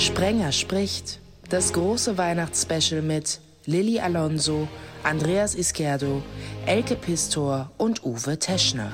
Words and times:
Sprenger 0.00 0.50
spricht. 0.50 1.20
Das 1.50 1.74
große 1.74 2.16
Weihnachtsspecial 2.16 3.02
mit 3.02 3.38
Lilly 3.66 4.00
Alonso, 4.00 4.66
Andreas 5.02 5.54
Iskerdo, 5.54 6.22
Elke 6.64 6.96
Pistor 6.96 7.70
und 7.76 8.02
Uwe 8.02 8.38
Teschner. 8.38 8.92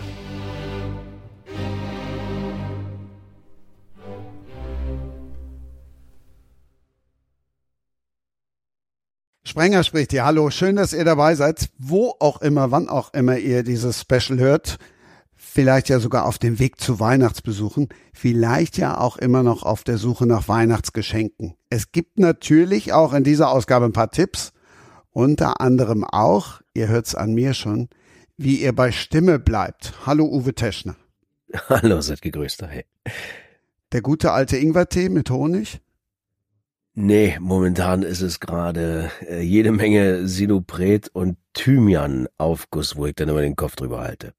Sprenger 9.45 9.85
spricht 9.85 10.11
hier. 10.11 10.25
Hallo, 10.25 10.51
schön, 10.51 10.75
dass 10.75 10.93
ihr 10.93 11.05
dabei 11.05 11.37
seid. 11.37 11.69
Wo 11.79 12.17
auch 12.19 12.43
immer, 12.43 12.73
wann 12.73 12.89
auch 12.89 13.15
immer 13.15 13.39
ihr 13.39 13.63
dieses 13.63 14.01
Special 14.01 14.41
hört. 14.41 14.79
Vielleicht 15.57 15.89
ja 15.89 16.01
sogar 16.01 16.27
auf 16.27 16.39
dem 16.39 16.59
Weg 16.59 16.79
zu 16.79 17.01
Weihnachtsbesuchen. 17.01 17.89
Vielleicht 18.13 18.77
ja 18.77 18.99
auch 19.01 19.17
immer 19.17 19.43
noch 19.43 19.63
auf 19.63 19.85
der 19.85 19.97
Suche 19.97 20.27
nach 20.27 20.49
Weihnachtsgeschenken. 20.49 21.55
Es 21.71 21.93
gibt 21.93 22.19
natürlich 22.19 22.93
auch 22.93 23.15
in 23.15 23.25
dieser 23.25 23.51
Ausgabe 23.51 23.87
ein 23.87 23.95
paar 23.95 24.11
Tipps. 24.11 24.53
Unter 25.13 25.63
anderem 25.63 26.05
auch, 26.05 26.61
ihr 26.75 26.89
hört's 26.89 27.15
an 27.15 27.33
mir 27.33 27.55
schon, 27.55 27.89
wie 28.37 28.57
ihr 28.57 28.75
bei 28.75 28.93
Stimme 28.93 29.39
bleibt. 29.39 29.95
Hallo 30.05 30.27
Uwe 30.27 30.55
Teschner. 30.55 30.95
Hallo, 31.71 32.03
seid 32.03 32.21
gegrüßt. 32.21 32.61
Hey. 32.69 32.85
Der 33.93 34.03
gute 34.03 34.33
alte 34.33 34.59
Ingwertee 34.59 35.09
mit 35.09 35.31
Honig? 35.31 35.81
Nee, 36.93 37.39
momentan 37.41 38.03
ist 38.03 38.21
es 38.21 38.41
gerade 38.41 39.11
äh, 39.27 39.41
jede 39.41 39.73
Menge 39.73 40.29
Sinopret 40.29 41.09
und 41.15 41.39
Thymian-Aufguss, 41.55 42.97
wo 42.97 43.07
ich 43.07 43.15
dann 43.15 43.31
immer 43.31 43.41
den 43.41 43.57
Kopf 43.57 43.75
drüber 43.75 44.03
halte. 44.03 44.35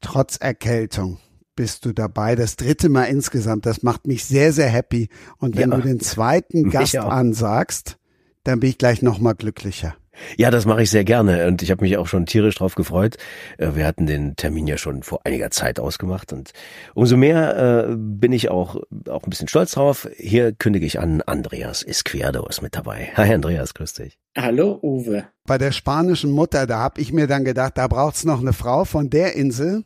Trotz 0.00 0.36
Erkältung 0.36 1.18
bist 1.56 1.84
du 1.84 1.92
dabei. 1.92 2.34
Das 2.36 2.56
dritte 2.56 2.88
Mal 2.88 3.04
insgesamt. 3.04 3.66
Das 3.66 3.82
macht 3.82 4.06
mich 4.06 4.24
sehr, 4.24 4.52
sehr 4.52 4.68
happy. 4.68 5.08
Und 5.38 5.56
wenn 5.56 5.70
ja, 5.70 5.76
du 5.76 5.82
den 5.82 6.00
zweiten 6.00 6.70
Gast 6.70 6.96
ansagst, 6.96 7.98
dann 8.44 8.60
bin 8.60 8.70
ich 8.70 8.78
gleich 8.78 9.02
nochmal 9.02 9.34
glücklicher. 9.34 9.96
Ja, 10.36 10.50
das 10.50 10.66
mache 10.66 10.82
ich 10.82 10.90
sehr 10.90 11.04
gerne 11.04 11.46
und 11.46 11.62
ich 11.62 11.70
habe 11.70 11.84
mich 11.84 11.96
auch 11.96 12.06
schon 12.06 12.26
tierisch 12.26 12.56
drauf 12.56 12.74
gefreut. 12.74 13.16
Äh, 13.58 13.70
wir 13.74 13.86
hatten 13.86 14.06
den 14.06 14.36
Termin 14.36 14.66
ja 14.66 14.78
schon 14.78 15.02
vor 15.02 15.20
einiger 15.24 15.50
Zeit 15.50 15.80
ausgemacht 15.80 16.32
und 16.32 16.52
umso 16.94 17.16
mehr 17.16 17.88
äh, 17.88 17.94
bin 17.96 18.32
ich 18.32 18.50
auch 18.50 18.76
auch 19.08 19.24
ein 19.24 19.30
bisschen 19.30 19.48
stolz 19.48 19.72
drauf. 19.72 20.08
Hier 20.16 20.52
kündige 20.52 20.86
ich 20.86 20.98
an, 20.98 21.22
Andreas 21.22 21.82
Izquierdo 21.82 22.46
ist 22.46 22.62
mit 22.62 22.76
dabei. 22.76 23.12
Hi 23.16 23.32
Andreas, 23.32 23.74
grüß 23.74 23.94
dich. 23.94 24.18
Hallo 24.36 24.78
Uwe. 24.82 25.24
Bei 25.46 25.58
der 25.58 25.72
spanischen 25.72 26.30
Mutter, 26.30 26.66
da 26.66 26.78
habe 26.78 27.00
ich 27.00 27.12
mir 27.12 27.26
dann 27.26 27.44
gedacht, 27.44 27.78
da 27.78 27.86
braucht's 27.88 28.24
noch 28.24 28.40
eine 28.40 28.52
Frau 28.52 28.84
von 28.84 29.10
der 29.10 29.34
Insel, 29.34 29.84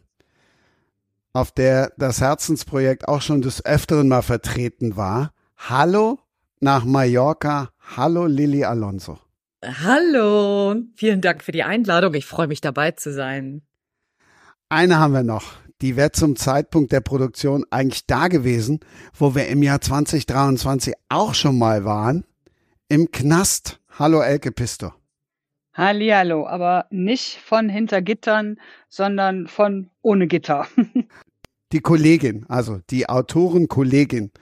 auf 1.33 1.53
der 1.53 1.93
das 1.97 2.21
Herzensprojekt 2.21 3.07
auch 3.09 3.23
schon 3.23 3.43
des 3.43 3.65
Öfteren 3.65 4.09
mal 4.09 4.23
vertreten 4.23 4.97
war. 4.97 5.33
Hallo 5.57 6.19
nach 6.61 6.85
Mallorca. 6.85 7.71
Hallo 7.97 8.27
Lili 8.27 8.65
Alonso. 8.65 9.19
Hallo, 9.63 10.75
vielen 10.97 11.21
Dank 11.21 11.45
für 11.45 11.53
die 11.53 11.63
Einladung. 11.63 12.15
Ich 12.15 12.25
freue 12.25 12.47
mich 12.47 12.63
dabei 12.63 12.93
zu 12.93 13.13
sein. 13.13 13.61
Eine 14.71 14.99
haben 14.99 15.13
wir 15.13 15.23
noch. 15.23 15.53
Die 15.83 15.97
wäre 15.97 16.13
zum 16.13 16.37
Zeitpunkt 16.37 16.93
der 16.93 17.01
Produktion 17.01 17.67
eigentlich 17.71 18.07
da 18.07 18.29
gewesen, 18.29 18.81
wo 19.13 19.35
wir 19.35 19.49
im 19.49 19.63
Jahr 19.63 19.83
2023 19.83 20.95
auch 21.11 21.35
schon 21.35 21.59
mal 21.59 21.85
waren. 21.85 22.25
Im 22.89 23.11
Knast. 23.11 23.81
Hallo 23.99 24.23
Elke 24.23 24.51
Pisto. 24.51 24.95
Hallihallo, 25.75 26.47
aber 26.47 26.87
nicht 26.91 27.39
von 27.39 27.69
hinter 27.69 28.01
Gittern, 28.01 28.59
sondern 28.89 29.47
von 29.47 29.91
ohne 30.01 30.27
Gitter. 30.27 30.67
die 31.73 31.81
Kollegin, 31.81 32.47
also 32.49 32.81
die 32.89 33.09
Autorenkollegin 33.11 34.33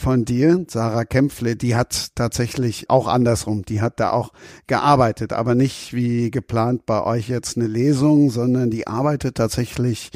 von 0.00 0.24
dir, 0.24 0.64
Sarah 0.68 1.04
Kämpfle, 1.04 1.56
die 1.56 1.76
hat 1.76 2.08
tatsächlich 2.14 2.90
auch 2.90 3.06
andersrum, 3.06 3.62
die 3.62 3.80
hat 3.80 4.00
da 4.00 4.10
auch 4.10 4.32
gearbeitet, 4.66 5.32
aber 5.32 5.54
nicht 5.54 5.92
wie 5.92 6.30
geplant 6.30 6.86
bei 6.86 7.04
euch 7.04 7.28
jetzt 7.28 7.56
eine 7.56 7.66
Lesung, 7.66 8.30
sondern 8.30 8.70
die 8.70 8.86
arbeitet 8.86 9.36
tatsächlich 9.36 10.10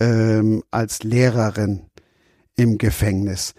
ähm, 0.00 0.62
als 0.70 1.02
Lehrerin 1.02 1.86
im 2.56 2.76
Gefängnis. 2.76 3.54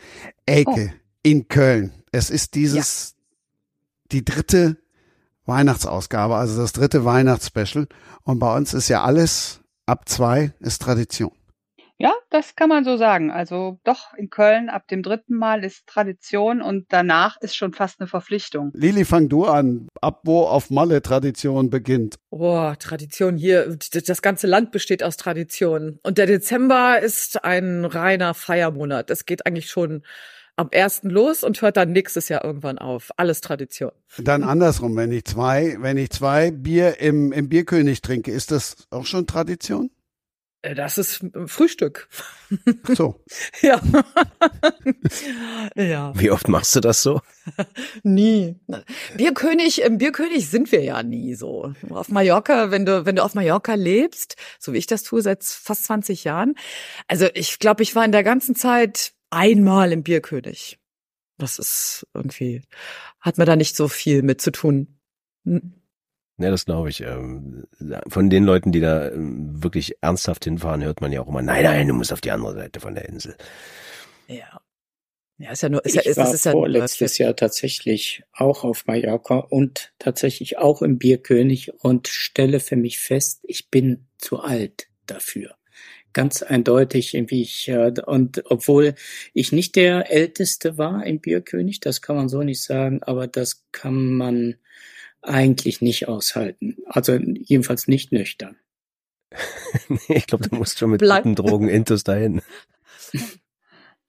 Elke, 0.45 0.91
oh. 0.94 1.00
in 1.23 1.47
Köln. 1.47 1.91
Es 2.12 2.29
ist 2.29 2.56
dieses, 2.56 3.16
ja. 3.16 3.18
die 4.12 4.25
dritte 4.25 4.78
Weihnachtsausgabe, 5.45 6.35
also 6.35 6.62
das 6.62 6.74
dritte 6.74 7.06
Weihnachtsspecial. 7.06 7.88
Und 8.24 8.40
bei 8.40 8.56
uns 8.56 8.74
ist 8.74 8.90
ja 8.90 9.03
alles 9.03 9.62
ab 9.85 10.07
zwei 10.07 10.53
ist 10.59 10.81
Tradition. 10.81 11.31
Ja, 12.01 12.13
das 12.31 12.56
kann 12.56 12.67
man 12.67 12.84
so 12.84 12.97
sagen. 12.97 13.29
Also 13.29 13.79
doch 13.84 14.16
in 14.16 14.31
Köln 14.31 14.69
ab 14.69 14.88
dem 14.88 15.03
dritten 15.03 15.35
Mal 15.35 15.63
ist 15.63 15.85
Tradition 15.85 16.59
und 16.59 16.85
danach 16.89 17.39
ist 17.41 17.56
schon 17.56 17.73
fast 17.73 18.00
eine 18.00 18.07
Verpflichtung. 18.07 18.72
Lili, 18.73 19.06
fang 19.06 19.29
du 19.29 19.45
an. 19.45 19.88
Ab 20.01 20.22
wo 20.23 20.41
auf 20.41 20.72
Malle 20.72 21.03
Tradition 21.03 21.69
beginnt? 21.69 22.16
Oh, 22.31 22.73
Tradition 22.79 23.38
hier. 23.38 23.78
Das 23.94 24.23
ganze 24.23 24.47
Land 24.47 24.72
besteht 24.72 25.03
aus 25.03 25.16
Tradition. 25.16 26.00
Und 26.01 26.17
der 26.17 26.25
Dezember 26.25 27.00
ist 27.00 27.44
ein 27.44 27.85
reiner 27.85 28.33
Feiermonat. 28.33 29.12
Es 29.12 29.25
geht 29.28 29.45
eigentlich 29.45 29.69
schon 29.69 30.01
am 30.56 30.69
ersten 30.72 31.12
los 31.12 31.44
und 31.44 31.62
hört 31.62 31.78
dann 31.78 31.91
nächstes 31.91 32.29
Jahr 32.29 32.44
irgendwann 32.44 32.79
auf. 32.79 33.12
Alles 33.18 33.41
Tradition. 33.41 33.91
Dann 34.18 34.44
andersrum, 34.44 34.95
wenn 34.95 35.12
ich 35.12 35.25
zwei, 35.25 35.78
wenn 35.79 35.97
ich 35.97 36.09
zwei 36.09 36.50
Bier 36.50 37.00
im, 37.00 37.31
im 37.31 37.47
Bierkönig 37.47 38.01
trinke, 38.01 38.31
ist 38.31 38.50
das 38.50 38.88
auch 38.89 39.06
schon 39.06 39.28
Tradition? 39.28 39.91
Äh, 40.61 40.75
das 40.75 40.97
ist 40.97 41.25
Frühstück. 41.47 42.07
So. 42.88 43.23
ja. 43.61 43.81
ja. 45.75 46.13
Wie 46.16 46.31
oft 46.31 46.47
machst 46.47 46.75
du 46.75 46.79
das 46.79 47.01
so? 47.01 47.22
nie. 48.03 48.59
Bierkönig, 49.16 49.81
im 49.81 49.97
Bierkönig 49.97 50.50
sind 50.50 50.71
wir 50.71 50.83
ja 50.83 51.03
nie 51.03 51.35
so. 51.35 51.73
Auf 51.89 52.09
Mallorca, 52.09 52.71
wenn 52.71 52.85
du, 52.85 53.05
wenn 53.05 53.16
du 53.16 53.23
auf 53.23 53.33
Mallorca 53.33 53.73
lebst, 53.73 54.35
so 54.59 54.73
wie 54.73 54.77
ich 54.77 54.88
das 54.88 55.03
tue 55.03 55.21
seit 55.21 55.44
fast 55.44 55.85
20 55.85 56.23
Jahren. 56.23 56.55
Also 57.07 57.27
ich 57.33 57.59
glaube, 57.59 57.83
ich 57.83 57.95
war 57.95 58.05
in 58.05 58.11
der 58.11 58.23
ganzen 58.23 58.55
Zeit 58.55 59.13
einmal 59.29 59.91
im 59.91 60.03
Bierkönig. 60.03 60.77
Das 61.38 61.57
ist 61.57 62.05
irgendwie, 62.13 62.61
hat 63.19 63.38
mir 63.39 63.45
da 63.45 63.55
nicht 63.55 63.75
so 63.75 63.88
viel 63.88 64.21
mit 64.21 64.41
zu 64.41 64.51
tun. 64.51 65.00
Hm. 65.45 65.81
Ja, 66.38 66.50
das 66.50 66.66
glaube 66.66 66.90
ich. 66.90 67.02
Ähm, 67.02 67.66
von 68.08 68.30
den 68.30 68.44
Leuten, 68.44 68.72
die 68.72 68.80
da 68.80 69.09
ähm, 69.09 69.64
wirklich 69.64 69.96
ernsthaft 70.02 70.46
hinfahren, 70.46 70.84
hört 70.84 71.02
man 71.02 71.12
ja 71.12 71.22
auch 71.22 71.28
immer, 71.28 71.42
nein, 71.42 71.64
nein, 71.64 71.88
du 71.88 71.94
musst 71.94 72.14
auf 72.14 72.22
die 72.22 72.31
andere 72.31 72.56
Seite 72.56 72.80
von 72.80 72.96
der 72.96 73.08
Insel. 73.08 73.36
Ja. 74.28 74.62
Ja, 75.38 75.52
ist 75.52 75.64
ja 75.64 75.69
nur, 75.69 75.84
ist 75.84 75.96
ich 75.96 76.06
ja, 76.06 76.12
ist, 76.12 76.18
war 76.18 76.31
ist 76.31 76.46
ja 76.46 76.52
vorletztes 76.52 77.18
Jahr 77.18 77.36
tatsächlich 77.36 78.24
auch 78.31 78.64
auf 78.64 78.86
Mallorca 78.86 79.40
und 79.40 79.92
tatsächlich 79.97 80.59
auch 80.59 80.84
im 80.84 81.00
Bierkönig 81.00 81.74
und 81.84 82.08
stelle 82.08 82.59
für 82.59 82.75
mich 82.75 83.00
fest, 83.00 83.40
ich 83.44 83.72
bin 83.72 84.06
zu 84.19 84.40
alt 84.40 84.88
dafür. 85.08 85.56
Ganz 86.13 86.44
eindeutig, 86.44 87.13
wie 87.13 87.42
ich, 87.42 87.69
äh, 87.69 87.92
und 88.06 88.44
obwohl 88.52 88.94
ich 89.34 89.52
nicht 89.52 89.75
der 89.78 90.12
Älteste 90.12 90.78
war 90.78 91.08
im 91.08 91.19
Bierkönig, 91.19 91.80
das 91.80 92.03
kann 92.03 92.18
man 92.18 92.30
so 92.30 92.44
nicht 92.44 92.62
sagen, 92.62 93.02
aber 93.02 93.25
das 93.25 93.66
kann 93.72 94.13
man 94.13 94.58
eigentlich 95.21 95.81
nicht 95.81 96.07
aushalten. 96.07 96.77
Also 96.85 97.13
jedenfalls 97.15 97.87
nicht 97.87 98.11
nüchtern. 98.11 98.57
ich 100.07 100.27
glaube, 100.27 100.47
du 100.47 100.55
musst 100.55 100.79
schon 100.79 100.91
mit 100.91 101.01
Bleib. 101.01 101.23
guten 101.23 101.35
Drogen 101.35 101.67
intus 101.67 102.03
dahin. 102.03 102.41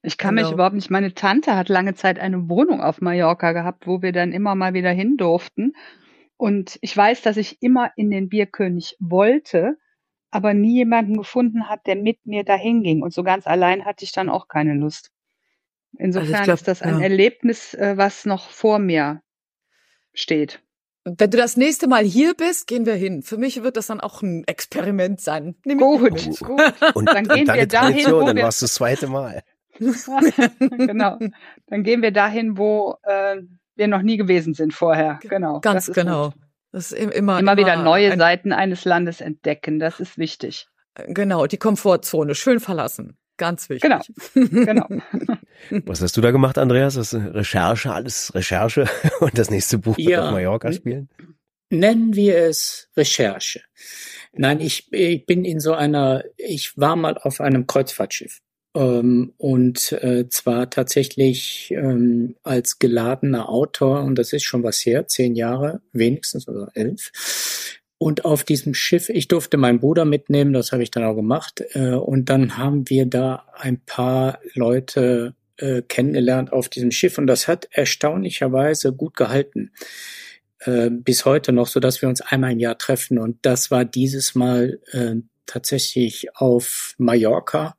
Ich 0.03 0.19
kann 0.19 0.35
genau. 0.35 0.49
mich 0.49 0.55
überhaupt 0.55 0.75
nicht. 0.75 0.91
Meine 0.91 1.15
Tante 1.15 1.55
hat 1.55 1.69
lange 1.69 1.95
Zeit 1.95 2.19
eine 2.19 2.49
Wohnung 2.49 2.81
auf 2.81 3.01
Mallorca 3.01 3.53
gehabt, 3.53 3.87
wo 3.87 4.03
wir 4.03 4.13
dann 4.13 4.33
immer 4.33 4.55
mal 4.55 4.75
wieder 4.75 4.91
hin 4.91 5.17
durften. 5.17 5.75
Und 6.37 6.79
ich 6.81 6.97
weiß, 6.97 7.23
dass 7.23 7.37
ich 7.37 7.63
immer 7.63 7.93
in 7.97 8.11
den 8.11 8.29
Bierkönig 8.29 8.97
wollte, 8.99 9.77
aber 10.33 10.55
nie 10.55 10.75
jemanden 10.75 11.17
gefunden 11.17 11.69
hat, 11.69 11.87
der 11.87 11.95
mit 11.95 12.27
mir 12.27 12.43
dahin 12.43 12.83
ging. 12.83 13.03
Und 13.03 13.13
so 13.13 13.23
ganz 13.23 13.47
allein 13.47 13.85
hatte 13.85 14.05
ich 14.05 14.11
dann 14.11 14.29
auch 14.29 14.49
keine 14.49 14.75
Lust. 14.75 15.13
Insofern 15.99 16.35
also 16.35 16.45
glaub, 16.45 16.55
ist 16.57 16.69
das 16.69 16.83
ein 16.83 16.99
ja. 16.99 17.03
Erlebnis, 17.03 17.75
äh, 17.75 17.97
was 17.97 18.25
noch 18.25 18.49
vor 18.49 18.79
mir 18.79 19.23
steht. 20.15 20.61
Wenn 21.05 21.31
du 21.31 21.37
das 21.37 21.57
nächste 21.57 21.89
Mal 21.89 22.05
hier 22.05 22.35
bist, 22.35 22.69
gehen 22.69 22.87
wir 22.87 22.95
hin. 22.95 23.23
Für 23.23 23.37
mich 23.37 23.63
wird 23.63 23.77
das 23.77 23.89
dann 23.89 24.01
auch 24.01 24.23
ein 24.23 24.45
Experiment 24.47 25.21
sein. 25.21 25.57
Nimm 25.65 25.79
gut, 25.79 26.11
gut. 26.39 26.61
Und 26.95 27.09
dann 27.09 27.27
gehen 27.27 27.49
wir 27.49 27.67
dahin, 27.67 28.13
wo 28.13 28.25
dann 28.25 28.37
wir 28.37 28.45
warst 28.45 28.63
du 28.63 28.65
das 28.65 28.75
zweite 28.75 29.09
Mal. 29.09 29.43
genau. 29.79 31.19
Dann 31.67 31.83
gehen 31.83 32.03
wir 32.03 32.13
dahin, 32.13 32.57
wo 32.57 32.97
äh, 33.03 33.39
wir 33.75 33.89
noch 33.89 34.03
nie 34.03 34.17
gewesen 34.17 34.55
sind 34.55 34.75
vorher. 34.75 35.19
Genau. 35.23 35.61
Ganz 35.61 35.91
genau. 35.93 36.31
Gut. 36.31 36.35
Das 36.71 36.93
ist 36.93 36.99
immer, 36.99 37.15
immer, 37.15 37.39
immer 37.41 37.57
wieder 37.57 37.77
neue 37.77 38.17
Seiten 38.17 38.53
eines 38.53 38.85
Landes 38.85 39.21
entdecken. 39.21 39.79
Das 39.79 39.99
ist 39.99 40.19
wichtig. 40.19 40.69
Genau, 40.95 41.47
die 41.47 41.59
Komfortzone 41.59 42.35
schön 42.35 42.61
verlassen. 42.61 43.17
Ganz 43.43 43.69
wichtig. 43.69 43.91
Genau. 44.35 44.87
genau. 44.87 44.87
Was 45.85 46.01
hast 46.01 46.17
du 46.17 46.21
da 46.21 46.31
gemacht, 46.31 46.59
Andreas? 46.59 46.95
Das 46.95 47.13
Recherche, 47.13 47.93
alles 47.93 48.33
Recherche 48.37 48.87
und 49.21 49.37
das 49.37 49.51
nächste 49.51 49.79
Buch 49.79 49.99
ja. 49.99 50.27
auf 50.27 50.31
Mallorca 50.31 50.73
spielen? 50.73 51.09
Nennen 51.69 52.15
wir 52.15 52.37
es 52.37 52.89
Recherche. 52.97 53.63
Nein, 54.33 54.61
ich, 54.61 54.93
ich 54.93 55.27
bin 55.27 55.45
in 55.45 55.59
so 55.59 55.75
einer, 55.75 56.23
ich 56.37 56.79
war 56.79 56.95
mal 56.95 57.19
auf 57.19 57.41
einem 57.41 57.67
Kreuzfahrtschiff 57.67 58.39
ähm, 58.77 59.33
und 59.39 59.91
äh, 59.91 60.29
zwar 60.29 60.71
tatsächlich 60.71 61.73
ähm, 61.77 62.37
als 62.45 62.79
geladener 62.79 63.49
Autor, 63.49 64.05
und 64.05 64.17
das 64.21 64.33
ist 64.33 64.45
schon 64.45 64.63
was 64.63 64.87
her, 64.87 65.09
zehn 65.09 65.35
Jahre 65.35 65.83
wenigstens 65.93 66.47
oder 66.47 66.71
elf. 66.75 67.11
Und 68.03 68.25
auf 68.25 68.43
diesem 68.43 68.75
Schiff, 68.75 69.09
ich 69.09 69.29
durfte 69.29 69.57
meinen 69.57 69.79
Bruder 69.79 70.05
mitnehmen, 70.05 70.53
das 70.53 70.73
habe 70.73 70.83
ich 70.83 70.91
dann 70.91 71.05
auch 71.05 71.15
gemacht. 71.15 71.63
Äh, 71.75 71.95
und 71.95 72.31
dann 72.31 72.59
haben 72.59 72.91
wir 72.91 73.07
da 73.07 73.47
ein 73.55 73.79
paar 73.79 74.41
Leute 74.55 75.37
äh, 75.57 75.83
kennengelernt 75.83 76.53
auf 76.53 76.69
diesem 76.69 76.91
Schiff 76.91 77.17
und 77.19 77.29
das 77.29 77.47
hat 77.47 77.69
erstaunlicherweise 77.71 78.93
gut 78.93 79.15
gehalten. 79.15 79.71
Äh, 80.59 80.91
bis 80.91 81.25
heute 81.25 81.53
noch, 81.53 81.69
so 81.69 81.79
dass 81.79 82.03
wir 82.03 82.09
uns 82.09 82.21
einmal 82.21 82.51
im 82.51 82.59
Jahr 82.59 82.77
treffen. 82.77 83.19
Und 83.21 83.39
das 83.43 83.71
war 83.71 83.85
dieses 83.85 84.35
Mal 84.35 84.81
äh, 84.91 85.15
tatsächlich 85.47 86.35
auf 86.35 86.97
Mallorca. 86.99 87.77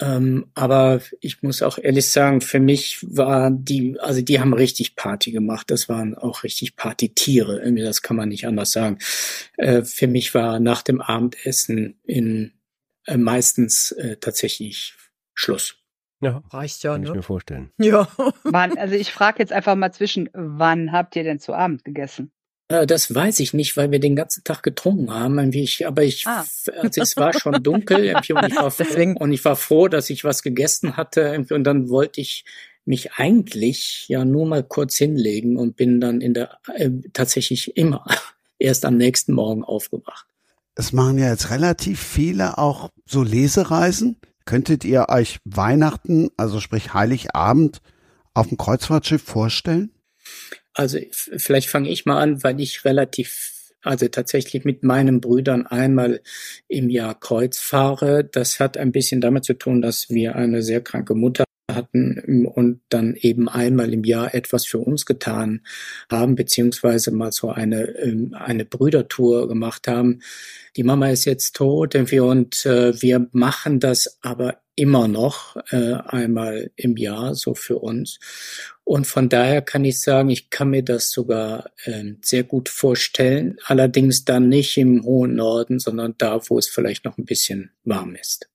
Ähm, 0.00 0.50
aber 0.54 1.00
ich 1.20 1.42
muss 1.42 1.62
auch 1.62 1.78
ehrlich 1.78 2.08
sagen, 2.08 2.40
für 2.40 2.58
mich 2.58 2.98
war 3.02 3.50
die, 3.50 3.98
also 4.00 4.22
die 4.22 4.40
haben 4.40 4.52
richtig 4.52 4.96
Party 4.96 5.30
gemacht. 5.30 5.70
Das 5.70 5.88
waren 5.88 6.16
auch 6.16 6.42
richtig 6.42 6.76
Partytiere. 6.76 7.60
Irgendwie, 7.60 7.84
das 7.84 8.02
kann 8.02 8.16
man 8.16 8.28
nicht 8.28 8.46
anders 8.46 8.72
sagen. 8.72 8.98
Äh, 9.56 9.82
für 9.82 10.08
mich 10.08 10.34
war 10.34 10.58
nach 10.58 10.82
dem 10.82 11.00
Abendessen 11.00 12.00
in 12.02 12.52
äh, 13.06 13.16
meistens 13.16 13.92
äh, 13.92 14.16
tatsächlich 14.16 14.94
Schluss. 15.32 15.76
Ja, 16.20 16.42
reicht 16.50 16.82
ja, 16.82 16.92
kann 16.92 17.02
ne? 17.02 17.08
ich 17.08 17.14
mir 17.14 17.22
vorstellen. 17.22 17.70
Ja. 17.78 18.08
wann, 18.44 18.78
also 18.78 18.94
ich 18.94 19.12
frage 19.12 19.40
jetzt 19.40 19.52
einfach 19.52 19.74
mal 19.76 19.92
zwischen, 19.92 20.30
wann 20.32 20.90
habt 20.90 21.14
ihr 21.16 21.22
denn 21.22 21.38
zu 21.38 21.52
Abend 21.52 21.84
gegessen? 21.84 22.32
Äh, 22.68 22.86
das 22.86 23.14
weiß 23.14 23.40
ich 23.40 23.54
nicht, 23.54 23.76
weil 23.76 23.90
wir 23.90 24.00
den 24.00 24.16
ganzen 24.16 24.44
Tag 24.44 24.62
getrunken 24.62 25.12
haben. 25.12 25.52
Ich, 25.52 25.86
aber 25.86 26.02
ich, 26.02 26.26
ah. 26.26 26.44
also 26.80 27.00
es 27.00 27.16
war 27.16 27.38
schon 27.38 27.62
dunkel 27.62 28.14
und 28.14 28.24
ich, 28.24 28.34
war 28.34 28.72
Deswegen. 28.78 29.16
und 29.16 29.32
ich 29.32 29.44
war 29.44 29.56
froh, 29.56 29.88
dass 29.88 30.10
ich 30.10 30.24
was 30.24 30.42
gegessen 30.42 30.96
hatte. 30.96 31.44
Und 31.50 31.64
dann 31.64 31.88
wollte 31.88 32.20
ich 32.20 32.44
mich 32.84 33.12
eigentlich 33.14 34.06
ja 34.08 34.24
nur 34.24 34.46
mal 34.46 34.62
kurz 34.62 34.96
hinlegen 34.96 35.56
und 35.56 35.76
bin 35.76 36.00
dann 36.00 36.20
in 36.20 36.34
der 36.34 36.58
äh, 36.74 36.90
tatsächlich 37.12 37.76
immer 37.76 38.04
erst 38.58 38.84
am 38.84 38.96
nächsten 38.96 39.32
Morgen 39.32 39.64
aufgewacht. 39.64 40.26
Es 40.74 40.92
machen 40.92 41.18
ja 41.18 41.30
jetzt 41.30 41.50
relativ 41.50 42.00
viele 42.00 42.58
auch 42.58 42.90
so 43.06 43.22
Lesereisen. 43.22 44.16
Könntet 44.44 44.84
ihr 44.84 45.06
euch 45.08 45.38
Weihnachten, 45.44 46.30
also 46.36 46.60
sprich 46.60 46.92
Heiligabend, 46.92 47.80
auf 48.34 48.48
dem 48.48 48.58
Kreuzfahrtschiff 48.58 49.22
vorstellen? 49.22 49.92
Also 50.74 50.98
vielleicht 51.12 51.68
fange 51.68 51.88
ich 51.88 52.04
mal 52.04 52.20
an, 52.20 52.42
weil 52.42 52.60
ich 52.60 52.84
relativ 52.84 53.52
also 53.84 54.08
tatsächlich 54.08 54.64
mit 54.64 54.82
meinen 54.82 55.20
Brüdern 55.20 55.66
einmal 55.66 56.22
im 56.68 56.88
Jahr 56.88 57.18
Kreuz 57.18 57.58
fahre. 57.58 58.24
Das 58.24 58.58
hat 58.58 58.76
ein 58.76 58.92
bisschen 58.92 59.20
damit 59.20 59.44
zu 59.44 59.54
tun, 59.54 59.82
dass 59.82 60.08
wir 60.08 60.36
eine 60.36 60.62
sehr 60.62 60.80
kranke 60.80 61.14
Mutter 61.14 61.44
hatten 61.72 62.46
und 62.46 62.80
dann 62.88 63.14
eben 63.14 63.48
einmal 63.48 63.92
im 63.92 64.04
Jahr 64.04 64.34
etwas 64.34 64.66
für 64.66 64.78
uns 64.78 65.06
getan 65.06 65.62
haben, 66.10 66.34
beziehungsweise 66.34 67.10
mal 67.10 67.32
so 67.32 67.50
eine, 67.50 67.84
ähm, 67.98 68.34
eine 68.38 68.64
Brüdertour 68.64 69.48
gemacht 69.48 69.88
haben. 69.88 70.20
Die 70.76 70.84
Mama 70.84 71.08
ist 71.08 71.24
jetzt 71.24 71.56
tot 71.56 71.94
und 71.94 72.66
äh, 72.66 73.00
wir 73.00 73.28
machen 73.32 73.80
das 73.80 74.18
aber 74.22 74.60
immer 74.76 75.08
noch 75.08 75.56
äh, 75.70 75.94
einmal 75.94 76.70
im 76.76 76.96
Jahr 76.96 77.34
so 77.34 77.54
für 77.54 77.78
uns. 77.78 78.18
Und 78.84 79.06
von 79.06 79.30
daher 79.30 79.62
kann 79.62 79.84
ich 79.84 80.00
sagen, 80.02 80.28
ich 80.28 80.50
kann 80.50 80.68
mir 80.68 80.84
das 80.84 81.10
sogar 81.10 81.70
äh, 81.84 82.14
sehr 82.20 82.44
gut 82.44 82.68
vorstellen. 82.68 83.56
Allerdings 83.64 84.26
dann 84.26 84.50
nicht 84.50 84.76
im 84.76 85.04
hohen 85.04 85.34
Norden, 85.34 85.78
sondern 85.78 86.14
da, 86.18 86.40
wo 86.48 86.58
es 86.58 86.68
vielleicht 86.68 87.06
noch 87.06 87.16
ein 87.16 87.24
bisschen 87.24 87.72
warm 87.84 88.14
ist. 88.14 88.50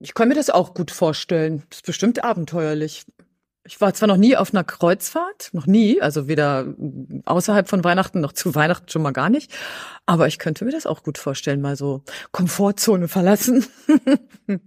Ich 0.00 0.14
kann 0.14 0.28
mir 0.28 0.34
das 0.34 0.50
auch 0.50 0.74
gut 0.74 0.90
vorstellen. 0.90 1.62
Das 1.70 1.78
ist 1.78 1.86
bestimmt 1.86 2.24
abenteuerlich. 2.24 3.04
Ich 3.64 3.80
war 3.80 3.94
zwar 3.94 4.08
noch 4.08 4.16
nie 4.16 4.36
auf 4.36 4.52
einer 4.52 4.64
Kreuzfahrt, 4.64 5.50
noch 5.52 5.66
nie, 5.66 6.00
also 6.00 6.26
weder 6.26 6.74
außerhalb 7.26 7.68
von 7.68 7.84
Weihnachten 7.84 8.20
noch 8.20 8.32
zu 8.32 8.54
Weihnachten 8.54 8.88
schon 8.88 9.02
mal 9.02 9.12
gar 9.12 9.28
nicht, 9.28 9.52
aber 10.06 10.26
ich 10.26 10.38
könnte 10.38 10.64
mir 10.64 10.70
das 10.72 10.86
auch 10.86 11.02
gut 11.02 11.18
vorstellen, 11.18 11.60
mal 11.60 11.76
so 11.76 12.02
Komfortzone 12.32 13.06
verlassen. 13.06 13.66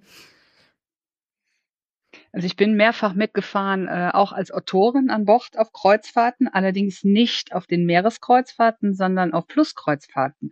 Also 2.34 2.48
ich 2.48 2.56
bin 2.56 2.74
mehrfach 2.74 3.14
mitgefahren, 3.14 3.88
äh, 3.88 4.10
auch 4.12 4.34
als 4.34 4.52
Autorin 4.52 5.12
an 5.12 5.26
Bord 5.26 5.56
auf 5.56 5.72
Kreuzfahrten, 5.72 6.48
allerdings 6.48 7.04
nicht 7.04 7.54
auf 7.54 7.68
den 7.68 7.86
Meereskreuzfahrten, 7.86 8.96
sondern 8.96 9.34
auf 9.34 9.46
Flusskreuzfahrten. 9.48 10.52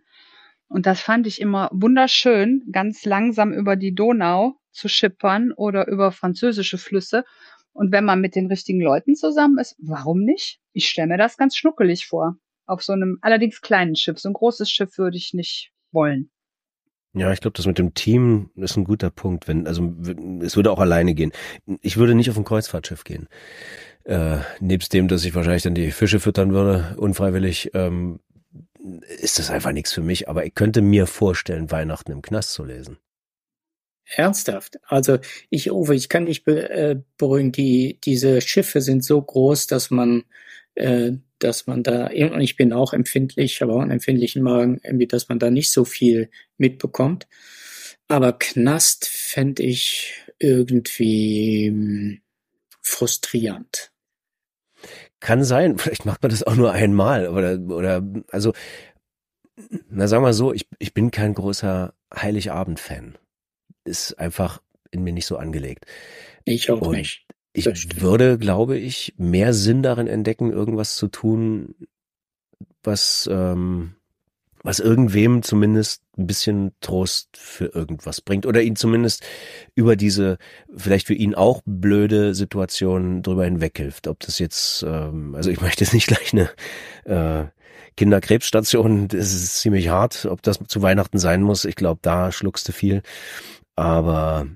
Und 0.68 0.86
das 0.86 1.00
fand 1.00 1.26
ich 1.26 1.40
immer 1.40 1.68
wunderschön, 1.72 2.62
ganz 2.70 3.04
langsam 3.04 3.52
über 3.52 3.74
die 3.74 3.96
Donau 3.96 4.54
zu 4.70 4.88
schippern 4.88 5.52
oder 5.52 5.88
über 5.88 6.12
französische 6.12 6.78
Flüsse. 6.78 7.24
Und 7.72 7.90
wenn 7.90 8.04
man 8.04 8.20
mit 8.20 8.36
den 8.36 8.46
richtigen 8.46 8.80
Leuten 8.80 9.16
zusammen 9.16 9.58
ist, 9.58 9.74
warum 9.80 10.20
nicht? 10.20 10.60
Ich 10.72 10.88
stelle 10.88 11.08
mir 11.08 11.18
das 11.18 11.36
ganz 11.36 11.56
schnuckelig 11.56 12.06
vor. 12.06 12.36
Auf 12.64 12.84
so 12.84 12.92
einem 12.92 13.18
allerdings 13.22 13.60
kleinen 13.60 13.96
Schiff. 13.96 14.20
So 14.20 14.28
ein 14.28 14.34
großes 14.34 14.70
Schiff 14.70 14.98
würde 14.98 15.16
ich 15.16 15.34
nicht 15.34 15.72
wollen. 15.90 16.30
Ja, 17.14 17.30
ich 17.32 17.40
glaube, 17.40 17.56
das 17.56 17.66
mit 17.66 17.78
dem 17.78 17.92
Team 17.92 18.50
ist 18.56 18.76
ein 18.76 18.84
guter 18.84 19.10
Punkt. 19.10 19.46
Wenn, 19.46 19.66
also 19.66 19.94
es 20.40 20.56
würde 20.56 20.70
auch 20.70 20.80
alleine 20.80 21.14
gehen. 21.14 21.32
Ich 21.82 21.98
würde 21.98 22.14
nicht 22.14 22.30
auf 22.30 22.38
ein 22.38 22.44
Kreuzfahrtschiff 22.44 23.04
gehen. 23.04 23.28
Äh, 24.04 24.38
nebst 24.60 24.92
dem, 24.92 25.08
dass 25.08 25.24
ich 25.24 25.34
wahrscheinlich 25.34 25.62
dann 25.62 25.74
die 25.74 25.90
Fische 25.90 26.20
füttern 26.20 26.52
würde, 26.52 26.96
unfreiwillig, 26.96 27.70
ähm, 27.74 28.20
ist 29.20 29.38
das 29.38 29.50
einfach 29.50 29.72
nichts 29.72 29.92
für 29.92 30.00
mich. 30.00 30.28
Aber 30.28 30.46
ich 30.46 30.54
könnte 30.54 30.80
mir 30.80 31.06
vorstellen, 31.06 31.70
Weihnachten 31.70 32.12
im 32.12 32.22
Knast 32.22 32.52
zu 32.52 32.64
lesen. 32.64 32.98
Ernsthaft? 34.16 34.78
Also 34.84 35.18
ich, 35.50 35.70
Uwe, 35.70 35.94
ich 35.94 36.08
kann 36.08 36.26
dich 36.26 36.46
äh, 36.46 36.96
beruhigen. 37.18 37.52
Die, 37.52 37.98
diese 38.02 38.40
Schiffe 38.40 38.80
sind 38.80 39.04
so 39.04 39.20
groß, 39.20 39.66
dass 39.66 39.90
man 39.90 40.24
äh, 40.74 41.12
dass 41.42 41.66
man 41.66 41.82
da, 41.82 42.06
und 42.06 42.40
ich 42.40 42.56
bin 42.56 42.72
auch 42.72 42.92
empfindlich, 42.92 43.62
aber 43.62 43.74
auch 43.74 43.80
einen 43.80 43.90
empfindlichen 43.90 44.42
Magen, 44.42 44.80
irgendwie, 44.82 45.06
dass 45.06 45.28
man 45.28 45.38
da 45.38 45.50
nicht 45.50 45.72
so 45.72 45.84
viel 45.84 46.30
mitbekommt. 46.58 47.26
Aber 48.08 48.32
Knast 48.32 49.08
fände 49.08 49.62
ich 49.62 50.14
irgendwie 50.38 51.68
hm, 51.68 52.20
frustrierend. 52.82 53.92
Kann 55.20 55.44
sein, 55.44 55.78
vielleicht 55.78 56.04
macht 56.04 56.22
man 56.22 56.30
das 56.30 56.42
auch 56.42 56.56
nur 56.56 56.72
einmal 56.72 57.28
oder, 57.28 57.58
oder, 57.58 58.02
also, 58.30 58.52
na 59.88 60.08
sagen 60.08 60.24
wir 60.24 60.32
so, 60.32 60.52
ich, 60.52 60.66
ich 60.78 60.94
bin 60.94 61.10
kein 61.10 61.34
großer 61.34 61.94
Heiligabend-Fan. 62.14 63.16
Ist 63.84 64.18
einfach 64.18 64.62
in 64.90 65.02
mir 65.02 65.12
nicht 65.12 65.26
so 65.26 65.36
angelegt. 65.36 65.86
Ich 66.44 66.70
auch 66.70 66.80
und 66.80 66.96
nicht. 66.96 67.26
Ich 67.54 68.00
würde, 68.00 68.38
glaube 68.38 68.78
ich, 68.78 69.14
mehr 69.18 69.52
Sinn 69.52 69.82
darin 69.82 70.06
entdecken, 70.06 70.50
irgendwas 70.50 70.96
zu 70.96 71.08
tun, 71.08 71.74
was, 72.82 73.28
ähm, 73.30 73.94
was 74.62 74.80
irgendwem 74.80 75.42
zumindest 75.42 76.02
ein 76.16 76.26
bisschen 76.26 76.72
Trost 76.80 77.36
für 77.36 77.66
irgendwas 77.66 78.20
bringt 78.20 78.46
oder 78.46 78.62
ihn 78.62 78.76
zumindest 78.76 79.24
über 79.74 79.96
diese 79.96 80.38
vielleicht 80.74 81.06
für 81.06 81.14
ihn 81.14 81.34
auch 81.34 81.62
blöde 81.64 82.34
Situation 82.34 83.22
drüber 83.22 83.44
hinweghilft. 83.44 84.08
Ob 84.08 84.20
das 84.20 84.38
jetzt, 84.38 84.82
ähm, 84.86 85.34
also 85.34 85.50
ich 85.50 85.60
möchte 85.62 85.84
jetzt 85.84 85.94
nicht 85.94 86.06
gleich 86.06 86.32
eine 86.32 86.50
äh, 87.04 87.48
Kinderkrebsstation, 87.96 89.08
das 89.08 89.34
ist 89.34 89.60
ziemlich 89.60 89.88
hart, 89.88 90.26
ob 90.26 90.42
das 90.42 90.58
zu 90.66 90.80
Weihnachten 90.80 91.18
sein 91.18 91.42
muss. 91.42 91.64
Ich 91.66 91.76
glaube, 91.76 92.00
da 92.02 92.32
schluckst 92.32 92.68
du 92.68 92.72
viel. 92.72 93.02
Aber 93.74 94.46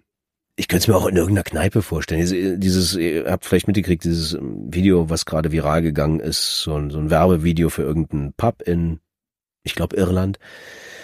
ich 0.56 0.68
könnte 0.68 0.84
es 0.84 0.88
mir 0.88 0.96
auch 0.96 1.06
in 1.06 1.16
irgendeiner 1.16 1.44
Kneipe 1.44 1.82
vorstellen. 1.82 2.60
Dieses, 2.60 2.96
ihr 2.96 3.30
habt 3.30 3.44
vielleicht 3.44 3.66
mitgekriegt, 3.66 4.04
dieses 4.04 4.32
ähm, 4.32 4.72
Video, 4.72 5.10
was 5.10 5.26
gerade 5.26 5.52
viral 5.52 5.82
gegangen 5.82 6.18
ist, 6.18 6.62
so 6.62 6.74
ein, 6.74 6.90
so 6.90 6.98
ein 6.98 7.10
Werbevideo 7.10 7.68
für 7.68 7.82
irgendeinen 7.82 8.32
Pub 8.32 8.62
in, 8.62 9.00
ich 9.62 9.74
glaube, 9.74 9.96
Irland. 9.96 10.38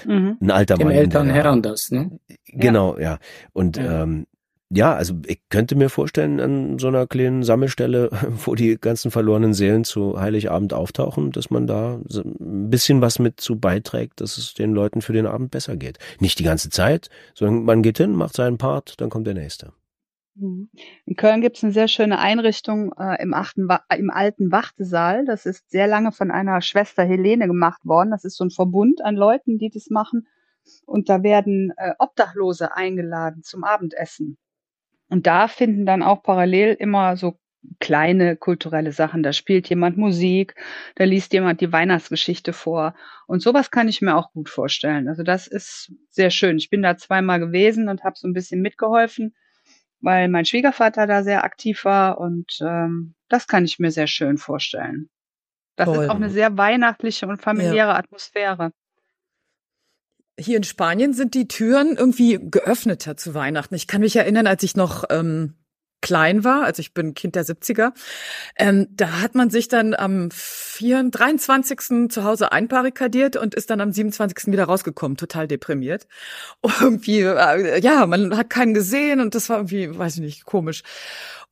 Mhm. 0.07 0.39
Ein 0.41 0.51
alter 0.51 0.77
Dem 0.77 0.89
Mann. 0.89 0.97
Eltern 0.97 1.29
Herren 1.29 1.61
das, 1.63 1.91
ne? 1.91 2.19
Genau, 2.47 2.99
ja. 2.99 3.19
Und 3.53 3.77
ja. 3.77 4.03
Ähm, 4.03 4.27
ja, 4.75 4.95
also 4.95 5.14
ich 5.26 5.41
könnte 5.50 5.76
mir 5.76 5.91
vorstellen, 5.91 6.41
an 6.41 6.79
so 6.79 6.88
einer 6.88 7.07
kleinen 7.07 7.43
Sammelstelle, 7.43 8.09
wo 8.45 8.55
die 8.55 8.79
ganzen 8.81 9.11
verlorenen 9.11 9.52
Seelen 9.52 9.85
zu 9.85 10.19
Heiligabend 10.19 10.73
auftauchen, 10.73 11.31
dass 11.31 11.50
man 11.50 11.67
da 11.67 12.00
ein 12.14 12.71
bisschen 12.71 13.02
was 13.02 13.19
mit 13.19 13.41
zu 13.41 13.59
beiträgt, 13.59 14.21
dass 14.21 14.38
es 14.38 14.55
den 14.55 14.73
Leuten 14.73 15.02
für 15.02 15.12
den 15.12 15.26
Abend 15.26 15.50
besser 15.50 15.76
geht. 15.76 15.99
Nicht 16.21 16.38
die 16.38 16.45
ganze 16.45 16.71
Zeit, 16.71 17.11
sondern 17.35 17.64
man 17.64 17.83
geht 17.83 17.99
hin, 17.99 18.12
macht 18.12 18.35
seinen 18.35 18.57
Part, 18.57 19.00
dann 19.00 19.11
kommt 19.11 19.26
der 19.26 19.35
nächste. 19.35 19.73
Mhm. 20.35 20.71
In 21.05 21.17
Köln 21.17 21.43
gibt 21.43 21.59
es 21.59 21.64
eine 21.64 21.73
sehr 21.73 21.88
schöne 21.88 22.19
Einrichtung 22.19 22.95
äh, 22.99 23.23
im, 23.23 23.35
achten 23.35 23.69
im 23.97 24.11
alten 24.11 24.50
Wartesaal. 24.50 25.26
Das 25.26 25.45
ist 25.45 25.71
sehr 25.71 25.87
lange 25.87 26.12
von 26.12 26.31
einer 26.31 26.62
Schwester 26.62 27.05
Helene 27.05 27.47
gemacht 27.47 27.85
worden. 27.85 28.11
Das 28.11 28.25
ist 28.25 28.37
so 28.37 28.45
ein 28.45 28.50
Verbund 28.50 29.02
an 29.05 29.17
Leuten, 29.17 29.59
die 29.59 29.69
das 29.69 29.91
machen. 29.91 30.26
Und 30.87 31.09
da 31.09 31.23
werden 31.23 31.73
äh, 31.76 31.93
Obdachlose 31.99 32.75
eingeladen 32.75 33.43
zum 33.43 33.64
Abendessen. 33.64 34.38
Und 35.12 35.26
da 35.26 35.47
finden 35.47 35.85
dann 35.85 36.02
auch 36.02 36.23
parallel 36.23 36.73
immer 36.73 37.16
so 37.19 37.38
kleine 37.81 38.35
kulturelle 38.37 38.92
Sachen. 38.92 39.23
Da 39.23 39.35
spielt 39.35 39.69
jemand 39.69 39.99
Musik, 39.99 40.54
da 40.97 41.04
liest 41.04 41.35
jemand 41.35 41.61
die 41.61 41.71
Weihnachtsgeschichte 41.71 42.54
vor. 42.54 42.95
Und 43.26 43.42
sowas 43.42 43.71
kann 43.71 43.88
ich 43.88 44.00
mir 44.00 44.16
auch 44.16 44.33
gut 44.33 44.49
vorstellen. 44.49 45.09
Also 45.09 45.23
das 45.23 45.47
ist 45.47 45.92
sehr 46.09 46.31
schön. 46.31 46.57
Ich 46.57 46.71
bin 46.71 46.83
da 46.83 46.97
zweimal 46.97 47.40
gewesen 47.40 47.88
und 47.88 48.04
habe 48.04 48.16
so 48.19 48.26
ein 48.26 48.33
bisschen 48.33 48.62
mitgeholfen. 48.62 49.35
weil 50.00 50.28
mein 50.28 50.45
Schwiegervater 50.45 51.07
da 51.07 51.23
sehr 51.23 51.45
aktiv 51.45 51.85
war 51.85 52.19
und 52.19 52.59
ähm, 52.61 53.14
das 53.28 53.47
kann 53.47 53.64
ich 53.64 53.78
mir 53.78 53.90
sehr 53.90 54.09
schön 54.09 54.37
vorstellen. 54.38 55.09
Das 55.76 55.87
Toll. 55.87 56.04
ist 56.04 56.11
auch 56.11 56.16
eine 56.16 56.31
sehr 56.31 56.59
weihnachtliche 56.59 57.26
und 57.26 57.40
familiäre 57.40 57.90
ja. 57.90 57.97
Atmosphäre. 57.97 58.73
Hier 60.39 60.57
in 60.57 60.65
Spanien 60.65 61.12
sind 61.12 61.35
die 61.35 61.49
Türen 61.49 61.97
irgendwie 61.97 62.39
geöffneter 62.41 63.17
zu 63.17 63.35
Weihnachten. 63.35 63.75
Ich 63.75 63.87
kann 63.87 64.01
mich 64.01 64.17
erinnern, 64.17 64.47
als 64.47 64.62
ich 64.62 64.77
noch 64.77 65.05
ähm, 65.11 65.55
klein 66.03 66.45
war, 66.45 66.65
also 66.65 66.81
ich 66.81 66.93
bin 66.93 67.15
Kind 67.15 67.37
der 67.37 67.47
70er, 67.47 67.93
ähm, 68.57 68.89
da 68.91 69.21
hat 69.23 69.35
man 69.35 69.49
sich 69.49 69.69
dann 69.69 69.95
am 69.95 70.31
4, 70.31 71.09
23. 71.11 72.11
zu 72.11 72.25
Hause 72.25 72.53
einbarrikadiert 72.53 73.37
und 73.37 73.55
ist 73.55 73.71
dann 73.71 73.81
am 73.81 73.93
27. 73.93 74.53
wieder 74.53 74.65
rausgekommen, 74.65 75.17
total 75.17 75.49
deprimiert. 75.49 76.07
Irgendwie, 76.81 77.21
äh, 77.21 77.81
ja, 77.81 78.05
man 78.05 78.37
hat 78.37 78.51
keinen 78.51 78.75
gesehen 78.75 79.21
und 79.21 79.35
das 79.35 79.49
war 79.49 79.59
irgendwie, 79.59 79.97
weiß 79.97 80.17
ich 80.17 80.21
nicht, 80.21 80.45
komisch. 80.45 80.83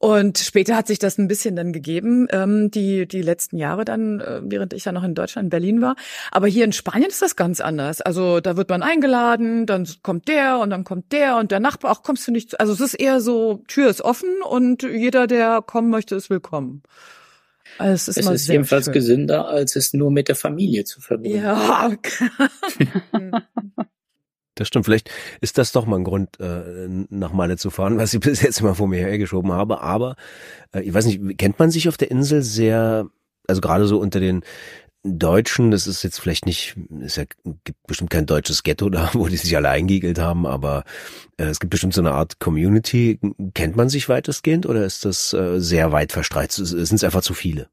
Und 0.03 0.39
später 0.39 0.77
hat 0.77 0.87
sich 0.87 0.99
das 0.99 1.19
ein 1.19 1.29
bisschen 1.29 1.57
dann 1.57 1.75
gegeben, 1.75 2.27
ähm, 2.31 2.71
die, 2.71 3.07
die 3.07 3.21
letzten 3.21 3.59
Jahre 3.59 3.85
dann, 3.85 4.21
äh, 4.21 4.41
während 4.43 4.73
ich 4.73 4.83
dann 4.83 4.95
noch 4.95 5.05
in 5.05 5.15
Deutschland, 5.15 5.45
in 5.45 5.51
Berlin 5.51 5.83
war. 5.83 5.95
Aber 6.31 6.47
hier 6.47 6.65
in 6.65 6.73
Spanien 6.73 7.11
ist 7.11 7.21
das 7.21 7.37
ganz 7.37 7.61
anders. 7.61 8.01
Also 8.01 8.41
da 8.41 8.57
wird 8.57 8.71
man 8.71 8.83
eingeladen, 8.83 9.67
dann 9.67 9.87
kommt 10.03 10.27
der 10.29 10.59
und 10.59 10.71
dann 10.71 10.85
kommt 10.85 11.13
der 11.13 11.37
und 11.37 11.51
der 11.51 11.61
Nachbar, 11.61 11.93
auch 11.93 12.03
kommst 12.03 12.27
du 12.27 12.33
nicht, 12.33 12.59
also 12.59 12.73
es 12.73 12.81
ist 12.81 12.95
eher 12.95 13.21
so, 13.21 13.63
Tür 13.69 13.91
ist 13.91 14.01
offen 14.01 14.31
und 14.43 14.85
jeder, 14.85 15.27
der 15.27 15.61
kommen 15.61 15.91
möchte, 15.91 16.15
ist 16.15 16.31
willkommen. 16.31 16.83
Also 17.77 17.93
es 17.93 18.09
ist, 18.09 18.27
es 18.27 18.27
ist 18.27 18.49
jedenfalls 18.49 18.87
schön. 18.87 18.95
gesünder, 18.95 19.49
als 19.49 19.77
es 19.77 19.93
nur 19.93 20.11
mit 20.11 20.29
der 20.29 20.35
Familie 20.35 20.85
zu 20.85 21.03
verbringen. 21.03 21.43
Ja. 21.43 21.91
Das 24.61 24.69
stimmt. 24.69 24.85
Vielleicht 24.85 25.11
ist 25.41 25.57
das 25.57 25.73
doch 25.73 25.87
mal 25.87 25.97
ein 25.97 26.05
Grund, 26.05 26.39
äh, 26.39 26.87
nach 27.09 27.33
Malle 27.33 27.57
zu 27.57 27.71
fahren, 27.71 27.97
was 27.97 28.13
ich 28.13 28.21
bis 28.21 28.43
jetzt 28.43 28.61
immer 28.61 28.75
vor 28.75 28.89
mir 28.89 28.99
hergeschoben 28.99 29.53
habe. 29.53 29.81
Aber 29.81 30.17
äh, 30.75 30.83
ich 30.83 30.93
weiß 30.93 31.07
nicht, 31.07 31.39
kennt 31.39 31.59
man 31.59 31.71
sich 31.71 31.89
auf 31.89 31.97
der 31.97 32.11
Insel 32.11 32.43
sehr, 32.43 33.07
also 33.49 33.63
gerade 33.63 33.87
so 33.87 33.99
unter 33.99 34.21
den 34.21 34.43
Deutschen, 35.03 35.71
das 35.71 35.87
ist 35.87 36.03
jetzt 36.03 36.21
vielleicht 36.21 36.45
nicht, 36.45 36.77
es 37.03 37.17
ja, 37.17 37.25
gibt 37.65 37.87
bestimmt 37.87 38.11
kein 38.11 38.27
deutsches 38.27 38.63
Ghetto 38.63 38.91
da, 38.91 39.09
wo 39.15 39.29
die 39.29 39.39
sich 39.39 39.57
alle 39.57 39.71
eingeigelt 39.71 40.19
haben, 40.19 40.47
aber 40.47 40.85
äh, 41.39 41.45
es 41.45 41.59
gibt 41.59 41.71
bestimmt 41.71 41.95
so 41.95 42.03
eine 42.03 42.13
Art 42.13 42.39
Community. 42.39 43.19
Kennt 43.55 43.77
man 43.77 43.89
sich 43.89 44.11
weitestgehend 44.11 44.67
oder 44.67 44.85
ist 44.85 45.07
das 45.07 45.33
äh, 45.33 45.59
sehr 45.59 45.91
weit 45.91 46.13
verstreicht? 46.13 46.53
Sind 46.53 46.93
es 46.93 47.03
einfach 47.03 47.23
zu 47.23 47.33
viele? 47.33 47.71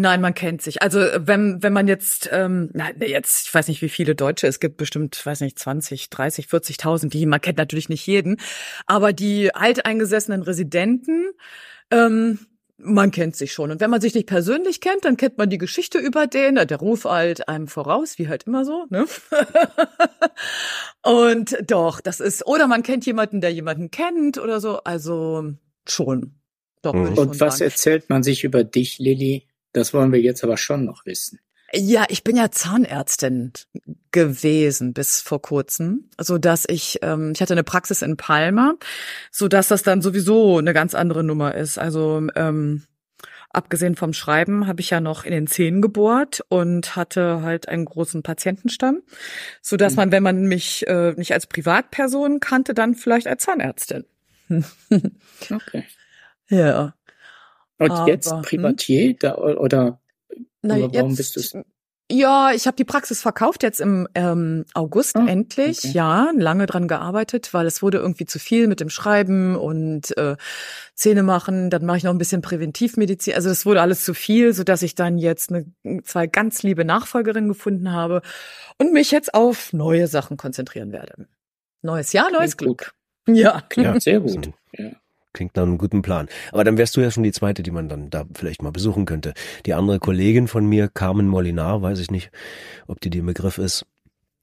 Nein, 0.00 0.20
man 0.20 0.34
kennt 0.34 0.62
sich. 0.62 0.80
Also 0.80 1.00
wenn 1.16 1.62
wenn 1.62 1.72
man 1.72 1.88
jetzt, 1.88 2.28
ähm, 2.32 2.70
na, 2.72 2.90
jetzt, 3.00 3.48
ich 3.48 3.54
weiß 3.54 3.66
nicht, 3.68 3.82
wie 3.82 3.88
viele 3.88 4.14
Deutsche, 4.14 4.46
es 4.46 4.60
gibt 4.60 4.76
bestimmt, 4.76 5.24
weiß 5.24 5.40
nicht, 5.40 5.58
20, 5.58 6.08
30, 6.10 6.46
40.000, 6.46 7.08
die, 7.08 7.26
man 7.26 7.40
kennt 7.40 7.58
natürlich 7.58 7.88
nicht 7.88 8.06
jeden, 8.06 8.36
aber 8.86 9.12
die 9.12 9.54
alteingesessenen 9.54 10.42
Residenten, 10.42 11.26
ähm, 11.90 12.38
man 12.76 13.10
kennt 13.10 13.34
sich 13.34 13.52
schon. 13.52 13.72
Und 13.72 13.80
wenn 13.80 13.90
man 13.90 14.00
sich 14.00 14.14
nicht 14.14 14.28
persönlich 14.28 14.80
kennt, 14.80 15.04
dann 15.04 15.16
kennt 15.16 15.36
man 15.36 15.50
die 15.50 15.58
Geschichte 15.58 15.98
über 15.98 16.28
den, 16.28 16.54
der 16.54 16.78
Ruf 16.78 17.04
alt 17.04 17.48
einem 17.48 17.66
voraus, 17.66 18.18
wie 18.18 18.28
halt 18.28 18.44
immer 18.44 18.64
so, 18.64 18.86
ne? 18.90 19.04
Und 21.02 21.56
doch, 21.66 22.00
das 22.00 22.20
ist, 22.20 22.46
oder 22.46 22.68
man 22.68 22.84
kennt 22.84 23.04
jemanden, 23.04 23.40
der 23.40 23.52
jemanden 23.52 23.90
kennt 23.90 24.38
oder 24.38 24.60
so, 24.60 24.78
also 24.84 25.54
schon. 25.88 26.36
Doch, 26.82 26.94
mhm. 26.94 27.18
Und 27.18 27.40
was 27.40 27.58
sagen. 27.58 27.70
erzählt 27.70 28.10
man 28.10 28.22
sich 28.22 28.44
über 28.44 28.62
dich, 28.62 29.00
Lilly? 29.00 29.47
Das 29.72 29.92
wollen 29.94 30.12
wir 30.12 30.20
jetzt 30.20 30.44
aber 30.44 30.56
schon 30.56 30.84
noch 30.84 31.04
wissen. 31.06 31.40
Ja, 31.74 32.06
ich 32.08 32.24
bin 32.24 32.36
ja 32.36 32.50
Zahnärztin 32.50 33.52
gewesen 34.10 34.94
bis 34.94 35.20
vor 35.20 35.42
kurzem, 35.42 36.08
so 36.18 36.38
dass 36.38 36.64
ich 36.66 37.00
ähm, 37.02 37.32
ich 37.34 37.42
hatte 37.42 37.52
eine 37.52 37.64
Praxis 37.64 38.00
in 38.00 38.16
Palma, 38.16 38.74
so 39.30 39.48
dass 39.48 39.68
das 39.68 39.82
dann 39.82 40.00
sowieso 40.00 40.58
eine 40.58 40.72
ganz 40.72 40.94
andere 40.94 41.22
Nummer 41.22 41.54
ist. 41.54 41.78
Also 41.78 42.26
ähm, 42.34 42.84
abgesehen 43.50 43.96
vom 43.96 44.14
Schreiben 44.14 44.66
habe 44.66 44.80
ich 44.80 44.88
ja 44.88 45.00
noch 45.00 45.24
in 45.24 45.32
den 45.32 45.46
Zähnen 45.46 45.82
gebohrt 45.82 46.42
und 46.48 46.96
hatte 46.96 47.42
halt 47.42 47.68
einen 47.68 47.84
großen 47.84 48.22
Patientenstamm, 48.22 49.02
so 49.60 49.76
dass 49.76 49.92
mhm. 49.92 49.96
man, 49.96 50.12
wenn 50.12 50.22
man 50.22 50.44
mich 50.46 50.86
äh, 50.86 51.12
nicht 51.18 51.34
als 51.34 51.46
Privatperson 51.46 52.40
kannte, 52.40 52.72
dann 52.72 52.94
vielleicht 52.94 53.26
als 53.26 53.42
Zahnärztin. 53.44 54.06
okay. 55.50 55.84
Ja. 56.48 56.94
Und 57.78 57.90
Aber, 57.90 58.08
jetzt 58.08 58.32
hm? 58.32 58.42
Privatier 58.42 59.10
hm? 59.10 59.16
da, 59.20 59.36
oder, 59.36 60.00
Na, 60.62 60.76
oder 60.76 60.92
warum 60.94 61.10
jetzt, 61.10 61.34
bist 61.34 61.54
du 61.54 61.64
ja, 62.10 62.52
ich 62.54 62.66
habe 62.66 62.76
die 62.76 62.86
Praxis 62.86 63.20
verkauft 63.20 63.62
jetzt 63.62 63.82
im 63.82 64.08
ähm, 64.14 64.64
August 64.72 65.14
oh, 65.16 65.26
endlich. 65.26 65.78
Okay. 65.78 65.90
Ja, 65.92 66.30
lange 66.34 66.64
dran 66.64 66.88
gearbeitet, 66.88 67.52
weil 67.52 67.66
es 67.66 67.82
wurde 67.82 67.98
irgendwie 67.98 68.24
zu 68.24 68.38
viel 68.38 68.66
mit 68.66 68.80
dem 68.80 68.88
Schreiben 68.88 69.56
und 69.56 70.16
äh, 70.16 70.36
Zähne 70.94 71.22
machen. 71.22 71.68
Dann 71.68 71.84
mache 71.84 71.98
ich 71.98 72.04
noch 72.04 72.12
ein 72.12 72.18
bisschen 72.18 72.40
Präventivmedizin. 72.40 73.34
Also 73.34 73.50
es 73.50 73.66
wurde 73.66 73.82
alles 73.82 74.04
zu 74.04 74.14
viel, 74.14 74.54
so 74.54 74.64
dass 74.64 74.80
ich 74.80 74.94
dann 74.94 75.18
jetzt 75.18 75.52
eine, 75.52 75.66
zwei 76.02 76.26
ganz 76.26 76.62
liebe 76.62 76.86
Nachfolgerinnen 76.86 77.48
gefunden 77.48 77.92
habe 77.92 78.22
und 78.78 78.94
mich 78.94 79.10
jetzt 79.10 79.34
auf 79.34 79.74
neue 79.74 80.06
Sachen 80.06 80.38
konzentrieren 80.38 80.92
werde. 80.92 81.26
Neues 81.82 82.14
Jahr, 82.14 82.30
neues 82.30 82.56
Klingt 82.56 82.78
Glück. 82.78 82.94
Gut. 83.26 83.36
Ja. 83.36 83.62
ja, 83.76 84.00
sehr 84.00 84.20
gut. 84.20 84.50
Ja. 84.72 84.92
Klingt 85.38 85.54
nach 85.54 85.62
einem 85.62 85.78
guten 85.78 86.02
Plan. 86.02 86.26
Aber 86.50 86.64
dann 86.64 86.78
wärst 86.78 86.96
du 86.96 87.00
ja 87.00 87.12
schon 87.12 87.22
die 87.22 87.30
zweite, 87.30 87.62
die 87.62 87.70
man 87.70 87.88
dann 87.88 88.10
da 88.10 88.24
vielleicht 88.34 88.60
mal 88.60 88.72
besuchen 88.72 89.04
könnte. 89.04 89.34
Die 89.66 89.72
andere 89.72 90.00
Kollegin 90.00 90.48
von 90.48 90.66
mir, 90.66 90.88
Carmen 90.88 91.28
Molinar, 91.28 91.80
weiß 91.80 92.00
ich 92.00 92.10
nicht, 92.10 92.32
ob 92.88 93.00
die 93.00 93.08
dir 93.08 93.22
Begriff 93.22 93.56
ist. 93.56 93.86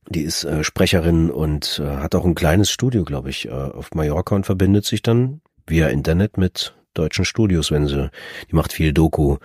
Die 0.07 0.21
ist 0.21 0.45
äh, 0.45 0.63
Sprecherin 0.63 1.31
und 1.31 1.81
äh, 1.83 1.97
hat 1.97 2.15
auch 2.15 2.23
ein 2.23 2.33
kleines 2.33 2.71
Studio, 2.71 3.03
glaube 3.03 3.29
ich, 3.29 3.49
äh, 3.49 3.51
auf 3.51 3.89
Mallorca 3.93 4.35
und 4.35 4.45
verbindet 4.45 4.85
sich 4.85 5.01
dann 5.01 5.41
via 5.67 5.89
Internet 5.89 6.37
mit 6.37 6.73
deutschen 6.93 7.25
Studios, 7.25 7.71
wenn 7.71 7.87
sie, 7.87 8.09
die 8.49 8.55
macht 8.55 8.71
viel 8.71 8.93
Doku 8.93 9.35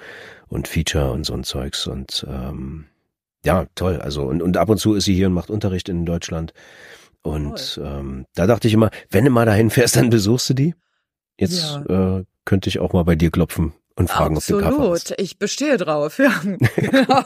und 0.47 0.69
Feature 0.69 1.11
und 1.11 1.27
so 1.27 1.35
ein 1.35 1.43
Zeugs 1.43 1.89
und 1.89 2.25
ähm, 2.31 2.85
ja, 3.45 3.67
toll. 3.75 4.01
Also 4.01 4.23
und, 4.23 4.41
und 4.41 4.57
ab 4.57 4.69
und 4.69 4.79
zu 4.79 4.95
ist 4.95 5.07
sie 5.07 5.17
hier 5.17 5.27
und 5.27 5.33
macht 5.33 5.51
Unterricht 5.51 5.89
in 5.89 6.07
Deutschland. 6.07 6.53
Und 7.23 7.81
ähm, 7.85 8.27
da 8.37 8.47
dachte 8.47 8.69
ich 8.69 8.75
immer, 8.75 8.91
wenn 9.11 9.25
du 9.25 9.33
mal 9.33 9.47
dahin 9.47 9.71
fährst, 9.71 9.97
dann 9.97 10.11
besuchst 10.11 10.49
du 10.51 10.55
die. 10.55 10.75
Jetzt 11.41 11.63
ja. 11.89 12.19
äh, 12.19 12.25
könnte 12.45 12.69
ich 12.69 12.81
auch 12.81 12.93
mal 12.93 13.05
bei 13.05 13.17
dir 13.17 13.31
klopfen 13.31 13.73
und 13.97 14.11
fragen, 14.11 14.37
Absolut. 14.37 14.63
ob 14.63 14.71
du 14.71 14.77
Kaffee 14.77 14.91
hast. 14.93 15.15
ich 15.17 15.39
bestehe 15.39 15.79
drauf, 15.79 16.19
ja. 16.19 16.33
genau. 16.77 17.25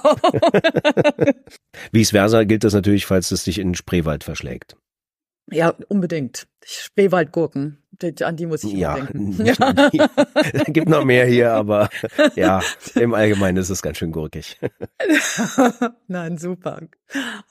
Vice 1.90 2.10
versa 2.10 2.44
gilt 2.44 2.62
das 2.62 2.74
natürlich, 2.74 3.06
falls 3.06 3.32
es 3.32 3.42
dich 3.42 3.58
in 3.58 3.70
den 3.70 3.74
Spreewald 3.74 4.22
verschlägt. 4.22 4.76
Ja, 5.50 5.74
unbedingt. 5.88 6.46
Spreewaldgurken, 6.64 7.82
an 8.22 8.36
die 8.36 8.46
muss 8.46 8.64
ich 8.64 8.72
ja, 8.74 8.94
denken. 8.94 9.44
Ja, 9.44 9.54
es 10.52 10.64
gibt 10.68 10.88
noch 10.88 11.04
mehr 11.04 11.26
hier, 11.26 11.52
aber 11.52 11.90
ja, 12.36 12.62
im 12.94 13.14
Allgemeinen 13.14 13.58
ist 13.58 13.68
es 13.68 13.82
ganz 13.82 13.98
schön 13.98 14.12
gurkig. 14.12 14.58
Nein, 16.06 16.38
super. 16.38 16.80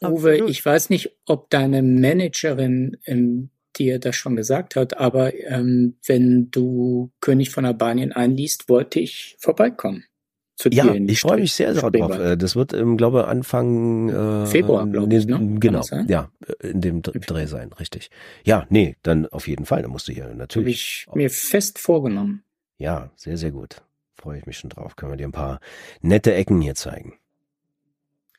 Uwe, 0.02 0.38
ich 0.48 0.66
weiß 0.66 0.90
nicht, 0.90 1.12
ob 1.26 1.50
deine 1.50 1.84
Managerin 1.84 2.98
im 3.04 3.50
dir 3.74 4.00
das 4.00 4.16
schon 4.16 4.36
gesagt 4.36 4.76
hat, 4.76 4.98
aber 4.98 5.34
ähm, 5.34 5.98
wenn 6.06 6.50
du 6.52 7.12
König 7.20 7.50
von 7.50 7.66
Albanien 7.66 8.12
einliest, 8.12 8.70
wollte 8.70 9.00
ich 9.00 9.36
vorbeikommen. 9.40 10.06
Zu 10.56 10.70
ja, 10.70 10.94
dir 10.94 11.10
ich 11.10 11.22
freue 11.22 11.40
mich 11.40 11.54
sehr 11.54 11.74
drauf. 11.74 12.20
Äh, 12.20 12.38
das 12.38 12.56
wird, 12.56 12.74
ähm, 12.74 12.96
glaube 12.96 13.28
Anfang 13.28 14.10
äh, 14.10 14.46
Februar, 14.46 14.86
glaube 14.86 15.16
ich. 15.16 15.26
Ne? 15.26 15.58
Genau, 15.60 15.84
ja, 16.08 16.32
äh, 16.62 16.68
in 16.68 16.82
dem 16.82 17.02
Dreh 17.02 17.48
sein, 17.48 17.74
richtig. 17.74 18.12
Ja, 18.46 18.68
nee, 18.70 18.96
dann 19.02 19.26
auf 19.28 19.48
jeden 19.48 19.66
Fall. 19.66 19.82
Da 19.82 19.88
musst 19.88 20.08
du 20.08 20.14
hier 20.14 20.32
natürlich. 20.34 21.06
Habe 21.08 21.20
ich 21.20 21.24
mir 21.24 21.30
fest 21.32 21.80
vorgenommen. 21.80 22.44
Ja, 22.78 23.12
sehr, 23.16 23.38
sehr 23.38 23.52
gut. 23.52 23.82
Freue 24.16 24.38
ich 24.38 24.46
mich 24.46 24.58
schon 24.58 24.70
drauf. 24.70 24.96
Können 24.96 25.12
wir 25.12 25.18
dir 25.18 25.28
ein 25.28 25.32
paar 25.32 25.60
nette 26.02 26.34
Ecken 26.34 26.62
hier 26.62 26.76
zeigen. 26.76 27.16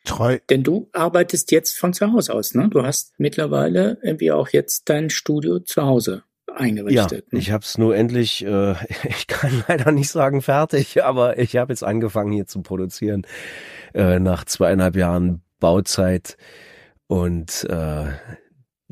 Treu. 0.05 0.39
Denn 0.51 0.63
du 0.63 0.89
arbeitest 0.93 1.51
jetzt 1.51 1.79
von 1.79 1.93
zu 1.95 2.13
Hause 2.13 2.35
aus, 2.35 2.55
ne? 2.55 2.69
Du 2.69 2.83
hast 2.83 3.15
mittlerweile 3.19 3.99
irgendwie 4.03 4.33
auch 4.33 4.49
jetzt 4.51 4.89
dein 4.89 5.11
Studio 5.11 5.61
zu 5.61 5.83
Hause 5.83 6.25
eingerichtet. 6.55 7.25
Ja, 7.27 7.29
ne? 7.31 7.39
ich 7.39 7.51
habe 7.51 7.65
es 7.65 7.79
nur 7.79 7.97
endlich, 7.97 8.45
äh, 8.45 8.73
ich 9.09 9.27
kann 9.27 9.65
leider 9.69 9.93
nicht 9.93 10.11
sagen 10.11 10.43
fertig, 10.43 11.03
aber 11.05 11.39
ich 11.39 11.57
habe 11.57 11.73
jetzt 11.73 11.85
angefangen 11.85 12.33
hier 12.33 12.47
zu 12.47 12.63
produzieren 12.63 13.27
äh, 13.95 14.19
nach 14.19 14.45
zweieinhalb 14.45 14.97
Jahren 14.97 15.43
Bauzeit 15.59 16.37
und 17.07 17.67
äh, 17.71 18.07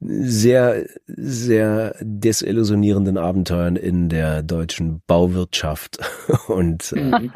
sehr, 0.04 0.86
sehr 1.06 1.94
desillusionierenden 2.00 3.18
Abenteuern 3.18 3.76
in 3.76 4.08
der 4.08 4.42
deutschen 4.42 5.02
Bauwirtschaft 5.06 5.98
und 6.48 6.92
äh, 6.92 7.28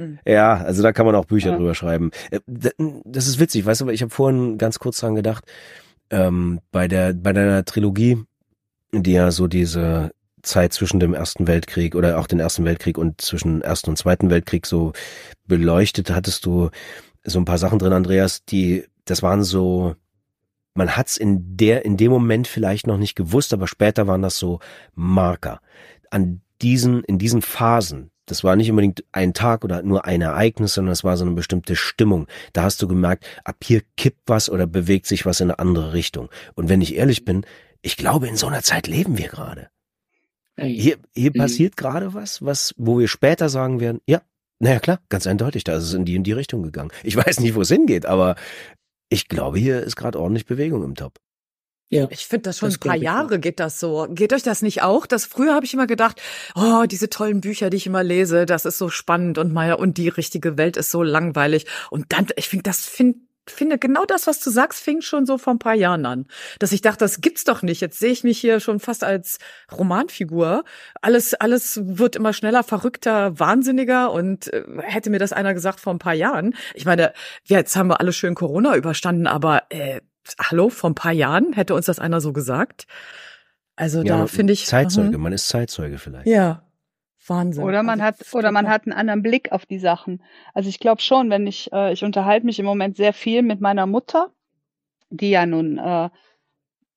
hm. 0.00 0.18
Ja, 0.24 0.54
also 0.54 0.82
da 0.82 0.92
kann 0.92 1.04
man 1.04 1.14
auch 1.14 1.26
Bücher 1.26 1.50
ja. 1.50 1.56
drüber 1.56 1.74
schreiben. 1.74 2.10
Äh, 2.30 2.40
das 3.04 3.26
ist 3.26 3.38
witzig, 3.38 3.66
weißt 3.66 3.82
du, 3.82 3.88
ich 3.90 4.00
habe 4.00 4.10
vorhin 4.10 4.56
ganz 4.56 4.78
kurz 4.78 4.98
dran 4.98 5.14
gedacht, 5.14 5.44
ähm, 6.10 6.60
bei 6.72 6.88
der 6.88 7.12
bei 7.12 7.34
deiner 7.34 7.64
Trilogie, 7.66 8.24
die 8.92 9.12
ja 9.12 9.30
so 9.30 9.46
diese 9.46 10.12
Zeit 10.42 10.72
zwischen 10.72 11.00
dem 11.00 11.12
Ersten 11.12 11.46
Weltkrieg 11.46 11.94
oder 11.94 12.18
auch 12.18 12.26
den 12.26 12.40
Ersten 12.40 12.64
Weltkrieg 12.64 12.96
und 12.96 13.20
zwischen 13.20 13.60
Ersten 13.60 13.90
und 13.90 13.96
Zweiten 13.96 14.30
Weltkrieg 14.30 14.64
so 14.64 14.94
beleuchtet, 15.46 16.10
hattest 16.10 16.46
du 16.46 16.70
so 17.22 17.38
ein 17.38 17.44
paar 17.44 17.58
Sachen 17.58 17.78
drin, 17.78 17.92
Andreas, 17.92 18.46
die, 18.46 18.84
das 19.04 19.22
waren 19.22 19.44
so, 19.44 19.96
man 20.72 20.96
hat's 20.96 21.18
in 21.18 21.58
der, 21.58 21.84
in 21.84 21.98
dem 21.98 22.10
Moment 22.10 22.48
vielleicht 22.48 22.86
noch 22.86 22.96
nicht 22.96 23.16
gewusst, 23.16 23.52
aber 23.52 23.66
später 23.66 24.06
waren 24.06 24.22
das 24.22 24.38
so 24.38 24.60
Marker 24.94 25.60
an 26.08 26.40
diesen, 26.62 27.04
in 27.04 27.18
diesen 27.18 27.42
Phasen, 27.42 28.10
das 28.30 28.44
war 28.44 28.56
nicht 28.56 28.70
unbedingt 28.70 29.04
ein 29.12 29.34
Tag 29.34 29.64
oder 29.64 29.82
nur 29.82 30.04
ein 30.04 30.20
Ereignis, 30.22 30.74
sondern 30.74 30.92
es 30.92 31.04
war 31.04 31.16
so 31.16 31.24
eine 31.24 31.34
bestimmte 31.34 31.76
Stimmung. 31.76 32.26
Da 32.52 32.62
hast 32.62 32.80
du 32.80 32.88
gemerkt, 32.88 33.24
ab 33.44 33.56
hier 33.62 33.82
kippt 33.96 34.22
was 34.26 34.48
oder 34.48 34.66
bewegt 34.66 35.06
sich 35.06 35.26
was 35.26 35.40
in 35.40 35.50
eine 35.50 35.58
andere 35.58 35.92
Richtung. 35.92 36.28
Und 36.54 36.68
wenn 36.68 36.80
ich 36.80 36.94
ehrlich 36.94 37.24
bin, 37.24 37.44
ich 37.82 37.96
glaube, 37.96 38.28
in 38.28 38.36
so 38.36 38.46
einer 38.46 38.62
Zeit 38.62 38.86
leben 38.86 39.18
wir 39.18 39.28
gerade. 39.28 39.68
Hier, 40.56 40.98
hier 41.14 41.30
mhm. 41.34 41.38
passiert 41.38 41.76
gerade 41.76 42.12
was, 42.14 42.44
was, 42.44 42.74
wo 42.76 42.98
wir 42.98 43.08
später 43.08 43.48
sagen 43.48 43.80
werden, 43.80 44.00
ja, 44.06 44.20
naja 44.58 44.78
klar, 44.78 45.00
ganz 45.08 45.26
eindeutig, 45.26 45.64
da 45.64 45.74
ist 45.76 45.84
es 45.84 45.94
in 45.94 46.04
die 46.04 46.14
in 46.14 46.24
die 46.24 46.32
Richtung 46.32 46.62
gegangen. 46.62 46.90
Ich 47.02 47.16
weiß 47.16 47.40
nicht, 47.40 47.54
wo 47.54 47.62
es 47.62 47.68
hingeht, 47.68 48.06
aber 48.06 48.36
ich 49.08 49.28
glaube, 49.28 49.58
hier 49.58 49.82
ist 49.82 49.96
gerade 49.96 50.20
ordentlich 50.20 50.46
Bewegung 50.46 50.84
im 50.84 50.94
Top. 50.94 51.18
Ja, 51.90 52.06
ich 52.10 52.26
finde 52.26 52.44
das 52.44 52.58
schon 52.58 52.68
das 52.68 52.76
ein 52.76 52.88
paar 52.88 52.96
Jahre 52.96 53.34
auch. 53.34 53.40
geht 53.40 53.58
das 53.58 53.80
so. 53.80 54.06
Geht 54.08 54.32
euch 54.32 54.44
das 54.44 54.62
nicht 54.62 54.82
auch? 54.82 55.06
Das 55.06 55.24
früher 55.24 55.54
habe 55.54 55.66
ich 55.66 55.74
immer 55.74 55.88
gedacht, 55.88 56.20
oh, 56.54 56.84
diese 56.88 57.10
tollen 57.10 57.40
Bücher, 57.40 57.68
die 57.68 57.78
ich 57.78 57.86
immer 57.86 58.04
lese, 58.04 58.46
das 58.46 58.64
ist 58.64 58.78
so 58.78 58.88
spannend 58.88 59.38
und 59.38 59.52
mal 59.52 59.74
und 59.74 59.98
die 59.98 60.08
richtige 60.08 60.56
Welt 60.56 60.76
ist 60.76 60.92
so 60.92 61.02
langweilig. 61.02 61.66
Und 61.90 62.06
dann, 62.10 62.28
ich 62.36 62.48
finde, 62.48 62.62
das 62.62 62.86
finde 62.86 63.18
finde 63.46 63.78
genau 63.78 64.04
das, 64.04 64.28
was 64.28 64.38
du 64.38 64.50
sagst, 64.50 64.80
fing 64.80 65.00
schon 65.00 65.26
so 65.26 65.36
vor 65.38 65.54
ein 65.54 65.58
paar 65.58 65.74
Jahren 65.74 66.06
an. 66.06 66.26
Dass 66.60 66.70
ich 66.70 66.82
dachte, 66.82 66.98
das 66.98 67.20
gibt's 67.20 67.42
doch 67.42 67.62
nicht. 67.62 67.80
Jetzt 67.80 67.98
sehe 67.98 68.12
ich 68.12 68.22
mich 68.22 68.38
hier 68.38 68.60
schon 68.60 68.78
fast 68.78 69.02
als 69.02 69.38
Romanfigur. 69.72 70.64
Alles, 71.02 71.34
alles 71.34 71.80
wird 71.82 72.14
immer 72.14 72.32
schneller, 72.32 72.62
verrückter, 72.62 73.38
wahnsinniger. 73.40 74.12
Und 74.12 74.52
äh, 74.52 74.64
hätte 74.82 75.10
mir 75.10 75.18
das 75.18 75.32
einer 75.32 75.54
gesagt 75.54 75.80
vor 75.80 75.92
ein 75.92 75.98
paar 75.98 76.14
Jahren. 76.14 76.54
Ich 76.74 76.84
meine, 76.84 77.12
jetzt 77.44 77.74
haben 77.74 77.88
wir 77.88 78.00
alle 78.00 78.12
schön 78.12 78.34
Corona 78.34 78.76
überstanden, 78.76 79.26
aber 79.26 79.64
äh, 79.70 80.00
hallo, 80.38 80.68
vor 80.68 80.90
ein 80.90 80.94
paar 80.94 81.12
Jahren 81.12 81.52
hätte 81.52 81.74
uns 81.74 81.86
das 81.86 81.98
einer 81.98 82.20
so 82.20 82.32
gesagt. 82.32 82.86
Also 83.76 84.02
ja, 84.02 84.18
da 84.18 84.26
finde 84.26 84.52
ich. 84.52 84.66
Zeitzeuge, 84.66 85.16
uh 85.16 85.20
man 85.20 85.32
ist 85.32 85.48
Zeitzeuge 85.48 85.98
vielleicht. 85.98 86.26
Ja. 86.26 86.62
Wahnsinn. 87.26 87.64
Oder 87.64 87.82
man 87.82 88.00
also, 88.00 88.20
hat 88.20 88.34
oder 88.34 88.50
man 88.50 88.68
hat 88.68 88.86
einen 88.86 88.92
anderen 88.92 89.22
Blick 89.22 89.52
auf 89.52 89.66
die 89.66 89.78
Sachen. 89.78 90.22
Also 90.54 90.68
ich 90.68 90.80
glaube 90.80 91.00
schon, 91.00 91.30
wenn 91.30 91.46
ich 91.46 91.72
äh, 91.72 91.92
ich 91.92 92.02
unterhalte 92.02 92.46
mich 92.46 92.58
im 92.58 92.66
Moment 92.66 92.96
sehr 92.96 93.12
viel 93.12 93.42
mit 93.42 93.60
meiner 93.60 93.86
Mutter, 93.86 94.30
die 95.10 95.30
ja 95.30 95.46
nun 95.46 95.78
äh, 95.78 96.10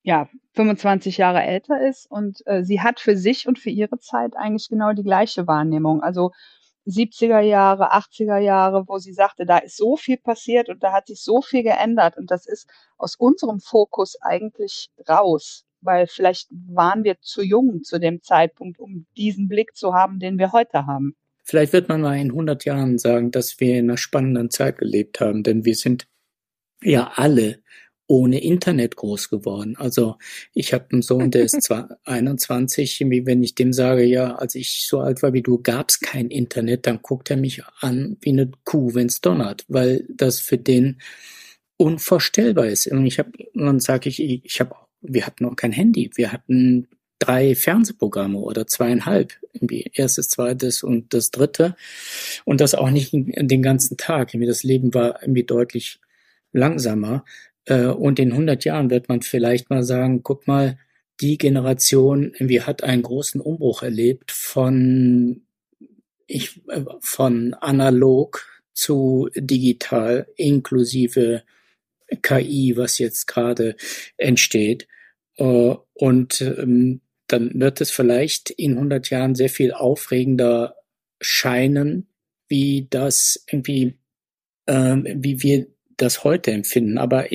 ja 0.01 0.29
25 0.53 1.17
Jahre 1.17 1.43
älter 1.43 1.81
ist 1.81 2.09
und 2.09 2.45
äh, 2.47 2.63
sie 2.63 2.81
hat 2.81 2.99
für 2.99 3.17
sich 3.17 3.47
und 3.47 3.59
für 3.59 3.69
ihre 3.69 3.99
Zeit 3.99 4.35
eigentlich 4.35 4.69
genau 4.69 4.93
die 4.93 5.03
gleiche 5.03 5.47
Wahrnehmung. 5.47 6.01
Also 6.01 6.31
70er 6.85 7.39
Jahre, 7.39 7.93
80er 7.93 8.37
Jahre, 8.37 8.85
wo 8.87 8.97
sie 8.97 9.13
sagte, 9.13 9.45
da 9.45 9.57
ist 9.57 9.77
so 9.77 9.95
viel 9.95 10.17
passiert 10.17 10.69
und 10.69 10.83
da 10.83 10.91
hat 10.91 11.07
sich 11.07 11.21
so 11.21 11.41
viel 11.41 11.63
geändert 11.63 12.17
und 12.17 12.29
das 12.31 12.45
ist 12.45 12.67
aus 12.97 13.15
unserem 13.15 13.59
Fokus 13.59 14.17
eigentlich 14.21 14.89
raus, 15.07 15.65
weil 15.81 16.07
vielleicht 16.07 16.49
waren 16.51 17.03
wir 17.03 17.19
zu 17.21 17.41
jung 17.41 17.83
zu 17.83 17.99
dem 17.99 18.21
Zeitpunkt, 18.21 18.79
um 18.79 19.05
diesen 19.15 19.47
Blick 19.47 19.75
zu 19.75 19.93
haben, 19.93 20.19
den 20.19 20.37
wir 20.37 20.51
heute 20.51 20.85
haben. 20.85 21.15
Vielleicht 21.43 21.73
wird 21.73 21.89
man 21.89 22.01
mal 22.01 22.17
in 22.17 22.31
100 22.31 22.63
Jahren 22.65 22.97
sagen, 22.97 23.31
dass 23.31 23.59
wir 23.59 23.77
in 23.77 23.89
einer 23.89 23.97
spannenden 23.97 24.49
Zeit 24.49 24.77
gelebt 24.77 25.19
haben, 25.19 25.43
denn 25.43 25.65
wir 25.65 25.75
sind 25.75 26.07
ja 26.81 27.11
alle 27.15 27.61
ohne 28.13 28.43
Internet 28.43 28.95
groß 28.95 29.29
geworden. 29.29 29.75
Also 29.75 30.17
ich 30.53 30.71
habe 30.71 30.85
einen 30.91 31.01
Sohn, 31.01 31.31
der 31.31 31.45
ist 31.45 31.63
zwar 31.63 31.97
21, 32.05 32.99
wenn 32.99 33.41
ich 33.41 33.55
dem 33.55 33.73
sage, 33.73 34.03
ja, 34.03 34.35
als 34.35 34.53
ich 34.53 34.85
so 34.85 34.99
alt 34.99 35.23
war 35.23 35.33
wie 35.33 35.41
du, 35.41 35.57
gab's 35.57 35.99
kein 35.99 36.29
Internet, 36.29 36.85
dann 36.85 37.01
guckt 37.01 37.31
er 37.31 37.37
mich 37.37 37.63
an 37.79 38.17
wie 38.21 38.29
eine 38.29 38.51
Kuh, 38.65 38.93
wenn's 38.93 39.19
donnert, 39.19 39.65
weil 39.67 40.05
das 40.09 40.39
für 40.39 40.59
den 40.59 41.01
unvorstellbar 41.77 42.67
ist. 42.67 42.85
Und 42.85 43.03
ich 43.07 43.17
habe, 43.17 43.31
dann 43.55 43.79
sage 43.79 44.09
ich, 44.09 44.21
ich 44.21 44.59
habe, 44.59 44.75
wir 45.01 45.25
hatten 45.25 45.45
noch 45.45 45.55
kein 45.55 45.71
Handy, 45.71 46.11
wir 46.13 46.31
hatten 46.31 46.87
drei 47.17 47.55
Fernsehprogramme 47.55 48.37
oder 48.37 48.67
zweieinhalb, 48.67 49.33
irgendwie 49.53 49.89
erstes, 49.91 50.29
zweites 50.29 50.83
und 50.83 51.15
das 51.15 51.31
dritte 51.31 51.75
und 52.45 52.61
das 52.61 52.75
auch 52.75 52.91
nicht 52.91 53.09
den 53.11 53.63
ganzen 53.63 53.97
Tag. 53.97 54.35
Irgendwie 54.35 54.47
das 54.47 54.61
Leben 54.61 54.93
war 54.93 55.23
irgendwie 55.23 55.45
deutlich 55.45 55.99
langsamer. 56.51 57.25
Äh, 57.65 57.85
und 57.85 58.19
in 58.19 58.31
100 58.31 58.65
Jahren 58.65 58.89
wird 58.89 59.09
man 59.09 59.21
vielleicht 59.21 59.69
mal 59.69 59.83
sagen, 59.83 60.23
guck 60.23 60.47
mal, 60.47 60.77
die 61.21 61.37
Generation 61.37 62.33
irgendwie 62.33 62.61
hat 62.61 62.83
einen 62.83 63.03
großen 63.03 63.39
Umbruch 63.39 63.83
erlebt 63.83 64.31
von, 64.31 65.43
ich, 66.27 66.61
äh, 66.69 66.83
von 66.99 67.53
analog 67.55 68.45
zu 68.73 69.29
digital 69.35 70.27
inklusive 70.35 71.43
KI, 72.21 72.73
was 72.75 72.97
jetzt 72.97 73.27
gerade 73.27 73.75
entsteht. 74.17 74.87
Äh, 75.37 75.75
und 75.93 76.41
ähm, 76.41 77.01
dann 77.27 77.59
wird 77.59 77.81
es 77.81 77.91
vielleicht 77.91 78.49
in 78.51 78.73
100 78.73 79.09
Jahren 79.09 79.35
sehr 79.35 79.49
viel 79.49 79.71
aufregender 79.71 80.75
scheinen, 81.21 82.09
wie 82.47 82.87
das 82.89 83.43
irgendwie, 83.49 83.97
wie 84.67 85.41
wir 85.41 85.67
das 85.97 86.23
heute 86.23 86.51
empfinden. 86.51 86.97
Aber 86.97 87.31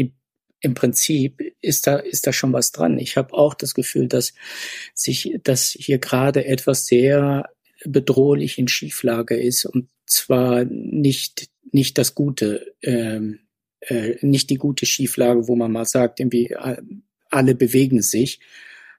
im 0.60 0.74
Prinzip 0.74 1.40
ist 1.60 1.86
da, 1.86 1.96
ist 1.96 2.26
da 2.26 2.32
schon 2.32 2.52
was 2.52 2.72
dran. 2.72 2.98
Ich 2.98 3.16
habe 3.16 3.34
auch 3.34 3.54
das 3.54 3.74
Gefühl, 3.74 4.08
dass 4.08 4.34
sich, 4.94 5.38
dass 5.44 5.70
hier 5.70 5.98
gerade 5.98 6.44
etwas 6.44 6.86
sehr 6.86 7.48
bedrohlich 7.84 8.58
in 8.58 8.68
Schieflage 8.68 9.36
ist 9.36 9.64
und 9.64 9.88
zwar 10.06 10.64
nicht, 10.64 11.48
nicht 11.70 11.98
das 11.98 12.14
Gute, 12.14 12.74
ähm, 12.82 13.40
äh, 13.80 14.16
nicht 14.20 14.50
die 14.50 14.56
gute 14.56 14.86
Schieflage, 14.86 15.46
wo 15.46 15.54
man 15.54 15.70
mal 15.70 15.84
sagt, 15.84 16.18
irgendwie 16.18 16.46
äh, 16.46 16.82
alle 17.30 17.54
bewegen 17.54 18.02
sich, 18.02 18.40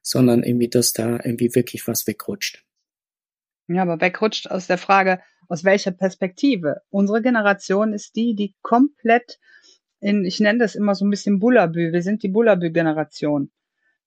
sondern 0.02 0.44
irgendwie, 0.44 0.70
dass 0.70 0.94
da 0.94 1.20
irgendwie 1.24 1.56
wirklich 1.56 1.88
was 1.88 2.08
wegrutscht. 2.08 2.64
Ja, 3.68 3.82
aber 3.82 4.00
wegrutscht 4.00 4.50
aus 4.50 4.68
der 4.68 4.78
Frage, 4.78 5.20
aus 5.48 5.64
welcher 5.64 5.92
Perspektive. 5.92 6.82
Unsere 6.90 7.22
Generation 7.22 7.94
ist 7.94 8.16
die, 8.16 8.36
die 8.36 8.56
komplett 8.62 9.40
in, 10.00 10.26
ich 10.26 10.40
nenne 10.40 10.60
das 10.60 10.76
immer 10.76 10.96
so 10.96 11.06
ein 11.06 11.10
bisschen 11.10 11.40
Bullabü. 11.40 11.92
Wir 11.92 12.02
sind 12.02 12.24
die 12.24 12.30
Bullabü-Generation. 12.30 13.52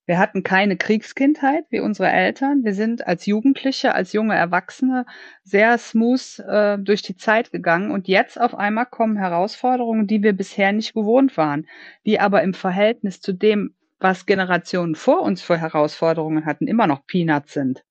Wir 0.05 0.19
hatten 0.19 0.43
keine 0.43 0.77
Kriegskindheit 0.77 1.65
wie 1.71 1.79
unsere 1.79 2.11
Eltern. 2.11 2.65
Wir 2.65 2.75
sind 2.75 3.07
als 3.07 3.27
Jugendliche, 3.27 3.95
als 3.95 4.13
junge 4.13 4.35
Erwachsene 4.35 5.07
sehr 5.45 5.79
smooth 5.79 6.41
äh, 6.41 6.79
durch 6.79 7.03
die 7.03 7.17
Zeit 7.17 7.53
gegangen. 7.53 7.93
Und 7.93 8.09
jetzt 8.09 8.41
auf 8.41 8.55
einmal 8.55 8.87
kommen 8.87 9.17
Herausforderungen, 9.17 10.09
die 10.09 10.23
wir 10.23 10.33
bisher 10.33 10.73
nicht 10.73 10.95
gewohnt 10.95 11.37
waren, 11.37 11.69
die 12.05 12.19
aber 12.19 12.43
im 12.43 12.53
Verhältnis 12.53 13.21
zu 13.21 13.33
dem, 13.33 13.77
was 14.01 14.27
Generationen 14.27 14.97
vor 14.97 15.23
uns 15.23 15.41
für 15.41 15.57
Herausforderungen 15.57 16.47
hatten, 16.47 16.67
immer 16.67 16.89
noch 16.89 17.07
Peanuts 17.07 17.53
sind. 17.53 17.85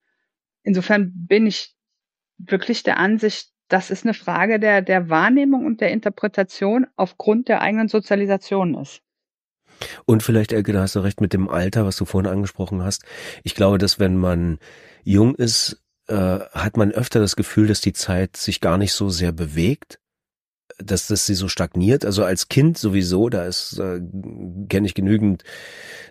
Insofern 0.64 1.14
bin 1.16 1.48
ich 1.48 1.74
wirklich 2.38 2.84
der 2.84 2.98
Ansicht, 2.98 3.51
das 3.72 3.90
ist 3.90 4.06
eine 4.06 4.14
Frage 4.14 4.60
der, 4.60 4.82
der 4.82 5.10
Wahrnehmung 5.10 5.66
und 5.66 5.82
der 5.82 5.92
Interpretation 5.92 6.88
aufgrund 6.98 7.48
der 7.48 7.62
eigenen 7.62 7.88
Sozialisation 7.88 8.76
ist. 8.76 9.02
Und 10.06 10.24
vielleicht, 10.24 10.52
Elke, 10.52 10.74
da 10.74 10.82
hast 10.82 10.96
du 10.96 11.00
recht 11.00 11.22
mit 11.22 11.34
dem 11.34 11.50
Alter, 11.50 11.86
was 11.86 11.96
du 11.96 12.06
vorhin 12.06 12.30
angesprochen 12.30 12.84
hast. 12.84 13.04
Ich 13.44 13.56
glaube, 13.56 13.78
dass 13.78 14.00
wenn 14.00 14.18
man 14.18 14.60
jung 15.04 15.36
ist, 15.36 15.82
äh, 16.08 16.16
hat 16.16 16.78
man 16.78 16.92
öfter 16.92 17.20
das 17.20 17.36
Gefühl, 17.36 17.68
dass 17.68 17.82
die 17.82 17.94
Zeit 17.94 18.38
sich 18.38 18.60
gar 18.60 18.78
nicht 18.78 18.94
so 18.94 19.10
sehr 19.10 19.32
bewegt, 19.32 20.00
dass 20.78 21.08
das 21.08 21.26
sie 21.26 21.36
so 21.36 21.48
stagniert. 21.48 22.06
Also 22.06 22.24
als 22.24 22.50
Kind 22.50 22.78
sowieso, 22.78 23.30
da 23.30 23.46
ist 23.46 23.80
äh, 23.80 24.02
kenne 24.68 24.88
ich 24.88 24.94
genügend 24.94 25.44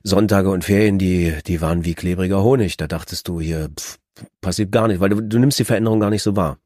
Sonntage 0.03 0.51
und 0.51 0.65
Ferien, 0.65 0.99
die 0.99 1.37
die 1.47 1.61
waren 1.61 1.85
wie 1.85 1.95
klebriger 1.95 2.43
Honig. 2.43 2.77
Da 2.77 2.87
dachtest 2.87 3.29
du 3.29 3.41
hier 3.41 3.69
pff, 3.69 3.99
passiert 4.41 4.73
gar 4.73 4.89
nicht, 4.89 5.01
weil 5.01 5.11
du, 5.11 5.21
du 5.21 5.39
nimmst 5.39 5.59
die 5.59 5.65
Veränderung 5.65 6.01
gar 6.01 6.11
nicht 6.11 6.23
so 6.23 6.37
wahr. 6.37 6.59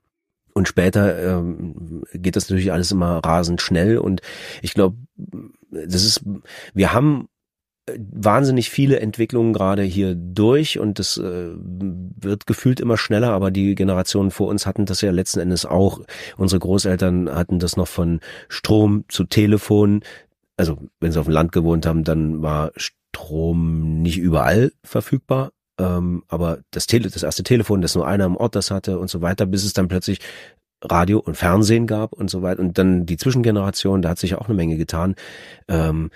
Und 0.55 0.69
später 0.69 1.39
ähm, 1.39 2.05
geht 2.13 2.37
das 2.37 2.49
natürlich 2.49 2.73
alles 2.73 2.93
immer 2.93 3.19
rasend 3.19 3.61
schnell. 3.61 3.99
Und 3.99 4.23
ich 4.63 4.73
glaube, 4.73 4.97
das 5.17 6.05
ist, 6.05 6.25
wir 6.75 6.93
haben 6.93 7.29
äh, 7.87 7.99
wahnsinnig 7.99 8.71
viele 8.71 9.01
Entwicklungen 9.01 9.53
gerade 9.53 9.83
hier 9.83 10.15
durch 10.15 10.79
und 10.79 11.01
das 11.01 11.19
äh, 11.19 11.51
wird 11.57 12.47
gefühlt 12.47 12.79
immer 12.79 12.97
schneller, 12.97 13.33
aber 13.33 13.51
die 13.51 13.75
Generationen 13.75 14.31
vor 14.31 14.47
uns 14.47 14.65
hatten 14.65 14.87
das 14.87 15.01
ja 15.01 15.11
letzten 15.11 15.41
Endes 15.41 15.67
auch. 15.67 16.01
Unsere 16.37 16.61
Großeltern 16.61 17.35
hatten 17.35 17.59
das 17.59 17.77
noch 17.77 17.89
von 17.89 18.21
Strom 18.49 19.05
zu 19.09 19.25
Telefon. 19.25 20.05
Also 20.57 20.79
wenn 21.01 21.11
sie 21.11 21.19
auf 21.19 21.27
dem 21.27 21.35
Land 21.35 21.51
gewohnt 21.51 21.85
haben, 21.85 22.05
dann 22.05 22.43
war 22.43 22.71
Strom 22.77 24.03
nicht 24.03 24.19
überall 24.19 24.71
verfügbar 24.85 25.51
ähm, 25.79 26.25
aber 26.29 26.59
das, 26.71 26.87
Tele 26.87 27.11
das 27.11 27.23
erste 27.23 27.43
Telefon, 27.43 27.83
das 27.83 27.95
nur 27.95 28.07
einer 28.07 28.27
im 28.27 28.37
Ort 28.37 28.55
das 28.55 28.71
hatte 28.71 28.99
und 28.99 29.09
so 29.09 29.21
weiter, 29.21 29.47
bis 29.47 29.65
es 29.65 29.73
dann 29.73 29.89
plötzlich 29.89 30.21
Radio 30.83 31.19
und 31.19 31.37
Fernsehen 31.37 31.87
gab 31.87 32.13
und 32.13 32.31
so 32.31 32.43
weiter. 32.43 32.61
Und 32.61 32.79
dann 32.79 33.07
die 33.07 33.17
Zwischengeneration, 33.17 34.03
da 34.03 34.11
hat 34.11 34.19
sich 34.19 34.35
auch 34.35 34.47
eine 34.47 34.55
Menge 34.55 34.77
getan. 34.77 35.15
Ähm, 35.69 36.11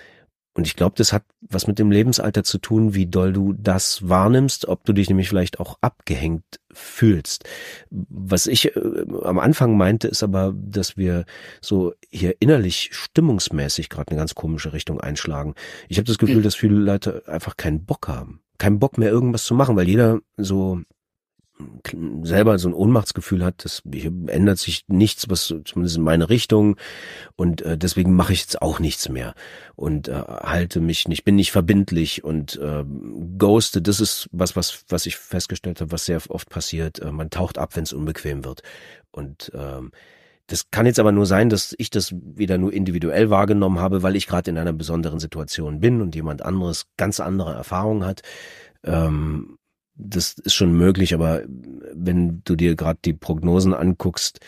und 0.55 0.67
ich 0.67 0.75
glaube, 0.75 0.95
das 0.97 1.13
hat 1.13 1.23
was 1.41 1.67
mit 1.67 1.79
dem 1.79 1.91
Lebensalter 1.91 2.43
zu 2.43 2.57
tun, 2.57 2.93
wie 2.93 3.05
doll 3.05 3.31
du 3.31 3.53
das 3.53 4.09
wahrnimmst, 4.09 4.67
ob 4.67 4.83
du 4.83 4.93
dich 4.93 5.07
nämlich 5.07 5.29
vielleicht 5.29 5.59
auch 5.59 5.77
abgehängt 5.81 6.43
fühlst. 6.71 7.45
Was 7.89 8.45
ich 8.45 8.75
äh, 8.75 9.05
am 9.23 9.39
Anfang 9.39 9.77
meinte, 9.77 10.07
ist 10.07 10.23
aber, 10.23 10.53
dass 10.55 10.97
wir 10.97 11.25
so 11.61 11.93
hier 12.09 12.35
innerlich 12.39 12.89
stimmungsmäßig 12.91 13.89
gerade 13.89 14.11
eine 14.11 14.19
ganz 14.19 14.35
komische 14.35 14.73
Richtung 14.73 14.99
einschlagen. 14.99 15.55
Ich 15.87 15.97
habe 15.97 16.07
das 16.07 16.17
Gefühl, 16.17 16.37
hm. 16.37 16.43
dass 16.43 16.55
viele 16.55 16.75
Leute 16.75 17.23
einfach 17.27 17.55
keinen 17.55 17.85
Bock 17.85 18.07
haben 18.07 18.41
keinen 18.59 18.79
Bock 18.79 18.99
mehr 18.99 19.09
irgendwas 19.09 19.45
zu 19.45 19.55
machen, 19.55 19.75
weil 19.75 19.87
jeder 19.87 20.19
so 20.37 20.81
selber 22.23 22.57
so 22.57 22.69
ein 22.69 22.73
Ohnmachtsgefühl 22.73 23.43
hat, 23.43 23.65
das 23.65 23.81
ändert 24.27 24.59
sich 24.59 24.85
nichts, 24.87 25.29
was 25.29 25.53
zumindest 25.65 25.97
in 25.97 26.03
meine 26.03 26.29
Richtung. 26.29 26.77
Und 27.35 27.61
äh, 27.61 27.77
deswegen 27.77 28.15
mache 28.15 28.33
ich 28.33 28.41
jetzt 28.41 28.61
auch 28.61 28.79
nichts 28.79 29.09
mehr. 29.09 29.33
Und 29.75 30.07
äh, 30.07 30.13
halte 30.13 30.79
mich 30.79 31.07
nicht, 31.07 31.25
bin 31.25 31.35
nicht 31.35 31.51
verbindlich 31.51 32.23
und 32.23 32.57
äh, 32.57 32.85
ghoste, 33.37 33.81
das 33.81 33.99
ist 33.99 34.29
was, 34.31 34.55
was, 34.55 34.85
was 34.87 35.05
ich 35.05 35.17
festgestellt 35.17 35.81
habe, 35.81 35.91
was 35.91 36.05
sehr 36.05 36.21
oft 36.29 36.49
passiert. 36.49 36.99
Äh, 36.99 37.11
man 37.11 37.29
taucht 37.29 37.57
ab, 37.57 37.75
wenn 37.75 37.83
es 37.83 37.93
unbequem 37.93 38.45
wird. 38.45 38.61
Und 39.11 39.51
ähm, 39.53 39.91
das 40.49 40.71
kann 40.71 40.87
jetzt 40.87 40.99
aber 40.99 41.11
nur 41.11 41.27
sein, 41.27 41.49
dass 41.49 41.75
ich 41.77 41.91
das 41.91 42.13
wieder 42.13 42.57
nur 42.57 42.73
individuell 42.73 43.29
wahrgenommen 43.29 43.79
habe, 43.79 44.01
weil 44.01 44.15
ich 44.15 44.25
gerade 44.25 44.49
in 44.49 44.57
einer 44.57 44.73
besonderen 44.73 45.19
Situation 45.19 45.79
bin 45.79 46.01
und 46.01 46.15
jemand 46.15 46.41
anderes 46.41 46.87
ganz 46.97 47.19
andere 47.19 47.53
Erfahrungen 47.53 48.03
hat. 48.03 48.21
Ähm, 48.83 49.57
das 49.93 50.33
ist 50.33 50.55
schon 50.55 50.73
möglich, 50.73 51.13
aber 51.13 51.43
wenn 51.93 52.41
du 52.45 52.55
dir 52.55 52.75
gerade 52.75 52.99
die 53.05 53.13
Prognosen 53.13 53.75
anguckst, 53.75 54.39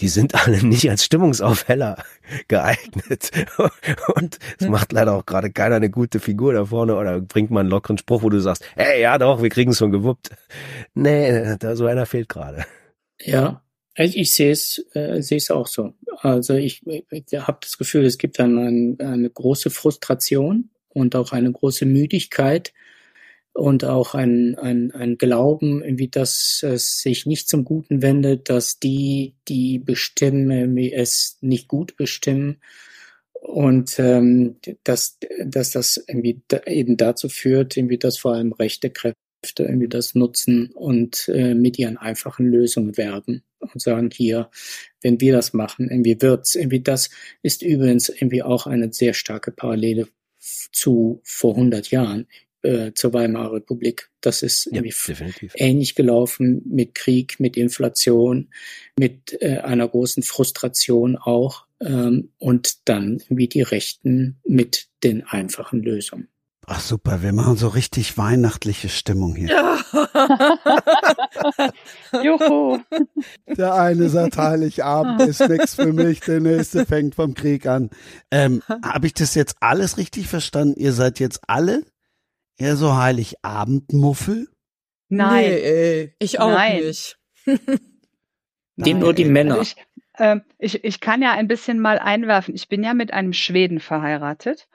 die 0.00 0.08
sind 0.08 0.34
alle 0.46 0.62
nicht 0.62 0.90
als 0.90 1.04
Stimmungsaufheller 1.04 2.04
geeignet. 2.48 3.30
Und 4.14 4.38
es 4.58 4.68
macht 4.68 4.92
leider 4.92 5.14
auch 5.14 5.24
gerade 5.24 5.50
keiner 5.50 5.76
eine 5.76 5.88
gute 5.88 6.20
Figur 6.20 6.52
da 6.52 6.66
vorne 6.66 6.96
oder 6.96 7.20
bringt 7.22 7.50
mal 7.50 7.60
einen 7.60 7.70
lockeren 7.70 7.96
Spruch, 7.96 8.22
wo 8.22 8.28
du 8.28 8.40
sagst, 8.40 8.62
hey, 8.74 9.00
ja 9.00 9.16
doch, 9.16 9.42
wir 9.42 9.48
kriegen 9.48 9.70
es 9.70 9.78
schon 9.78 9.92
gewuppt. 9.92 10.30
Nee, 10.92 11.56
da 11.56 11.76
so 11.76 11.86
einer 11.86 12.04
fehlt 12.04 12.28
gerade. 12.28 12.66
Ja, 13.18 13.62
ich, 14.04 14.16
ich 14.16 14.32
sehe 14.32 14.50
es, 14.50 14.84
äh, 14.94 15.22
sehe 15.22 15.38
es 15.38 15.50
auch 15.50 15.66
so. 15.66 15.94
Also 16.18 16.54
ich, 16.54 16.82
ich 16.86 17.24
habe 17.34 17.58
das 17.62 17.78
Gefühl, 17.78 18.04
es 18.04 18.18
gibt 18.18 18.38
dann 18.38 18.58
ein, 18.58 19.00
eine 19.00 19.30
große 19.30 19.70
Frustration 19.70 20.70
und 20.88 21.16
auch 21.16 21.32
eine 21.32 21.50
große 21.50 21.86
Müdigkeit 21.86 22.72
und 23.52 23.84
auch 23.84 24.14
ein, 24.14 24.56
ein, 24.58 24.92
ein 24.92 25.16
Glauben, 25.16 25.82
irgendwie, 25.82 26.08
dass 26.08 26.62
es 26.62 27.00
sich 27.00 27.24
nicht 27.26 27.48
zum 27.48 27.64
Guten 27.64 28.02
wendet, 28.02 28.50
dass 28.50 28.78
die, 28.78 29.34
die 29.48 29.78
bestimmen, 29.78 30.76
es 30.78 31.38
nicht 31.40 31.68
gut 31.68 31.96
bestimmen 31.96 32.58
und 33.32 33.98
ähm, 33.98 34.56
dass, 34.84 35.18
dass 35.44 35.70
das 35.70 36.04
irgendwie 36.06 36.42
da, 36.48 36.60
eben 36.66 36.98
dazu 36.98 37.28
führt, 37.28 37.76
irgendwie, 37.76 37.98
dass 37.98 38.18
vor 38.18 38.34
allem 38.34 38.52
rechte 38.52 38.90
Kräfte 38.90 39.14
irgendwie 39.58 39.88
das 39.88 40.14
nutzen 40.14 40.70
und 40.74 41.28
äh, 41.28 41.54
mit 41.54 41.78
ihren 41.78 41.96
einfachen 41.96 42.46
Lösungen 42.46 42.96
werben 42.98 43.42
und 43.72 43.80
sagen 43.80 44.10
hier, 44.12 44.50
wenn 45.02 45.20
wir 45.20 45.32
das 45.32 45.52
machen, 45.52 45.90
irgendwie 45.90 46.20
wird's, 46.20 46.54
irgendwie 46.54 46.80
das 46.80 47.10
ist 47.42 47.62
übrigens 47.62 48.08
irgendwie 48.08 48.42
auch 48.42 48.66
eine 48.66 48.92
sehr 48.92 49.14
starke 49.14 49.50
Parallele 49.50 50.08
zu 50.72 51.20
vor 51.24 51.54
100 51.54 51.90
Jahren 51.90 52.26
äh, 52.62 52.92
zur 52.94 53.12
Weimarer 53.12 53.54
Republik. 53.54 54.10
Das 54.20 54.42
ist 54.42 54.68
ja, 54.72 54.82
ähnlich 55.54 55.94
gelaufen 55.94 56.62
mit 56.64 56.94
Krieg, 56.94 57.38
mit 57.38 57.56
Inflation, 57.56 58.48
mit 58.98 59.40
äh, 59.40 59.58
einer 59.58 59.88
großen 59.88 60.22
Frustration 60.22 61.16
auch 61.16 61.66
ähm, 61.80 62.30
und 62.38 62.88
dann 62.88 63.22
wie 63.28 63.48
die 63.48 63.62
Rechten 63.62 64.38
mit 64.44 64.88
den 65.04 65.24
einfachen 65.24 65.82
Lösungen. 65.82 66.28
Ach 66.68 66.80
super, 66.80 67.22
wir 67.22 67.32
machen 67.32 67.56
so 67.56 67.68
richtig 67.68 68.18
weihnachtliche 68.18 68.88
Stimmung 68.88 69.36
hier. 69.36 69.50
Ja. 69.50 69.78
Juhu. 72.24 72.80
Der 73.46 73.74
eine 73.74 74.08
sagt 74.08 74.36
Heiligabend 74.36 75.22
ist 75.22 75.48
nichts 75.48 75.76
für 75.76 75.92
mich, 75.92 76.20
der 76.20 76.40
nächste 76.40 76.84
fängt 76.84 77.14
vom 77.14 77.34
Krieg 77.34 77.66
an. 77.66 77.90
Ähm, 78.32 78.62
Habe 78.82 79.06
ich 79.06 79.14
das 79.14 79.36
jetzt 79.36 79.54
alles 79.60 79.96
richtig 79.96 80.26
verstanden? 80.26 80.74
Ihr 80.76 80.92
seid 80.92 81.20
jetzt 81.20 81.40
alle 81.46 81.84
eher 82.56 82.74
so 82.74 82.96
Heiligabendmuffel? 82.96 84.48
Nein, 85.08 85.44
nee, 85.44 86.14
ich 86.18 86.40
auch 86.40 86.50
Nein. 86.50 86.82
nicht. 86.82 87.16
Die, 88.76 88.92
nur 88.92 89.14
die 89.14 89.24
Männer. 89.24 89.60
Ich, 89.62 89.76
äh, 90.14 90.36
ich, 90.58 90.84
ich 90.84 91.00
kann 91.00 91.22
ja 91.22 91.32
ein 91.32 91.48
bisschen 91.48 91.80
mal 91.80 91.98
einwerfen. 91.98 92.54
Ich 92.54 92.68
bin 92.68 92.84
ja 92.84 92.92
mit 92.92 93.10
einem 93.10 93.32
Schweden 93.32 93.80
verheiratet. 93.80 94.68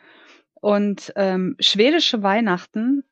Und 0.62 1.12
ähm, 1.16 1.56
schwedische 1.60 2.24
Weihnachten 2.24 3.04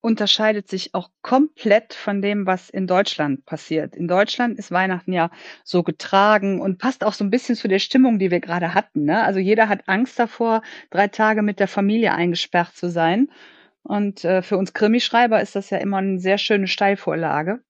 unterscheidet 0.00 0.68
sich 0.68 0.94
auch 0.94 1.10
komplett 1.20 1.92
von 1.92 2.22
dem, 2.22 2.46
was 2.46 2.70
in 2.70 2.86
Deutschland 2.86 3.44
passiert. 3.44 3.96
In 3.96 4.08
Deutschland 4.08 4.58
ist 4.58 4.70
Weihnachten 4.70 5.12
ja 5.12 5.30
so 5.64 5.82
getragen 5.82 6.60
und 6.60 6.78
passt 6.78 7.04
auch 7.04 7.12
so 7.12 7.24
ein 7.24 7.30
bisschen 7.30 7.56
zu 7.56 7.68
der 7.68 7.80
Stimmung, 7.80 8.18
die 8.18 8.30
wir 8.30 8.40
gerade 8.40 8.72
hatten. 8.72 9.04
Ne? 9.04 9.22
Also 9.22 9.40
jeder 9.40 9.68
hat 9.68 9.88
Angst 9.88 10.18
davor, 10.18 10.62
drei 10.90 11.08
Tage 11.08 11.42
mit 11.42 11.60
der 11.60 11.68
Familie 11.68 12.14
eingesperrt 12.14 12.74
zu 12.74 12.88
sein. 12.88 13.28
Und 13.82 14.24
äh, 14.24 14.42
für 14.42 14.56
uns 14.56 14.72
Krimischreiber 14.72 15.40
ist 15.40 15.56
das 15.56 15.70
ja 15.70 15.78
immer 15.78 15.98
eine 15.98 16.18
sehr 16.18 16.38
schöne 16.38 16.66
Steilvorlage. 16.66 17.62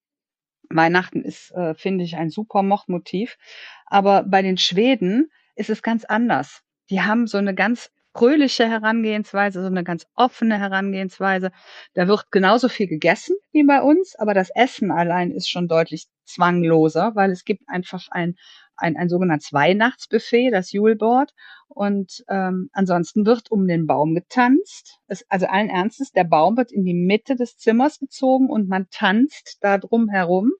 Weihnachten 0.68 1.22
ist, 1.22 1.52
äh, 1.52 1.74
finde 1.74 2.04
ich, 2.04 2.16
ein 2.16 2.30
super 2.30 2.62
Mordmotiv. 2.62 3.38
Aber 3.86 4.24
bei 4.24 4.42
den 4.42 4.58
Schweden 4.58 5.30
ist 5.54 5.70
es 5.70 5.82
ganz 5.82 6.04
anders. 6.04 6.62
Die 6.90 7.02
haben 7.02 7.26
so 7.26 7.38
eine 7.38 7.54
ganz 7.54 7.90
fröhliche 8.16 8.68
Herangehensweise, 8.68 9.60
so 9.60 9.66
eine 9.66 9.84
ganz 9.84 10.06
offene 10.14 10.58
Herangehensweise. 10.58 11.50
Da 11.94 12.08
wird 12.08 12.30
genauso 12.30 12.68
viel 12.68 12.86
gegessen 12.86 13.36
wie 13.52 13.64
bei 13.64 13.82
uns, 13.82 14.14
aber 14.16 14.32
das 14.34 14.50
Essen 14.54 14.90
allein 14.90 15.30
ist 15.30 15.48
schon 15.48 15.68
deutlich 15.68 16.06
zwangloser, 16.24 17.14
weil 17.14 17.30
es 17.30 17.44
gibt 17.44 17.68
einfach 17.68 18.06
ein, 18.10 18.36
ein, 18.76 18.96
ein 18.96 19.08
sogenanntes 19.08 19.52
Weihnachtsbuffet, 19.52 20.50
das 20.50 20.72
Juleboard. 20.72 21.32
Und 21.68 22.24
ähm, 22.28 22.70
ansonsten 22.72 23.26
wird 23.26 23.50
um 23.50 23.66
den 23.66 23.86
Baum 23.86 24.14
getanzt. 24.14 24.98
Es, 25.08 25.24
also 25.28 25.46
allen 25.46 25.68
Ernstes, 25.68 26.12
der 26.12 26.24
Baum 26.24 26.56
wird 26.56 26.72
in 26.72 26.84
die 26.84 26.94
Mitte 26.94 27.36
des 27.36 27.58
Zimmers 27.58 27.98
gezogen 27.98 28.48
und 28.48 28.68
man 28.68 28.86
tanzt 28.90 29.58
da 29.60 29.78
drum 29.78 30.08
herum 30.08 30.52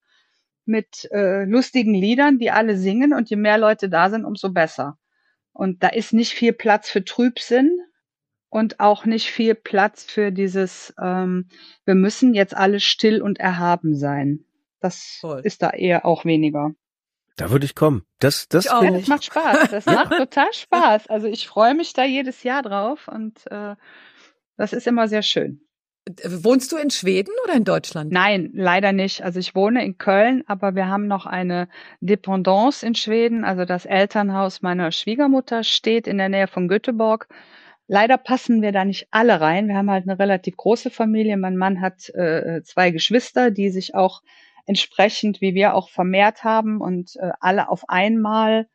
mit 0.66 1.08
äh, 1.12 1.44
lustigen 1.44 1.94
Liedern, 1.94 2.38
die 2.38 2.50
alle 2.50 2.76
singen. 2.76 3.14
Und 3.14 3.30
je 3.30 3.36
mehr 3.36 3.56
Leute 3.56 3.88
da 3.88 4.10
sind, 4.10 4.24
umso 4.24 4.52
besser. 4.52 4.98
Und 5.56 5.82
da 5.82 5.88
ist 5.88 6.12
nicht 6.12 6.32
viel 6.32 6.52
Platz 6.52 6.90
für 6.90 7.02
Trübsinn 7.02 7.78
und 8.50 8.78
auch 8.78 9.06
nicht 9.06 9.30
viel 9.30 9.54
Platz 9.54 10.04
für 10.04 10.30
dieses, 10.30 10.94
ähm, 11.02 11.48
wir 11.86 11.94
müssen 11.94 12.34
jetzt 12.34 12.54
alle 12.54 12.78
still 12.78 13.22
und 13.22 13.40
erhaben 13.40 13.96
sein. 13.96 14.44
Das 14.80 15.16
Voll. 15.20 15.40
ist 15.44 15.62
da 15.62 15.70
eher 15.70 16.04
auch 16.04 16.26
weniger. 16.26 16.72
Da 17.36 17.50
würde 17.50 17.64
ich 17.64 17.74
kommen. 17.74 18.04
Das, 18.18 18.48
das 18.48 18.66
Ich 18.66 18.70
Ja, 18.70 18.90
das 18.90 19.06
macht 19.08 19.24
Spaß. 19.24 19.70
Das 19.70 19.86
macht 19.86 20.16
total 20.18 20.52
Spaß. 20.52 21.06
Also 21.06 21.26
ich 21.26 21.48
freue 21.48 21.74
mich 21.74 21.94
da 21.94 22.04
jedes 22.04 22.42
Jahr 22.42 22.62
drauf 22.62 23.08
und 23.08 23.40
äh, 23.50 23.76
das 24.58 24.74
ist 24.74 24.86
immer 24.86 25.08
sehr 25.08 25.22
schön. 25.22 25.65
Wohnst 26.24 26.70
du 26.70 26.76
in 26.76 26.90
Schweden 26.90 27.32
oder 27.44 27.54
in 27.54 27.64
Deutschland? 27.64 28.12
Nein, 28.12 28.50
leider 28.54 28.92
nicht. 28.92 29.22
Also 29.24 29.40
ich 29.40 29.56
wohne 29.56 29.84
in 29.84 29.98
Köln, 29.98 30.44
aber 30.46 30.76
wir 30.76 30.86
haben 30.86 31.08
noch 31.08 31.26
eine 31.26 31.68
Dependance 32.00 32.86
in 32.86 32.94
Schweden. 32.94 33.44
Also 33.44 33.64
das 33.64 33.86
Elternhaus 33.86 34.62
meiner 34.62 34.92
Schwiegermutter 34.92 35.64
steht 35.64 36.06
in 36.06 36.18
der 36.18 36.28
Nähe 36.28 36.46
von 36.46 36.68
Göteborg. 36.68 37.28
Leider 37.88 38.18
passen 38.18 38.62
wir 38.62 38.70
da 38.70 38.84
nicht 38.84 39.08
alle 39.10 39.40
rein. 39.40 39.66
Wir 39.66 39.76
haben 39.76 39.90
halt 39.90 40.08
eine 40.08 40.18
relativ 40.18 40.56
große 40.56 40.90
Familie. 40.90 41.36
Mein 41.36 41.56
Mann 41.56 41.80
hat 41.80 42.08
äh, 42.10 42.62
zwei 42.62 42.90
Geschwister, 42.92 43.50
die 43.50 43.70
sich 43.70 43.94
auch 43.96 44.22
entsprechend 44.66 45.40
wie 45.40 45.54
wir 45.54 45.74
auch 45.74 45.88
vermehrt 45.88 46.44
haben 46.44 46.80
und 46.80 47.16
äh, 47.16 47.30
alle 47.40 47.68
auf 47.68 47.88
einmal 47.88 48.68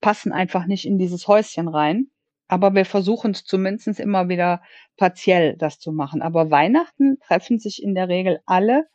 passen 0.00 0.32
einfach 0.32 0.66
nicht 0.66 0.86
in 0.86 0.98
dieses 0.98 1.26
Häuschen 1.28 1.68
rein. 1.68 2.10
Aber 2.50 2.74
wir 2.74 2.84
versuchen 2.84 3.30
es 3.30 3.44
zumindest 3.44 4.00
immer 4.00 4.28
wieder 4.28 4.60
partiell 4.96 5.56
das 5.56 5.78
zu 5.78 5.92
machen. 5.92 6.20
Aber 6.20 6.50
Weihnachten 6.50 7.18
treffen 7.20 7.60
sich 7.60 7.80
in 7.80 7.94
der 7.94 8.08
Regel 8.08 8.40
alle 8.44 8.86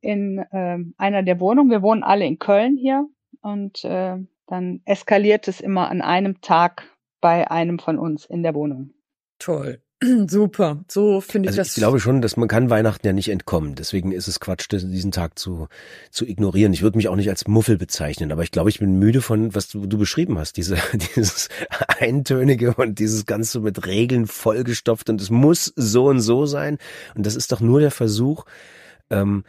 in 0.00 0.44
ähm, 0.52 0.94
einer 0.96 1.24
der 1.24 1.40
Wohnungen. 1.40 1.70
Wir 1.70 1.82
wohnen 1.82 2.04
alle 2.04 2.24
in 2.24 2.38
Köln 2.38 2.76
hier 2.76 3.08
und 3.40 3.84
äh, 3.84 4.16
dann 4.46 4.80
eskaliert 4.84 5.48
es 5.48 5.60
immer 5.60 5.90
an 5.90 6.02
einem 6.02 6.40
Tag 6.40 6.88
bei 7.20 7.50
einem 7.50 7.80
von 7.80 7.98
uns 7.98 8.26
in 8.26 8.44
der 8.44 8.54
Wohnung. 8.54 8.94
Toll. 9.40 9.82
Super. 10.28 10.84
So 10.88 11.20
finde 11.20 11.46
ich 11.46 11.50
Also 11.50 11.60
das. 11.60 11.68
ich 11.68 11.74
glaube 11.74 12.00
schon, 12.00 12.22
dass 12.22 12.36
man 12.36 12.48
kann 12.48 12.70
Weihnachten 12.70 13.06
ja 13.06 13.12
nicht 13.12 13.28
entkommen. 13.30 13.74
Deswegen 13.74 14.12
ist 14.12 14.28
es 14.28 14.40
Quatsch, 14.40 14.68
diesen 14.70 15.12
Tag 15.12 15.38
zu, 15.38 15.68
zu 16.10 16.26
ignorieren. 16.26 16.72
Ich 16.72 16.82
würde 16.82 16.96
mich 16.96 17.08
auch 17.08 17.16
nicht 17.16 17.28
als 17.30 17.46
Muffel 17.46 17.76
bezeichnen, 17.78 18.32
aber 18.32 18.42
ich 18.42 18.50
glaube, 18.50 18.70
ich 18.70 18.78
bin 18.78 18.98
müde 18.98 19.22
von, 19.22 19.54
was 19.54 19.68
du, 19.68 19.86
du 19.86 19.98
beschrieben 19.98 20.38
hast. 20.38 20.56
Diese, 20.56 20.76
dieses 21.16 21.48
Eintönige 21.98 22.74
und 22.74 22.98
dieses 22.98 23.26
Ganze 23.26 23.60
mit 23.60 23.86
Regeln 23.86 24.26
vollgestopft 24.26 25.10
und 25.10 25.20
es 25.20 25.30
muss 25.30 25.72
so 25.76 26.06
und 26.06 26.20
so 26.20 26.46
sein. 26.46 26.78
Und 27.14 27.26
das 27.26 27.36
ist 27.36 27.52
doch 27.52 27.60
nur 27.60 27.80
der 27.80 27.90
Versuch, 27.90 28.44
ähm, 29.10 29.44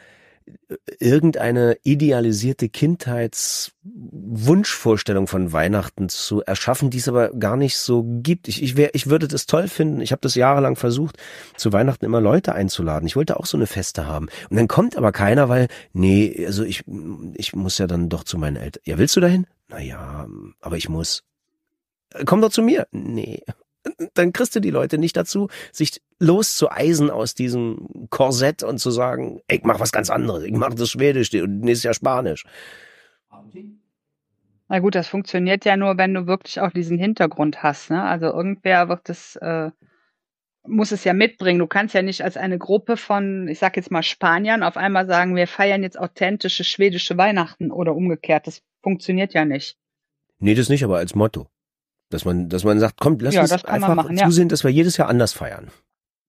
irgendeine 0.99 1.77
idealisierte 1.83 2.69
Kindheitswunschvorstellung 2.69 5.27
von 5.27 5.53
Weihnachten 5.53 6.09
zu 6.09 6.41
erschaffen, 6.43 6.89
die 6.89 6.97
es 6.97 7.07
aber 7.07 7.29
gar 7.29 7.55
nicht 7.57 7.77
so 7.77 8.03
gibt. 8.03 8.47
Ich, 8.47 8.63
ich, 8.63 8.77
wär, 8.77 8.95
ich 8.95 9.09
würde 9.09 9.27
das 9.27 9.45
toll 9.45 9.67
finden. 9.67 10.01
Ich 10.01 10.11
habe 10.11 10.21
das 10.21 10.33
jahrelang 10.35 10.75
versucht, 10.75 11.17
zu 11.57 11.73
Weihnachten 11.73 12.05
immer 12.05 12.21
Leute 12.21 12.53
einzuladen. 12.53 13.07
Ich 13.07 13.15
wollte 13.15 13.39
auch 13.39 13.45
so 13.45 13.57
eine 13.57 13.67
Feste 13.67 14.07
haben. 14.07 14.27
Und 14.49 14.57
dann 14.57 14.67
kommt 14.67 14.97
aber 14.97 15.11
keiner, 15.11 15.49
weil, 15.49 15.67
nee, 15.93 16.45
also 16.45 16.63
ich, 16.63 16.83
ich 17.35 17.55
muss 17.55 17.77
ja 17.77 17.87
dann 17.87 18.09
doch 18.09 18.23
zu 18.23 18.37
meinen 18.37 18.57
Eltern. 18.57 18.81
Ja, 18.85 18.97
willst 18.97 19.15
du 19.15 19.21
dahin? 19.21 19.47
Naja, 19.69 20.27
aber 20.61 20.77
ich 20.77 20.89
muss. 20.89 21.23
Komm 22.25 22.41
doch 22.41 22.51
zu 22.51 22.61
mir. 22.61 22.87
Nee. 22.91 23.41
Dann 24.13 24.33
kriegst 24.33 24.55
du 24.55 24.59
die 24.59 24.71
Leute 24.71 24.97
nicht 24.97 25.15
dazu, 25.17 25.49
sich 25.71 26.01
loszueisen 26.19 27.09
aus 27.09 27.35
diesem 27.35 28.07
Korsett 28.09 28.63
und 28.63 28.79
zu 28.79 28.91
sagen, 28.91 29.41
ey, 29.47 29.57
ich 29.57 29.63
mach 29.63 29.79
was 29.79 29.91
ganz 29.91 30.09
anderes, 30.09 30.43
ich 30.43 30.53
mach 30.53 30.73
das 30.73 30.89
Schwedisch 30.89 31.33
und 31.33 31.61
nächstes 31.61 31.83
Jahr 31.83 31.93
Spanisch. 31.93 32.45
Na 34.67 34.79
gut, 34.79 34.95
das 34.95 35.07
funktioniert 35.07 35.63
ja 35.65 35.77
nur, 35.77 35.97
wenn 35.97 36.13
du 36.13 36.25
wirklich 36.25 36.59
auch 36.59 36.71
diesen 36.71 36.97
Hintergrund 36.97 37.61
hast. 37.61 37.91
Ne? 37.91 38.01
Also 38.01 38.27
irgendwer 38.27 38.89
wird 38.89 39.07
das, 39.09 39.35
äh, 39.35 39.69
muss 40.65 40.91
es 40.91 41.03
ja 41.03 41.13
mitbringen. 41.13 41.59
Du 41.59 41.67
kannst 41.67 41.93
ja 41.93 42.01
nicht 42.01 42.23
als 42.23 42.35
eine 42.35 42.57
Gruppe 42.57 42.97
von, 42.97 43.47
ich 43.47 43.59
sag 43.59 43.77
jetzt 43.77 43.91
mal 43.91 44.01
Spaniern, 44.01 44.63
auf 44.63 44.77
einmal 44.77 45.05
sagen, 45.05 45.35
wir 45.35 45.45
feiern 45.45 45.83
jetzt 45.83 45.99
authentische 45.99 46.63
schwedische 46.63 47.17
Weihnachten 47.17 47.71
oder 47.71 47.95
umgekehrt. 47.95 48.47
Das 48.47 48.63
funktioniert 48.81 49.33
ja 49.35 49.45
nicht. 49.45 49.77
Nee, 50.39 50.55
das 50.55 50.69
nicht, 50.69 50.83
aber 50.83 50.97
als 50.97 51.13
Motto. 51.13 51.47
Dass 52.09 52.25
man, 52.25 52.49
dass 52.49 52.63
man 52.63 52.79
sagt, 52.79 52.99
komm, 52.99 53.17
lass 53.19 53.33
ja, 53.33 53.41
uns 53.41 53.51
einfach 53.65 53.95
machen, 53.95 54.17
zusehen, 54.17 54.47
ja. 54.47 54.49
dass 54.49 54.63
wir 54.63 54.71
jedes 54.71 54.97
Jahr 54.97 55.09
anders 55.09 55.33
feiern. 55.33 55.71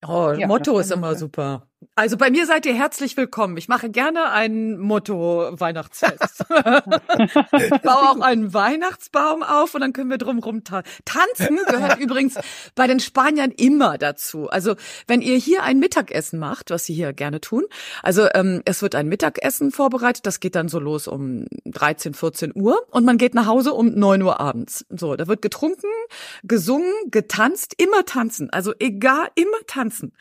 Oh, 0.07 0.33
ja, 0.33 0.47
Motto 0.47 0.79
ist 0.79 0.93
immer 0.93 1.15
super. 1.15 1.69
Also 1.95 2.17
bei 2.17 2.31
mir 2.31 2.47
seid 2.47 2.67
ihr 2.67 2.75
herzlich 2.75 3.17
willkommen. 3.17 3.57
Ich 3.57 3.69
mache 3.69 3.91
gerne 3.91 4.31
ein 4.31 4.79
Motto-Weihnachtsfest. 4.79 6.49
Baue 6.49 8.11
auch 8.11 8.21
einen 8.21 8.53
Weihnachtsbaum 8.53 9.43
auf 9.43 9.75
und 9.75 9.83
dann 9.83 9.93
können 9.93 10.11
wir 10.11 10.19
drumrum 10.19 10.65
ta 10.65 10.83
tanzen. 11.05 11.59
Gehört 11.67 11.99
übrigens 11.99 12.35
bei 12.75 12.87
den 12.87 13.01
Spaniern 13.01 13.51
immer 13.51 13.99
dazu. 13.99 14.49
Also 14.49 14.77
wenn 15.07 15.21
ihr 15.21 15.37
hier 15.37 15.63
ein 15.63 15.79
Mittagessen 15.79 16.39
macht, 16.39 16.71
was 16.71 16.87
sie 16.87 16.95
hier 16.95 17.13
gerne 17.13 17.41
tun, 17.41 17.65
also 18.03 18.27
ähm, 18.35 18.63
es 18.65 18.83
wird 18.83 18.95
ein 18.95 19.09
Mittagessen 19.09 19.71
vorbereitet, 19.71 20.27
das 20.27 20.41
geht 20.41 20.55
dann 20.55 20.69
so 20.69 20.79
los 20.79 21.07
um 21.09 21.47
13, 21.67 22.15
14 22.15 22.53
Uhr 22.55 22.79
und 22.91 23.05
man 23.05 23.19
geht 23.19 23.35
nach 23.35 23.47
Hause 23.47 23.75
um 23.75 23.93
9 23.95 24.23
Uhr 24.23 24.41
abends. 24.41 24.87
So, 24.89 25.17
da 25.17 25.27
wird 25.29 25.43
getrunken, 25.43 25.91
gesungen, 26.43 26.93
getanzt, 27.11 27.75
immer 27.77 28.05
tanzen. 28.05 28.51
Also 28.51 28.73
egal, 28.79 29.29
immer 29.35 29.59
tanzen. 29.67 30.13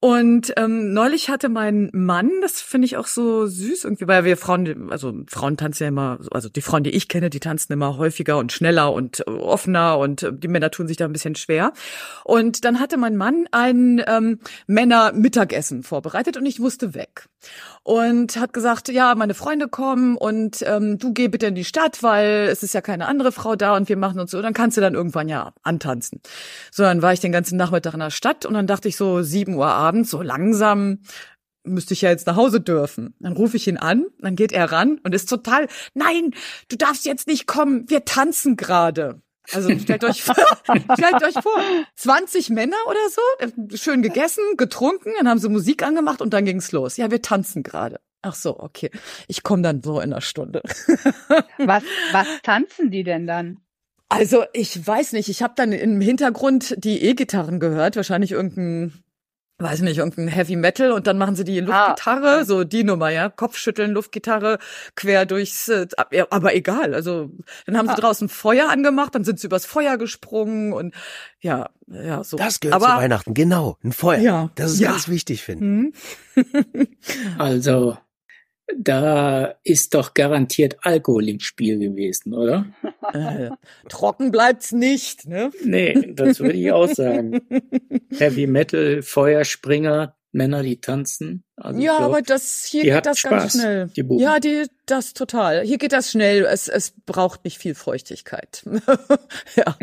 Und 0.00 0.52
ähm, 0.56 0.92
neulich 0.96 1.28
hatte 1.28 1.50
mein 1.50 1.90
Mann, 1.92 2.30
das 2.40 2.62
finde 2.62 2.86
ich 2.86 2.96
auch 2.96 3.06
so 3.06 3.46
süß 3.46 3.84
irgendwie, 3.84 4.08
weil 4.08 4.24
wir 4.24 4.38
Frauen, 4.38 4.90
also 4.90 5.12
Frauen 5.28 5.58
tanzen 5.58 5.84
ja 5.84 5.88
immer, 5.90 6.18
also 6.30 6.48
die 6.48 6.62
Frauen, 6.62 6.84
die 6.84 6.90
ich 6.90 7.08
kenne, 7.08 7.28
die 7.28 7.38
tanzen 7.38 7.74
immer 7.74 7.98
häufiger 7.98 8.38
und 8.38 8.50
schneller 8.50 8.92
und 8.92 9.26
offener 9.26 9.98
und 9.98 10.26
die 10.32 10.48
Männer 10.48 10.70
tun 10.70 10.88
sich 10.88 10.96
da 10.96 11.04
ein 11.04 11.12
bisschen 11.12 11.34
schwer. 11.34 11.74
Und 12.24 12.64
dann 12.64 12.80
hatte 12.80 12.96
mein 12.96 13.16
Mann 13.16 13.46
ein 13.52 14.02
ähm, 14.06 14.40
Männer-Mittagessen 14.66 15.82
vorbereitet 15.82 16.38
und 16.38 16.46
ich 16.46 16.58
musste 16.58 16.94
weg 16.94 17.28
und 17.82 18.36
hat 18.36 18.52
gesagt, 18.52 18.88
ja, 18.88 19.14
meine 19.14 19.34
Freunde 19.34 19.68
kommen 19.68 20.16
und 20.16 20.62
ähm, 20.66 20.98
du 20.98 21.12
geh 21.12 21.28
bitte 21.28 21.46
in 21.46 21.54
die 21.54 21.64
Stadt, 21.64 22.02
weil 22.02 22.48
es 22.50 22.62
ist 22.62 22.74
ja 22.74 22.80
keine 22.80 23.06
andere 23.06 23.32
Frau 23.32 23.56
da 23.56 23.76
und 23.76 23.88
wir 23.88 23.96
machen 23.96 24.18
uns 24.18 24.30
so, 24.30 24.42
dann 24.42 24.54
kannst 24.54 24.76
du 24.76 24.80
dann 24.80 24.94
irgendwann 24.94 25.28
ja 25.28 25.52
antanzen. 25.62 26.20
So, 26.72 26.82
dann 26.82 27.02
war 27.02 27.12
ich 27.12 27.20
den 27.20 27.32
ganzen 27.32 27.56
Nachmittag 27.56 27.94
in 27.94 28.00
der 28.00 28.10
Stadt 28.10 28.44
und 28.44 28.54
dann 28.54 28.66
dachte 28.66 28.88
ich 28.88 28.96
so 28.96 29.22
sieben 29.22 29.54
Uhr 29.54 29.68
abends, 29.68 30.10
so 30.10 30.22
langsam 30.22 30.98
müsste 31.66 31.94
ich 31.94 32.02
ja 32.02 32.10
jetzt 32.10 32.26
nach 32.26 32.36
Hause 32.36 32.60
dürfen. 32.60 33.14
Dann 33.20 33.32
rufe 33.32 33.56
ich 33.56 33.66
ihn 33.66 33.76
an, 33.76 34.06
dann 34.20 34.36
geht 34.36 34.52
er 34.52 34.72
ran 34.72 34.98
und 35.02 35.14
ist 35.14 35.28
total, 35.28 35.68
nein, 35.94 36.32
du 36.68 36.76
darfst 36.76 37.04
jetzt 37.04 37.26
nicht 37.26 37.46
kommen, 37.46 37.88
wir 37.88 38.04
tanzen 38.04 38.56
gerade. 38.56 39.20
Also 39.52 39.78
stellt 39.78 40.04
euch 40.04 40.22
vor, 40.22 40.34
stellt 40.66 41.22
euch 41.22 41.42
vor, 41.42 41.60
20 41.94 42.50
Männer 42.50 42.76
oder 42.88 42.98
so, 43.10 43.76
schön 43.76 44.02
gegessen, 44.02 44.42
getrunken, 44.56 45.12
dann 45.18 45.28
haben 45.28 45.38
sie 45.38 45.48
Musik 45.48 45.82
angemacht 45.82 46.20
und 46.20 46.32
dann 46.32 46.44
ging's 46.44 46.72
los. 46.72 46.96
Ja, 46.96 47.10
wir 47.10 47.22
tanzen 47.22 47.62
gerade. 47.62 48.00
Ach 48.22 48.34
so, 48.34 48.58
okay. 48.58 48.90
Ich 49.28 49.42
komme 49.42 49.62
dann 49.62 49.82
so 49.82 50.00
in 50.00 50.12
einer 50.12 50.20
Stunde. 50.20 50.62
was, 51.58 51.84
was 52.12 52.26
tanzen 52.42 52.90
die 52.90 53.04
denn 53.04 53.26
dann? 53.26 53.58
Also 54.08 54.44
ich 54.52 54.86
weiß 54.86 55.12
nicht, 55.12 55.28
ich 55.28 55.42
habe 55.42 55.54
dann 55.56 55.72
im 55.72 56.00
Hintergrund 56.00 56.74
die 56.78 57.02
E-Gitarren 57.02 57.60
gehört, 57.60 57.96
wahrscheinlich 57.96 58.32
irgendein 58.32 58.92
weiß 59.58 59.80
nicht, 59.80 59.98
irgendein 59.98 60.28
Heavy 60.28 60.56
Metal 60.56 60.92
und 60.92 61.06
dann 61.06 61.16
machen 61.16 61.34
sie 61.34 61.44
die 61.44 61.60
Luftgitarre, 61.60 62.40
ah. 62.40 62.44
so 62.44 62.64
die 62.64 62.84
Nummer, 62.84 63.08
ja, 63.08 63.30
Kopfschütteln, 63.30 63.92
Luftgitarre 63.92 64.58
quer 64.94 65.24
durchs, 65.24 65.68
äh, 65.68 65.86
aber 66.30 66.54
egal, 66.54 66.94
also 66.94 67.30
dann 67.64 67.78
haben 67.78 67.88
sie 67.88 67.94
ah. 67.94 68.00
draußen 68.00 68.28
Feuer 68.28 68.68
angemacht, 68.68 69.14
dann 69.14 69.24
sind 69.24 69.40
sie 69.40 69.46
übers 69.46 69.64
Feuer 69.64 69.96
gesprungen 69.96 70.72
und 70.72 70.94
ja, 71.40 71.70
ja, 71.86 72.22
so. 72.24 72.36
Das 72.36 72.60
gehört 72.60 72.82
aber, 72.82 72.94
zu 72.94 73.02
Weihnachten, 73.02 73.34
genau, 73.34 73.78
ein 73.82 73.92
Feuer. 73.92 74.18
Ja, 74.18 74.50
das 74.56 74.72
ist 74.72 74.80
ja. 74.80 74.90
ganz 74.90 75.08
wichtig, 75.08 75.42
finde. 75.42 75.92
ich. 76.34 76.44
Mhm. 76.44 76.88
also 77.38 77.96
da 78.76 79.54
ist 79.62 79.94
doch 79.94 80.14
garantiert 80.14 80.76
Alkohol 80.82 81.28
im 81.28 81.40
Spiel 81.40 81.78
gewesen, 81.78 82.34
oder? 82.34 82.66
Äh, 83.12 83.50
trocken 83.88 84.30
bleibt's 84.30 84.72
nicht, 84.72 85.28
ne? 85.28 85.50
Nee, 85.64 86.12
das 86.14 86.40
würde 86.40 86.58
ich 86.58 86.72
auch 86.72 86.88
sagen. 86.88 87.40
Heavy 88.18 88.46
Metal, 88.46 89.02
Feuerspringer, 89.02 90.16
Männer, 90.32 90.62
die 90.62 90.80
tanzen. 90.80 91.44
Also 91.56 91.80
ja, 91.80 91.96
glaub, 91.96 92.10
aber 92.10 92.22
das 92.22 92.64
hier 92.64 92.82
geht 92.82 93.06
das 93.06 93.18
Spaß, 93.18 93.30
ganz 93.30 93.52
schnell. 93.52 93.88
Die 93.96 94.04
ja, 94.18 94.38
die 94.38 94.66
das 94.84 95.14
total. 95.14 95.62
Hier 95.62 95.78
geht 95.78 95.92
das 95.92 96.10
schnell. 96.10 96.44
Es 96.44 96.68
es 96.68 96.92
braucht 97.06 97.44
nicht 97.44 97.58
viel 97.58 97.74
Feuchtigkeit. 97.74 98.64
ja, 99.56 99.76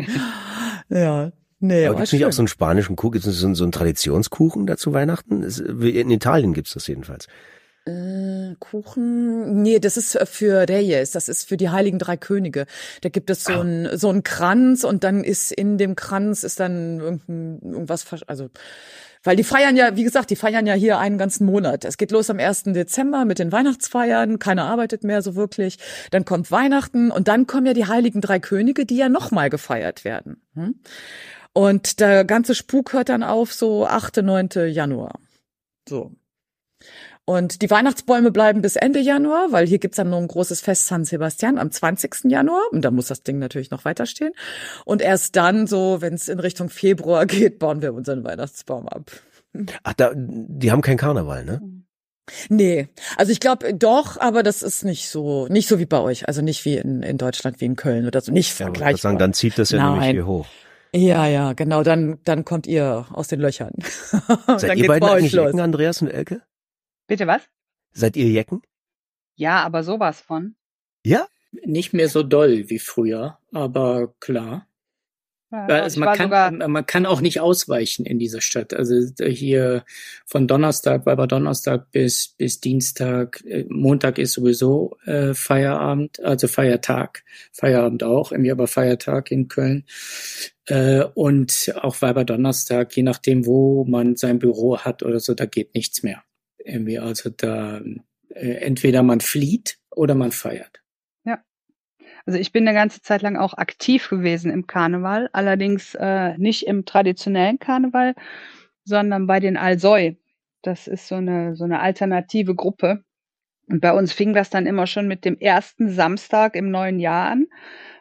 ja. 0.88 1.32
Nee, 1.60 1.86
aber 1.86 1.96
gibt's 1.96 2.12
nicht 2.12 2.26
auch 2.26 2.32
so 2.32 2.42
einen 2.42 2.48
spanischen 2.48 2.94
Kuchen, 2.94 3.12
gibt's 3.12 3.26
so, 3.26 3.54
so 3.54 3.64
einen 3.64 3.72
Traditionskuchen 3.72 4.66
dazu 4.66 4.92
Weihnachten? 4.92 5.42
In 5.42 6.10
Italien 6.10 6.52
gibt's 6.52 6.74
das 6.74 6.86
jedenfalls. 6.86 7.26
Äh, 7.86 8.54
Kuchen, 8.60 9.62
nee, 9.62 9.78
das 9.78 9.98
ist 9.98 10.18
für 10.24 10.66
Reyes, 10.66 11.10
das 11.10 11.28
ist 11.28 11.46
für 11.46 11.58
die 11.58 11.68
Heiligen 11.68 11.98
Drei 11.98 12.16
Könige. 12.16 12.64
Da 13.02 13.10
gibt 13.10 13.28
es 13.28 13.44
so 13.44 13.52
ah. 13.52 13.60
ein 13.60 13.98
so 13.98 14.08
ein 14.08 14.22
Kranz 14.22 14.84
und 14.84 15.04
dann 15.04 15.22
ist 15.22 15.52
in 15.52 15.76
dem 15.76 15.94
Kranz 15.94 16.44
ist 16.44 16.60
dann 16.60 17.20
irgendwas, 17.28 18.06
also 18.26 18.48
weil 19.22 19.36
die 19.36 19.44
feiern 19.44 19.76
ja, 19.76 19.96
wie 19.96 20.04
gesagt, 20.04 20.30
die 20.30 20.36
feiern 20.36 20.66
ja 20.66 20.74
hier 20.74 20.98
einen 20.98 21.18
ganzen 21.18 21.46
Monat. 21.46 21.84
Es 21.84 21.96
geht 21.96 22.10
los 22.10 22.30
am 22.30 22.38
1. 22.38 22.64
Dezember 22.64 23.24
mit 23.24 23.38
den 23.38 23.52
Weihnachtsfeiern, 23.52 24.38
keiner 24.38 24.64
arbeitet 24.64 25.02
mehr 25.02 25.22
so 25.22 25.34
wirklich. 25.34 25.78
Dann 26.10 26.24
kommt 26.24 26.50
Weihnachten 26.50 27.10
und 27.10 27.28
dann 27.28 27.46
kommen 27.46 27.66
ja 27.66 27.72
die 27.74 27.86
Heiligen 27.86 28.20
Drei 28.20 28.38
Könige, 28.38 28.86
die 28.86 28.96
ja 28.96 29.08
nochmal 29.08 29.50
gefeiert 29.50 30.04
werden. 30.04 30.42
Hm? 30.54 30.74
Und 31.54 32.00
der 32.00 32.24
ganze 32.24 32.54
Spuk 32.54 32.92
hört 32.92 33.08
dann 33.08 33.22
auf 33.22 33.52
so 33.52 33.86
8., 33.86 34.18
9. 34.18 34.48
Januar. 34.68 35.18
So. 35.88 36.12
Und 37.26 37.62
die 37.62 37.70
Weihnachtsbäume 37.70 38.30
bleiben 38.30 38.60
bis 38.60 38.76
Ende 38.76 39.00
Januar, 39.00 39.50
weil 39.50 39.66
hier 39.66 39.78
gibt's 39.78 39.96
dann 39.96 40.10
noch 40.10 40.18
ein 40.18 40.28
großes 40.28 40.60
Fest 40.60 40.86
San 40.86 41.04
Sebastian 41.04 41.58
am 41.58 41.70
20. 41.70 42.24
Januar. 42.24 42.62
Und 42.70 42.82
da 42.82 42.90
muss 42.90 43.06
das 43.06 43.22
Ding 43.22 43.38
natürlich 43.38 43.70
noch 43.70 43.86
weiterstehen. 43.86 44.32
Und 44.84 45.00
erst 45.00 45.34
dann, 45.36 45.66
so, 45.66 46.00
wenn 46.00 46.14
es 46.14 46.28
in 46.28 46.38
Richtung 46.38 46.68
Februar 46.68 47.24
geht, 47.26 47.58
bauen 47.58 47.80
wir 47.80 47.94
unseren 47.94 48.24
Weihnachtsbaum 48.24 48.88
ab. 48.88 49.10
Ach, 49.84 49.94
da, 49.94 50.12
die 50.14 50.70
haben 50.70 50.82
kein 50.82 50.96
Karneval, 50.96 51.44
ne? 51.44 51.62
Nee, 52.48 52.88
also 53.18 53.32
ich 53.32 53.40
glaube 53.40 53.74
doch, 53.74 54.18
aber 54.18 54.42
das 54.42 54.62
ist 54.62 54.82
nicht 54.82 55.10
so, 55.10 55.46
nicht 55.48 55.68
so 55.68 55.78
wie 55.78 55.84
bei 55.84 56.00
euch, 56.00 56.26
also 56.26 56.40
nicht 56.40 56.64
wie 56.64 56.76
in, 56.76 57.02
in 57.02 57.18
Deutschland, 57.18 57.60
wie 57.60 57.66
in 57.66 57.76
Köln 57.76 58.06
oder 58.06 58.22
so, 58.22 58.32
nicht 58.32 58.58
ja, 58.58 58.64
vergleichbar. 58.64 58.96
Sagen, 58.96 59.18
dann 59.18 59.34
zieht 59.34 59.58
das 59.58 59.70
ja 59.70 59.78
Nein. 59.78 59.92
nämlich 59.92 60.10
hier 60.10 60.26
hoch. 60.26 60.46
Ja, 60.94 61.26
ja, 61.26 61.52
genau, 61.52 61.82
dann, 61.82 62.18
dann 62.24 62.44
kommt 62.44 62.66
ihr 62.66 63.06
aus 63.12 63.28
den 63.28 63.40
Löchern. 63.40 63.72
Seid 64.46 64.70
dann 64.70 64.78
ihr 64.78 64.86
beiden 64.86 65.08
eigentlich 65.08 65.32
los. 65.32 65.54
Andreas 65.54 66.00
und 66.00 66.08
Elke? 66.08 66.40
Bitte 67.06 67.26
was? 67.26 67.42
Seid 67.92 68.16
ihr 68.16 68.28
Jecken? 68.28 68.62
Ja, 69.36 69.62
aber 69.62 69.82
sowas 69.82 70.20
von. 70.20 70.56
Ja? 71.04 71.26
Nicht 71.64 71.92
mehr 71.92 72.08
so 72.08 72.22
doll 72.22 72.68
wie 72.68 72.78
früher, 72.78 73.38
aber 73.52 74.14
klar. 74.20 74.66
Ja, 75.54 75.66
also 75.66 76.00
man, 76.00 76.16
kann, 76.16 76.58
man 76.72 76.84
kann 76.86 77.06
auch 77.06 77.20
nicht 77.20 77.38
ausweichen 77.38 78.06
in 78.06 78.18
dieser 78.18 78.40
Stadt. 78.40 78.74
Also 78.74 78.96
hier 79.24 79.84
von 80.26 80.48
Donnerstag, 80.48 81.06
weil 81.06 81.16
Donnerstag 81.28 81.92
bis, 81.92 82.34
bis 82.36 82.60
Dienstag, 82.60 83.40
äh, 83.46 83.64
Montag 83.68 84.18
ist 84.18 84.32
sowieso 84.32 84.96
äh, 85.04 85.32
Feierabend, 85.32 86.18
also 86.24 86.48
Feiertag, 86.48 87.22
Feierabend 87.52 88.02
auch, 88.02 88.32
irgendwie 88.32 88.50
aber 88.50 88.66
Feiertag 88.66 89.30
in 89.30 89.46
Köln. 89.46 89.84
Äh, 90.66 91.04
und 91.14 91.72
auch 91.80 92.02
Weiber 92.02 92.24
Donnerstag, 92.24 92.96
je 92.96 93.04
nachdem, 93.04 93.46
wo 93.46 93.84
man 93.84 94.16
sein 94.16 94.40
Büro 94.40 94.78
hat 94.78 95.04
oder 95.04 95.20
so, 95.20 95.34
da 95.34 95.46
geht 95.46 95.74
nichts 95.74 96.02
mehr. 96.02 96.24
Irgendwie 96.64 96.98
also 96.98 97.30
da 97.30 97.80
äh, 98.30 98.54
entweder 98.56 99.02
man 99.02 99.20
flieht 99.20 99.78
oder 99.90 100.14
man 100.14 100.32
feiert. 100.32 100.82
Ja. 101.24 101.38
Also 102.26 102.38
ich 102.38 102.52
bin 102.52 102.66
eine 102.66 102.76
ganze 102.76 103.02
Zeit 103.02 103.22
lang 103.22 103.36
auch 103.36 103.54
aktiv 103.54 104.08
gewesen 104.08 104.50
im 104.50 104.66
Karneval, 104.66 105.28
allerdings 105.32 105.94
äh, 105.94 106.36
nicht 106.38 106.66
im 106.66 106.84
traditionellen 106.84 107.58
Karneval, 107.58 108.14
sondern 108.84 109.26
bei 109.26 109.40
den 109.40 109.56
Alsoi. 109.56 110.16
Das 110.62 110.88
ist 110.88 111.08
so 111.08 111.16
eine, 111.16 111.54
so 111.56 111.64
eine 111.64 111.80
alternative 111.80 112.54
Gruppe. 112.54 113.04
Und 113.68 113.80
bei 113.80 113.92
uns 113.92 114.12
fing 114.12 114.32
das 114.34 114.50
dann 114.50 114.66
immer 114.66 114.86
schon 114.86 115.06
mit 115.06 115.24
dem 115.24 115.38
ersten 115.38 115.90
Samstag 115.90 116.56
im 116.56 116.70
neuen 116.70 116.98
Jahr 117.00 117.30
an, 117.30 117.46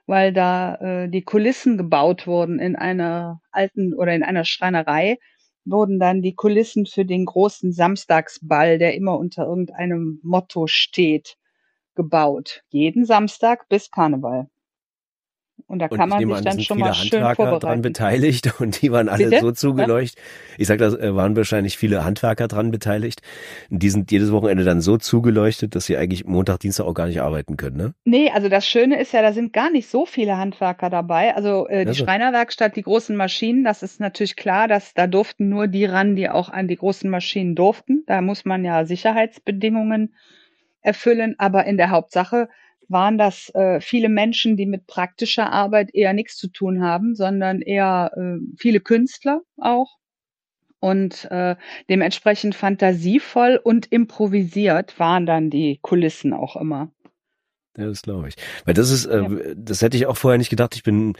weil 0.05 0.33
da 0.33 0.75
äh, 0.75 1.09
die 1.09 1.23
Kulissen 1.23 1.77
gebaut 1.77 2.27
wurden 2.27 2.59
in 2.59 2.75
einer 2.75 3.41
alten 3.51 3.93
oder 3.93 4.13
in 4.13 4.23
einer 4.23 4.45
Schreinerei 4.45 5.19
wurden 5.65 5.99
dann 5.99 6.21
die 6.21 6.35
Kulissen 6.35 6.85
für 6.85 7.05
den 7.05 7.25
großen 7.25 7.71
Samstagsball, 7.73 8.77
der 8.79 8.95
immer 8.95 9.17
unter 9.17 9.45
irgendeinem 9.45 10.19
Motto 10.23 10.67
steht, 10.67 11.37
gebaut. 11.95 12.63
Jeden 12.69 13.05
Samstag 13.05 13.69
bis 13.69 13.91
Karneval. 13.91 14.49
Und 15.73 15.79
da 15.79 15.87
kann 15.87 16.01
und 16.03 16.09
man 16.09 16.19
sich 16.19 16.37
an, 16.37 16.43
dann 16.43 16.59
schon 16.61 16.77
mal 16.77 16.93
schön 16.93 17.23
Handwerker 17.23 17.57
dran 17.57 17.81
beteiligt 17.81 18.53
und 18.59 18.83
die 18.83 18.91
waren 18.91 19.09
alle 19.09 19.25
Bitte? 19.25 19.41
so 19.41 19.51
zugeleuchtet. 19.51 20.21
Ich 20.59 20.67
sag, 20.67 20.77
da 20.77 20.89
äh, 20.89 21.15
waren 21.15 21.35
wahrscheinlich 21.35 21.79
viele 21.79 22.05
Handwerker 22.05 22.47
dran 22.47 22.69
beteiligt. 22.69 23.21
Und 23.71 23.81
die 23.81 23.89
sind 23.89 24.11
jedes 24.11 24.31
Wochenende 24.31 24.63
dann 24.63 24.81
so 24.81 24.97
zugeleuchtet, 24.97 25.73
dass 25.73 25.87
sie 25.87 25.97
eigentlich 25.97 26.25
Montag, 26.25 26.59
Dienstag 26.59 26.85
auch 26.85 26.93
gar 26.93 27.07
nicht 27.07 27.21
arbeiten 27.21 27.57
können, 27.57 27.77
ne? 27.77 27.93
Nee, 28.05 28.29
also 28.29 28.49
das 28.49 28.67
Schöne 28.67 29.01
ist 29.01 29.13
ja, 29.13 29.23
da 29.23 29.33
sind 29.33 29.51
gar 29.51 29.71
nicht 29.71 29.89
so 29.89 30.05
viele 30.05 30.37
Handwerker 30.37 30.91
dabei. 30.91 31.35
Also 31.35 31.67
äh, 31.67 31.85
die 31.85 31.89
also. 31.89 32.05
Schreinerwerkstatt, 32.05 32.75
die 32.75 32.83
großen 32.83 33.15
Maschinen, 33.15 33.63
das 33.63 33.81
ist 33.81 33.99
natürlich 33.99 34.35
klar, 34.35 34.67
dass 34.67 34.93
da 34.93 35.07
durften 35.07 35.49
nur 35.49 35.65
die 35.65 35.85
ran, 35.85 36.15
die 36.15 36.29
auch 36.29 36.49
an 36.49 36.67
die 36.67 36.77
großen 36.77 37.09
Maschinen 37.09 37.55
durften. 37.55 38.03
Da 38.05 38.21
muss 38.21 38.45
man 38.45 38.63
ja 38.63 38.85
Sicherheitsbedingungen 38.85 40.13
erfüllen. 40.83 41.33
Aber 41.39 41.65
in 41.65 41.77
der 41.77 41.89
Hauptsache 41.89 42.49
waren 42.93 43.17
das 43.17 43.49
äh, 43.55 43.81
viele 43.81 44.07
Menschen, 44.07 44.55
die 44.55 44.65
mit 44.65 44.87
praktischer 44.87 45.51
Arbeit 45.51 45.93
eher 45.93 46.13
nichts 46.13 46.37
zu 46.37 46.47
tun 46.47 46.81
haben, 46.81 47.15
sondern 47.15 47.61
eher 47.61 48.11
äh, 48.15 48.39
viele 48.57 48.79
Künstler 48.79 49.41
auch 49.57 49.97
und 50.79 51.31
äh, 51.31 51.55
dementsprechend 51.89 52.55
fantasievoll 52.55 53.57
und 53.61 53.85
improvisiert 53.85 54.99
waren 54.99 55.25
dann 55.25 55.49
die 55.49 55.79
Kulissen 55.81 56.33
auch 56.33 56.57
immer. 56.57 56.91
Ja, 57.77 57.85
das 57.85 58.01
glaube 58.01 58.27
ich. 58.27 58.35
Weil 58.65 58.73
das 58.73 58.91
ist, 58.91 59.05
äh, 59.05 59.21
ja. 59.21 59.29
das 59.55 59.81
hätte 59.81 59.95
ich 59.95 60.07
auch 60.07 60.17
vorher 60.17 60.37
nicht 60.37 60.49
gedacht. 60.49 60.75
Ich 60.75 60.83
bin 60.83 61.13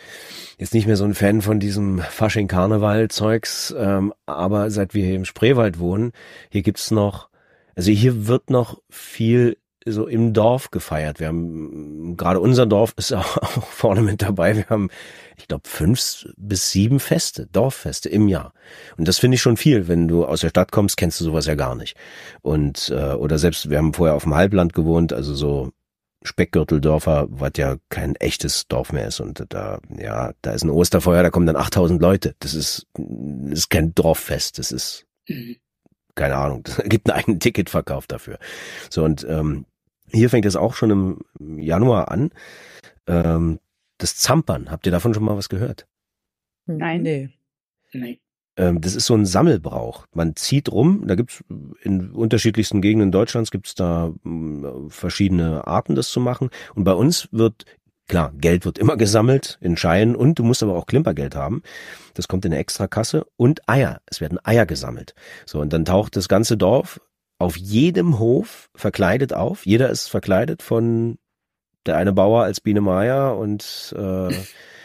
jetzt 0.60 0.74
nicht 0.74 0.86
mehr 0.86 0.98
so 0.98 1.06
ein 1.06 1.14
Fan 1.14 1.42
von 1.42 1.62
diesem 1.62 2.00
Fasching-Karneval-Zeugs, 2.00 3.74
ähm, 3.78 4.14
aber 4.26 4.70
seit 4.70 4.94
wir 4.94 5.06
hier 5.06 5.16
im 5.16 5.24
Spreewald 5.24 5.80
wohnen, 5.80 6.12
hier 6.52 6.62
gibt's 6.62 6.92
noch, 6.92 7.30
also 7.74 7.90
hier 7.90 8.28
wird 8.28 8.50
noch 8.50 8.82
viel 8.90 9.58
so 9.86 10.08
im 10.08 10.34
Dorf 10.34 10.72
gefeiert. 10.72 11.20
Wir 11.20 11.28
haben 11.28 12.16
gerade 12.18 12.40
unser 12.40 12.66
Dorf 12.66 12.94
ist 12.98 13.14
auch, 13.14 13.38
auch 13.38 13.64
vorne 13.68 14.02
mit 14.02 14.22
dabei. 14.22 14.56
Wir 14.56 14.68
haben, 14.70 14.90
ich 15.38 15.48
glaube, 15.48 15.68
fünf 15.68 16.28
bis 16.38 16.72
sieben 16.72 17.00
Feste, 17.00 17.48
Dorffeste 17.48 18.10
im 18.10 18.28
Jahr. 18.28 18.54
Und 18.98 19.08
das 19.08 19.20
finde 19.20 19.36
ich 19.36 19.42
schon 19.42 19.58
viel. 19.58 19.88
Wenn 19.88 20.08
du 20.08 20.26
aus 20.26 20.42
der 20.42 20.50
Stadt 20.50 20.72
kommst, 20.72 20.98
kennst 20.98 21.20
du 21.20 21.26
sowas 21.26 21.46
ja 21.46 21.56
gar 21.56 21.76
nicht. 21.76 21.98
Und 22.42 22.90
äh, 22.90 23.14
oder 23.14 23.38
selbst 23.38 23.70
wir 23.70 23.78
haben 23.78 23.94
vorher 23.94 24.16
auf 24.16 24.24
dem 24.24 24.36
Halbland 24.36 24.74
gewohnt, 24.74 25.14
also 25.14 25.34
so 25.34 25.72
Speckgürteldörfer, 26.24 27.28
was 27.30 27.52
ja 27.58 27.78
kein 27.90 28.16
echtes 28.16 28.68
Dorf 28.68 28.94
mehr 28.94 29.08
ist. 29.08 29.20
Und 29.20 29.46
da, 29.50 29.80
ja, 29.98 30.34
da 30.42 30.52
ist 30.52 30.64
ein 30.64 30.70
Osterfeuer, 30.70 31.24
da 31.24 31.30
kommen 31.30 31.46
dann 31.46 31.58
8000 31.58 32.02
Leute. 32.02 32.36
Das 32.40 32.54
ist, 32.54 32.88
das 32.94 33.60
ist 33.60 33.70
kein 33.70 33.94
Dorffest. 33.94 34.58
Das 34.58 34.72
ist, 34.72 35.06
mhm. 35.28 35.58
keine 36.16 36.36
Ahnung, 36.36 36.64
es 36.68 36.90
gibt 36.90 37.10
einen 37.10 37.20
eigenen 37.20 37.40
Ticketverkauf 37.40 38.08
dafür. 38.08 38.40
So, 38.90 39.04
und 39.04 39.26
ähm, 39.30 39.66
hier 40.14 40.30
fängt 40.30 40.46
es 40.46 40.56
auch 40.56 40.76
schon 40.76 40.92
im 41.40 41.60
Januar 41.60 42.12
an. 42.12 42.32
Ähm, 43.08 43.60
das 43.98 44.16
Zampern, 44.18 44.70
habt 44.72 44.86
ihr 44.86 44.92
davon 44.92 45.14
schon 45.14 45.24
mal 45.24 45.38
was 45.38 45.50
gehört? 45.50 45.88
Nein. 46.66 47.02
Nee. 47.02 47.30
Nee. 47.94 48.20
Ähm, 48.56 48.82
das 48.82 48.96
ist 48.96 49.06
so 49.06 49.16
ein 49.16 49.26
Sammelbrauch. 49.26 50.06
Man 50.14 50.36
zieht 50.36 50.72
rum, 50.72 51.04
da 51.08 51.16
gibt's 51.16 51.44
in 51.82 52.12
unterschiedlichsten 52.12 52.82
Gegenden 52.82 53.12
Deutschlands 53.12 53.52
gibt's 53.52 53.76
da 53.76 54.14
mm, 54.24 54.90
verschiedene 54.90 55.66
Arten, 55.66 55.96
das 55.96 56.10
zu 56.10 56.20
machen. 56.20 56.50
Und 56.76 56.84
bei 56.84 56.94
uns 56.94 57.30
wird 57.32 57.66
Klar, 58.10 58.34
Geld 58.36 58.66
wird 58.66 58.80
immer 58.80 58.98
gesammelt 58.98 59.58
in 59.62 59.78
Scheinen 59.78 60.16
und 60.16 60.38
du 60.38 60.44
musst 60.44 60.62
aber 60.62 60.76
auch 60.76 60.88
Klimpergeld 60.88 61.36
haben. 61.36 61.64
Das 62.16 62.28
kommt 62.28 62.44
in 62.44 62.52
eine 62.52 62.60
Extrakasse 62.60 63.26
und 63.38 63.68
Eier. 63.70 64.02
Es 64.06 64.20
werden 64.20 64.40
Eier 64.44 64.66
gesammelt. 64.66 65.16
So, 65.46 65.62
und 65.62 65.72
dann 65.72 65.86
taucht 65.86 66.18
das 66.18 66.28
ganze 66.28 66.58
Dorf 66.58 67.00
auf 67.44 67.58
jedem 67.58 68.20
Hof 68.20 68.70
verkleidet 68.74 69.34
auf. 69.34 69.66
Jeder 69.66 69.90
ist 69.90 70.08
verkleidet 70.08 70.64
von 70.64 71.18
der 71.86 71.98
eine 71.98 72.14
Bauer 72.14 72.44
als 72.44 72.62
Biene 72.62 72.82
Meier 72.82 73.38
und 73.38 73.94
äh, 73.98 74.30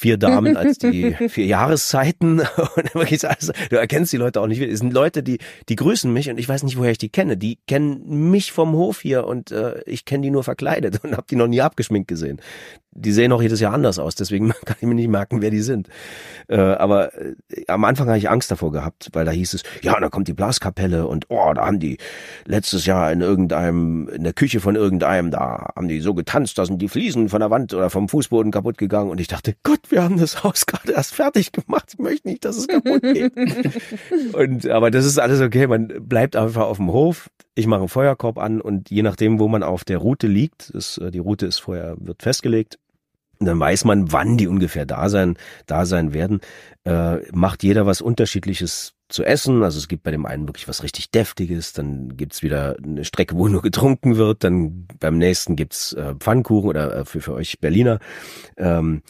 vier 0.00 0.16
Damen 0.16 0.56
als 0.56 0.78
die 0.78 1.14
vier 1.28 1.44
Jahreszeiten 1.44 2.40
und 2.76 2.94
wirklich 2.94 3.28
alles, 3.28 3.52
du 3.68 3.76
erkennst 3.76 4.12
die 4.14 4.16
Leute 4.16 4.40
auch 4.40 4.46
nicht 4.46 4.62
Es 4.62 4.78
sind 4.78 4.94
Leute, 4.94 5.22
die 5.22 5.38
die 5.68 5.76
grüßen 5.76 6.10
mich 6.10 6.30
und 6.30 6.38
ich 6.38 6.48
weiß 6.48 6.62
nicht, 6.62 6.78
woher 6.78 6.92
ich 6.92 6.98
die 6.98 7.10
kenne. 7.10 7.36
Die 7.36 7.58
kennen 7.68 8.30
mich 8.30 8.50
vom 8.50 8.72
Hof 8.72 9.02
hier 9.02 9.26
und 9.26 9.50
äh, 9.50 9.82
ich 9.84 10.06
kenne 10.06 10.22
die 10.22 10.30
nur 10.30 10.42
verkleidet 10.42 11.00
und 11.04 11.12
habe 11.12 11.26
die 11.30 11.36
noch 11.36 11.48
nie 11.48 11.60
abgeschminkt 11.60 12.08
gesehen 12.08 12.40
die 12.92 13.12
sehen 13.12 13.32
auch 13.32 13.40
jedes 13.40 13.60
Jahr 13.60 13.72
anders 13.72 13.98
aus, 13.98 14.14
deswegen 14.14 14.50
kann 14.64 14.76
ich 14.80 14.86
mir 14.86 14.94
nicht 14.94 15.08
merken, 15.08 15.42
wer 15.42 15.50
die 15.50 15.60
sind. 15.60 15.88
Äh, 16.48 16.58
aber 16.58 17.14
äh, 17.14 17.34
am 17.68 17.84
Anfang 17.84 18.08
habe 18.08 18.18
ich 18.18 18.28
Angst 18.28 18.50
davor 18.50 18.72
gehabt, 18.72 19.10
weil 19.12 19.24
da 19.24 19.30
hieß 19.30 19.54
es, 19.54 19.62
ja, 19.82 19.98
da 19.98 20.08
kommt 20.08 20.28
die 20.28 20.32
Blaskapelle 20.32 21.06
und 21.06 21.26
oh, 21.28 21.52
da 21.54 21.66
haben 21.66 21.78
die 21.78 21.98
letztes 22.46 22.86
Jahr 22.86 23.12
in 23.12 23.20
irgendeinem, 23.20 24.08
in 24.08 24.24
der 24.24 24.32
Küche 24.32 24.60
von 24.60 24.74
irgendeinem, 24.74 25.30
da 25.30 25.72
haben 25.76 25.88
die 25.88 26.00
so 26.00 26.14
getanzt, 26.14 26.58
da 26.58 26.66
sind 26.66 26.82
die 26.82 26.88
Fliesen 26.88 27.28
von 27.28 27.40
der 27.40 27.50
Wand 27.50 27.72
oder 27.74 27.90
vom 27.90 28.08
Fußboden 28.08 28.50
kaputt 28.50 28.78
gegangen 28.78 29.10
und 29.10 29.20
ich 29.20 29.28
dachte, 29.28 29.54
Gott, 29.62 29.89
wir 29.90 30.02
haben 30.02 30.18
das 30.18 30.42
Haus 30.44 30.66
gerade 30.66 30.92
erst 30.92 31.14
fertig 31.14 31.52
gemacht, 31.52 31.90
ich 31.92 31.98
möchte 31.98 32.28
nicht, 32.28 32.44
dass 32.44 32.56
es 32.56 32.68
kaputt 32.68 33.02
geht. 33.02 33.32
und, 34.34 34.68
aber 34.68 34.90
das 34.90 35.04
ist 35.04 35.18
alles 35.18 35.40
okay, 35.40 35.66
man 35.66 35.88
bleibt 36.08 36.36
einfach 36.36 36.66
auf 36.66 36.76
dem 36.76 36.92
Hof, 36.92 37.30
ich 37.54 37.66
mache 37.66 37.80
einen 37.80 37.88
Feuerkorb 37.88 38.38
an 38.38 38.60
und 38.60 38.90
je 38.90 39.02
nachdem, 39.02 39.38
wo 39.38 39.48
man 39.48 39.62
auf 39.62 39.84
der 39.84 39.98
Route 39.98 40.26
liegt, 40.26 40.74
das, 40.74 40.98
äh, 40.98 41.10
die 41.10 41.18
Route 41.18 41.46
ist 41.46 41.58
vorher, 41.58 41.96
wird 41.98 42.22
festgelegt, 42.22 42.78
dann 43.40 43.58
weiß 43.58 43.84
man, 43.86 44.12
wann 44.12 44.36
die 44.36 44.48
ungefähr 44.48 44.84
da 44.84 45.08
sein, 45.08 45.36
da 45.66 45.86
sein 45.86 46.12
werden. 46.12 46.40
Äh, 46.84 47.18
macht 47.32 47.62
jeder 47.62 47.86
was 47.86 48.02
Unterschiedliches 48.02 48.92
zu 49.08 49.24
essen. 49.24 49.62
Also 49.62 49.78
es 49.78 49.88
gibt 49.88 50.02
bei 50.02 50.10
dem 50.10 50.26
einen 50.26 50.46
wirklich 50.46 50.68
was 50.68 50.82
richtig 50.82 51.10
Deftiges, 51.10 51.72
dann 51.72 52.16
gibt's 52.16 52.42
wieder 52.42 52.76
eine 52.82 53.04
Strecke, 53.04 53.36
wo 53.36 53.48
nur 53.48 53.62
getrunken 53.62 54.16
wird, 54.16 54.44
dann 54.44 54.86
beim 54.98 55.16
nächsten 55.16 55.56
gibt's 55.56 55.94
äh, 55.94 56.14
Pfannkuchen 56.16 56.68
oder 56.68 56.96
äh, 56.96 57.04
für, 57.04 57.20
für 57.20 57.32
euch 57.32 57.60
Berliner. 57.60 57.98
Ähm, 58.58 59.02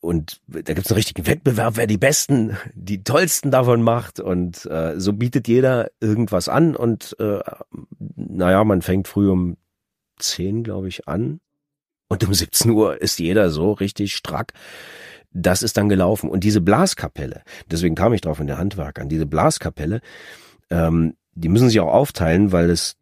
und 0.00 0.40
da 0.46 0.74
gibt's 0.74 0.90
einen 0.90 0.96
richtigen 0.96 1.26
Wettbewerb, 1.26 1.76
wer 1.76 1.86
die 1.86 1.98
besten, 1.98 2.56
die 2.74 3.04
tollsten 3.04 3.50
davon 3.50 3.82
macht. 3.82 4.20
Und 4.20 4.66
äh, 4.66 4.98
so 4.98 5.12
bietet 5.12 5.48
jeder 5.48 5.90
irgendwas 6.00 6.48
an. 6.48 6.76
Und 6.76 7.16
äh, 7.18 7.40
naja, 8.16 8.64
man 8.64 8.82
fängt 8.82 9.08
früh 9.08 9.30
um 9.30 9.56
zehn, 10.18 10.62
glaube 10.64 10.88
ich, 10.88 11.08
an 11.08 11.40
und 12.10 12.26
um 12.26 12.34
17 12.34 12.72
Uhr 12.72 13.00
ist 13.00 13.18
jeder 13.20 13.50
so 13.50 13.72
richtig 13.72 14.14
strack. 14.14 14.52
Das 15.32 15.62
ist 15.62 15.76
dann 15.76 15.88
gelaufen. 15.88 16.28
Und 16.28 16.42
diese 16.42 16.60
Blaskapelle, 16.60 17.42
deswegen 17.70 17.94
kam 17.94 18.12
ich 18.12 18.20
drauf 18.20 18.40
in 18.40 18.48
der 18.48 18.58
Handwerk 18.58 18.98
an, 18.98 19.08
diese 19.08 19.26
Blaskapelle, 19.26 20.00
ähm, 20.70 21.14
die 21.34 21.48
müssen 21.48 21.68
sich 21.68 21.78
auch 21.78 21.92
aufteilen, 21.92 22.50
weil 22.50 22.68
es, 22.68 22.96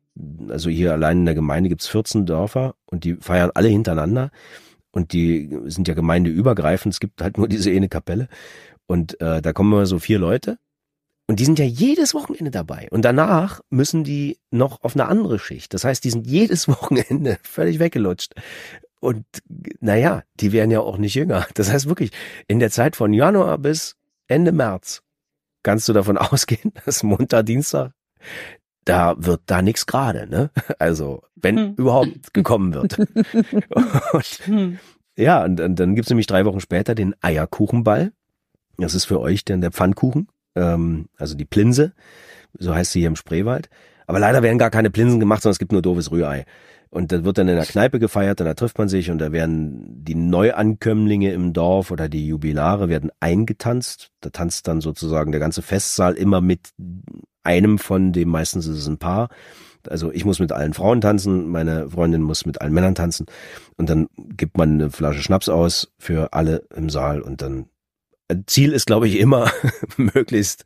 also 0.49 0.69
hier 0.69 0.93
allein 0.93 1.21
in 1.21 1.25
der 1.25 1.35
Gemeinde 1.35 1.71
gibt's 1.71 1.89
14 1.89 2.27
Dörfer 2.27 2.75
und 2.85 3.05
die 3.05 3.15
feiern 3.15 3.51
alle 3.55 3.69
hintereinander. 3.69 4.31
Und 4.99 5.13
die 5.13 5.49
sind 5.67 5.87
ja 5.87 5.95
gemeindeübergreifend. 5.95 6.93
Es 6.93 6.99
gibt 6.99 7.23
halt 7.23 7.39
nur 7.39 7.47
diese 7.47 7.71
eine 7.71 7.89
Kapelle. 7.89 8.27
Und 8.87 9.21
äh, 9.21 9.41
da 9.41 9.53
kommen 9.53 9.73
immer 9.73 9.87
so 9.87 10.01
vier 10.01 10.19
Leute. 10.19 10.59
Und 11.29 11.39
die 11.39 11.45
sind 11.45 11.61
ja 11.61 11.65
jedes 11.65 12.15
Wochenende 12.15 12.51
dabei. 12.51 12.89
Und 12.91 13.05
danach 13.05 13.61
müssen 13.71 14.03
die 14.03 14.41
noch 14.51 14.83
auf 14.83 14.97
eine 14.97 15.07
andere 15.07 15.39
Schicht. 15.39 15.73
Das 15.73 15.85
heißt, 15.85 16.03
die 16.03 16.11
sind 16.11 16.27
jedes 16.27 16.67
Wochenende 16.69 17.39
völlig 17.45 17.79
weggelutscht. 17.79 18.35
Und 18.99 19.25
naja, 19.79 20.25
die 20.41 20.51
werden 20.51 20.73
ja 20.73 20.81
auch 20.81 20.99
nicht 20.99 21.15
jünger. 21.15 21.47
Das 21.55 21.71
heißt 21.71 21.89
wirklich, 21.89 22.11
in 22.49 22.59
der 22.59 22.73
Zeit 22.73 22.97
von 22.97 23.13
Januar 23.13 23.57
bis 23.59 23.95
Ende 24.27 24.51
März 24.51 25.05
kannst 25.63 25.89
du 25.89 25.93
davon 25.93 26.19
ausgehen, 26.19 26.73
dass 26.85 27.05
Montag, 27.05 27.47
Dienstag, 27.47 27.93
da 28.89 29.15
wird 29.19 29.43
da 29.47 29.63
nichts 29.63 29.87
gerade, 29.87 30.27
ne? 30.29 30.51
Also, 30.79 31.23
wenn 31.37 31.59
hm. 31.59 31.75
überhaupt 31.77 32.33
gekommen 32.33 32.75
wird. 32.75 32.99
und, 34.13 34.25
hm. 34.45 34.79
Ja, 35.17 35.45
und, 35.45 35.61
und 35.61 35.79
dann 35.79 35.95
gibt's 35.95 36.11
nämlich 36.11 36.27
drei 36.27 36.45
Wochen 36.45 36.61
später 36.61 36.95
den 36.95 37.15
Eierkuchenball. 37.21 38.13
Das 38.79 38.95
ist 38.95 39.05
für 39.05 39.21
euch 39.21 39.45
denn 39.45 39.61
der 39.61 39.73
Pfannkuchen, 39.73 40.29
ähm, 40.55 41.09
also 41.17 41.35
die 41.35 41.45
Plinse, 41.45 41.93
so 42.57 42.75
heißt 42.75 42.93
sie 42.93 43.01
hier 43.01 43.09
im 43.09 43.17
Spreewald. 43.17 43.69
Aber 44.07 44.21
leider 44.21 44.43
werden 44.43 44.59
gar 44.59 44.71
keine 44.71 44.91
Plinsen 44.91 45.21
gemacht, 45.21 45.43
sondern 45.43 45.53
es 45.53 45.59
gibt 45.59 45.73
nur 45.73 45.83
doofes 45.83 46.11
Rührei. 46.11 46.47
Und 46.91 47.13
das 47.13 47.25
wird 47.25 47.39
dann 47.39 47.49
in 47.49 47.57
der 47.57 47.67
Kneipe 47.67 47.99
gefeiert 47.99 48.41
und 48.41 48.47
da 48.47 48.55
trifft 48.55 48.79
man 48.79 48.89
sich 48.89 49.11
und 49.11 49.19
da 49.19 49.31
werden 49.33 50.05
die 50.05 50.15
Neuankömmlinge 50.15 51.33
im 51.33 51.53
Dorf 51.53 51.91
oder 51.91 52.09
die 52.09 52.27
Jubilare 52.27 52.89
werden 52.89 53.11
eingetanzt. 53.21 54.11
Da 54.21 54.31
tanzt 54.31 54.69
dann 54.69 54.81
sozusagen 54.81 55.33
der 55.33 55.41
ganze 55.41 55.63
Festsaal 55.63 56.15
immer 56.15 56.41
mit 56.41 56.71
einem 57.43 57.79
von 57.79 58.13
dem, 58.13 58.31
meistens 58.31 58.67
ist 58.67 58.79
es 58.79 58.87
ein 58.87 58.99
Paar. 58.99 59.29
Also 59.89 60.13
ich 60.13 60.25
muss 60.25 60.39
mit 60.39 60.53
allen 60.53 60.75
Frauen 60.75 61.01
tanzen, 61.01 61.49
meine 61.49 61.91
Freundin 61.91 62.23
muss 62.23 62.47
mit 62.47 62.61
allen 62.61 62.75
Männern 62.75 62.95
tanzen 62.95 63.27
und 63.77 63.89
dann 63.89 64.09
gibt 64.17 64.59
man 64.59 64.73
eine 64.73 64.91
Flasche 64.91 65.23
Schnaps 65.23 65.49
aus 65.49 65.93
für 65.99 66.33
alle 66.33 66.65
im 66.75 66.91
Saal 66.91 67.23
und 67.23 67.43
dann 67.43 67.67
Ziel 68.47 68.73
ist, 68.73 68.87
glaube 68.87 69.09
ich, 69.09 69.19
immer 69.19 69.51
möglichst 69.97 70.65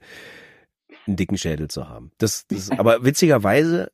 einen 1.07 1.17
dicken 1.17 1.39
Schädel 1.39 1.69
zu 1.69 1.89
haben. 1.89 2.11
Das, 2.19 2.47
das 2.47 2.71
aber 2.71 3.05
witzigerweise 3.05 3.93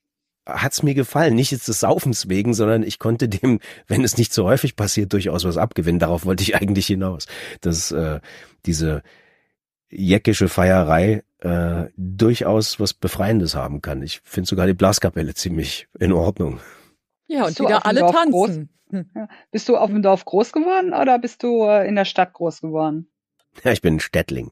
hat's 0.49 0.83
mir 0.83 0.95
gefallen. 0.95 1.35
Nicht 1.35 1.53
jetzt 1.53 1.69
des 1.69 1.81
Saufens 1.81 2.29
wegen, 2.29 2.55
sondern 2.55 2.83
ich 2.83 2.99
konnte 2.99 3.29
dem, 3.29 3.61
wenn 3.87 4.05
es 4.05 4.17
nicht 4.17 4.33
so 4.33 4.45
häufig 4.45 4.77
passiert, 4.77 5.13
durchaus 5.13 5.45
was 5.45 5.57
abgewinnen. 5.57 5.99
Darauf 5.99 6.25
wollte 6.25 6.43
ich 6.43 6.57
eigentlich 6.57 6.87
hinaus. 6.87 7.27
Dass 7.61 7.91
äh, 7.93 8.21
diese 8.67 9.03
jäckische 9.91 10.49
Feierei 10.49 11.23
äh, 11.41 11.87
durchaus 11.97 12.81
was 12.81 12.95
Befreiendes 12.95 13.55
haben 13.55 13.81
kann. 13.81 14.03
Ich 14.03 14.21
finde 14.25 14.49
sogar 14.49 14.67
die 14.67 14.75
Blaskapelle 14.75 15.35
ziemlich 15.35 15.89
in 15.99 16.13
Ordnung. 16.13 16.61
Ja, 17.27 17.47
und 17.47 17.59
wieder 17.59 17.87
alle 17.87 18.01
Dorf 18.01 18.13
tanzen. 18.13 18.71
Hm. 18.91 19.11
Ja. 19.15 19.29
Bist 19.51 19.69
du 19.69 19.77
auf 19.77 19.91
dem 19.91 20.03
Dorf 20.03 20.25
groß 20.25 20.53
geworden 20.53 20.95
oder 20.95 21.19
bist 21.19 21.43
du 21.43 21.65
äh, 21.65 21.87
in 21.87 21.95
der 21.95 22.07
Stadt 22.07 22.33
groß 22.33 22.61
geworden? 22.63 23.09
Ja, 23.65 23.73
ich 23.73 23.83
bin 23.83 23.97
ein 23.97 24.01
Städtling. 24.01 24.51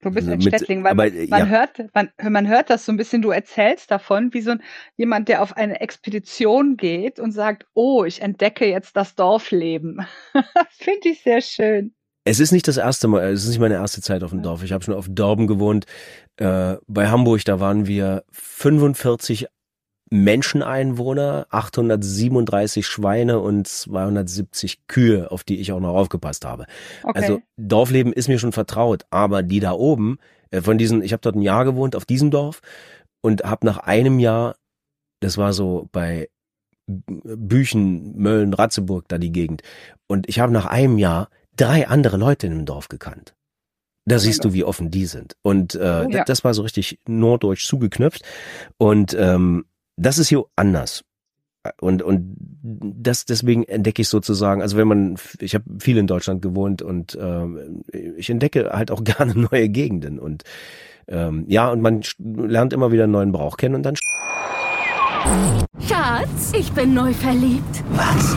Du 0.00 0.10
bist 0.10 0.28
ein 0.28 0.38
Mit, 0.38 0.48
Städtling, 0.48 0.84
weil 0.84 0.92
aber, 0.92 1.10
man, 1.10 1.28
ja. 1.28 1.46
hört, 1.46 1.82
man, 1.94 2.10
man 2.22 2.48
hört 2.48 2.70
das 2.70 2.86
so 2.86 2.92
ein 2.92 2.96
bisschen, 2.96 3.22
du 3.22 3.30
erzählst 3.30 3.90
davon, 3.90 4.32
wie 4.32 4.40
so 4.40 4.52
ein, 4.52 4.62
jemand, 4.96 5.28
der 5.28 5.42
auf 5.42 5.56
eine 5.56 5.80
Expedition 5.80 6.76
geht 6.76 7.18
und 7.18 7.32
sagt, 7.32 7.66
oh, 7.74 8.04
ich 8.04 8.22
entdecke 8.22 8.66
jetzt 8.66 8.96
das 8.96 9.14
Dorfleben. 9.14 10.06
Finde 10.70 11.08
ich 11.08 11.22
sehr 11.22 11.40
schön. 11.40 11.92
Es 12.24 12.40
ist 12.40 12.50
nicht 12.50 12.66
das 12.66 12.76
erste 12.76 13.06
Mal, 13.06 13.32
es 13.32 13.44
ist 13.44 13.50
nicht 13.50 13.60
meine 13.60 13.74
erste 13.74 14.00
Zeit 14.00 14.24
auf 14.24 14.30
dem 14.30 14.42
Dorf. 14.42 14.64
Ich 14.64 14.72
habe 14.72 14.82
schon 14.82 14.94
auf 14.94 15.06
Dorben 15.08 15.46
gewohnt. 15.46 15.86
Äh, 16.38 16.74
bei 16.88 17.08
Hamburg, 17.08 17.44
da 17.44 17.60
waren 17.60 17.86
wir 17.86 18.24
45 18.32 19.46
Menscheneinwohner, 20.10 21.46
837 21.50 22.86
Schweine 22.86 23.40
und 23.40 23.66
270 23.66 24.86
Kühe, 24.86 25.30
auf 25.30 25.42
die 25.42 25.58
ich 25.58 25.72
auch 25.72 25.80
noch 25.80 25.94
aufgepasst 25.94 26.44
habe. 26.44 26.66
Okay. 27.02 27.18
Also 27.18 27.42
Dorfleben 27.56 28.12
ist 28.12 28.28
mir 28.28 28.38
schon 28.38 28.52
vertraut, 28.52 29.04
aber 29.10 29.42
die 29.42 29.60
da 29.60 29.72
oben, 29.72 30.18
äh, 30.50 30.60
von 30.60 30.78
diesen, 30.78 31.02
ich 31.02 31.12
habe 31.12 31.22
dort 31.22 31.34
ein 31.34 31.42
Jahr 31.42 31.64
gewohnt 31.64 31.96
auf 31.96 32.04
diesem 32.04 32.30
Dorf 32.30 32.60
und 33.20 33.42
habe 33.42 33.66
nach 33.66 33.78
einem 33.78 34.18
Jahr, 34.20 34.56
das 35.20 35.38
war 35.38 35.52
so 35.52 35.88
bei 35.90 36.28
Büchen, 36.86 38.16
Mölln, 38.16 38.54
Ratzeburg, 38.54 39.08
da 39.08 39.18
die 39.18 39.32
Gegend, 39.32 39.62
und 40.06 40.28
ich 40.28 40.38
habe 40.38 40.52
nach 40.52 40.66
einem 40.66 40.98
Jahr 40.98 41.28
drei 41.56 41.88
andere 41.88 42.16
Leute 42.16 42.46
in 42.46 42.52
dem 42.52 42.64
Dorf 42.64 42.88
gekannt. 42.88 43.34
Da 44.08 44.20
siehst 44.20 44.44
du, 44.44 44.52
wie 44.52 44.62
offen 44.62 44.92
die 44.92 45.06
sind. 45.06 45.36
Und 45.42 45.74
äh, 45.74 46.04
oh, 46.06 46.10
ja. 46.10 46.22
das 46.24 46.44
war 46.44 46.54
so 46.54 46.62
richtig 46.62 47.00
norddeutsch 47.08 47.66
zugeknöpft. 47.66 48.22
Und 48.78 49.16
ähm, 49.18 49.64
das 49.96 50.18
ist 50.18 50.28
hier 50.28 50.44
anders. 50.56 51.04
Und, 51.80 52.02
und 52.02 52.36
das 52.70 53.24
deswegen 53.24 53.64
entdecke 53.64 54.02
ich 54.02 54.08
sozusagen, 54.08 54.62
also 54.62 54.76
wenn 54.76 54.86
man, 54.86 55.16
ich 55.40 55.54
habe 55.54 55.64
viel 55.80 55.96
in 55.96 56.06
Deutschland 56.06 56.42
gewohnt 56.42 56.80
und 56.80 57.16
äh, 57.16 57.46
ich 58.16 58.30
entdecke 58.30 58.70
halt 58.72 58.90
auch 58.90 59.02
gerne 59.04 59.34
neue 59.34 59.68
Gegenden. 59.68 60.18
Und 60.18 60.44
ähm, 61.08 61.44
ja, 61.48 61.70
und 61.70 61.80
man 61.80 62.02
lernt 62.18 62.72
immer 62.72 62.92
wieder 62.92 63.04
einen 63.04 63.12
neuen 63.12 63.32
Brauch 63.32 63.56
kennen 63.56 63.76
und 63.76 63.82
dann. 63.82 63.96
Schatz, 65.80 66.52
ich 66.56 66.72
bin 66.72 66.94
neu 66.94 67.12
verliebt. 67.12 67.82
Was? 67.90 68.36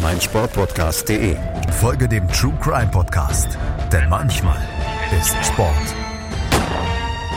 meinsportpodcast.de. 0.00 1.36
Folge 1.72 2.08
dem 2.08 2.28
True 2.28 2.56
Crime 2.60 2.90
Podcast, 2.90 3.58
denn 3.92 4.08
manchmal 4.08 4.60
ist 5.18 5.34
Sport 5.44 5.94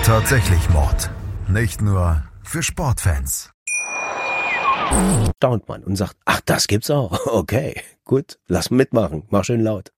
tatsächlich 0.03 0.69
Mord. 0.71 1.11
Nicht 1.47 1.81
nur 1.81 2.23
für 2.43 2.63
Sportfans. 2.63 3.51
Staunt 5.37 5.67
man 5.67 5.83
und 5.83 5.95
sagt, 5.95 6.17
ach, 6.25 6.41
das 6.41 6.67
gibt's 6.67 6.89
auch. 6.89 7.17
Okay, 7.27 7.81
gut, 8.03 8.39
lass 8.47 8.71
mitmachen. 8.71 9.23
Mach 9.29 9.45
schön 9.45 9.61
laut. 9.61 9.93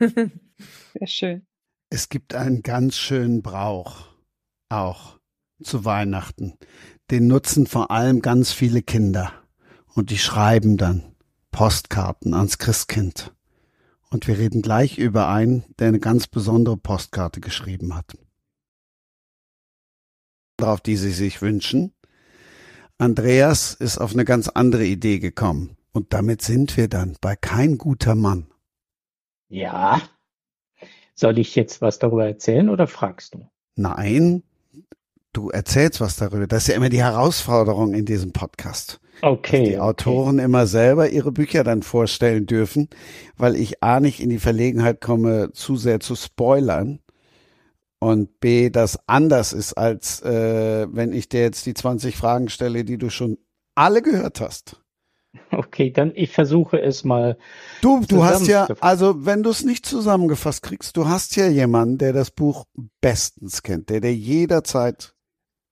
Sehr 0.00 1.06
schön. 1.06 1.46
Es 1.90 2.08
gibt 2.08 2.34
einen 2.34 2.62
ganz 2.62 2.96
schönen 2.96 3.42
Brauch 3.42 4.06
auch 4.70 5.18
zu 5.62 5.84
Weihnachten. 5.84 6.54
Den 7.10 7.26
nutzen 7.26 7.66
vor 7.66 7.90
allem 7.90 8.22
ganz 8.22 8.52
viele 8.52 8.82
Kinder. 8.82 9.32
Und 9.94 10.10
die 10.10 10.18
schreiben 10.18 10.76
dann 10.76 11.14
Postkarten 11.58 12.34
ans 12.34 12.58
Christkind. 12.58 13.34
Und 14.10 14.28
wir 14.28 14.38
reden 14.38 14.62
gleich 14.62 14.96
über 14.96 15.26
einen, 15.26 15.64
der 15.80 15.88
eine 15.88 15.98
ganz 15.98 16.28
besondere 16.28 16.76
Postkarte 16.76 17.40
geschrieben 17.40 17.96
hat. 17.96 18.16
Darauf, 20.56 20.80
die 20.80 20.94
Sie 20.94 21.10
sich 21.10 21.42
wünschen. 21.42 21.92
Andreas 22.96 23.74
ist 23.74 23.98
auf 23.98 24.12
eine 24.12 24.24
ganz 24.24 24.46
andere 24.46 24.84
Idee 24.84 25.18
gekommen. 25.18 25.76
Und 25.90 26.12
damit 26.12 26.42
sind 26.42 26.76
wir 26.76 26.86
dann 26.86 27.16
bei 27.20 27.34
kein 27.34 27.76
guter 27.76 28.14
Mann. 28.14 28.46
Ja. 29.48 30.00
Soll 31.16 31.40
ich 31.40 31.56
jetzt 31.56 31.80
was 31.80 31.98
darüber 31.98 32.24
erzählen 32.24 32.68
oder 32.68 32.86
fragst 32.86 33.34
du? 33.34 33.50
Nein, 33.74 34.44
du 35.32 35.50
erzählst 35.50 36.00
was 36.00 36.14
darüber. 36.14 36.46
Das 36.46 36.62
ist 36.62 36.68
ja 36.68 36.76
immer 36.76 36.88
die 36.88 37.02
Herausforderung 37.02 37.94
in 37.94 38.04
diesem 38.04 38.32
Podcast. 38.32 39.00
Okay. 39.20 39.58
Dass 39.58 39.68
die 39.68 39.78
Autoren 39.78 40.36
okay. 40.36 40.44
immer 40.44 40.66
selber 40.66 41.08
ihre 41.10 41.32
Bücher 41.32 41.64
dann 41.64 41.82
vorstellen 41.82 42.46
dürfen, 42.46 42.88
weil 43.36 43.56
ich 43.56 43.82
A 43.82 44.00
nicht 44.00 44.20
in 44.20 44.30
die 44.30 44.38
Verlegenheit 44.38 45.00
komme, 45.00 45.50
zu 45.52 45.76
sehr 45.76 46.00
zu 46.00 46.14
spoilern 46.14 47.00
und 48.00 48.40
B, 48.40 48.70
das 48.70 48.98
anders 49.06 49.52
ist, 49.52 49.74
als 49.74 50.22
äh, 50.22 50.86
wenn 50.90 51.12
ich 51.12 51.28
dir 51.28 51.40
jetzt 51.40 51.66
die 51.66 51.74
20 51.74 52.16
Fragen 52.16 52.48
stelle, 52.48 52.84
die 52.84 52.98
du 52.98 53.10
schon 53.10 53.38
alle 53.74 54.02
gehört 54.02 54.40
hast. 54.40 54.80
Okay, 55.50 55.92
dann 55.92 56.12
ich 56.14 56.32
versuche 56.32 56.80
es 56.80 57.04
mal. 57.04 57.36
Du, 57.82 58.02
du 58.06 58.24
hast 58.24 58.46
ja, 58.46 58.66
also 58.80 59.26
wenn 59.26 59.42
du 59.42 59.50
es 59.50 59.64
nicht 59.64 59.84
zusammengefasst 59.84 60.62
kriegst, 60.62 60.96
du 60.96 61.06
hast 61.06 61.36
ja 61.36 61.48
jemanden, 61.48 61.98
der 61.98 62.12
das 62.12 62.30
Buch 62.30 62.64
bestens 63.00 63.62
kennt, 63.62 63.90
der 63.90 64.00
dir 64.00 64.14
jederzeit 64.14 65.14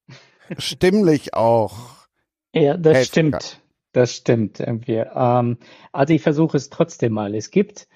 stimmlich 0.59 1.34
auch 1.34 1.95
ja, 2.62 2.76
das 2.76 3.07
stimmt. 3.07 3.32
Kann. 3.32 3.61
Das 3.92 4.14
stimmt 4.14 4.61
irgendwie. 4.61 5.02
Ähm, 5.14 5.59
also 5.92 6.12
ich 6.12 6.20
versuche 6.20 6.57
es 6.57 6.68
trotzdem 6.68 7.12
mal. 7.12 7.34
Es 7.34 7.50
gibt 7.50 7.88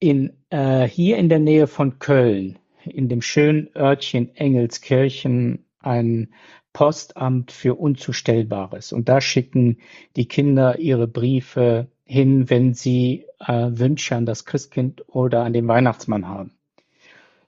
in, 0.00 0.36
äh, 0.50 0.88
hier 0.88 1.18
in 1.18 1.28
der 1.28 1.38
Nähe 1.38 1.66
von 1.66 1.98
Köln, 1.98 2.58
in 2.84 3.08
dem 3.08 3.22
schönen 3.22 3.70
Örtchen 3.76 4.34
Engelskirchen, 4.34 5.64
ein 5.78 6.34
Postamt 6.72 7.52
für 7.52 7.76
Unzustellbares. 7.76 8.92
Und 8.92 9.08
da 9.08 9.20
schicken 9.20 9.78
die 10.16 10.26
Kinder 10.26 10.80
ihre 10.80 11.06
Briefe 11.06 11.86
hin, 12.04 12.50
wenn 12.50 12.74
sie 12.74 13.26
äh, 13.38 13.70
Wünsche 13.70 14.16
an 14.16 14.26
das 14.26 14.44
Christkind 14.44 15.04
oder 15.08 15.44
an 15.44 15.52
den 15.52 15.68
Weihnachtsmann 15.68 16.26
haben. 16.26 16.52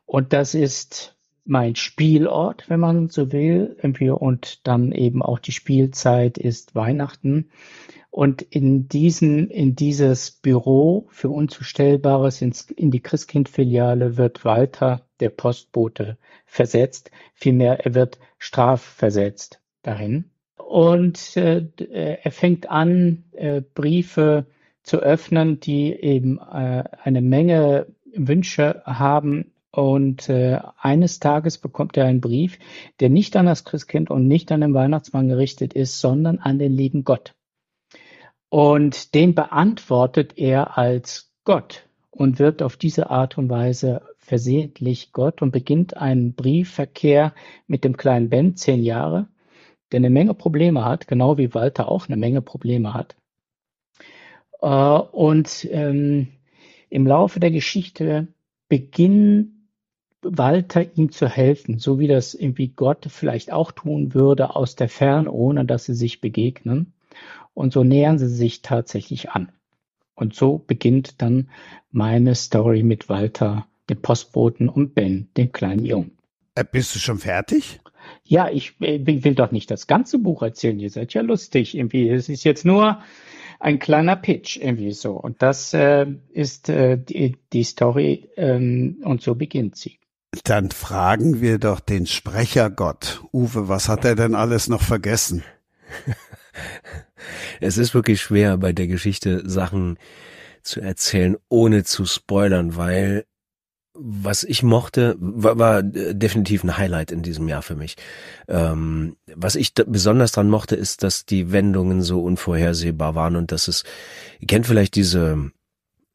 Und 0.04 0.32
das 0.32 0.54
ist 0.54 1.15
mein 1.46 1.76
Spielort, 1.76 2.68
wenn 2.68 2.80
man 2.80 3.08
so 3.08 3.32
will. 3.32 3.76
Und 4.18 4.66
dann 4.66 4.92
eben 4.92 5.22
auch 5.22 5.38
die 5.38 5.52
Spielzeit 5.52 6.38
ist 6.38 6.74
Weihnachten. 6.74 7.50
Und 8.10 8.42
in 8.42 8.88
diesen, 8.88 9.50
in 9.50 9.76
dieses 9.76 10.30
Büro 10.30 11.06
für 11.10 11.28
Unzustellbares, 11.28 12.40
ins, 12.40 12.70
in 12.70 12.90
die 12.90 13.00
Christkind-Filiale 13.00 14.16
wird 14.16 14.44
Walter, 14.44 15.02
der 15.20 15.28
Postbote, 15.28 16.16
versetzt. 16.46 17.10
Vielmehr, 17.34 17.84
er 17.84 17.94
wird 17.94 18.18
strafversetzt 18.38 19.60
dahin. 19.82 20.30
Und 20.56 21.36
äh, 21.36 21.66
er 22.22 22.30
fängt 22.32 22.70
an, 22.70 23.24
äh, 23.32 23.60
Briefe 23.60 24.46
zu 24.82 24.98
öffnen, 24.98 25.60
die 25.60 25.92
eben 25.92 26.38
äh, 26.38 26.84
eine 27.02 27.20
Menge 27.20 27.86
Wünsche 28.14 28.82
haben 28.86 29.52
und 29.76 30.30
äh, 30.30 30.58
eines 30.78 31.20
Tages 31.20 31.58
bekommt 31.58 31.98
er 31.98 32.06
einen 32.06 32.22
Brief, 32.22 32.58
der 32.98 33.10
nicht 33.10 33.36
an 33.36 33.44
das 33.44 33.64
Christkind 33.64 34.10
und 34.10 34.26
nicht 34.26 34.50
an 34.50 34.62
den 34.62 34.72
Weihnachtsmann 34.72 35.28
gerichtet 35.28 35.74
ist, 35.74 36.00
sondern 36.00 36.38
an 36.38 36.58
den 36.58 36.72
lieben 36.72 37.04
Gott. 37.04 37.34
Und 38.48 39.14
den 39.14 39.34
beantwortet 39.34 40.38
er 40.38 40.78
als 40.78 41.30
Gott 41.44 41.86
und 42.10 42.38
wird 42.38 42.62
auf 42.62 42.78
diese 42.78 43.10
Art 43.10 43.36
und 43.36 43.50
Weise 43.50 44.00
versehentlich 44.16 45.12
Gott 45.12 45.42
und 45.42 45.50
beginnt 45.50 45.94
einen 45.94 46.32
Briefverkehr 46.32 47.34
mit 47.66 47.84
dem 47.84 47.98
kleinen 47.98 48.30
Ben, 48.30 48.56
zehn 48.56 48.82
Jahre, 48.82 49.28
der 49.92 49.98
eine 49.98 50.10
Menge 50.10 50.32
Probleme 50.32 50.86
hat, 50.86 51.06
genau 51.06 51.36
wie 51.36 51.52
Walter 51.52 51.90
auch 51.90 52.08
eine 52.08 52.16
Menge 52.16 52.40
Probleme 52.40 52.94
hat. 52.94 53.14
Äh, 54.62 54.66
und 54.68 55.68
ähm, 55.70 56.28
im 56.88 57.06
Laufe 57.06 57.40
der 57.40 57.50
Geschichte 57.50 58.28
beginnen 58.70 59.52
Walter 60.30 60.96
ihm 60.96 61.12
zu 61.12 61.28
helfen, 61.28 61.78
so 61.78 61.98
wie 61.98 62.08
das 62.08 62.34
irgendwie 62.34 62.68
Gott 62.68 63.06
vielleicht 63.08 63.52
auch 63.52 63.72
tun 63.72 64.14
würde 64.14 64.54
aus 64.54 64.76
der 64.76 64.88
Ferne, 64.88 65.30
ohne 65.30 65.64
dass 65.64 65.84
sie 65.84 65.94
sich 65.94 66.20
begegnen. 66.20 66.92
Und 67.54 67.72
so 67.72 67.84
nähern 67.84 68.18
sie 68.18 68.28
sich 68.28 68.62
tatsächlich 68.62 69.30
an. 69.30 69.50
Und 70.14 70.34
so 70.34 70.58
beginnt 70.58 71.20
dann 71.22 71.50
meine 71.90 72.34
Story 72.34 72.82
mit 72.82 73.08
Walter, 73.08 73.66
dem 73.88 74.02
Postboten 74.02 74.68
und 74.68 74.94
Ben, 74.94 75.28
dem 75.36 75.52
kleinen 75.52 75.84
Jungen. 75.84 76.18
Äh, 76.54 76.64
bist 76.70 76.94
du 76.94 76.98
schon 76.98 77.18
fertig? 77.18 77.80
Ja, 78.24 78.48
ich 78.50 78.80
will 78.80 79.34
doch 79.34 79.52
nicht 79.52 79.70
das 79.70 79.86
ganze 79.86 80.18
Buch 80.18 80.42
erzählen. 80.42 80.78
Ihr 80.78 80.90
seid 80.90 81.14
ja 81.14 81.22
lustig 81.22 81.76
irgendwie. 81.76 82.08
Es 82.08 82.28
ist 82.28 82.44
jetzt 82.44 82.64
nur 82.64 83.00
ein 83.60 83.78
kleiner 83.78 84.16
Pitch 84.16 84.56
irgendwie 84.56 84.92
so. 84.92 85.12
Und 85.12 85.42
das 85.42 85.74
äh, 85.74 86.06
ist 86.32 86.68
äh, 86.68 86.98
die, 86.98 87.36
die 87.52 87.64
Story 87.64 88.28
ähm, 88.36 88.98
und 89.02 89.22
so 89.22 89.34
beginnt 89.34 89.76
sie. 89.76 89.98
Dann 90.44 90.70
fragen 90.70 91.40
wir 91.40 91.58
doch 91.58 91.80
den 91.80 92.06
Sprechergott. 92.06 93.22
Uwe, 93.32 93.68
was 93.68 93.88
hat 93.88 94.04
er 94.04 94.16
denn 94.16 94.34
alles 94.34 94.68
noch 94.68 94.82
vergessen? 94.82 95.42
es 97.60 97.78
ist 97.78 97.94
wirklich 97.94 98.20
schwer 98.20 98.56
bei 98.58 98.72
der 98.72 98.86
Geschichte 98.86 99.48
Sachen 99.48 99.98
zu 100.62 100.80
erzählen, 100.80 101.36
ohne 101.48 101.84
zu 101.84 102.04
spoilern, 102.06 102.76
weil 102.76 103.24
was 103.98 104.44
ich 104.44 104.62
mochte, 104.62 105.16
war, 105.18 105.58
war 105.58 105.82
definitiv 105.82 106.62
ein 106.64 106.76
Highlight 106.76 107.12
in 107.12 107.22
diesem 107.22 107.48
Jahr 107.48 107.62
für 107.62 107.76
mich. 107.76 107.96
Ähm, 108.46 109.16
was 109.34 109.56
ich 109.56 109.72
besonders 109.74 110.32
dran 110.32 110.50
mochte, 110.50 110.76
ist, 110.76 111.02
dass 111.02 111.24
die 111.24 111.50
Wendungen 111.50 112.02
so 112.02 112.22
unvorhersehbar 112.22 113.14
waren 113.14 113.36
und 113.36 113.52
dass 113.52 113.68
es, 113.68 113.84
ihr 114.38 114.48
kennt 114.48 114.66
vielleicht 114.66 114.96
diese 114.96 115.50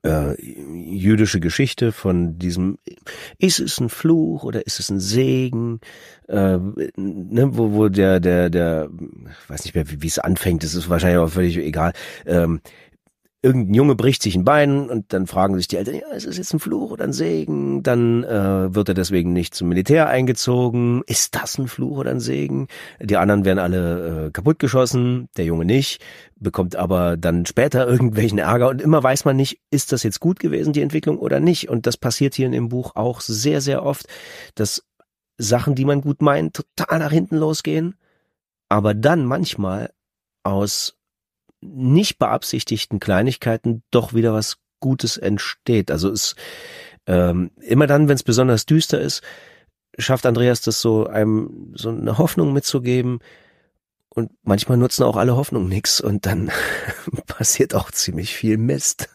äh, 0.03 0.35
jüdische 0.41 1.39
Geschichte 1.39 1.91
von 1.91 2.37
diesem, 2.39 2.77
ist 3.37 3.59
es 3.59 3.79
ein 3.79 3.89
Fluch 3.89 4.43
oder 4.43 4.65
ist 4.65 4.79
es 4.79 4.89
ein 4.89 4.99
Segen, 4.99 5.79
äh, 6.27 6.57
ne, 6.57 7.57
wo, 7.57 7.73
wo 7.73 7.89
der, 7.89 8.19
der, 8.19 8.49
der, 8.49 8.89
weiß 9.47 9.63
nicht 9.65 9.75
mehr, 9.75 9.85
wie 9.87 10.07
es 10.07 10.19
anfängt, 10.19 10.63
das 10.63 10.73
ist 10.73 10.89
wahrscheinlich 10.89 11.19
auch 11.19 11.29
völlig 11.29 11.57
egal, 11.57 11.93
ähm, 12.25 12.61
irgendein 13.43 13.73
Junge 13.73 13.95
bricht 13.95 14.21
sich 14.21 14.35
ein 14.35 14.45
Bein 14.45 14.89
und 14.89 15.13
dann 15.13 15.25
fragen 15.25 15.55
sich 15.57 15.67
die 15.67 15.77
Eltern, 15.77 15.95
ja, 15.95 16.07
ist 16.09 16.27
es 16.27 16.37
jetzt 16.37 16.53
ein 16.53 16.59
Fluch 16.59 16.91
oder 16.91 17.05
ein 17.05 17.13
Segen? 17.13 17.81
Dann 17.81 18.23
äh, 18.23 18.73
wird 18.73 18.89
er 18.89 18.93
deswegen 18.93 19.33
nicht 19.33 19.55
zum 19.55 19.69
Militär 19.69 20.07
eingezogen. 20.07 21.01
Ist 21.07 21.35
das 21.35 21.57
ein 21.57 21.67
Fluch 21.67 21.97
oder 21.97 22.11
ein 22.11 22.19
Segen? 22.19 22.67
Die 23.01 23.17
anderen 23.17 23.43
werden 23.43 23.59
alle 23.59 24.27
äh, 24.27 24.31
kaputtgeschossen, 24.31 25.27
der 25.37 25.45
Junge 25.45 25.65
nicht, 25.65 26.03
bekommt 26.35 26.75
aber 26.75 27.17
dann 27.17 27.45
später 27.47 27.87
irgendwelchen 27.89 28.37
Ärger 28.37 28.69
und 28.69 28.81
immer 28.81 29.01
weiß 29.01 29.25
man 29.25 29.35
nicht, 29.35 29.59
ist 29.71 29.91
das 29.91 30.03
jetzt 30.03 30.19
gut 30.19 30.39
gewesen, 30.39 30.73
die 30.73 30.81
Entwicklung 30.81 31.17
oder 31.17 31.39
nicht. 31.39 31.69
Und 31.69 31.87
das 31.87 31.97
passiert 31.97 32.35
hier 32.35 32.45
in 32.45 32.51
dem 32.51 32.69
Buch 32.69 32.95
auch 32.95 33.21
sehr, 33.21 33.59
sehr 33.61 33.83
oft, 33.83 34.05
dass 34.53 34.83
Sachen, 35.37 35.73
die 35.73 35.85
man 35.85 36.01
gut 36.01 36.21
meint, 36.21 36.53
total 36.53 36.99
nach 36.99 37.11
hinten 37.11 37.37
losgehen, 37.37 37.95
aber 38.69 38.93
dann 38.93 39.25
manchmal 39.25 39.91
aus 40.43 40.95
nicht 41.61 42.19
beabsichtigten 42.19 42.99
Kleinigkeiten 42.99 43.83
doch 43.91 44.13
wieder 44.13 44.33
was 44.33 44.57
Gutes 44.79 45.17
entsteht. 45.17 45.91
Also 45.91 46.09
es 46.11 46.35
ähm, 47.07 47.51
immer 47.61 47.87
dann, 47.87 48.07
wenn 48.07 48.15
es 48.15 48.23
besonders 48.23 48.65
düster 48.65 48.99
ist, 48.99 49.21
schafft 49.97 50.25
Andreas 50.25 50.61
das 50.61 50.81
so 50.81 51.07
einem 51.07 51.73
so 51.75 51.89
eine 51.89 52.17
Hoffnung 52.17 52.53
mitzugeben. 52.53 53.19
Und 54.13 54.31
manchmal 54.43 54.77
nutzen 54.77 55.03
auch 55.03 55.15
alle 55.15 55.37
Hoffnung 55.37 55.69
nix 55.69 56.01
und 56.01 56.25
dann 56.25 56.51
passiert 57.27 57.73
auch 57.75 57.91
ziemlich 57.91 58.35
viel 58.35 58.57
Mist. 58.57 59.07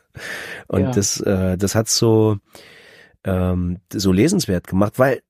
Und 0.69 0.83
ja. 0.83 0.91
das, 0.91 1.21
äh, 1.21 1.59
das 1.59 1.75
hat 1.75 1.89
so 1.91 2.39
ähm, 3.25 3.79
so 3.93 4.13
lesenswert 4.13 4.67
gemacht, 4.67 4.99
weil 4.99 5.21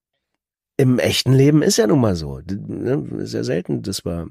im 0.76 0.98
echten 0.98 1.32
Leben 1.32 1.62
ist 1.62 1.78
ja 1.78 1.86
nun 1.86 2.00
mal 2.00 2.14
so. 2.14 2.40
Ne, 2.46 3.26
sehr 3.26 3.42
selten, 3.42 3.82
das 3.82 4.04
war 4.04 4.28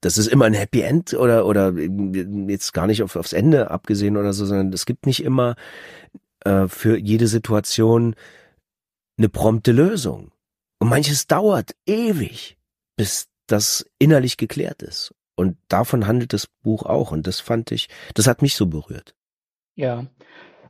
das 0.00 0.18
ist 0.18 0.28
immer 0.28 0.46
ein 0.46 0.54
Happy 0.54 0.80
End 0.80 1.14
oder 1.14 1.46
oder 1.46 1.72
jetzt 1.72 2.72
gar 2.72 2.86
nicht 2.86 3.02
auf, 3.02 3.16
aufs 3.16 3.32
Ende 3.32 3.70
abgesehen 3.70 4.16
oder 4.16 4.32
so, 4.32 4.46
sondern 4.46 4.72
es 4.72 4.86
gibt 4.86 5.06
nicht 5.06 5.22
immer 5.22 5.56
äh, 6.44 6.68
für 6.68 6.98
jede 6.98 7.26
Situation 7.26 8.14
eine 9.18 9.28
prompte 9.28 9.72
Lösung. 9.72 10.32
Und 10.78 10.88
manches 10.88 11.26
dauert 11.26 11.76
ewig, 11.86 12.56
bis 12.96 13.28
das 13.46 13.84
innerlich 13.98 14.38
geklärt 14.38 14.82
ist. 14.82 15.14
Und 15.36 15.58
davon 15.68 16.06
handelt 16.06 16.32
das 16.32 16.46
Buch 16.46 16.84
auch. 16.84 17.12
Und 17.12 17.26
das 17.26 17.40
fand 17.40 17.70
ich, 17.70 17.88
das 18.14 18.26
hat 18.26 18.42
mich 18.42 18.54
so 18.54 18.66
berührt. 18.66 19.14
Ja, 19.74 20.06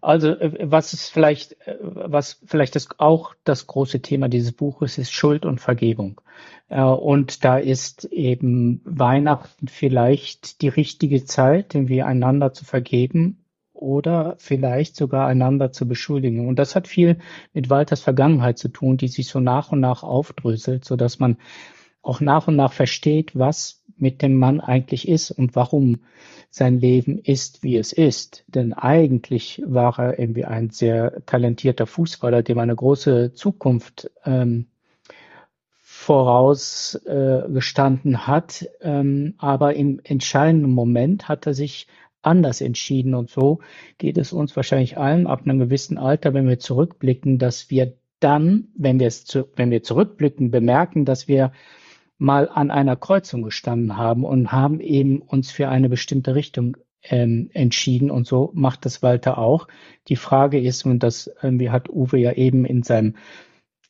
also 0.01 0.29
äh, 0.29 0.71
was 0.71 0.93
ist 0.93 1.11
vielleicht, 1.11 1.53
äh, 1.67 1.77
was 1.81 2.41
vielleicht 2.45 2.77
das, 2.77 2.89
auch 2.99 3.35
das 3.45 3.67
große 3.67 4.01
Thema 4.01 4.29
dieses 4.29 4.53
Buches 4.53 4.99
ist 4.99 5.13
Schuld 5.13 5.45
und 5.45 5.61
Vergebung. 5.61 6.21
Äh, 6.69 6.83
und 6.83 7.45
da 7.45 7.59
ist 7.59 8.05
eben 8.07 8.81
Weihnachten 8.85 9.69
vielleicht 9.69 10.63
die 10.63 10.69
richtige 10.69 11.25
Zeit, 11.25 11.75
irgendwie 11.75 12.03
einander 12.03 12.53
zu 12.53 12.65
vergeben 12.65 13.45
oder 13.73 14.37
vielleicht 14.39 14.97
sogar 14.97 15.27
einander 15.27 15.73
zu 15.73 15.89
beschuldigen. 15.89 16.49
Und 16.49 16.59
das 16.59 16.77
hat 16.77 16.87
viel 16.87 17.19
mit 17.53 17.71
Walters 17.71 18.01
Vergangenheit 18.01 18.59
zu 18.59 18.69
tun, 18.69 18.97
die 18.97 19.09
sich 19.09 19.29
so 19.29 19.41
nach 19.41 19.73
und 19.73 19.81
nach 19.81 20.03
aufdröselt, 20.03 20.85
so 20.85 20.97
dass 20.97 21.19
man 21.19 21.39
auch 22.03 22.21
nach 22.21 22.49
und 22.49 22.57
nach 22.57 22.73
versteht, 22.73 23.39
was 23.39 23.80
mit 24.01 24.23
dem 24.23 24.37
Mann 24.37 24.61
eigentlich 24.61 25.09
ist 25.09 25.31
und 25.31 25.55
warum 25.57 26.01
sein 26.51 26.81
Leben 26.81 27.19
ist, 27.19 27.63
wie 27.63 27.77
es 27.77 27.93
ist. 27.93 28.45
Denn 28.49 28.73
eigentlich 28.73 29.63
war 29.65 29.97
er 29.99 30.19
irgendwie 30.19 30.45
ein 30.45 30.71
sehr 30.71 31.25
talentierter 31.27 31.87
Fußballer, 31.87 32.43
dem 32.43 32.59
eine 32.59 32.75
große 32.75 33.35
Zukunft 33.35 34.11
ähm, 34.25 34.67
vorausgestanden 35.79 38.15
äh, 38.15 38.19
hat. 38.19 38.69
Ähm, 38.81 39.35
aber 39.39 39.75
im 39.75 40.01
entscheidenden 40.03 40.73
Moment 40.73 41.29
hat 41.29 41.47
er 41.47 41.55
sich 41.55 41.87
anders 42.23 42.61
entschieden. 42.61 43.15
Und 43.15 43.31
so 43.31 43.61
geht 43.99 44.19
es 44.19 44.33
uns 44.33 44.57
wahrscheinlich 44.57 44.99
allen 44.99 45.27
ab 45.27 45.43
einem 45.45 45.59
gewissen 45.59 45.99
Alter, 45.99 46.35
wenn 46.35 46.49
wir 46.49 46.59
zurückblicken, 46.59 47.39
dass 47.39 47.71
wir 47.71 47.95
dann, 48.19 48.69
wenn 48.75 49.01
wir 49.01 49.07
es 49.07 49.25
zu, 49.25 49.49
wenn 49.57 49.71
wir 49.71 49.83
zurückblicken, 49.83 50.51
bemerken, 50.51 51.05
dass 51.05 51.29
wir 51.29 51.53
mal 52.21 52.51
an 52.51 52.71
einer 52.71 52.97
Kreuzung 52.97 53.43
gestanden 53.43 53.97
haben 53.97 54.25
und 54.25 54.53
haben 54.53 54.79
eben 54.81 55.23
uns 55.23 55.51
für 55.51 55.71
eine 55.71 55.89
bestimmte 55.89 56.35
Richtung 56.35 56.77
ähm, 57.03 57.49
entschieden 57.55 58.11
und 58.11 58.27
so 58.27 58.51
macht 58.53 58.85
das 58.85 59.03
Walter 59.03 59.39
auch. 59.39 59.69
Die 60.09 60.17
Frage 60.17 60.61
ist, 60.61 60.85
und 60.85 61.03
das 61.03 61.31
irgendwie 61.43 61.71
hat 61.71 61.89
Uwe 61.89 62.19
ja 62.19 62.33
eben 62.33 62.67
in 62.67 62.83
seinem 62.83 63.17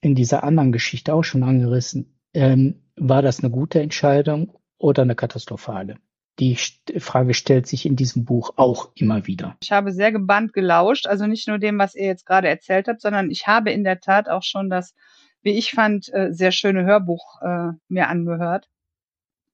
in 0.01 0.15
dieser 0.15 0.45
anderen 0.45 0.71
Geschichte 0.71 1.13
auch 1.13 1.25
schon 1.25 1.43
angerissen, 1.43 2.17
ähm, 2.33 2.85
war 2.95 3.21
das 3.21 3.41
eine 3.41 3.51
gute 3.51 3.81
Entscheidung 3.83 4.57
oder 4.79 5.03
eine 5.03 5.17
katastrophale? 5.17 5.97
Die 6.39 6.57
Frage 6.57 7.35
stellt 7.35 7.67
sich 7.67 7.85
in 7.85 7.97
diesem 7.97 8.25
Buch 8.25 8.53
auch 8.57 8.93
immer 8.95 9.27
wieder. 9.27 9.57
Ich 9.61 9.73
habe 9.73 9.93
sehr 9.93 10.13
gebannt 10.13 10.53
gelauscht, 10.53 11.07
also 11.07 11.27
nicht 11.27 11.49
nur 11.49 11.59
dem, 11.59 11.79
was 11.79 11.97
ihr 11.97 12.07
jetzt 12.07 12.25
gerade 12.25 12.49
erzählt 12.49 12.87
habt, 12.87 13.03
sondern 13.03 13.29
ich 13.31 13.49
habe 13.49 13.73
in 13.73 13.83
der 13.83 14.01
Tat 14.01 14.29
auch 14.29 14.45
schon 14.45 14.71
das 14.71 14.95
wie 15.43 15.57
ich 15.59 15.73
fand, 15.73 16.13
äh, 16.13 16.33
sehr 16.33 16.53
schöne 16.53 16.85
Hörbuch 16.85 17.41
äh, 17.43 17.73
mir 17.89 18.09
angehört. 18.09 18.69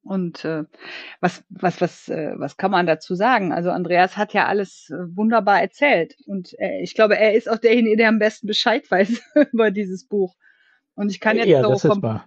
Und 0.02 0.44
äh, 0.44 0.64
was, 1.20 1.44
was, 1.48 1.80
was, 1.80 2.08
äh, 2.08 2.34
was 2.36 2.56
kann 2.56 2.70
man 2.70 2.86
dazu 2.86 3.16
sagen? 3.16 3.52
Also 3.52 3.70
Andreas 3.70 4.16
hat 4.16 4.32
ja 4.32 4.46
alles 4.46 4.88
äh, 4.90 5.16
wunderbar 5.16 5.60
erzählt. 5.60 6.14
Und 6.26 6.54
äh, 6.60 6.80
ich 6.80 6.94
glaube, 6.94 7.18
er 7.18 7.34
ist 7.34 7.50
auch 7.50 7.58
derjenige, 7.58 7.96
der 7.96 8.08
am 8.08 8.20
besten 8.20 8.46
Bescheid 8.46 8.84
weiß 8.90 9.20
über 9.52 9.70
dieses 9.70 10.06
Buch. 10.06 10.36
Und 10.94 11.10
ich 11.10 11.20
kann 11.20 11.36
jetzt 11.36 11.48
ja, 11.48 11.62
so 11.62 11.76
vom, 11.76 12.20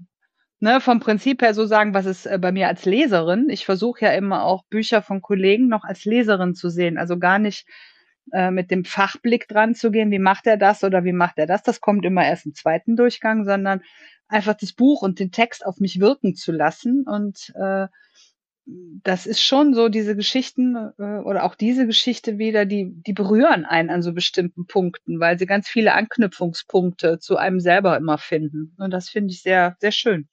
ne, 0.59 0.81
vom 0.81 0.99
Prinzip 0.99 1.41
her 1.41 1.53
so 1.53 1.65
sagen, 1.65 1.93
was 1.93 2.05
ist 2.05 2.25
äh, 2.25 2.37
bei 2.37 2.51
mir 2.51 2.67
als 2.67 2.85
Leserin. 2.85 3.49
Ich 3.49 3.65
versuche 3.65 4.05
ja 4.05 4.11
immer 4.11 4.43
auch 4.43 4.65
Bücher 4.65 5.01
von 5.01 5.21
Kollegen 5.21 5.69
noch 5.69 5.85
als 5.85 6.05
Leserin 6.05 6.55
zu 6.55 6.69
sehen. 6.69 6.97
Also 6.97 7.17
gar 7.17 7.39
nicht 7.39 7.65
äh, 8.33 8.51
mit 8.51 8.71
dem 8.71 8.85
Fachblick 8.85 9.47
dran 9.47 9.75
zu 9.75 9.91
gehen, 9.91 10.11
wie 10.11 10.19
macht 10.19 10.47
er 10.47 10.57
das 10.57 10.83
oder 10.83 11.03
wie 11.03 11.13
macht 11.13 11.37
er 11.37 11.47
das. 11.47 11.63
Das 11.63 11.81
kommt 11.81 12.05
immer 12.05 12.25
erst 12.25 12.45
im 12.45 12.53
zweiten 12.53 12.95
Durchgang, 12.95 13.45
sondern 13.45 13.81
einfach 14.27 14.53
das 14.53 14.73
Buch 14.73 15.01
und 15.01 15.19
den 15.19 15.31
Text 15.31 15.65
auf 15.65 15.79
mich 15.79 15.99
wirken 15.99 16.35
zu 16.35 16.51
lassen. 16.51 17.05
Und 17.07 17.53
äh, 17.55 17.87
das 19.03 19.25
ist 19.25 19.41
schon 19.41 19.73
so, 19.73 19.89
diese 19.89 20.15
Geschichten 20.15 20.75
äh, 20.75 21.01
oder 21.01 21.43
auch 21.43 21.55
diese 21.55 21.87
Geschichte 21.87 22.37
wieder, 22.37 22.65
die, 22.65 22.91
die 22.93 23.13
berühren 23.13 23.65
einen 23.65 23.89
an 23.89 24.01
so 24.01 24.13
bestimmten 24.13 24.67
Punkten, 24.67 25.19
weil 25.19 25.39
sie 25.39 25.45
ganz 25.45 25.67
viele 25.67 25.93
Anknüpfungspunkte 25.93 27.19
zu 27.19 27.37
einem 27.37 27.59
selber 27.59 27.97
immer 27.97 28.17
finden. 28.17 28.75
Und 28.77 28.91
das 28.91 29.09
finde 29.09 29.33
ich 29.33 29.41
sehr, 29.41 29.75
sehr 29.79 29.91
schön. 29.91 30.29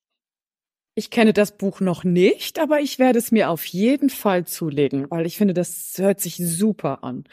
Ich 0.99 1.11
kenne 1.11 1.35
das 1.35 1.53
Buch 1.53 1.81
noch 1.81 2.05
nicht, 2.05 2.59
aber 2.59 2.81
ich 2.81 2.99
werde 2.99 3.19
es 3.19 3.31
mir 3.31 3.51
auf 3.51 3.67
jeden 3.67 4.09
Fall 4.09 4.47
zulegen, 4.47 5.11
weil 5.11 5.27
ich 5.27 5.37
finde, 5.37 5.53
das 5.53 5.93
hört 5.99 6.21
sich 6.21 6.37
super 6.37 7.05
an. 7.05 7.25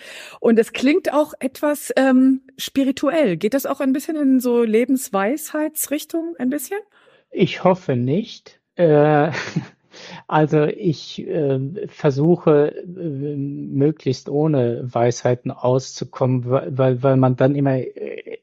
Und 0.41 0.59
es 0.59 0.73
klingt 0.73 1.13
auch 1.13 1.33
etwas 1.39 1.93
ähm, 1.95 2.41
spirituell. 2.57 3.37
Geht 3.37 3.53
das 3.53 3.65
auch 3.65 3.79
ein 3.79 3.93
bisschen 3.93 4.17
in 4.17 4.41
so 4.41 4.63
Lebensweisheitsrichtung 4.63 6.35
ein 6.39 6.49
bisschen? 6.49 6.79
Ich 7.31 7.63
hoffe 7.63 7.95
nicht. 7.95 8.59
Äh, 8.75 9.31
also 10.27 10.63
ich 10.63 11.25
äh, 11.27 11.87
versuche 11.87 12.75
äh, 12.75 13.35
möglichst 13.35 14.29
ohne 14.29 14.81
Weisheiten 14.83 15.51
auszukommen, 15.51 16.45
weil, 16.45 17.03
weil 17.03 17.17
man 17.17 17.35
dann 17.35 17.55
immer 17.55 17.77
äh, 17.77 18.39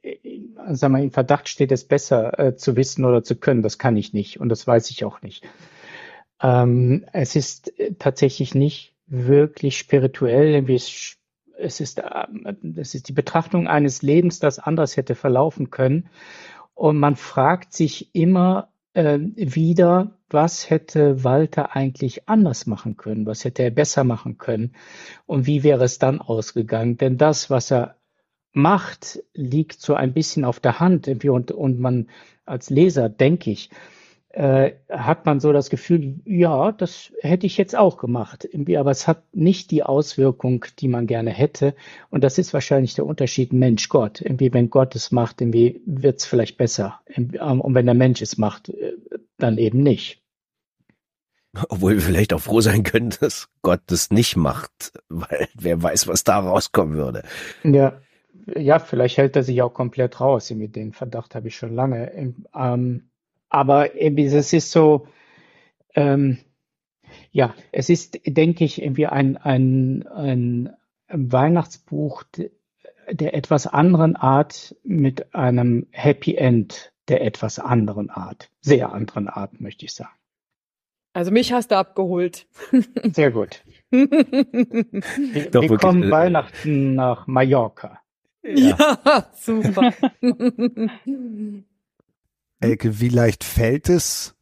sagen 0.69 0.95
wir, 0.95 1.03
in 1.03 1.11
Verdacht 1.11 1.49
steht, 1.49 1.73
es 1.73 1.85
besser 1.85 2.39
äh, 2.39 2.57
zu 2.57 2.77
wissen 2.77 3.05
oder 3.05 3.23
zu 3.23 3.37
können. 3.37 3.63
Das 3.63 3.79
kann 3.79 3.97
ich 3.97 4.13
nicht 4.13 4.41
und 4.41 4.49
das 4.49 4.67
weiß 4.67 4.91
ich 4.91 5.05
auch 5.05 5.23
nicht. 5.23 5.47
Ähm, 6.43 7.05
es 7.13 7.37
ist 7.37 7.79
äh, 7.79 7.95
tatsächlich 7.99 8.55
nicht 8.55 8.95
wirklich 9.07 9.79
spirituell, 9.79 10.67
wie 10.67 10.75
es, 10.75 11.17
es 11.59 11.81
ist, 11.81 11.99
äh, 11.99 12.27
es 12.77 12.95
ist 12.95 13.09
die 13.09 13.13
Betrachtung 13.13 13.69
eines 13.69 14.03
Lebens, 14.03 14.39
das 14.39 14.59
anders 14.59 14.97
hätte 14.97 15.15
verlaufen 15.15 15.71
können. 15.71 16.09
Und 16.75 16.99
man 16.99 17.17
fragt 17.17 17.75
sich 17.75 18.15
immer 18.15 18.69
äh, 18.95 19.19
wieder, 19.19 20.17
was 20.31 20.71
hätte 20.71 21.25
Walter 21.25 21.75
eigentlich 21.77 22.29
anders 22.29 22.67
machen 22.67 22.97
können? 22.97 23.27
Was 23.27 23.45
hätte 23.45 23.63
er 23.63 23.71
besser 23.71 24.05
machen 24.05 24.39
können? 24.39 24.75
Und 25.27 25.47
wie 25.47 25.63
wäre 25.63 25.85
es 25.85 25.99
dann 25.99 26.21
ausgegangen? 26.21 26.97
Denn 26.97 27.19
das, 27.19 27.51
was 27.51 27.71
er 27.71 27.97
macht, 28.53 29.23
liegt 29.35 29.81
so 29.81 29.95
ein 29.95 30.13
bisschen 30.13 30.45
auf 30.45 30.61
der 30.61 30.81
Hand. 30.81 31.09
Und, 31.09 31.53
und 31.53 31.81
man 31.81 32.09
als 32.45 32.71
Leser, 32.71 33.09
denke 33.09 33.51
ich, 33.51 33.71
äh, 34.31 34.73
hat 34.89 35.27
man 35.27 35.41
so 35.41 35.53
das 35.53 35.71
Gefühl, 35.71 36.21
ja, 36.25 36.71
das 36.71 37.13
hätte 37.21 37.47
ich 37.47 37.57
jetzt 37.57 37.77
auch 37.77 37.97
gemacht. 37.97 38.49
Aber 38.77 38.91
es 38.91 39.09
hat 39.09 39.25
nicht 39.35 39.71
die 39.73 39.83
Auswirkung, 39.83 40.65
die 40.79 40.89
man 40.89 41.09
gerne 41.09 41.31
hätte. 41.31 41.75
Und 42.11 42.23
das 42.23 42.39
ist 42.39 42.55
wahrscheinlich 42.55 42.95
der 42.95 43.07
Unterschied 43.07 43.53
Mensch-Gott. 43.53 44.21
Irgendwie, 44.21 44.53
wenn 44.53 44.71
Gott 44.71 44.95
es 44.95 45.11
macht, 45.11 45.41
irgendwie 45.41 45.81
wird 45.85 46.21
es 46.21 46.27
vielleicht 46.27 46.59
besser. 46.59 47.01
Und 47.17 47.75
wenn 47.75 47.87
der 47.87 47.95
Mensch 47.95 48.23
es 48.23 48.39
macht, 48.39 48.69
äh, 48.69 48.95
dann 49.37 49.59
eben 49.59 49.83
nicht. 49.83 50.20
Obwohl 51.69 51.95
wir 51.95 52.01
vielleicht 52.01 52.33
auch 52.33 52.41
froh 52.41 52.61
sein 52.61 52.85
können, 52.85 53.13
dass 53.21 53.49
Gott 53.63 53.81
das 53.87 54.11
nicht 54.11 54.37
macht, 54.37 54.93
weil 55.09 55.49
wer 55.55 55.83
weiß, 55.83 56.07
was 56.07 56.25
da 56.25 56.39
rauskommen 56.39 56.97
würde. 56.97 57.23
Ja, 57.65 58.01
ja, 58.57 58.79
vielleicht 58.79 59.17
hält 59.17 59.37
er 59.37 59.43
sich 59.43 59.61
auch 59.63 59.75
komplett 59.75 60.21
raus. 60.21 60.51
Mit 60.51 60.77
den 60.77 60.93
Verdacht 60.93 61.35
habe 61.35 61.49
ich 61.49 61.57
schon 61.57 61.75
lange. 61.75 62.35
Ähm, 62.55 63.11
aber 63.49 64.01
irgendwie, 64.01 64.27
es 64.27 64.53
ist 64.53 64.71
so, 64.71 65.09
ähm, 65.95 66.39
ja, 67.33 67.55
es 67.73 67.89
ist, 67.89 68.21
denke 68.25 68.65
ich, 68.65 68.83
irgendwie 68.83 69.07
ein, 69.07 69.37
ein, 69.37 70.07
ein 70.07 70.71
Weihnachtsbuch 71.09 72.25
der 73.11 73.35
etwas 73.35 73.67
anderen 73.67 74.15
Art 74.15 74.77
mit 74.85 75.35
einem 75.35 75.89
Happy 75.91 76.37
End 76.37 76.93
der 77.09 77.25
etwas 77.25 77.59
anderen 77.59 78.09
Art. 78.09 78.51
Sehr 78.61 78.93
anderen 78.93 79.29
Art, 79.29 79.61
möchte 79.61 79.85
ich 79.85 79.93
sagen. 79.93 80.20
Also 81.13 81.31
mich 81.31 81.53
hast 81.53 81.71
du 81.73 81.77
abgeholt. 81.77 82.47
Sehr 83.13 83.31
gut. 83.31 83.65
Wir, 83.91 85.79
kommen 85.79 86.05
äh, 86.05 86.11
Weihnachten 86.11 86.95
nach 86.95 87.27
Mallorca. 87.27 88.01
Ja, 88.43 88.99
ja 89.05 89.31
super. 89.35 89.93
Elke, 92.61 93.01
wie 93.01 93.09
leicht 93.09 93.43
fällt 93.43 93.89
es, 93.89 94.37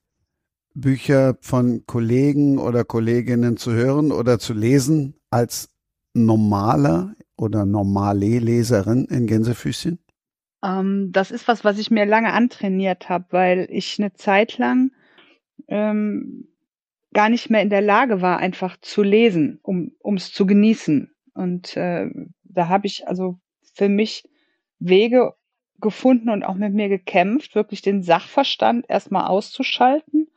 Bücher 0.75 1.39
von 1.41 1.87
Kollegen 1.87 2.59
oder 2.59 2.85
Kolleginnen 2.85 3.57
zu 3.57 3.73
hören 3.73 4.12
oder 4.12 4.39
zu 4.39 4.53
lesen 4.53 5.14
als 5.31 5.71
normaler 6.14 7.14
oder 7.37 7.64
normale 7.64 8.39
Leserin 8.41 9.07
in 9.07 9.27
Gänsefüßchen? 9.27 9.99
Ähm, 10.62 11.11
das 11.12 11.31
ist 11.31 11.49
was, 11.49 11.64
was 11.64 11.79
ich 11.79 11.91
mir 11.91 12.05
lange 12.05 12.33
antrainiert 12.33 13.09
habe, 13.09 13.27
weil 13.31 13.69
ich 13.71 13.99
eine 13.99 14.12
Zeit 14.14 14.59
lang 14.59 14.91
ähm, 15.69 16.47
gar 17.19 17.31
nicht 17.31 17.51
mehr 17.51 17.62
in 17.62 17.69
der 17.69 17.81
Lage 17.81 18.23
war, 18.23 18.39
einfach 18.39 18.77
zu 18.81 19.03
lesen, 19.03 19.59
um 19.64 20.14
es 20.14 20.33
zu 20.33 20.47
genießen. 20.47 21.12
Und 21.35 21.77
äh, 21.77 22.07
da 22.45 22.69
habe 22.69 22.87
ich 22.87 23.09
also 23.09 23.41
für 23.75 23.89
mich 23.89 24.23
Wege 24.79 25.35
gefunden 25.81 26.31
und 26.31 26.45
auch 26.45 26.55
mit 26.55 26.75
mir 26.75 26.89
gekämpft, 26.89 27.57
wirklich 27.57 27.83
den 27.83 28.05
Sachverstand 28.05 28.87
erstmal 28.89 29.27
auszuschalten 29.27 30.29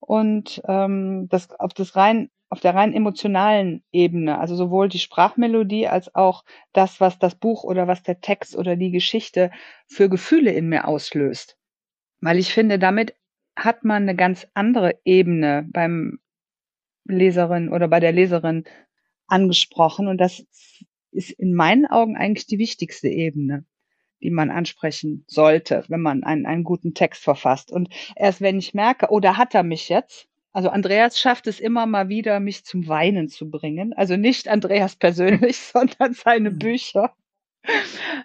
und 0.00 0.62
ähm, 0.66 1.28
das 1.28 1.50
auf 1.60 1.74
das 1.74 1.94
rein 1.94 2.30
auf 2.48 2.60
der 2.60 2.74
rein 2.74 2.94
emotionalen 2.94 3.84
Ebene, 3.92 4.38
also 4.38 4.56
sowohl 4.56 4.88
die 4.88 5.00
Sprachmelodie 5.00 5.88
als 5.88 6.14
auch 6.14 6.42
das, 6.72 7.02
was 7.02 7.18
das 7.18 7.34
Buch 7.34 7.64
oder 7.64 7.86
was 7.86 8.02
der 8.02 8.22
Text 8.22 8.56
oder 8.56 8.76
die 8.76 8.92
Geschichte 8.92 9.50
für 9.88 10.08
Gefühle 10.08 10.52
in 10.52 10.70
mir 10.70 10.88
auslöst. 10.88 11.58
Weil 12.22 12.38
ich 12.38 12.54
finde, 12.54 12.78
damit 12.78 13.14
hat 13.56 13.84
man 13.84 14.02
eine 14.02 14.16
ganz 14.16 14.46
andere 14.54 14.98
Ebene 15.04 15.66
beim 15.70 16.18
Leserin 17.04 17.70
oder 17.70 17.88
bei 17.88 18.00
der 18.00 18.12
Leserin 18.12 18.64
angesprochen 19.26 20.08
und 20.08 20.18
das 20.18 20.46
ist 21.10 21.30
in 21.30 21.54
meinen 21.54 21.86
Augen 21.86 22.16
eigentlich 22.16 22.46
die 22.46 22.58
wichtigste 22.58 23.08
Ebene 23.08 23.64
die 24.24 24.30
man 24.30 24.50
ansprechen 24.50 25.24
sollte, 25.28 25.84
wenn 25.88 26.00
man 26.00 26.24
einen, 26.24 26.46
einen 26.46 26.64
guten 26.64 26.94
Text 26.94 27.22
verfasst. 27.22 27.70
Und 27.70 27.90
erst 28.16 28.40
wenn 28.40 28.58
ich 28.58 28.74
merke, 28.74 29.08
oh, 29.10 29.20
da 29.20 29.36
hat 29.36 29.54
er 29.54 29.62
mich 29.62 29.90
jetzt, 29.90 30.26
also 30.50 30.70
Andreas 30.70 31.20
schafft 31.20 31.46
es 31.46 31.60
immer 31.60 31.84
mal 31.86 32.08
wieder, 32.08 32.40
mich 32.40 32.64
zum 32.64 32.88
Weinen 32.88 33.28
zu 33.28 33.50
bringen. 33.50 33.92
Also 33.92 34.16
nicht 34.16 34.48
Andreas 34.48 34.96
persönlich, 34.96 35.58
sondern 35.72 36.14
seine 36.14 36.50
mhm. 36.50 36.58
Bücher 36.58 37.14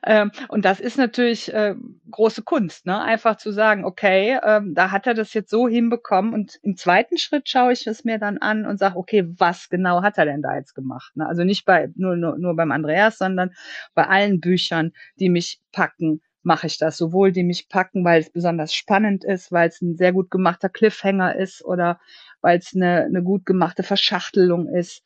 ähm, 0.06 0.32
und 0.50 0.66
das 0.66 0.80
ist 0.80 0.98
natürlich 0.98 1.54
äh, 1.54 1.76
große 2.12 2.44
Kunst, 2.44 2.86
ne? 2.86 3.02
Einfach 3.02 3.38
zu 3.38 3.52
sagen, 3.52 3.86
okay, 3.86 4.40
ähm, 4.44 4.74
da 4.76 4.92
hat 4.92 5.08
er 5.08 5.14
das 5.14 5.34
jetzt 5.34 5.50
so 5.50 5.68
hinbekommen 5.68 6.34
und 6.34 6.60
im 6.62 6.76
zweiten 6.76 7.18
Schritt 7.18 7.48
schaue 7.48 7.74
ich 7.74 7.88
es 7.88 8.04
mir 8.04 8.20
dann 8.20 8.38
an 8.38 8.66
und 8.66 8.78
sage, 8.78 8.98
okay, 8.98 9.26
was 9.38 9.70
genau 9.70 10.02
hat 10.02 10.18
er 10.18 10.26
denn 10.26 10.42
da 10.42 10.56
jetzt 10.56 10.76
gemacht? 10.76 11.16
Ne? 11.16 11.28
Also 11.28 11.44
nicht 11.44 11.66
bei 11.66 11.90
nur, 11.96 12.16
nur, 12.16 12.38
nur 12.38 12.56
beim 12.56 12.72
Andreas, 12.72 13.18
sondern 13.18 13.52
bei 13.94 14.08
allen 14.08 14.40
Büchern, 14.40 14.92
die 15.20 15.30
mich 15.30 15.62
packen, 15.72 16.22
mache 16.44 16.68
ich 16.68 16.78
das. 16.78 16.98
Sowohl 16.98 17.32
die 17.32 17.44
mich 17.44 17.70
packen, 17.70 18.04
weil 18.04 18.22
es 18.22 18.32
besonders 18.32 18.74
spannend 18.74 19.24
ist, 19.24 19.52
weil 19.52 19.70
es 19.70 19.82
ein 19.82 19.96
sehr 19.96 20.14
gut 20.14 20.32
gemachter 20.32 20.70
Cliffhanger 20.70 21.36
ist 21.36 21.64
oder 21.64 22.00
weil 22.42 22.58
es 22.60 22.76
eine, 22.76 23.06
eine 23.06 23.24
gut 23.24 23.46
gemachte 23.46 23.84
Verschachtelung 23.84 24.68
ist 24.68 25.04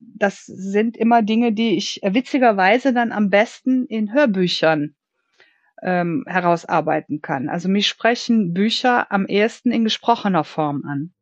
das 0.00 0.46
sind 0.46 0.96
immer 0.96 1.22
Dinge, 1.22 1.52
die 1.52 1.76
ich 1.76 2.00
witzigerweise 2.02 2.92
dann 2.92 3.12
am 3.12 3.30
besten 3.30 3.86
in 3.86 4.12
Hörbüchern 4.12 4.94
ähm, 5.82 6.24
herausarbeiten 6.26 7.20
kann. 7.20 7.48
Also 7.48 7.68
mich 7.68 7.88
sprechen 7.88 8.54
Bücher 8.54 9.10
am 9.12 9.26
ehesten 9.26 9.72
in 9.72 9.84
gesprochener 9.84 10.44
Form 10.44 10.84
an. 10.86 11.12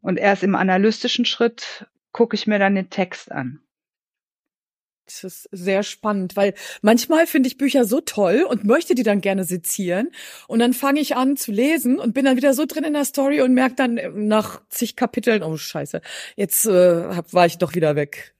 Und 0.00 0.18
erst 0.18 0.42
im 0.42 0.54
analystischen 0.54 1.24
Schritt 1.24 1.86
gucke 2.12 2.34
ich 2.36 2.46
mir 2.46 2.58
dann 2.58 2.74
den 2.74 2.90
Text 2.90 3.32
an. 3.32 3.60
Das 5.08 5.24
ist 5.24 5.48
sehr 5.52 5.82
spannend, 5.82 6.36
weil 6.36 6.54
manchmal 6.82 7.26
finde 7.26 7.48
ich 7.48 7.56
Bücher 7.56 7.84
so 7.84 8.00
toll 8.00 8.44
und 8.48 8.64
möchte 8.64 8.94
die 8.94 9.02
dann 9.02 9.22
gerne 9.22 9.44
sezieren. 9.44 10.10
Und 10.48 10.58
dann 10.58 10.74
fange 10.74 11.00
ich 11.00 11.16
an 11.16 11.36
zu 11.36 11.50
lesen 11.50 11.98
und 11.98 12.12
bin 12.12 12.26
dann 12.26 12.36
wieder 12.36 12.52
so 12.52 12.66
drin 12.66 12.84
in 12.84 12.92
der 12.92 13.06
Story 13.06 13.40
und 13.40 13.54
merke 13.54 13.74
dann 13.74 13.98
nach 14.14 14.60
zig 14.68 14.96
Kapiteln, 14.96 15.42
oh 15.42 15.56
scheiße, 15.56 16.02
jetzt 16.36 16.66
äh, 16.66 17.04
hab, 17.04 17.32
war 17.32 17.46
ich 17.46 17.56
doch 17.56 17.74
wieder 17.74 17.96
weg. 17.96 18.34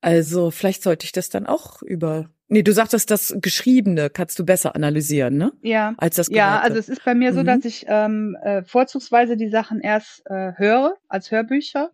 Also 0.00 0.50
vielleicht 0.50 0.82
sollte 0.82 1.04
ich 1.04 1.12
das 1.12 1.30
dann 1.30 1.46
auch 1.46 1.82
über. 1.82 2.28
Nee, 2.48 2.62
du 2.62 2.72
sagtest, 2.72 3.10
das 3.10 3.34
Geschriebene 3.40 4.10
kannst 4.10 4.38
du 4.38 4.44
besser 4.44 4.76
analysieren, 4.76 5.36
ne? 5.38 5.52
Ja. 5.62 5.94
Als 5.96 6.16
das 6.16 6.28
Gehörte. 6.28 6.56
Ja, 6.56 6.60
also 6.60 6.78
es 6.78 6.88
ist 6.90 7.04
bei 7.04 7.14
mir 7.14 7.32
so, 7.32 7.40
mhm. 7.40 7.46
dass 7.46 7.64
ich 7.64 7.86
ähm, 7.88 8.36
äh, 8.42 8.62
vorzugsweise 8.62 9.36
die 9.36 9.48
Sachen 9.48 9.80
erst 9.80 10.22
äh, 10.26 10.52
höre 10.56 10.96
als 11.08 11.30
Hörbücher 11.30 11.90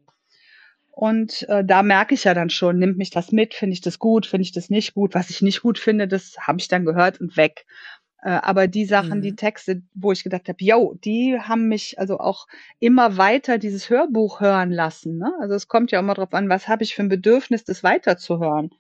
und 0.91 1.49
äh, 1.49 1.65
da 1.65 1.83
merke 1.83 2.15
ich 2.15 2.25
ja 2.25 2.35
dann 2.35 2.51
schon, 2.51 2.79
nimmt 2.79 2.99
mich 2.99 3.11
das 3.11 3.33
mit, 3.33 3.55
finde 3.55 3.75
ich 3.75 3.81
das 3.81 3.99
gut, 3.99 4.27
finde 4.27 4.43
ich 4.43 4.53
das 4.53 4.71
nicht 4.71 4.95
gut. 4.95 5.15
Was 5.15 5.31
ich 5.31 5.41
nicht 5.41 5.63
gut 5.63 5.79
finde, 5.79 6.09
das 6.09 6.37
habe 6.39 6.59
ich 6.59 6.69
dann 6.69 6.85
gehört 6.85 7.21
und 7.21 7.37
weg. 7.37 7.65
Äh, 8.23 8.31
aber 8.31 8.67
die 8.67 8.85
Sachen, 8.85 9.19
mhm. 9.19 9.23
die 9.23 9.37
Texte, 9.37 9.83
wo 9.95 10.13
ich 10.13 10.25
gedacht 10.25 10.49
habe, 10.49 10.63
yo, 10.63 10.95
die 11.05 11.39
haben 11.41 11.69
mich 11.69 11.99
also 11.99 12.19
auch 12.19 12.47
immer 12.79 13.17
weiter 13.17 13.59
dieses 13.59 13.89
Hörbuch 13.89 14.41
hören 14.41 14.71
lassen. 14.71 15.17
Ne? 15.19 15.33
Also 15.41 15.55
es 15.55 15.69
kommt 15.69 15.91
ja 15.91 16.01
immer 16.01 16.15
darauf 16.15 16.35
an, 16.35 16.49
was 16.49 16.69
habe 16.69 16.83
ich 16.83 16.95
für 16.95 17.03
ein 17.03 17.09
Bedürfnis, 17.09 17.65
das 17.65 17.83
weiterzuhören. 17.83 18.71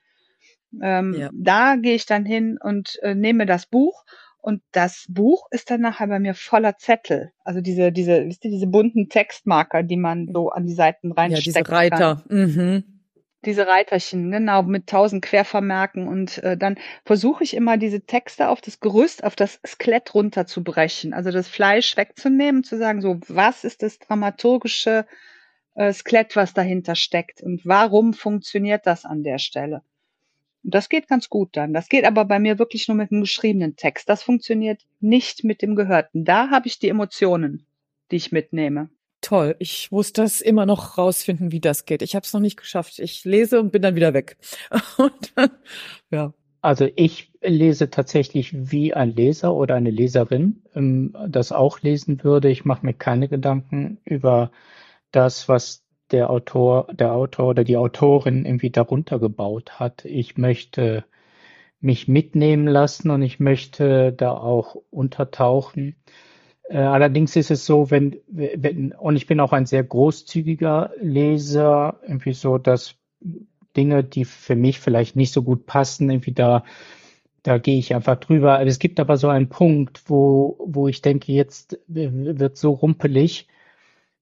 Ähm, 0.82 1.14
ja. 1.18 1.30
Da 1.32 1.76
gehe 1.76 1.94
ich 1.94 2.06
dann 2.06 2.24
hin 2.24 2.58
und 2.62 2.98
äh, 3.02 3.14
nehme 3.14 3.46
das 3.46 3.66
Buch 3.66 4.04
und 4.42 4.62
das 4.72 5.06
Buch 5.08 5.46
ist 5.50 5.70
dann 5.70 5.80
nachher 5.80 6.06
bei 6.06 6.18
mir 6.18 6.34
voller 6.34 6.76
Zettel. 6.76 7.32
Also 7.44 7.60
diese, 7.60 7.92
diese, 7.92 8.26
wisst 8.26 8.44
ihr, 8.44 8.50
diese 8.50 8.66
bunten 8.66 9.08
Textmarker, 9.08 9.82
die 9.82 9.96
man 9.96 10.28
so 10.32 10.50
an 10.50 10.66
die 10.66 10.74
Seiten 10.74 11.12
reinsteckt. 11.12 11.46
Ja, 11.46 11.62
diese 11.62 11.72
Reiter. 11.72 12.24
Mhm. 12.28 12.84
Diese 13.44 13.66
Reiterchen, 13.66 14.30
genau, 14.30 14.62
mit 14.62 14.86
tausend 14.86 15.24
Quervermerken. 15.24 16.08
Und 16.08 16.38
äh, 16.42 16.56
dann 16.56 16.78
versuche 17.04 17.42
ich 17.44 17.54
immer, 17.54 17.78
diese 17.78 18.02
Texte 18.02 18.48
auf 18.48 18.60
das 18.60 18.80
Gerüst, 18.80 19.24
auf 19.24 19.34
das 19.34 19.60
Skelett 19.66 20.14
runterzubrechen. 20.14 21.14
Also 21.14 21.30
das 21.30 21.48
Fleisch 21.48 21.96
wegzunehmen, 21.96 22.64
zu 22.64 22.76
sagen, 22.76 23.00
so, 23.00 23.18
was 23.28 23.64
ist 23.64 23.82
das 23.82 23.98
dramaturgische 23.98 25.06
äh, 25.74 25.92
Skelett, 25.92 26.36
was 26.36 26.52
dahinter 26.52 26.94
steckt? 26.94 27.42
Und 27.42 27.62
warum 27.64 28.12
funktioniert 28.12 28.86
das 28.86 29.04
an 29.04 29.22
der 29.22 29.38
Stelle? 29.38 29.82
Und 30.62 30.74
das 30.74 30.88
geht 30.88 31.08
ganz 31.08 31.28
gut 31.28 31.50
dann. 31.56 31.72
Das 31.72 31.88
geht 31.88 32.04
aber 32.04 32.24
bei 32.24 32.38
mir 32.38 32.58
wirklich 32.58 32.88
nur 32.88 32.96
mit 32.96 33.10
dem 33.10 33.22
geschriebenen 33.22 33.76
Text. 33.76 34.08
Das 34.08 34.22
funktioniert 34.22 34.82
nicht 35.00 35.44
mit 35.44 35.62
dem 35.62 35.74
Gehörten. 35.74 36.24
Da 36.24 36.50
habe 36.50 36.68
ich 36.68 36.78
die 36.78 36.88
Emotionen, 36.88 37.66
die 38.10 38.16
ich 38.16 38.32
mitnehme. 38.32 38.90
Toll. 39.20 39.54
Ich 39.58 39.90
muss 39.90 40.12
das 40.12 40.40
immer 40.40 40.64
noch 40.64 40.96
rausfinden, 40.96 41.52
wie 41.52 41.60
das 41.60 41.84
geht. 41.84 42.02
Ich 42.02 42.14
habe 42.14 42.24
es 42.24 42.32
noch 42.32 42.40
nicht 42.40 42.56
geschafft. 42.56 42.98
Ich 42.98 43.24
lese 43.24 43.60
und 43.60 43.70
bin 43.70 43.82
dann 43.82 43.94
wieder 43.94 44.14
weg. 44.14 44.36
und, 44.96 45.32
ja. 46.10 46.32
Also 46.62 46.88
ich 46.94 47.32
lese 47.40 47.88
tatsächlich 47.88 48.70
wie 48.70 48.92
ein 48.92 49.14
Leser 49.14 49.54
oder 49.54 49.76
eine 49.76 49.90
Leserin 49.90 50.62
ähm, 50.74 51.16
das 51.28 51.52
auch 51.52 51.80
lesen 51.80 52.22
würde. 52.22 52.50
Ich 52.50 52.64
mache 52.64 52.84
mir 52.84 52.92
keine 52.92 53.28
Gedanken 53.28 53.98
über 54.04 54.50
das, 55.10 55.48
was 55.48 55.82
der 56.10 56.30
Autor, 56.30 56.88
der 56.92 57.12
Autor 57.12 57.48
oder 57.48 57.64
die 57.64 57.76
Autorin 57.76 58.44
irgendwie 58.44 58.70
darunter 58.70 59.18
gebaut 59.18 59.78
hat. 59.80 60.04
Ich 60.04 60.36
möchte 60.36 61.04
mich 61.80 62.08
mitnehmen 62.08 62.66
lassen 62.66 63.10
und 63.10 63.22
ich 63.22 63.40
möchte 63.40 64.12
da 64.12 64.32
auch 64.32 64.76
untertauchen. 64.90 65.96
Äh, 66.68 66.78
allerdings 66.78 67.36
ist 67.36 67.50
es 67.50 67.66
so, 67.66 67.90
wenn, 67.90 68.20
wenn, 68.28 68.92
und 68.92 69.16
ich 69.16 69.26
bin 69.26 69.40
auch 69.40 69.52
ein 69.52 69.66
sehr 69.66 69.82
großzügiger 69.82 70.92
Leser, 71.00 72.00
irgendwie 72.02 72.34
so, 72.34 72.58
dass 72.58 72.96
Dinge, 73.76 74.04
die 74.04 74.24
für 74.24 74.56
mich 74.56 74.80
vielleicht 74.80 75.16
nicht 75.16 75.32
so 75.32 75.42
gut 75.42 75.66
passen, 75.66 76.10
irgendwie 76.10 76.32
da, 76.32 76.64
da 77.42 77.58
gehe 77.58 77.78
ich 77.78 77.94
einfach 77.94 78.16
drüber. 78.16 78.64
Es 78.64 78.78
gibt 78.78 79.00
aber 79.00 79.16
so 79.16 79.28
einen 79.28 79.48
Punkt, 79.48 80.02
wo, 80.06 80.58
wo 80.64 80.88
ich 80.88 81.02
denke, 81.02 81.32
jetzt 81.32 81.78
wird 81.86 82.56
so 82.56 82.72
rumpelig, 82.72 83.48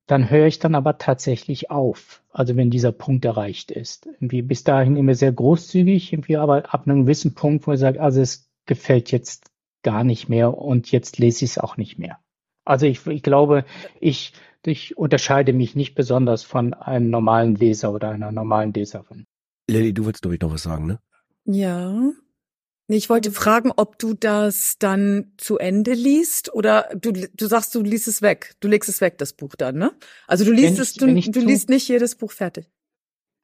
dann 0.09 0.31
höre 0.31 0.47
ich 0.47 0.59
dann 0.59 0.75
aber 0.75 0.99
tatsächlich 0.99 1.71
auf. 1.71 2.23
Also 2.33 2.57
wenn 2.57 2.71
dieser 2.71 2.93
Punkt 2.93 3.25
erreicht 3.25 3.71
ist. 3.71 4.07
Irgendwie 4.07 4.43
bis 4.43 4.65
dahin 4.65 4.97
immer 4.97 5.15
sehr 5.15 5.33
großzügig, 5.33 6.13
irgendwie 6.13 6.39
aber 6.39 6.75
ab 6.75 6.87
einem 6.87 7.03
gewissen 7.03 7.35
Punkt, 7.35 7.67
wo 7.67 7.73
ich 7.73 7.79
sage, 7.79 8.01
also 8.01 8.21
es 8.21 8.51
gefällt 8.67 9.13
jetzt 9.13 9.51
gar 9.83 10.05
nicht 10.05 10.29
mehr 10.29 10.57
und 10.57 10.91
jetzt 10.91 11.19
lese 11.19 11.45
ich 11.45 11.53
es 11.53 11.59
auch 11.59 11.77
nicht 11.77 11.99
mehr. 11.99 12.19
Also 12.65 12.87
ich, 12.87 13.07
ich 13.07 13.23
glaube, 13.23 13.65
ich, 14.01 14.33
ich 14.65 14.97
unterscheide 14.97 15.53
mich 15.53 15.77
nicht 15.77 15.95
besonders 15.95 16.43
von 16.43 16.73
einem 16.75 17.11
normalen 17.11 17.55
Leser 17.55 17.93
oder 17.93 18.11
einer 18.11 18.33
normalen 18.33 18.73
Leserin. 18.73 19.27
Lilly, 19.69 19.93
du 19.93 20.07
willst, 20.07 20.23
glaube 20.23 20.37
ich, 20.37 20.41
noch 20.41 20.53
was 20.53 20.63
sagen, 20.63 20.87
ne? 20.87 21.01
Ja. 21.45 22.13
Ich 22.91 23.11
wollte 23.11 23.33
fragen, 23.33 23.71
ob 23.77 23.99
du 23.99 24.15
das 24.15 24.79
dann 24.79 25.33
zu 25.37 25.59
Ende 25.59 25.93
liest 25.93 26.55
oder 26.55 26.89
du, 26.99 27.13
du 27.13 27.47
sagst, 27.47 27.75
du 27.75 27.83
liest 27.83 28.09
es 28.09 28.23
weg. 28.23 28.55
Du 28.61 28.69
legst 28.69 28.89
es 28.89 29.03
weg, 29.03 29.19
das 29.19 29.35
Buch 29.35 29.55
dann, 29.57 29.77
ne? 29.77 29.93
Also 30.27 30.47
du 30.47 30.53
liest 30.53 30.79
es, 30.79 30.95
du, 30.95 31.07
du 31.07 31.41
liest 31.41 31.69
nicht 31.69 31.87
jedes 31.87 32.15
Buch 32.15 32.33
fertig. 32.33 32.71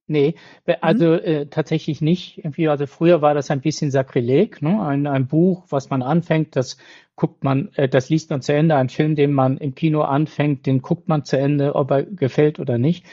Nee, 0.06 0.34
also 0.80 1.12
mhm. 1.12 1.18
äh, 1.24 1.46
tatsächlich 1.46 2.00
nicht. 2.00 2.38
Irgendwie, 2.38 2.68
also 2.68 2.86
früher 2.86 3.20
war 3.20 3.34
das 3.34 3.50
ein 3.50 3.60
bisschen 3.60 3.90
Sakrileg, 3.90 4.62
ne? 4.62 4.82
Ein, 4.82 5.06
ein 5.06 5.26
Buch, 5.26 5.64
was 5.68 5.90
man 5.90 6.02
anfängt, 6.02 6.56
das 6.56 6.78
guckt 7.14 7.44
man, 7.44 7.70
äh, 7.74 7.88
das 7.88 8.08
liest 8.08 8.30
man 8.30 8.40
zu 8.40 8.54
Ende. 8.54 8.76
Ein 8.76 8.88
Film, 8.88 9.14
den 9.14 9.32
man 9.32 9.58
im 9.58 9.74
Kino 9.74 10.02
anfängt, 10.02 10.64
den 10.64 10.80
guckt 10.80 11.08
man 11.08 11.24
zu 11.24 11.38
Ende, 11.38 11.74
ob 11.74 11.90
er 11.90 12.02
gefällt 12.04 12.60
oder 12.60 12.78
nicht. 12.78 13.04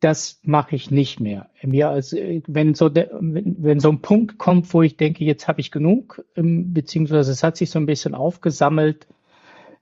Das 0.00 0.40
mache 0.42 0.76
ich 0.76 0.90
nicht 0.90 1.20
mehr. 1.20 1.50
Mir 1.62 1.90
also, 1.90 2.16
wenn 2.46 2.74
so 2.74 2.88
der, 2.88 3.10
wenn 3.20 3.80
so 3.80 3.90
ein 3.90 4.00
Punkt 4.00 4.38
kommt, 4.38 4.72
wo 4.72 4.82
ich 4.82 4.96
denke, 4.96 5.24
jetzt 5.24 5.46
habe 5.46 5.60
ich 5.60 5.70
genug, 5.70 6.24
ähm, 6.36 6.72
beziehungsweise 6.72 7.32
es 7.32 7.42
hat 7.42 7.58
sich 7.58 7.70
so 7.70 7.78
ein 7.78 7.86
bisschen 7.86 8.14
aufgesammelt, 8.14 9.06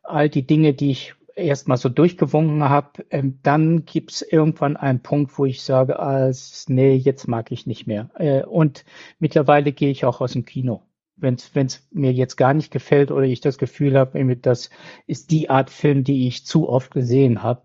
all 0.03 0.29
die 0.29 0.47
Dinge, 0.47 0.75
die 0.75 0.91
ich 0.91 1.15
erstmal 1.39 1.77
so 1.77 1.89
durchgewunken 1.89 2.69
habe, 2.69 3.05
ähm, 3.11 3.39
dann 3.43 3.85
gibt's 3.85 4.23
irgendwann 4.23 4.77
einen 4.77 5.01
Punkt, 5.01 5.39
wo 5.39 5.47
ich 5.47 5.63
sage, 5.63 5.99
ah, 6.01 6.33
nee, 6.67 6.95
jetzt 6.95 7.29
mag 7.29 7.53
ich 7.53 7.67
nicht 7.67 7.87
mehr. 7.87 8.11
Äh, 8.19 8.43
und 8.45 8.85
mittlerweile 9.19 9.73
gehe 9.73 9.91
ich 9.91 10.05
auch 10.05 10.21
aus 10.21 10.33
dem 10.33 10.45
Kino. 10.45 10.83
Wenn 11.17 11.35
es 11.35 11.89
mir 11.91 12.13
jetzt 12.13 12.37
gar 12.37 12.55
nicht 12.55 12.71
gefällt 12.71 13.11
oder 13.11 13.25
ich 13.25 13.41
das 13.41 13.59
Gefühl 13.59 13.99
habe, 13.99 14.37
das 14.37 14.71
ist 15.07 15.33
die 15.33 15.51
Art 15.51 15.71
Film, 15.71 16.05
die 16.05 16.29
ich 16.29 16.47
zu 16.47 16.69
oft 16.69 16.93
gesehen 16.93 17.43
habe, 17.43 17.63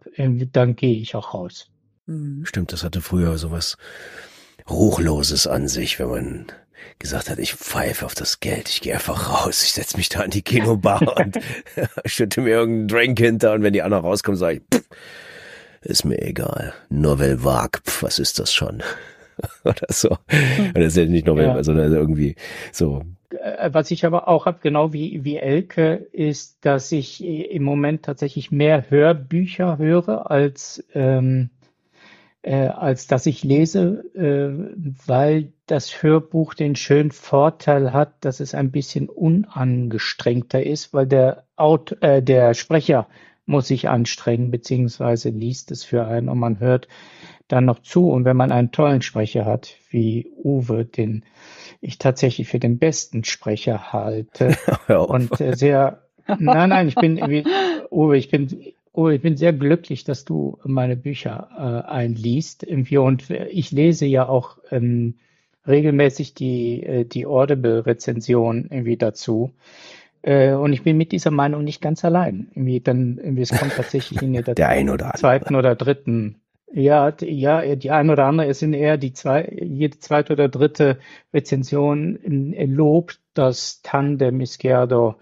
dann 0.51 0.75
gehe 0.75 0.97
ich 0.97 1.15
auch 1.15 1.35
raus. 1.35 1.72
Mhm. 2.05 2.45
Stimmt, 2.45 2.73
das 2.73 2.83
hatte 2.83 3.01
früher 3.01 3.37
sowas 3.37 3.77
Ruchloses 4.69 5.47
an 5.47 5.67
sich, 5.67 5.99
wenn 5.99 6.09
man 6.09 6.45
gesagt 6.99 7.29
hat, 7.29 7.39
ich 7.39 7.53
pfeife 7.53 8.05
auf 8.05 8.15
das 8.15 8.39
Geld, 8.39 8.69
ich 8.69 8.81
gehe 8.81 8.93
einfach 8.93 9.45
raus, 9.45 9.63
ich 9.63 9.73
setze 9.73 9.97
mich 9.97 10.09
da 10.09 10.23
in 10.23 10.31
die 10.31 10.41
Kinobar 10.41 11.01
und 11.17 11.39
schütte 12.05 12.41
mir 12.41 12.51
irgendeinen 12.51 12.87
Drink 12.87 13.19
hinter 13.19 13.53
und 13.53 13.63
wenn 13.63 13.73
die 13.73 13.81
anderen 13.81 14.05
rauskommen, 14.05 14.37
sage 14.37 14.57
ich, 14.57 14.61
pff, 14.73 14.87
ist 15.81 16.05
mir 16.05 16.21
egal. 16.21 16.73
Novel 16.89 17.43
Vague, 17.43 17.81
pff, 17.83 18.03
was 18.03 18.19
ist 18.19 18.39
das 18.39 18.53
schon? 18.53 18.81
Oder 19.65 19.87
so. 19.89 20.09
Und 20.09 20.19
hm. 20.29 20.73
das 20.75 20.87
ist 20.87 20.97
ja 20.97 21.05
nicht 21.05 21.25
Novel, 21.27 21.45
ja. 21.45 21.63
sondern 21.63 21.91
irgendwie 21.91 22.35
so. 22.71 23.03
Äh, 23.31 23.69
was 23.73 23.91
ich 23.91 24.05
aber 24.05 24.27
auch 24.27 24.45
habe, 24.45 24.59
genau 24.61 24.93
wie, 24.93 25.23
wie 25.23 25.37
Elke, 25.37 26.07
ist, 26.11 26.57
dass 26.61 26.91
ich 26.91 27.23
im 27.23 27.63
Moment 27.63 28.03
tatsächlich 28.03 28.51
mehr 28.51 28.89
Hörbücher 28.89 29.77
höre 29.77 30.29
als 30.29 30.83
ähm, 30.93 31.49
äh, 32.43 32.67
als 32.67 33.07
dass 33.07 33.25
ich 33.25 33.43
lese, 33.43 34.03
äh, 34.13 34.75
weil 35.07 35.53
das 35.65 36.03
Hörbuch 36.03 36.53
den 36.53 36.75
schönen 36.75 37.11
Vorteil 37.11 37.93
hat, 37.93 38.13
dass 38.25 38.41
es 38.41 38.53
ein 38.53 38.69
bisschen 38.69 39.09
unangestrengter 39.09 40.61
ist, 40.61 40.93
weil 40.93 41.07
der, 41.07 41.45
Aut 41.55 41.97
äh, 42.01 42.21
der 42.21 42.53
Sprecher 42.53 43.07
muss 43.45 43.67
sich 43.67 43.89
anstrengen, 43.89 44.51
beziehungsweise 44.51 45.29
liest 45.29 45.71
es 45.71 45.83
für 45.83 46.05
einen 46.05 46.29
und 46.29 46.37
man 46.37 46.59
hört 46.59 46.87
dann 47.47 47.65
noch 47.65 47.79
zu. 47.79 48.09
Und 48.09 48.25
wenn 48.25 48.37
man 48.37 48.51
einen 48.51 48.71
tollen 48.71 49.01
Sprecher 49.01 49.45
hat, 49.45 49.75
wie 49.89 50.29
Uwe, 50.35 50.85
den 50.85 51.23
ich 51.79 51.97
tatsächlich 51.97 52.47
für 52.49 52.59
den 52.59 52.77
besten 52.77 53.23
Sprecher 53.23 53.93
halte 53.93 54.57
und 54.87 55.39
äh, 55.39 55.55
sehr, 55.55 56.03
nein, 56.27 56.69
nein, 56.69 56.87
ich 56.89 56.95
bin, 56.95 57.17
wie, 57.29 57.45
Uwe, 57.89 58.17
ich 58.17 58.29
bin 58.29 58.73
Oh, 58.95 59.09
ich 59.09 59.21
bin 59.21 59.35
sehr 59.37 59.53
glücklich, 59.53 60.03
dass 60.03 60.23
du 60.23 60.59
meine 60.63 60.95
Bücher 60.95 61.49
äh, 61.57 61.89
einliest. 61.89 62.63
Irgendwie. 62.63 62.97
Und 62.97 63.29
ich 63.29 63.71
lese 63.71 64.05
ja 64.05 64.29
auch 64.29 64.59
ähm, 64.69 65.15
regelmäßig 65.67 66.35
die, 66.35 66.83
äh, 66.83 67.03
die 67.03 67.25
Audible-Rezension 67.25 68.67
irgendwie 68.69 68.97
dazu. 68.97 69.51
Äh, 70.21 70.53
und 70.53 70.73
ich 70.73 70.83
bin 70.83 70.97
mit 70.97 71.11
dieser 71.11 71.31
Meinung 71.31 71.63
nicht 71.63 71.81
ganz 71.81 72.05
allein. 72.05 72.49
Irgendwie 72.51 72.81
dann, 72.81 73.17
irgendwie, 73.17 73.41
es 73.41 73.57
kommt 73.57 73.73
tatsächlich 73.75 74.21
in 74.21 74.33
der, 74.33 74.43
der 74.55 74.69
ein 74.69 74.89
oder 74.91 75.11
zweiten 75.15 75.55
oder 75.55 75.75
dritten. 75.75 76.39
Ja, 76.71 77.13
ja, 77.21 77.75
die 77.75 77.91
ein 77.91 78.09
oder 78.09 78.25
andere 78.25 78.47
ist 78.47 78.63
in 78.63 78.73
eher 78.73 78.97
die 78.97 79.13
zwei, 79.13 79.47
jede 79.61 79.99
zweite 79.99 80.33
oder 80.33 80.49
dritte 80.49 80.97
Rezension 81.31 82.17
lobt 82.23 83.19
das 83.35 83.81
Tandem 83.83 84.41
Isquerdo 84.41 85.15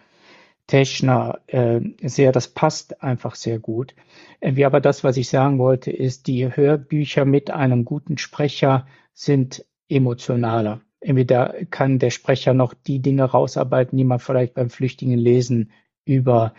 Teschner 0.72 1.42
äh, 1.48 1.82
sehr, 2.02 2.32
das 2.32 2.48
passt 2.48 3.04
einfach 3.04 3.36
sehr 3.36 3.60
gut. 3.60 3.94
Irgendwie 4.40 4.64
aber 4.64 4.80
das, 4.80 5.04
was 5.04 5.18
ich 5.18 5.28
sagen 5.28 5.60
wollte, 5.60 5.92
ist, 5.92 6.28
die 6.28 6.56
Hörbücher 6.56 7.26
mit 7.26 7.52
einem 7.52 7.84
guten 7.84 8.18
Sprecher 8.18 8.88
sind 9.14 9.66
emotionaler. 9.90 10.80
Irgendwie 11.02 11.26
da 11.26 11.54
kann 11.70 12.00
der 12.00 12.10
Sprecher 12.10 12.54
noch 12.54 12.74
die 12.74 13.00
Dinge 13.00 13.26
rausarbeiten, 13.26 13.98
die 13.98 14.06
man 14.06 14.20
vielleicht 14.20 14.54
beim 14.54 14.70
flüchtigen 14.70 15.18
Lesen 15.18 15.72
übersehen 16.06 16.56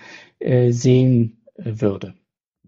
äh, 1.55 1.63
würde. 1.65 2.15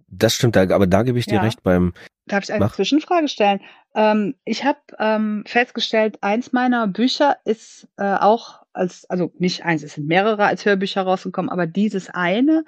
Das 0.09 0.35
stimmt, 0.35 0.57
aber 0.57 0.87
da 0.87 1.03
gebe 1.03 1.19
ich 1.19 1.27
dir 1.27 1.35
ja. 1.35 1.43
recht 1.43 1.63
beim. 1.63 1.93
Darf 2.27 2.45
ich 2.45 2.53
eine 2.53 2.65
Mach. 2.65 2.75
Zwischenfrage 2.75 3.29
stellen? 3.29 3.61
Ähm, 3.95 4.35
ich 4.47 4.65
habe 4.65 4.79
ähm, 4.99 5.45
festgestellt, 5.47 6.17
eins 6.23 6.53
meiner 6.53 6.87
Bücher 6.87 7.37
ist 7.45 7.87
äh, 7.99 8.15
auch 8.15 8.64
als, 8.75 9.09
also 9.09 9.33
nicht 9.39 9.65
eins, 9.65 9.83
es 9.83 9.95
sind 9.95 10.07
mehrere 10.07 10.45
als 10.45 10.65
Hörbücher 10.65 11.03
rausgekommen, 11.03 11.51
aber 11.51 11.67
dieses 11.67 12.11
eine 12.11 12.65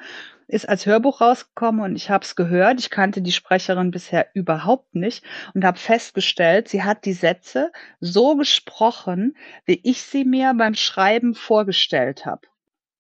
ist 0.48 0.68
als 0.68 0.86
Hörbuch 0.86 1.20
rausgekommen 1.20 1.82
und 1.82 1.96
ich 1.96 2.10
habe 2.10 2.24
es 2.24 2.36
gehört. 2.36 2.78
Ich 2.78 2.90
kannte 2.90 3.20
die 3.20 3.32
Sprecherin 3.32 3.90
bisher 3.90 4.28
überhaupt 4.34 4.94
nicht 4.94 5.24
und 5.54 5.64
habe 5.64 5.78
festgestellt, 5.78 6.68
sie 6.68 6.84
hat 6.84 7.04
die 7.04 7.12
Sätze 7.12 7.72
so 8.00 8.36
gesprochen, 8.36 9.36
wie 9.64 9.80
ich 9.82 10.02
sie 10.02 10.24
mir 10.24 10.54
beim 10.54 10.74
Schreiben 10.74 11.34
vorgestellt 11.34 12.26
habe. 12.26 12.42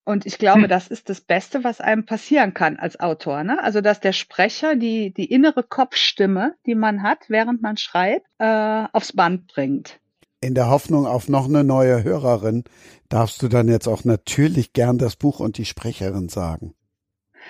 Und 0.04 0.24
ich 0.24 0.38
glaube, 0.38 0.62
hm. 0.62 0.68
das 0.68 0.86
ist 0.86 1.08
das 1.08 1.20
Beste, 1.20 1.64
was 1.64 1.80
einem 1.80 2.06
passieren 2.06 2.54
kann 2.54 2.76
als 2.76 3.00
Autor. 3.00 3.42
Ne? 3.42 3.60
Also, 3.60 3.80
dass 3.80 3.98
der 3.98 4.12
Sprecher 4.12 4.76
die, 4.76 5.12
die 5.12 5.24
innere 5.24 5.64
Kopfstimme, 5.64 6.54
die 6.64 6.76
man 6.76 7.02
hat, 7.02 7.28
während 7.28 7.60
man 7.60 7.76
schreibt, 7.76 8.26
äh, 8.38 8.84
aufs 8.92 9.12
Band 9.12 9.48
bringt 9.48 9.98
in 10.40 10.54
der 10.54 10.68
Hoffnung 10.68 11.06
auf 11.06 11.28
noch 11.28 11.46
eine 11.46 11.64
neue 11.64 12.04
Hörerin 12.04 12.64
darfst 13.08 13.42
du 13.42 13.48
dann 13.48 13.68
jetzt 13.68 13.88
auch 13.88 14.04
natürlich 14.04 14.72
gern 14.72 14.98
das 14.98 15.16
Buch 15.16 15.40
und 15.40 15.58
die 15.58 15.64
Sprecherin 15.64 16.28
sagen. 16.28 16.74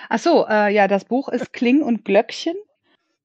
Ach 0.09 0.19
so, 0.19 0.45
äh, 0.47 0.73
ja, 0.73 0.87
das 0.87 1.05
Buch 1.05 1.29
ist 1.29 1.53
Kling 1.53 1.81
und 1.81 2.05
Glöckchen. 2.05 2.55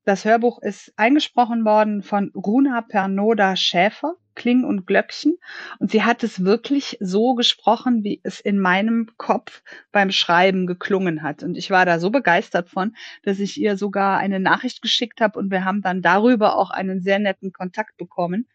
Das 0.04 0.24
Hörbuch 0.24 0.60
ist 0.60 0.92
eingesprochen 0.96 1.64
worden 1.64 2.02
von 2.02 2.32
Runa 2.34 2.80
Pernoda 2.80 3.54
Schäfer, 3.54 4.14
Kling 4.34 4.64
und 4.64 4.86
Glöckchen. 4.86 5.36
Und 5.78 5.92
sie 5.92 6.02
hat 6.02 6.24
es 6.24 6.44
wirklich 6.44 6.96
so 7.00 7.34
gesprochen, 7.34 8.02
wie 8.02 8.20
es 8.24 8.40
in 8.40 8.58
meinem 8.58 9.10
Kopf 9.16 9.62
beim 9.92 10.10
Schreiben 10.10 10.66
geklungen 10.66 11.22
hat. 11.22 11.44
Und 11.44 11.56
ich 11.56 11.70
war 11.70 11.86
da 11.86 12.00
so 12.00 12.10
begeistert 12.10 12.68
von, 12.68 12.96
dass 13.22 13.38
ich 13.38 13.60
ihr 13.60 13.76
sogar 13.76 14.18
eine 14.18 14.40
Nachricht 14.40 14.82
geschickt 14.82 15.20
habe 15.20 15.38
und 15.38 15.50
wir 15.52 15.64
haben 15.64 15.82
dann 15.82 16.02
darüber 16.02 16.56
auch 16.56 16.70
einen 16.70 17.00
sehr 17.00 17.20
netten 17.20 17.52
Kontakt 17.52 17.96
bekommen 17.96 18.48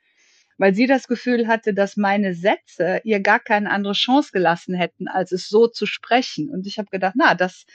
weil 0.58 0.74
sie 0.74 0.88
das 0.88 1.08
Gefühl 1.08 1.48
hatte, 1.48 1.74
dass 1.74 1.98
meine 1.98 2.34
Sätze 2.34 3.02
ihr 3.04 3.20
gar 3.20 3.40
keine 3.40 3.72
andere 3.72 3.94
Chance 3.94 4.32
gelassen 4.32 4.76
hätten, 4.76 5.08
als 5.08 5.32
es 5.32 5.48
so 5.48 5.68
zu 5.68 5.86
sprechen. 5.86 6.50
Und 6.50 6.68
ich 6.68 6.78
habe 6.78 6.90
gedacht, 6.90 7.14
na, 7.18 7.36
das 7.36 7.66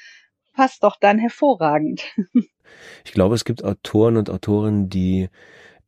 passt 0.52 0.82
doch 0.82 0.96
dann 0.98 1.18
hervorragend. 1.18 2.02
Ich 3.04 3.12
glaube, 3.12 3.34
es 3.34 3.44
gibt 3.44 3.62
Autoren 3.64 4.16
und 4.16 4.30
Autorinnen, 4.30 4.88
die 4.88 5.28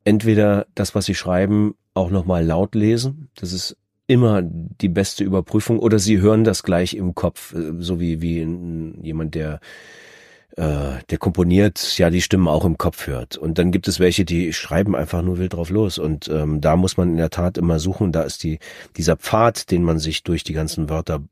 entweder 0.05 0.67
das, 0.75 0.95
was 0.95 1.07
sie 1.07 1.15
schreiben, 1.15 1.77
auch 1.95 2.11
nochmal 2.11 2.45
laut 2.45 2.75
lesen. 2.75 3.31
Das 3.37 3.55
ist 3.55 3.79
immer 4.07 4.43
die 4.43 4.89
beste 4.91 5.25
Überprüfung 5.25 5.79
oder 5.79 5.99
sie 5.99 6.21
hören 6.21 6.45
das 6.45 6.63
gleich 6.63 6.95
im 6.95 7.15
Kopf, 7.15 7.55
äh, 7.55 7.73
so 7.79 8.01
wie, 8.01 8.21
wie 8.21 8.41
jemand, 9.03 9.35
der 9.35 9.61
äh, 10.57 11.03
der 11.11 11.19
komponiert, 11.19 11.99
ja 11.99 12.11
die 12.11 12.23
Stimmen 12.23 12.49
auch 12.49 12.65
im 12.65 12.79
Kopf 12.79 13.07
hört. 13.07 13.37
Und 13.37 13.59
dann 13.59 13.73
gibt 13.73 13.89
es 13.89 14.01
welche, 14.01 14.25
die 14.25 14.53
schreiben 14.53 14.95
einfach 14.95 15.23
nur 15.23 15.39
wild 15.39 15.55
drauf 15.55 15.71
los. 15.71 15.99
Und 15.99 16.29
ähm, 16.29 16.61
da 16.61 16.77
muss 16.77 16.97
man 16.97 17.11
in 17.11 17.17
der 17.17 17.31
Tat 17.31 17.59
immer 17.59 17.79
suchen. 17.79 18.13
Da 18.13 18.23
ist 18.23 18.43
die 18.43 18.59
dieser 18.97 19.17
Pfad, 19.17 19.71
den 19.71 19.83
man 19.83 19.99
sich 19.99 20.23
durch 20.23 20.45
die 20.45 20.53
ganzen 20.53 20.89
Wörter 20.89 21.23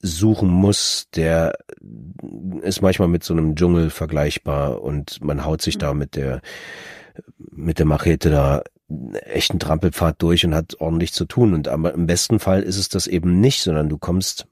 suchen 0.00 0.48
muss, 0.48 1.08
der 1.14 1.54
ist 2.62 2.82
manchmal 2.82 3.08
mit 3.08 3.24
so 3.24 3.32
einem 3.32 3.56
Dschungel 3.56 3.88
vergleichbar 3.88 4.82
und 4.82 5.22
man 5.24 5.46
haut 5.46 5.62
sich 5.62 5.78
da 5.78 5.94
mit 5.94 6.14
der 6.14 6.42
mit 7.38 7.78
der 7.78 7.86
Machete 7.86 8.28
da 8.28 8.62
echten 9.24 9.58
Trampelpfad 9.58 10.20
durch 10.20 10.44
und 10.44 10.54
hat 10.54 10.80
ordentlich 10.80 11.12
zu 11.12 11.24
tun. 11.24 11.54
Und 11.54 11.68
aber 11.68 11.94
im 11.94 12.06
besten 12.06 12.38
Fall 12.38 12.62
ist 12.62 12.76
es 12.76 12.88
das 12.88 13.06
eben 13.06 13.40
nicht, 13.40 13.62
sondern 13.62 13.88
du 13.88 13.98
kommst 13.98 14.46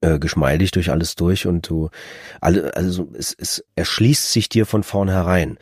äh, 0.00 0.18
geschmeidig 0.18 0.70
durch 0.70 0.90
alles 0.90 1.14
durch 1.14 1.46
und 1.46 1.68
du 1.68 1.90
alle, 2.40 2.76
also 2.76 3.08
es, 3.14 3.34
es 3.38 3.64
erschließt 3.74 4.32
sich 4.32 4.48
dir 4.48 4.66
von 4.66 4.82
vornherein. 4.82 5.58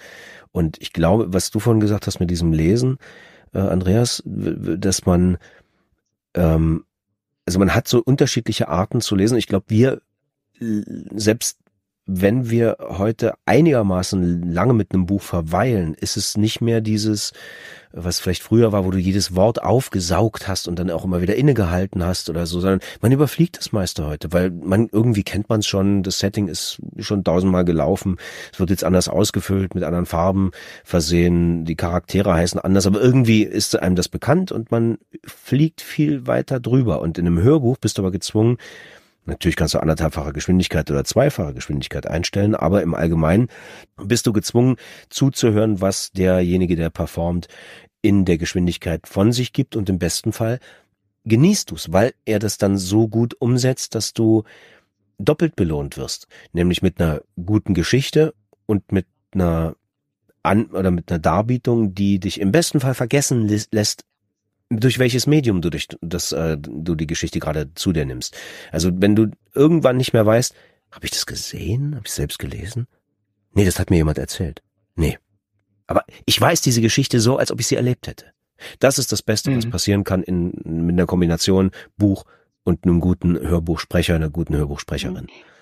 Und 0.52 0.80
ich 0.80 0.92
glaube, 0.92 1.32
was 1.32 1.50
du 1.50 1.58
vorhin 1.58 1.80
gesagt 1.80 2.06
hast 2.06 2.20
mit 2.20 2.30
diesem 2.30 2.52
Lesen, 2.52 2.98
äh, 3.52 3.58
Andreas, 3.58 4.22
dass 4.24 5.06
man 5.06 5.38
ähm, 6.34 6.84
also 7.46 7.58
man 7.58 7.74
hat 7.74 7.88
so 7.88 8.02
unterschiedliche 8.02 8.68
Arten 8.68 9.00
zu 9.00 9.14
lesen. 9.16 9.36
Ich 9.36 9.46
glaube, 9.46 9.66
wir 9.68 10.00
selbst 10.58 11.58
wenn 12.06 12.50
wir 12.50 12.76
heute 12.80 13.34
einigermaßen 13.46 14.52
lange 14.52 14.74
mit 14.74 14.92
einem 14.92 15.06
Buch 15.06 15.22
verweilen, 15.22 15.94
ist 15.94 16.18
es 16.18 16.36
nicht 16.36 16.60
mehr 16.60 16.82
dieses, 16.82 17.32
was 17.92 18.20
vielleicht 18.20 18.42
früher 18.42 18.72
war, 18.72 18.84
wo 18.84 18.90
du 18.90 18.98
jedes 18.98 19.34
Wort 19.34 19.62
aufgesaugt 19.62 20.46
hast 20.46 20.68
und 20.68 20.78
dann 20.78 20.90
auch 20.90 21.04
immer 21.04 21.22
wieder 21.22 21.36
innegehalten 21.36 22.04
hast 22.04 22.28
oder 22.28 22.44
so, 22.44 22.60
sondern 22.60 22.80
man 23.00 23.12
überfliegt 23.12 23.56
das 23.56 23.72
meiste 23.72 24.06
heute, 24.06 24.32
weil 24.32 24.50
man 24.50 24.88
irgendwie 24.92 25.22
kennt 25.22 25.48
man 25.48 25.60
es 25.60 25.66
schon, 25.66 26.02
das 26.02 26.18
Setting 26.18 26.48
ist 26.48 26.82
schon 26.98 27.24
tausendmal 27.24 27.64
gelaufen, 27.64 28.16
es 28.52 28.60
wird 28.60 28.68
jetzt 28.68 28.84
anders 28.84 29.08
ausgefüllt, 29.08 29.74
mit 29.74 29.84
anderen 29.84 30.06
Farben 30.06 30.50
versehen, 30.84 31.64
die 31.64 31.76
Charaktere 31.76 32.34
heißen 32.34 32.60
anders, 32.60 32.86
aber 32.86 33.00
irgendwie 33.00 33.44
ist 33.44 33.78
einem 33.78 33.96
das 33.96 34.08
bekannt 34.08 34.52
und 34.52 34.70
man 34.70 34.98
fliegt 35.24 35.80
viel 35.80 36.26
weiter 36.26 36.60
drüber. 36.60 37.00
Und 37.00 37.16
in 37.16 37.26
einem 37.26 37.40
Hörbuch 37.40 37.78
bist 37.78 37.96
du 37.96 38.02
aber 38.02 38.10
gezwungen, 38.10 38.58
Natürlich 39.26 39.56
kannst 39.56 39.74
du 39.74 39.78
anderthalbfache 39.78 40.32
Geschwindigkeit 40.32 40.90
oder 40.90 41.04
zweifache 41.04 41.54
Geschwindigkeit 41.54 42.06
einstellen, 42.06 42.54
aber 42.54 42.82
im 42.82 42.94
Allgemeinen 42.94 43.48
bist 43.96 44.26
du 44.26 44.32
gezwungen 44.32 44.76
zuzuhören, 45.08 45.80
was 45.80 46.12
derjenige, 46.12 46.76
der 46.76 46.90
performt, 46.90 47.48
in 48.02 48.26
der 48.26 48.36
Geschwindigkeit 48.36 49.08
von 49.08 49.32
sich 49.32 49.54
gibt 49.54 49.76
und 49.76 49.88
im 49.88 49.98
besten 49.98 50.32
Fall 50.32 50.60
genießt 51.24 51.70
du 51.70 51.76
es, 51.76 51.90
weil 51.90 52.12
er 52.26 52.38
das 52.38 52.58
dann 52.58 52.76
so 52.76 53.08
gut 53.08 53.34
umsetzt, 53.38 53.94
dass 53.94 54.12
du 54.12 54.44
doppelt 55.18 55.56
belohnt 55.56 55.96
wirst, 55.96 56.26
nämlich 56.52 56.82
mit 56.82 57.00
einer 57.00 57.22
guten 57.46 57.72
Geschichte 57.72 58.34
und 58.66 58.92
mit 58.92 59.06
einer 59.32 59.74
an 60.42 60.66
oder 60.66 60.90
mit 60.90 61.10
einer 61.10 61.18
Darbietung, 61.18 61.94
die 61.94 62.20
dich 62.20 62.40
im 62.40 62.52
besten 62.52 62.80
Fall 62.80 62.94
vergessen 62.94 63.48
lässt, 63.48 64.04
durch 64.70 64.98
welches 64.98 65.26
Medium 65.26 65.60
du 65.60 65.70
durch 65.70 65.88
das 66.00 66.32
äh, 66.32 66.56
du 66.58 66.94
die 66.94 67.06
Geschichte 67.06 67.38
gerade 67.38 67.72
zu 67.74 67.92
dir 67.92 68.04
nimmst. 68.04 68.36
Also 68.72 68.90
wenn 68.94 69.14
du 69.14 69.30
irgendwann 69.54 69.96
nicht 69.96 70.12
mehr 70.12 70.26
weißt, 70.26 70.54
habe 70.90 71.04
ich 71.04 71.10
das 71.10 71.26
gesehen? 71.26 71.94
Habe 71.94 72.06
ich 72.06 72.12
selbst 72.12 72.38
gelesen? 72.38 72.86
Nee, 73.52 73.64
das 73.64 73.78
hat 73.78 73.90
mir 73.90 73.96
jemand 73.96 74.18
erzählt. 74.18 74.62
Nee. 74.96 75.18
Aber 75.86 76.04
ich 76.24 76.40
weiß 76.40 76.60
diese 76.60 76.80
Geschichte 76.80 77.20
so, 77.20 77.36
als 77.36 77.50
ob 77.50 77.60
ich 77.60 77.66
sie 77.66 77.76
erlebt 77.76 78.06
hätte. 78.06 78.26
Das 78.78 78.98
ist 78.98 79.12
das 79.12 79.22
Beste, 79.22 79.50
mhm. 79.50 79.56
was 79.58 79.70
passieren 79.70 80.04
kann 80.04 80.22
in, 80.22 80.52
mit 80.64 80.94
einer 80.94 81.06
Kombination 81.06 81.70
Buch 81.96 82.24
und 82.62 82.84
einem 82.84 83.00
guten 83.00 83.38
Hörbuchsprecher, 83.38 84.14
einer 84.14 84.30
guten 84.30 84.56
Hörbuchsprecherin. 84.56 85.24
Mhm. 85.24 85.53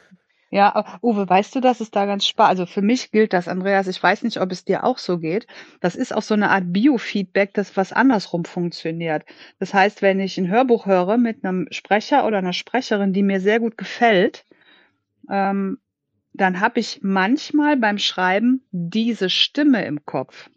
Ja, 0.52 0.98
Uwe, 1.00 1.26
weißt 1.26 1.54
du, 1.54 1.60
dass 1.60 1.80
es 1.80 1.90
da 1.90 2.04
ganz 2.04 2.26
spannend, 2.26 2.50
also 2.50 2.66
für 2.66 2.82
mich 2.82 3.10
gilt 3.10 3.32
das, 3.32 3.48
Andreas, 3.48 3.86
ich 3.86 4.02
weiß 4.02 4.22
nicht, 4.22 4.38
ob 4.38 4.52
es 4.52 4.66
dir 4.66 4.84
auch 4.84 4.98
so 4.98 5.18
geht. 5.18 5.46
Das 5.80 5.96
ist 5.96 6.14
auch 6.14 6.20
so 6.20 6.34
eine 6.34 6.50
Art 6.50 6.64
Biofeedback, 6.74 7.54
das 7.54 7.74
was 7.78 7.94
andersrum 7.94 8.44
funktioniert. 8.44 9.24
Das 9.60 9.72
heißt, 9.72 10.02
wenn 10.02 10.20
ich 10.20 10.36
ein 10.36 10.50
Hörbuch 10.50 10.84
höre 10.84 11.16
mit 11.16 11.42
einem 11.42 11.68
Sprecher 11.70 12.26
oder 12.26 12.36
einer 12.36 12.52
Sprecherin, 12.52 13.14
die 13.14 13.22
mir 13.22 13.40
sehr 13.40 13.60
gut 13.60 13.78
gefällt, 13.78 14.44
ähm, 15.30 15.78
dann 16.34 16.60
habe 16.60 16.80
ich 16.80 17.00
manchmal 17.00 17.78
beim 17.78 17.96
Schreiben 17.96 18.62
diese 18.72 19.30
Stimme 19.30 19.86
im 19.86 20.04
Kopf. 20.04 20.50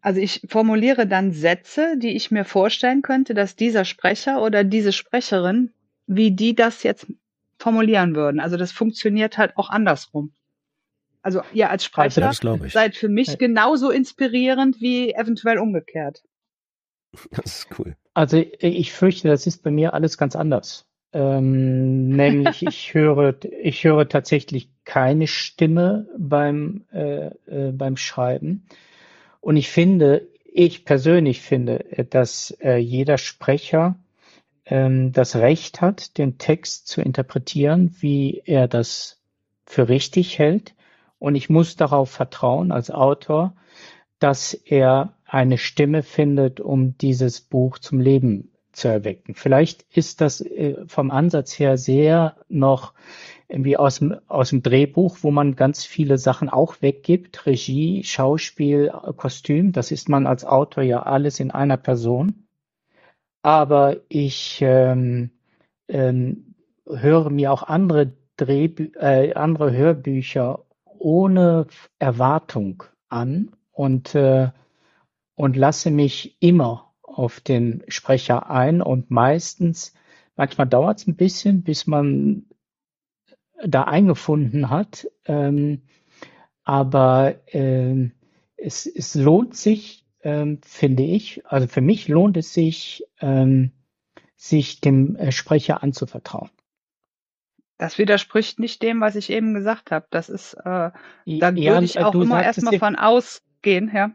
Also 0.00 0.20
ich 0.20 0.42
formuliere 0.48 1.08
dann 1.08 1.32
Sätze, 1.32 1.96
die 1.98 2.14
ich 2.14 2.30
mir 2.30 2.44
vorstellen 2.44 3.02
könnte, 3.02 3.34
dass 3.34 3.56
dieser 3.56 3.84
Sprecher 3.84 4.40
oder 4.42 4.62
diese 4.62 4.92
Sprecherin, 4.92 5.72
wie 6.06 6.30
die 6.30 6.54
das 6.54 6.84
jetzt 6.84 7.08
formulieren 7.58 8.14
würden. 8.14 8.40
Also 8.40 8.56
das 8.56 8.72
funktioniert 8.72 9.38
halt 9.38 9.56
auch 9.56 9.70
andersrum. 9.70 10.32
Also 11.22 11.42
ihr 11.52 11.70
als 11.70 11.84
Sprecher 11.84 12.32
seid 12.68 12.94
für 12.94 13.08
mich 13.08 13.36
genauso 13.38 13.90
inspirierend 13.90 14.80
wie 14.80 15.12
eventuell 15.12 15.58
umgekehrt. 15.58 16.22
Das 17.30 17.46
ist 17.46 17.78
cool. 17.78 17.96
Also 18.12 18.36
ich 18.58 18.92
fürchte, 18.92 19.28
das 19.28 19.46
ist 19.46 19.62
bei 19.62 19.70
mir 19.70 19.94
alles 19.94 20.18
ganz 20.18 20.36
anders. 20.36 20.86
Ähm, 21.14 22.08
nämlich 22.16 22.62
ich 22.62 22.92
höre, 22.92 23.34
ich 23.62 23.84
höre 23.84 24.08
tatsächlich 24.08 24.70
keine 24.84 25.26
Stimme 25.26 26.08
beim, 26.18 26.84
äh, 26.92 27.26
äh, 27.46 27.72
beim 27.72 27.96
Schreiben. 27.96 28.66
Und 29.40 29.56
ich 29.56 29.70
finde, 29.70 30.28
ich 30.44 30.84
persönlich 30.84 31.40
finde, 31.40 31.84
dass 32.10 32.56
äh, 32.60 32.76
jeder 32.76 33.18
Sprecher 33.18 33.98
ähm, 34.66 35.12
das 35.12 35.36
Recht 35.36 35.80
hat, 35.80 36.18
den 36.18 36.38
Text 36.38 36.88
zu 36.88 37.00
interpretieren, 37.00 37.94
wie 38.00 38.42
er 38.44 38.68
das 38.68 39.22
für 39.64 39.88
richtig 39.88 40.38
hält. 40.38 40.74
Und 41.18 41.34
ich 41.34 41.48
muss 41.48 41.76
darauf 41.76 42.10
vertrauen 42.10 42.72
als 42.72 42.90
Autor, 42.90 43.54
dass 44.18 44.54
er 44.54 45.14
eine 45.24 45.58
Stimme 45.58 46.02
findet, 46.02 46.60
um 46.60 46.98
dieses 46.98 47.40
Buch 47.40 47.78
zum 47.78 48.00
Leben 48.00 48.52
zu 48.72 48.88
erwecken. 48.88 49.34
Vielleicht 49.34 49.82
ist 49.94 50.20
das 50.20 50.40
äh, 50.40 50.76
vom 50.86 51.10
Ansatz 51.10 51.58
her 51.58 51.78
sehr 51.78 52.36
noch 52.48 52.92
irgendwie 53.48 53.76
aus 53.76 54.00
dem, 54.00 54.16
aus 54.26 54.50
dem 54.50 54.62
Drehbuch, 54.62 55.18
wo 55.22 55.30
man 55.30 55.56
ganz 55.56 55.84
viele 55.84 56.18
Sachen 56.18 56.50
auch 56.50 56.82
weggibt. 56.82 57.46
Regie, 57.46 58.02
Schauspiel, 58.04 58.92
Kostüm, 59.16 59.72
das 59.72 59.92
ist 59.92 60.08
man 60.08 60.26
als 60.26 60.44
Autor 60.44 60.82
ja 60.82 61.04
alles 61.04 61.40
in 61.40 61.50
einer 61.50 61.76
Person 61.76 62.45
aber 63.46 63.98
ich 64.08 64.58
ähm, 64.60 65.30
ähm, 65.86 66.56
höre 66.84 67.30
mir 67.30 67.52
auch 67.52 67.62
andere, 67.62 68.12
Drehbü 68.36 68.90
äh, 68.98 69.34
andere 69.34 69.70
Hörbücher 69.70 70.64
ohne 70.98 71.68
Erwartung 72.00 72.82
an 73.08 73.52
und, 73.70 74.16
äh, 74.16 74.50
und 75.36 75.54
lasse 75.54 75.92
mich 75.92 76.36
immer 76.40 76.92
auf 77.02 77.38
den 77.38 77.84
Sprecher 77.86 78.50
ein 78.50 78.82
und 78.82 79.12
meistens, 79.12 79.94
manchmal 80.34 80.66
dauert 80.66 80.98
es 80.98 81.06
ein 81.06 81.14
bisschen, 81.14 81.62
bis 81.62 81.86
man 81.86 82.46
da 83.64 83.84
eingefunden 83.84 84.70
hat, 84.70 85.06
ähm, 85.24 85.82
aber 86.64 87.36
äh, 87.54 88.10
es, 88.56 88.86
es 88.86 89.14
lohnt 89.14 89.54
sich, 89.54 90.04
ähm, 90.26 90.58
finde 90.64 91.04
ich, 91.04 91.46
also 91.46 91.68
für 91.68 91.80
mich 91.80 92.08
lohnt 92.08 92.36
es 92.36 92.52
sich, 92.52 93.04
ähm, 93.20 93.70
sich 94.34 94.80
dem 94.80 95.14
äh, 95.14 95.30
Sprecher 95.30 95.84
anzuvertrauen. 95.84 96.50
Das 97.78 97.96
widerspricht 97.96 98.58
nicht 98.58 98.82
dem, 98.82 99.00
was 99.00 99.14
ich 99.14 99.30
eben 99.30 99.54
gesagt 99.54 99.92
habe. 99.92 100.06
Das 100.10 100.28
ist, 100.28 100.54
äh, 100.54 100.64
da 100.64 100.92
ja, 101.26 101.50
würde 101.54 101.84
ich 101.84 102.00
auch 102.00 102.14
immer 102.14 102.42
erstmal 102.42 102.76
von 102.78 102.96
ausgehen, 102.96 103.92
ja. 103.94 104.10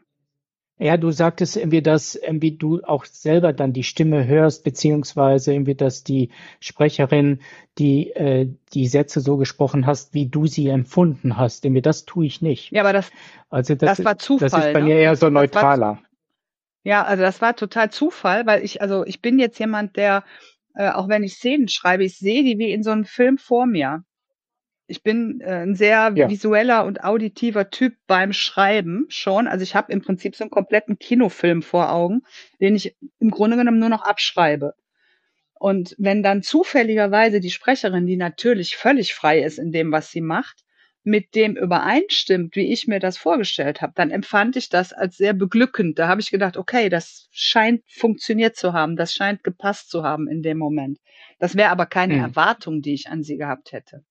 Ja, 0.84 0.98
du 0.98 1.12
sagtest 1.12 1.58
irgendwie, 1.58 1.84
dass 1.84 2.16
irgendwie 2.16 2.58
du 2.58 2.82
auch 2.82 3.06
selber 3.06 3.54
dann 3.54 3.72
die 3.72 3.84
Stimme 3.84 4.26
hörst, 4.26 4.64
beziehungsweise 4.64 5.54
irgendwie, 5.54 5.76
dass 5.76 6.04
die 6.04 6.32
Sprecherin 6.60 7.40
die, 7.78 8.10
äh, 8.14 8.50
die 8.74 8.88
Sätze 8.88 9.22
so 9.22 9.38
gesprochen 9.38 9.86
hast, 9.86 10.16
wie 10.16 10.26
du 10.26 10.48
sie 10.48 10.70
empfunden 10.70 11.38
hast. 11.38 11.66
Irgendwie, 11.66 11.84
das 11.84 12.06
tue 12.06 12.26
ich 12.26 12.42
nicht. 12.42 12.72
Ja, 12.72 12.82
aber 12.82 12.94
das, 12.94 13.12
also 13.52 13.76
das, 13.76 13.98
das 13.98 14.06
war 14.06 14.18
Zufall. 14.18 14.50
Das 14.50 14.66
ist 14.66 14.74
bei 14.74 14.80
ne? 14.80 14.86
mir 14.86 14.96
eher 14.96 15.16
so 15.16 15.30
neutraler. 15.30 16.00
ja, 16.84 17.04
also 17.04 17.22
das 17.22 17.42
war 17.42 17.56
total 17.56 17.92
Zufall, 17.92 18.48
weil 18.48 18.64
ich, 18.64 18.82
also 18.82 19.06
ich 19.06 19.22
bin 19.22 19.38
jetzt 19.38 19.60
jemand, 19.60 19.98
der, 19.98 20.24
äh, 20.74 20.90
auch 20.90 21.08
wenn 21.08 21.22
ich 21.22 21.36
Szenen 21.36 21.68
schreibe, 21.68 22.06
ich 22.06 22.18
sehe 22.18 22.44
die 22.44 22.58
wie 22.58 22.72
in 22.72 22.82
so 22.82 22.90
einem 22.90 23.06
Film 23.06 23.38
vor 23.38 23.68
mir 23.68 24.04
ich 24.92 25.04
bin 25.04 25.39
äh, 25.42 25.64
ein 25.64 25.76
sehr 25.76 26.12
ja. 26.16 26.30
visueller 26.30 26.86
und 26.86 27.04
auditiver 27.04 27.70
Typ 27.70 27.96
beim 28.08 28.34
Schreiben 28.34 29.06
schon. 29.08 29.48
Also 29.48 29.64
ich 29.64 29.74
habe 29.74 29.92
im 29.92 30.02
Prinzip 30.02 30.36
so 30.36 30.44
einen 30.44 30.52
kompletten 30.52 31.00
Kinofilm 31.00 31.62
vor 31.62 31.92
Augen, 31.92 32.24
den 32.60 32.76
ich 32.76 32.96
im 33.20 33.32
Grunde 33.32 33.58
genommen 33.58 33.80
nur 33.80 33.89
noch 33.89 34.04
abschreibe. 34.04 34.76
Und 35.54 35.96
wenn 35.98 36.24
dann 36.24 36.44
zufälligerweise 36.44 37.39
die 37.39 37.52
Sprecherin, 37.52 38.06
die 38.06 38.18
natürlich 38.18 38.76
völlig 38.76 39.16
frei 39.16 39.42
ist 39.42 39.60
in 39.60 39.72
dem, 39.72 39.92
was 39.92 40.12
sie 40.12 40.22
macht, 40.22 40.66
mit 41.04 41.36
dem 41.36 41.56
übereinstimmt, 41.56 42.56
wie 42.56 42.72
ich 42.72 42.88
mir 42.88 43.00
das 43.00 43.18
vorgestellt 43.18 43.82
habe, 43.82 43.94
dann 43.96 44.12
empfand 44.12 44.56
ich 44.56 44.70
das 44.70 44.92
als 44.92 45.18
sehr 45.18 45.34
beglückend. 45.34 45.98
Da 46.00 46.08
habe 46.08 46.20
ich 46.20 46.32
gedacht, 46.32 46.58
okay, 46.58 46.89
das 46.89 47.28
scheint 47.32 47.82
funktioniert 47.88 48.56
zu 48.56 48.74
haben, 48.74 48.98
das 48.98 49.14
scheint 49.14 49.44
gepasst 49.44 49.89
zu 49.89 50.04
haben 50.04 50.28
in 50.28 50.44
dem 50.44 50.58
Moment. 50.58 51.00
Das 51.39 51.56
wäre 51.56 51.70
aber 51.70 51.86
keine 51.86 52.16
hm. 52.16 52.22
Erwartung, 52.22 52.82
die 52.82 52.94
ich 52.94 53.08
an 53.08 53.24
sie 53.24 53.38
gehabt 53.38 53.72
hätte. 53.72 54.04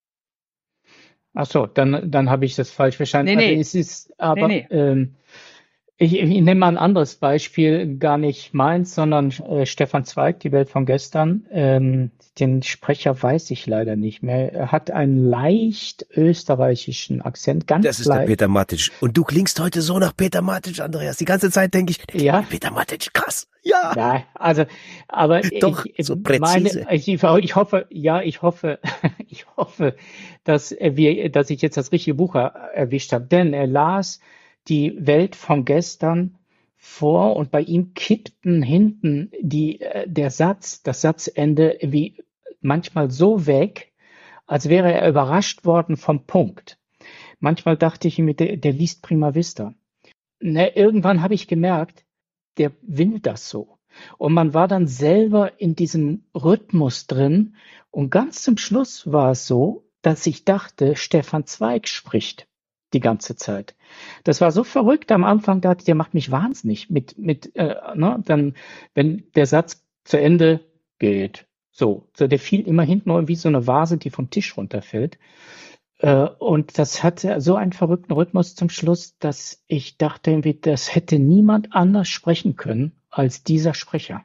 Ach 1.34 1.46
so, 1.46 1.66
dann, 1.66 2.10
dann 2.10 2.28
habe 2.28 2.44
ich 2.44 2.56
das 2.56 2.70
falsch 2.70 2.96
verstanden. 2.96 3.36
Nee, 3.36 3.36
nee. 3.36 3.48
Also 3.50 3.60
es 3.60 3.74
ist, 3.74 4.14
aber 4.18 4.48
nee, 4.48 4.66
nee. 4.68 4.76
Ähm, 4.76 5.14
Ich, 6.02 6.14
ich 6.14 6.24
nehme 6.26 6.54
mal 6.54 6.68
ein 6.68 6.78
anderes 6.78 7.16
Beispiel, 7.16 7.98
gar 7.98 8.16
nicht 8.16 8.54
meins, 8.54 8.94
sondern 8.94 9.32
äh, 9.32 9.66
Stefan 9.66 10.06
Zweig, 10.06 10.40
die 10.40 10.50
Welt 10.50 10.70
von 10.70 10.86
gestern. 10.86 11.44
Ähm, 11.50 12.10
den 12.38 12.62
Sprecher 12.62 13.22
weiß 13.22 13.50
ich 13.50 13.66
leider 13.66 13.96
nicht 13.96 14.22
mehr. 14.22 14.50
Er 14.50 14.72
hat 14.72 14.90
einen 14.90 15.22
leicht 15.28 16.06
österreichischen 16.16 17.20
Akzent, 17.20 17.66
ganz 17.66 17.84
Das 17.84 18.00
ist 18.00 18.06
leicht. 18.06 18.22
der 18.22 18.26
Peter 18.28 18.48
Matic. 18.48 18.90
Und 19.02 19.14
du 19.14 19.24
klingst 19.24 19.60
heute 19.60 19.82
so 19.82 19.98
nach 19.98 20.16
Peter 20.16 20.40
Matic, 20.40 20.80
Andreas. 20.80 21.18
Die 21.18 21.26
ganze 21.26 21.50
Zeit 21.50 21.74
denke 21.74 21.92
ich, 21.92 22.18
Ja. 22.18 22.46
Peter 22.48 22.70
Matic, 22.70 23.12
krass. 23.12 23.46
Ja. 23.62 23.92
Ja, 23.94 24.24
also, 24.32 24.64
aber 25.06 25.42
Doch, 25.60 25.84
ich, 25.84 26.06
so 26.06 26.16
meine, 26.16 26.70
präzise. 26.70 26.86
ich, 26.90 27.08
ich 27.08 27.56
hoffe, 27.56 27.86
ja, 27.90 28.22
ich 28.22 28.40
hoffe, 28.40 28.78
ich 29.28 29.44
hoffe, 29.58 29.96
dass 30.44 30.74
wir, 30.80 31.28
dass 31.30 31.50
ich 31.50 31.60
jetzt 31.60 31.76
das 31.76 31.92
richtige 31.92 32.14
Buch 32.14 32.36
er, 32.36 32.54
erwischt 32.72 33.12
habe, 33.12 33.26
denn 33.26 33.52
er 33.52 33.66
las 33.66 34.20
die 34.70 34.94
Welt 35.04 35.36
von 35.36 35.64
gestern 35.64 36.38
vor 36.76 37.36
und 37.36 37.50
bei 37.50 37.60
ihm 37.60 37.92
kippten 37.92 38.62
hinten 38.62 39.30
die, 39.40 39.80
äh, 39.80 40.08
der 40.08 40.30
Satz, 40.30 40.82
das 40.82 41.02
Satzende 41.02 41.76
wie 41.82 42.24
manchmal 42.62 43.10
so 43.10 43.46
weg, 43.46 43.92
als 44.46 44.68
wäre 44.68 44.92
er 44.92 45.08
überrascht 45.08 45.64
worden 45.64 45.96
vom 45.96 46.26
Punkt. 46.26 46.78
Manchmal 47.38 47.76
dachte 47.76 48.08
ich 48.08 48.18
mir, 48.18 48.34
der, 48.34 48.56
der 48.56 48.72
liest 48.72 49.02
Prima 49.02 49.34
Vista. 49.34 49.74
Ne, 50.40 50.74
irgendwann 50.74 51.22
habe 51.22 51.34
ich 51.34 51.48
gemerkt, 51.48 52.04
der 52.56 52.72
will 52.80 53.20
das 53.20 53.50
so. 53.50 53.78
Und 54.18 54.32
man 54.32 54.54
war 54.54 54.68
dann 54.68 54.86
selber 54.86 55.60
in 55.60 55.74
diesem 55.74 56.24
Rhythmus 56.34 57.06
drin. 57.06 57.56
Und 57.90 58.10
ganz 58.10 58.42
zum 58.42 58.56
Schluss 58.56 59.10
war 59.10 59.32
es 59.32 59.46
so, 59.46 59.84
dass 60.00 60.26
ich 60.26 60.44
dachte, 60.44 60.96
Stefan 60.96 61.44
Zweig 61.46 61.88
spricht 61.88 62.46
die 62.92 63.00
ganze 63.00 63.36
Zeit. 63.36 63.74
Das 64.24 64.40
war 64.40 64.52
so 64.52 64.64
verrückt 64.64 65.12
am 65.12 65.24
Anfang, 65.24 65.62
ich, 65.62 65.84
der 65.84 65.94
macht 65.94 66.14
mich 66.14 66.30
wahnsinnig 66.30 66.90
mit, 66.90 67.18
mit, 67.18 67.54
äh, 67.56 67.76
ne, 67.94 68.22
dann, 68.24 68.54
wenn 68.94 69.24
der 69.34 69.46
Satz 69.46 69.84
zu 70.04 70.18
Ende 70.18 70.60
geht. 70.98 71.46
So, 71.70 72.08
so 72.16 72.26
der 72.26 72.38
fiel 72.38 72.66
immer 72.66 72.82
hinten 72.82 73.28
wie 73.28 73.36
so 73.36 73.48
eine 73.48 73.66
Vase, 73.66 73.96
die 73.96 74.10
vom 74.10 74.30
Tisch 74.30 74.56
runterfällt. 74.56 75.18
Äh, 75.98 76.28
und 76.38 76.78
das 76.78 77.02
hatte 77.02 77.40
so 77.40 77.54
einen 77.54 77.72
verrückten 77.72 78.12
Rhythmus 78.12 78.54
zum 78.54 78.68
Schluss, 78.70 79.16
dass 79.18 79.62
ich 79.66 79.96
dachte, 79.96 80.30
irgendwie, 80.30 80.54
das 80.54 80.94
hätte 80.94 81.18
niemand 81.18 81.72
anders 81.72 82.08
sprechen 82.08 82.56
können 82.56 82.92
als 83.10 83.44
dieser 83.44 83.74
Sprecher. 83.74 84.22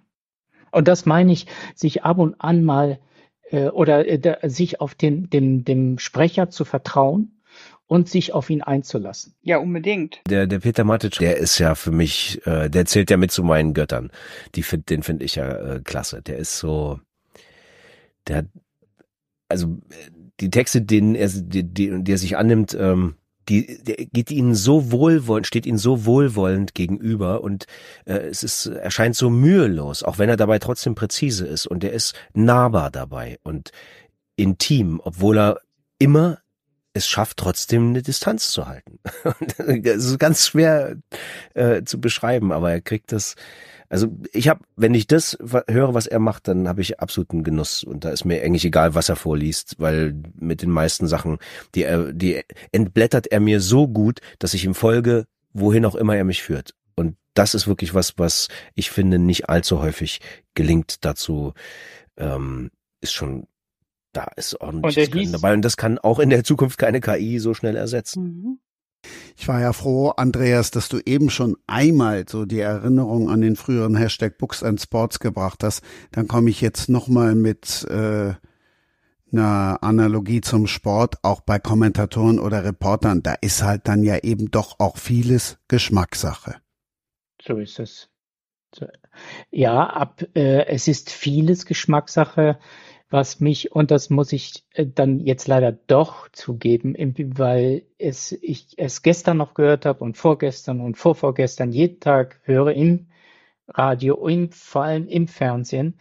Und 0.72 0.88
das 0.88 1.05
meine 1.05 1.32
ich, 1.32 1.47
sich 1.74 2.03
ab 2.03 2.18
und 2.18 2.41
an 2.41 2.63
mal 2.63 2.99
äh, 3.51 3.68
oder 3.70 4.07
äh, 4.07 4.20
da, 4.20 4.38
sich 4.43 4.82
auf 4.82 4.95
den, 4.95 5.30
dem, 5.30 5.63
dem 5.63 5.99
Sprecher 5.99 6.49
zu 6.49 6.66
vertrauen 6.66 7.34
und 7.88 8.10
sich 8.10 8.34
auf 8.34 8.49
ihn 8.49 8.62
einzulassen. 8.62 9.36
Ja, 9.41 9.58
unbedingt. 9.58 10.22
Der, 10.28 10.47
der 10.47 10.60
Peter 10.60 10.84
Matic, 10.84 11.20
der 11.20 11.38
ist 11.38 11.60
ja 11.60 11.76
für 11.76 11.91
mich, 11.91 12.45
äh, 12.47 12.70
der 12.70 12.86
zählt 12.86 13.12
ja 13.12 13.18
mit 13.18 13.32
zu 13.32 13.43
meinen 13.43 13.74
Göttern. 13.74 14.12
Die 14.56 14.64
find, 14.64 14.89
den 14.89 15.03
finde 15.03 15.26
ich 15.26 15.36
ja 15.36 15.49
äh, 15.49 15.82
klasse. 15.84 16.22
Der 16.22 16.38
ist 16.38 16.58
so, 16.58 16.99
der, 18.28 18.38
hat- 18.38 18.49
also 19.49 19.80
äh, 19.89 20.12
die 20.39 20.49
Texte, 20.49 20.82
denen 20.82 21.16
er, 21.16 21.30
die, 21.30 21.64
die, 21.64 22.03
die 22.03 22.12
er 22.12 22.18
sich 22.18 22.38
annimmt, 22.38 22.76
ähm, 22.80 23.16
die, 23.47 23.84
der 23.84 23.97
geht 24.08 24.32
ihnen 24.32 24.56
so 24.56 24.91
wohlwollend, 24.91 25.45
steht 25.45 25.68
ihnen 25.68 25.78
so 25.78 26.06
wohlwollend 26.06 26.74
gegenüber 26.74 27.41
und 27.43 27.68
äh, 28.06 28.14
es 28.16 28.41
ist, 28.41 28.66
erscheint 28.66 29.16
so 29.16 29.30
mühelos, 29.30 30.01
auch 30.01 30.18
wenn 30.18 30.30
er 30.30 30.38
dabei 30.38 30.58
trotzdem 30.58 30.95
präzise 30.95 31.45
ist 31.45 31.68
und 31.68 31.84
er 31.84 31.91
ist 31.93 32.16
nahbar 32.34 32.89
dabei 32.89 33.38
und 33.43 33.72
intim, 34.36 34.99
obwohl 35.03 35.38
er 35.38 35.60
immer 35.99 36.39
es 36.96 37.08
schafft, 37.08 37.38
trotzdem 37.38 37.89
eine 37.89 38.02
Distanz 38.02 38.52
zu 38.52 38.68
halten. 38.68 39.00
Das 39.84 40.06
ist 40.06 40.18
ganz 40.18 40.48
schwer 40.48 40.96
äh, 41.54 41.84
zu 41.84 42.00
beschreiben, 42.00 42.52
aber 42.52 42.72
er 42.72 42.82
kriegt 42.82 43.12
das. 43.12 43.36
Also 43.89 44.08
ich 44.32 44.48
habe, 44.48 44.62
wenn 44.78 44.93
ich 44.93 45.06
das 45.06 45.38
höre, 45.68 45.93
was 45.93 46.08
er 46.08 46.20
macht, 46.20 46.48
dann 46.48 46.68
habe 46.68 46.82
ich 46.82 47.00
absoluten 47.00 47.43
Genuss 47.43 47.84
und 47.84 48.06
da 48.06 48.10
ist 48.10 48.24
mir 48.24 48.41
eigentlich 48.41 48.66
egal, 48.66 48.96
was 48.96 49.10
er 49.10 49.18
vorliest, 49.18 49.76
weil 49.78 50.16
mit 50.39 50.62
den 50.62 50.72
meisten 50.72 51.08
Sachen, 51.08 51.38
die 51.76 51.84
er, 51.84 52.14
die 52.14 52.41
entblättert 52.72 53.28
er 53.28 53.41
mir 53.41 53.60
so 53.60 53.88
gut, 53.88 54.22
dass 54.39 54.54
ich 54.54 54.66
ihm 54.66 54.74
folge, 54.74 55.26
wohin 55.54 55.86
auch 55.86 55.96
immer 55.96 56.16
er 56.16 56.24
mich 56.24 56.43
führt. 56.43 56.74
Und 56.96 57.18
das 57.34 57.54
ist 57.54 57.68
wirklich 57.68 57.93
was, 57.93 58.18
was 58.18 58.48
ich 58.74 58.89
finde 58.89 59.20
nicht 59.20 59.50
allzu 59.50 59.82
häufig 59.82 60.22
gelingt. 60.54 61.04
Dazu 61.04 61.54
ähm, 62.18 62.72
ist 63.02 63.14
schon 63.14 63.48
da 64.16 64.28
ist 64.36 64.59
ordentlich 64.61 64.97
Und 64.97 65.11
Können 65.11 65.26
hieß- 65.28 65.32
dabei 65.34 65.53
und 65.53 65.61
das 65.63 65.78
kann 65.78 65.97
auch 65.99 66.20
in 66.20 66.30
der 66.30 66.43
Zukunft 66.43 66.78
keine 66.78 67.01
KI 67.01 67.39
so 67.39 67.53
schnell 67.53 67.76
ersetzen. 67.76 68.24
Mhm. 68.24 68.59
Ich 69.38 69.47
war 69.47 69.61
ja 69.61 69.72
froh, 69.72 70.09
Andreas, 70.09 70.72
dass 70.72 70.89
du 70.89 70.99
eben 71.05 71.30
schon 71.30 71.57
einmal 71.68 72.26
so 72.28 72.45
die 72.45 72.59
Erinnerung 72.59 73.30
an 73.30 73.41
den 73.41 73.55
früheren 73.55 73.95
Hashtag 73.95 74.38
Books 74.39 74.63
and 74.63 74.82
Sports 74.82 75.20
gebracht 75.20 75.63
hast. 75.63 75.84
Dann 76.11 76.28
komme 76.28 76.49
ich 76.49 76.59
jetzt 76.61 76.89
nochmal 76.89 77.36
mit 77.36 77.84
äh, 77.89 78.34
einer 79.32 79.78
Analogie 79.84 80.41
zum 80.41 80.66
Sport, 80.66 81.18
auch 81.24 81.41
bei 81.41 81.59
Kommentatoren 81.59 82.39
oder 82.39 82.63
Reportern. 82.63 83.22
Da 83.22 83.34
ist 83.41 83.61
halt 83.63 83.88
dann 83.88 84.01
ja 84.01 84.18
eben 84.24 84.49
doch 84.49 84.80
auch 84.80 84.97
vieles 84.97 85.57
Geschmackssache. 85.68 86.55
So 87.41 87.57
ist 87.57 87.80
es. 87.80 88.09
So. 88.74 88.88
Ja, 89.51 89.86
ab, 89.88 90.24
äh, 90.36 90.66
es 90.66 90.88
ist 90.88 91.11
vieles 91.11 91.66
Geschmackssache, 91.66 92.57
was 93.10 93.39
mich, 93.39 93.72
und 93.72 93.91
das 93.91 94.10
muss 94.10 94.34
ich 94.34 94.64
äh, 94.74 94.86
dann 94.88 95.20
jetzt 95.20 95.47
leider 95.47 95.72
doch 95.72 96.30
zugeben, 96.32 96.95
im- 96.95 97.16
weil 97.38 97.84
es, 97.97 98.32
ich 98.32 98.70
es 98.78 99.01
gestern 99.03 99.38
noch 99.38 99.53
gehört 99.53 99.86
habe 99.86 100.03
und 100.03 100.18
vorgestern 100.18 100.82
und 100.82 100.97
vorvorgestern 100.97 101.72
jeden 101.72 101.99
Tag 101.99 102.39
höre 102.43 102.74
im 102.74 103.08
Radio 103.68 104.16
und 104.16 104.56
vor 104.56 104.84
allem 104.84 105.08
im 105.08 105.28
Fernsehen. 105.28 105.99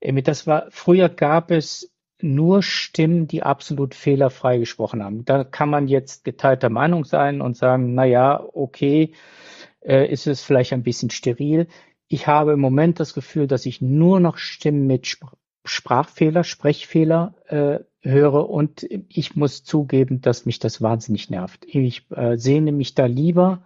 Äh, 0.00 0.22
Das 0.22 0.46
war, 0.46 0.66
früher 0.70 1.08
gab 1.08 1.50
es 1.50 1.92
nur 2.20 2.62
Stimmen, 2.62 3.28
die 3.28 3.42
absolut 3.44 3.94
fehlerfrei 3.94 4.58
gesprochen 4.58 5.04
haben. 5.04 5.24
Da 5.24 5.44
kann 5.44 5.70
man 5.70 5.86
jetzt 5.88 6.24
geteilter 6.24 6.68
Meinung 6.70 7.04
sein 7.04 7.40
und 7.40 7.56
sagen, 7.56 7.94
na 7.94 8.04
ja, 8.06 8.42
okay, 8.54 9.12
äh, 9.82 10.10
ist 10.10 10.26
es 10.26 10.42
vielleicht 10.42 10.72
ein 10.72 10.82
bisschen 10.82 11.10
steril. 11.10 11.68
Ich 12.08 12.26
habe 12.26 12.52
im 12.54 12.60
Moment 12.60 13.00
das 13.00 13.14
Gefühl, 13.14 13.46
dass 13.46 13.66
ich 13.66 13.80
nur 13.82 14.20
noch 14.20 14.38
Stimmen 14.38 14.86
mit 14.86 15.06
Sprachfehler, 15.68 16.44
Sprechfehler 16.44 17.34
äh, 17.46 17.78
höre 18.08 18.48
und 18.48 18.86
ich 19.08 19.36
muss 19.36 19.64
zugeben, 19.64 20.20
dass 20.20 20.46
mich 20.46 20.58
das 20.58 20.82
wahnsinnig 20.82 21.30
nervt. 21.30 21.64
Ich 21.66 22.10
äh, 22.10 22.36
sehne 22.36 22.72
mich 22.72 22.94
da 22.94 23.06
lieber 23.06 23.62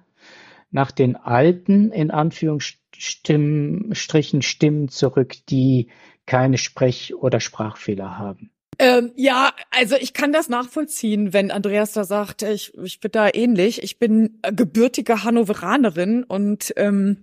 nach 0.70 0.90
den 0.90 1.16
alten, 1.16 1.92
in 1.92 2.10
Anführungsstrichen, 2.10 3.94
Strichen 3.94 4.42
Stimmen 4.42 4.88
zurück, 4.88 5.34
die 5.48 5.88
keine 6.24 6.56
Sprech- 6.56 7.14
oder 7.14 7.40
Sprachfehler 7.40 8.18
haben. 8.18 8.51
Ähm, 8.78 9.12
ja, 9.16 9.52
also 9.70 9.96
ich 9.96 10.14
kann 10.14 10.32
das 10.32 10.48
nachvollziehen, 10.48 11.32
wenn 11.32 11.50
Andreas 11.50 11.92
da 11.92 12.04
sagt, 12.04 12.42
ich, 12.42 12.72
ich 12.82 13.00
bin 13.00 13.12
da 13.12 13.28
ähnlich. 13.32 13.82
Ich 13.82 13.98
bin 13.98 14.38
äh, 14.42 14.52
gebürtige 14.52 15.22
Hannoveranerin 15.24 16.24
und 16.24 16.72
ähm, 16.76 17.18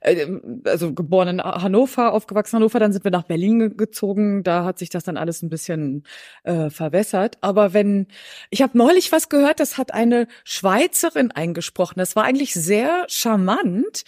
äh, 0.00 0.26
also 0.64 0.92
geboren 0.92 1.28
in 1.28 1.42
Hannover, 1.42 2.12
aufgewachsen 2.12 2.56
in 2.56 2.60
Hannover, 2.60 2.80
dann 2.80 2.92
sind 2.92 3.04
wir 3.04 3.12
nach 3.12 3.22
Berlin 3.22 3.58
ge- 3.60 3.74
gezogen. 3.76 4.42
Da 4.42 4.64
hat 4.64 4.78
sich 4.80 4.90
das 4.90 5.04
dann 5.04 5.16
alles 5.16 5.40
ein 5.42 5.48
bisschen 5.48 6.02
äh, 6.42 6.68
verwässert. 6.68 7.38
Aber 7.42 7.72
wenn 7.72 8.08
ich 8.50 8.60
habe 8.60 8.76
neulich 8.76 9.12
was 9.12 9.28
gehört, 9.28 9.60
das 9.60 9.78
hat 9.78 9.94
eine 9.94 10.26
Schweizerin 10.44 11.30
eingesprochen. 11.30 11.94
Das 11.98 12.16
war 12.16 12.24
eigentlich 12.24 12.54
sehr 12.54 13.06
charmant. 13.08 14.02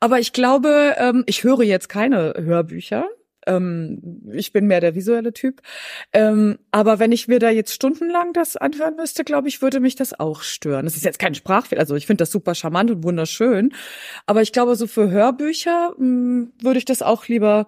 Aber 0.00 0.18
ich 0.18 0.32
glaube, 0.32 0.96
ähm, 0.98 1.22
ich 1.26 1.44
höre 1.44 1.62
jetzt 1.62 1.88
keine 1.88 2.34
Hörbücher. 2.36 3.06
Ähm, 3.46 4.22
ich 4.32 4.52
bin 4.52 4.66
mehr 4.66 4.80
der 4.80 4.94
visuelle 4.94 5.32
Typ. 5.32 5.62
Ähm, 6.12 6.58
aber 6.70 6.98
wenn 6.98 7.12
ich 7.12 7.28
mir 7.28 7.38
da 7.38 7.50
jetzt 7.50 7.74
stundenlang 7.74 8.32
das 8.32 8.56
anhören 8.56 8.96
müsste, 8.96 9.24
glaube 9.24 9.48
ich, 9.48 9.62
würde 9.62 9.80
mich 9.80 9.96
das 9.96 10.18
auch 10.18 10.42
stören. 10.42 10.84
Das 10.84 10.96
ist 10.96 11.04
jetzt 11.04 11.18
kein 11.18 11.34
Sprachfehler, 11.34 11.80
also 11.80 11.96
ich 11.96 12.06
finde 12.06 12.22
das 12.22 12.30
super 12.30 12.54
charmant 12.54 12.90
und 12.90 13.04
wunderschön. 13.04 13.74
Aber 14.26 14.42
ich 14.42 14.52
glaube, 14.52 14.76
so 14.76 14.86
für 14.86 15.10
Hörbücher 15.10 15.94
mh, 15.98 16.48
würde 16.62 16.78
ich 16.78 16.84
das 16.84 17.02
auch 17.02 17.28
lieber 17.28 17.66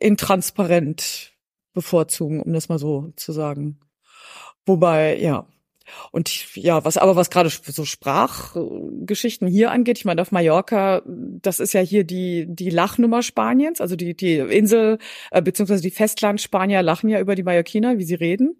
in 0.00 0.16
transparent 0.16 1.32
bevorzugen, 1.72 2.40
um 2.40 2.52
das 2.52 2.68
mal 2.68 2.78
so 2.78 3.12
zu 3.16 3.32
sagen. 3.32 3.78
Wobei, 4.66 5.18
ja. 5.18 5.46
Und 6.10 6.54
ja, 6.56 6.84
was 6.84 6.96
aber 6.96 7.16
was 7.16 7.30
gerade 7.30 7.50
so 7.50 7.84
Sprachgeschichten 7.84 9.48
hier 9.48 9.70
angeht, 9.70 9.98
ich 9.98 10.04
meine 10.04 10.22
auf 10.22 10.32
Mallorca, 10.32 11.02
das 11.06 11.60
ist 11.60 11.74
ja 11.74 11.80
hier 11.80 12.04
die 12.04 12.46
die 12.48 12.70
Lachnummer 12.70 13.22
Spaniens, 13.22 13.80
also 13.80 13.96
die 13.96 14.14
die 14.16 14.38
Insel 14.38 14.98
äh, 15.30 15.42
beziehungsweise 15.42 15.82
die 15.82 15.90
Festland-Spanier 15.90 16.82
lachen 16.82 17.08
ja 17.08 17.20
über 17.20 17.34
die 17.34 17.42
Mallorquiner, 17.42 17.98
wie 17.98 18.04
sie 18.04 18.14
reden. 18.14 18.58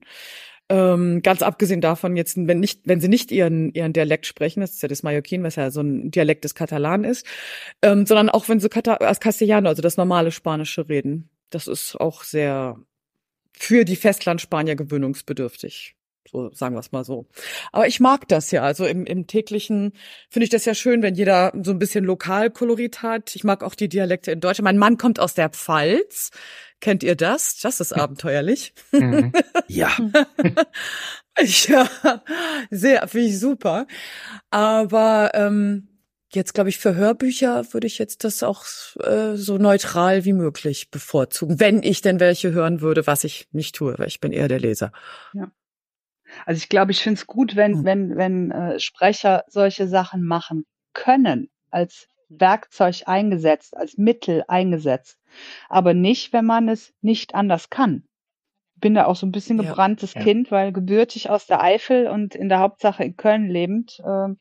Ähm, 0.70 1.20
ganz 1.22 1.42
abgesehen 1.42 1.82
davon 1.82 2.16
jetzt, 2.16 2.38
wenn 2.38 2.58
nicht, 2.58 2.82
wenn 2.84 3.00
sie 3.00 3.08
nicht 3.08 3.30
ihren 3.30 3.72
ihren 3.74 3.92
Dialekt 3.92 4.26
sprechen, 4.26 4.60
das 4.60 4.72
ist 4.72 4.82
ja 4.82 4.88
das 4.88 5.02
Mallorquin, 5.02 5.42
was 5.42 5.56
ja 5.56 5.70
so 5.70 5.80
ein 5.82 6.10
Dialekt 6.10 6.44
des 6.44 6.54
Katalan 6.54 7.04
ist, 7.04 7.26
ähm, 7.82 8.06
sondern 8.06 8.30
auch 8.30 8.48
wenn 8.48 8.60
sie 8.60 8.68
Kata 8.68 8.94
als 8.94 9.20
Castellano, 9.20 9.68
also 9.68 9.82
das 9.82 9.96
normale 9.98 10.30
Spanische 10.32 10.88
reden, 10.88 11.28
das 11.50 11.66
ist 11.68 11.96
auch 12.00 12.22
sehr 12.24 12.78
für 13.52 13.84
die 13.84 13.96
Festland-Spanier 13.96 14.76
gewöhnungsbedürftig. 14.76 15.96
So 16.30 16.50
sagen 16.52 16.74
wir 16.74 16.80
es 16.80 16.92
mal 16.92 17.04
so. 17.04 17.26
Aber 17.72 17.86
ich 17.86 18.00
mag 18.00 18.26
das 18.28 18.50
ja. 18.50 18.62
Also 18.62 18.86
im, 18.86 19.04
im 19.06 19.26
täglichen 19.26 19.92
finde 20.30 20.44
ich 20.44 20.50
das 20.50 20.64
ja 20.64 20.74
schön, 20.74 21.02
wenn 21.02 21.14
jeder 21.14 21.52
so 21.62 21.70
ein 21.72 21.78
bisschen 21.78 22.04
Lokalkolorit 22.04 23.02
hat. 23.02 23.36
Ich 23.36 23.44
mag 23.44 23.62
auch 23.62 23.74
die 23.74 23.88
Dialekte 23.88 24.32
in 24.32 24.40
Deutschland. 24.40 24.64
Mein 24.64 24.78
Mann 24.78 24.98
kommt 24.98 25.20
aus 25.20 25.34
der 25.34 25.50
Pfalz. 25.50 26.30
Kennt 26.80 27.02
ihr 27.02 27.16
das? 27.16 27.58
Das 27.60 27.80
ist 27.80 27.92
abenteuerlich. 27.96 28.74
Mhm. 28.92 29.32
Ja. 29.66 29.90
ja, 31.38 31.88
sehr, 32.70 33.08
finde 33.08 33.26
ich 33.26 33.40
super. 33.40 33.86
Aber 34.50 35.30
ähm, 35.34 35.88
jetzt, 36.34 36.54
glaube 36.54 36.68
ich, 36.68 36.78
für 36.78 36.94
Hörbücher 36.94 37.72
würde 37.72 37.86
ich 37.86 37.98
jetzt 37.98 38.24
das 38.24 38.42
auch 38.42 38.64
äh, 39.00 39.36
so 39.36 39.56
neutral 39.56 40.24
wie 40.24 40.32
möglich 40.32 40.90
bevorzugen, 40.90 41.58
wenn 41.60 41.82
ich 41.82 42.02
denn 42.02 42.20
welche 42.20 42.52
hören 42.52 42.80
würde, 42.80 43.06
was 43.06 43.24
ich 43.24 43.48
nicht 43.52 43.74
tue, 43.74 43.94
weil 43.98 44.08
ich 44.08 44.20
bin 44.20 44.32
eher 44.32 44.48
der 44.48 44.60
Leser. 44.60 44.92
Ja. 45.32 45.50
Also 46.46 46.58
ich 46.58 46.68
glaube, 46.68 46.92
ich 46.92 47.00
finde 47.00 47.18
es 47.18 47.26
gut, 47.26 47.56
wenn, 47.56 47.78
Hm. 47.78 47.84
wenn, 47.84 48.16
wenn 48.16 48.50
äh, 48.50 48.80
Sprecher 48.80 49.44
solche 49.48 49.88
Sachen 49.88 50.24
machen 50.24 50.64
können, 50.92 51.48
als 51.70 52.08
Werkzeug 52.28 53.02
eingesetzt, 53.06 53.76
als 53.76 53.96
Mittel 53.98 54.44
eingesetzt, 54.48 55.18
aber 55.68 55.94
nicht, 55.94 56.32
wenn 56.32 56.44
man 56.44 56.68
es 56.68 56.92
nicht 57.00 57.34
anders 57.34 57.70
kann. 57.70 58.04
Bin 58.76 58.94
da 58.94 59.06
auch 59.06 59.16
so 59.16 59.26
ein 59.26 59.32
bisschen 59.32 59.58
Ja. 59.58 59.68
gebranntes 59.68 60.14
Ja. 60.14 60.22
Kind, 60.22 60.50
weil 60.50 60.72
gebürtig 60.72 61.30
aus 61.30 61.46
der 61.46 61.62
Eifel 61.62 62.08
und 62.08 62.34
in 62.34 62.48
der 62.48 62.58
Hauptsache 62.58 63.04
in 63.04 63.16
Köln 63.16 63.48
lebend, 63.48 64.00
ähm, 64.04 64.38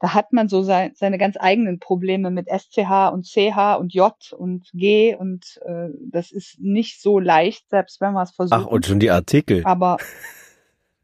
da 0.00 0.12
hat 0.12 0.32
man 0.32 0.48
so 0.48 0.62
sein, 0.62 0.92
seine 0.94 1.16
ganz 1.16 1.36
eigenen 1.38 1.78
Probleme 1.78 2.30
mit 2.30 2.48
SCH 2.48 3.10
und 3.12 3.24
CH 3.26 3.76
und 3.78 3.94
J 3.94 4.14
und 4.36 4.68
G 4.74 5.14
und 5.14 5.58
äh, 5.64 5.88
das 6.10 6.32
ist 6.32 6.60
nicht 6.60 7.00
so 7.00 7.18
leicht, 7.18 7.70
selbst 7.70 8.00
wenn 8.00 8.12
man 8.12 8.24
es 8.24 8.32
versucht. 8.32 8.60
Ach, 8.60 8.66
und 8.66 8.84
schon 8.84 9.00
die 9.00 9.10
Artikel. 9.10 9.62
Aber 9.64 9.96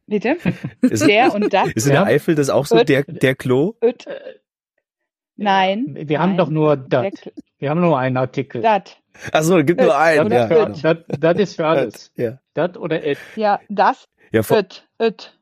bitte? 0.06 0.36
Ist, 0.82 1.06
Der 1.06 1.34
und 1.34 1.52
das. 1.52 1.68
ist 1.72 1.86
in 1.86 1.92
der 1.92 2.02
Ja. 2.02 2.06
Eifel 2.06 2.34
das 2.34 2.50
auch 2.50 2.66
so 2.66 2.82
der, 2.84 3.04
der 3.04 3.34
Klo? 3.34 3.74
Öt. 3.82 4.06
Nein. 5.36 5.96
Wir 6.08 6.20
haben 6.20 6.30
nein. 6.30 6.38
doch 6.38 6.50
nur 6.50 6.76
das. 6.76 7.12
Wir 7.58 7.70
haben 7.70 7.80
nur 7.80 7.98
einen 7.98 8.16
Artikel. 8.16 8.60
Dat. 8.62 8.98
Ach 9.32 9.42
so, 9.42 9.62
gibt 9.64 9.80
nur 9.80 9.96
einen. 9.96 10.26
Oder 10.26 10.48
Ja. 10.50 10.66
Das, 10.68 10.98
das 11.06 11.38
ist 11.38 11.56
für 11.56 11.66
alles. 11.66 12.12
Ja, 12.16 12.38
Das 12.54 12.76
oder 12.76 13.02
et. 13.04 13.18
Ja, 13.36 13.60
das. 13.68 14.08
ja, 14.32 14.40
Öt. 14.50 14.88
Öt. 15.00 15.38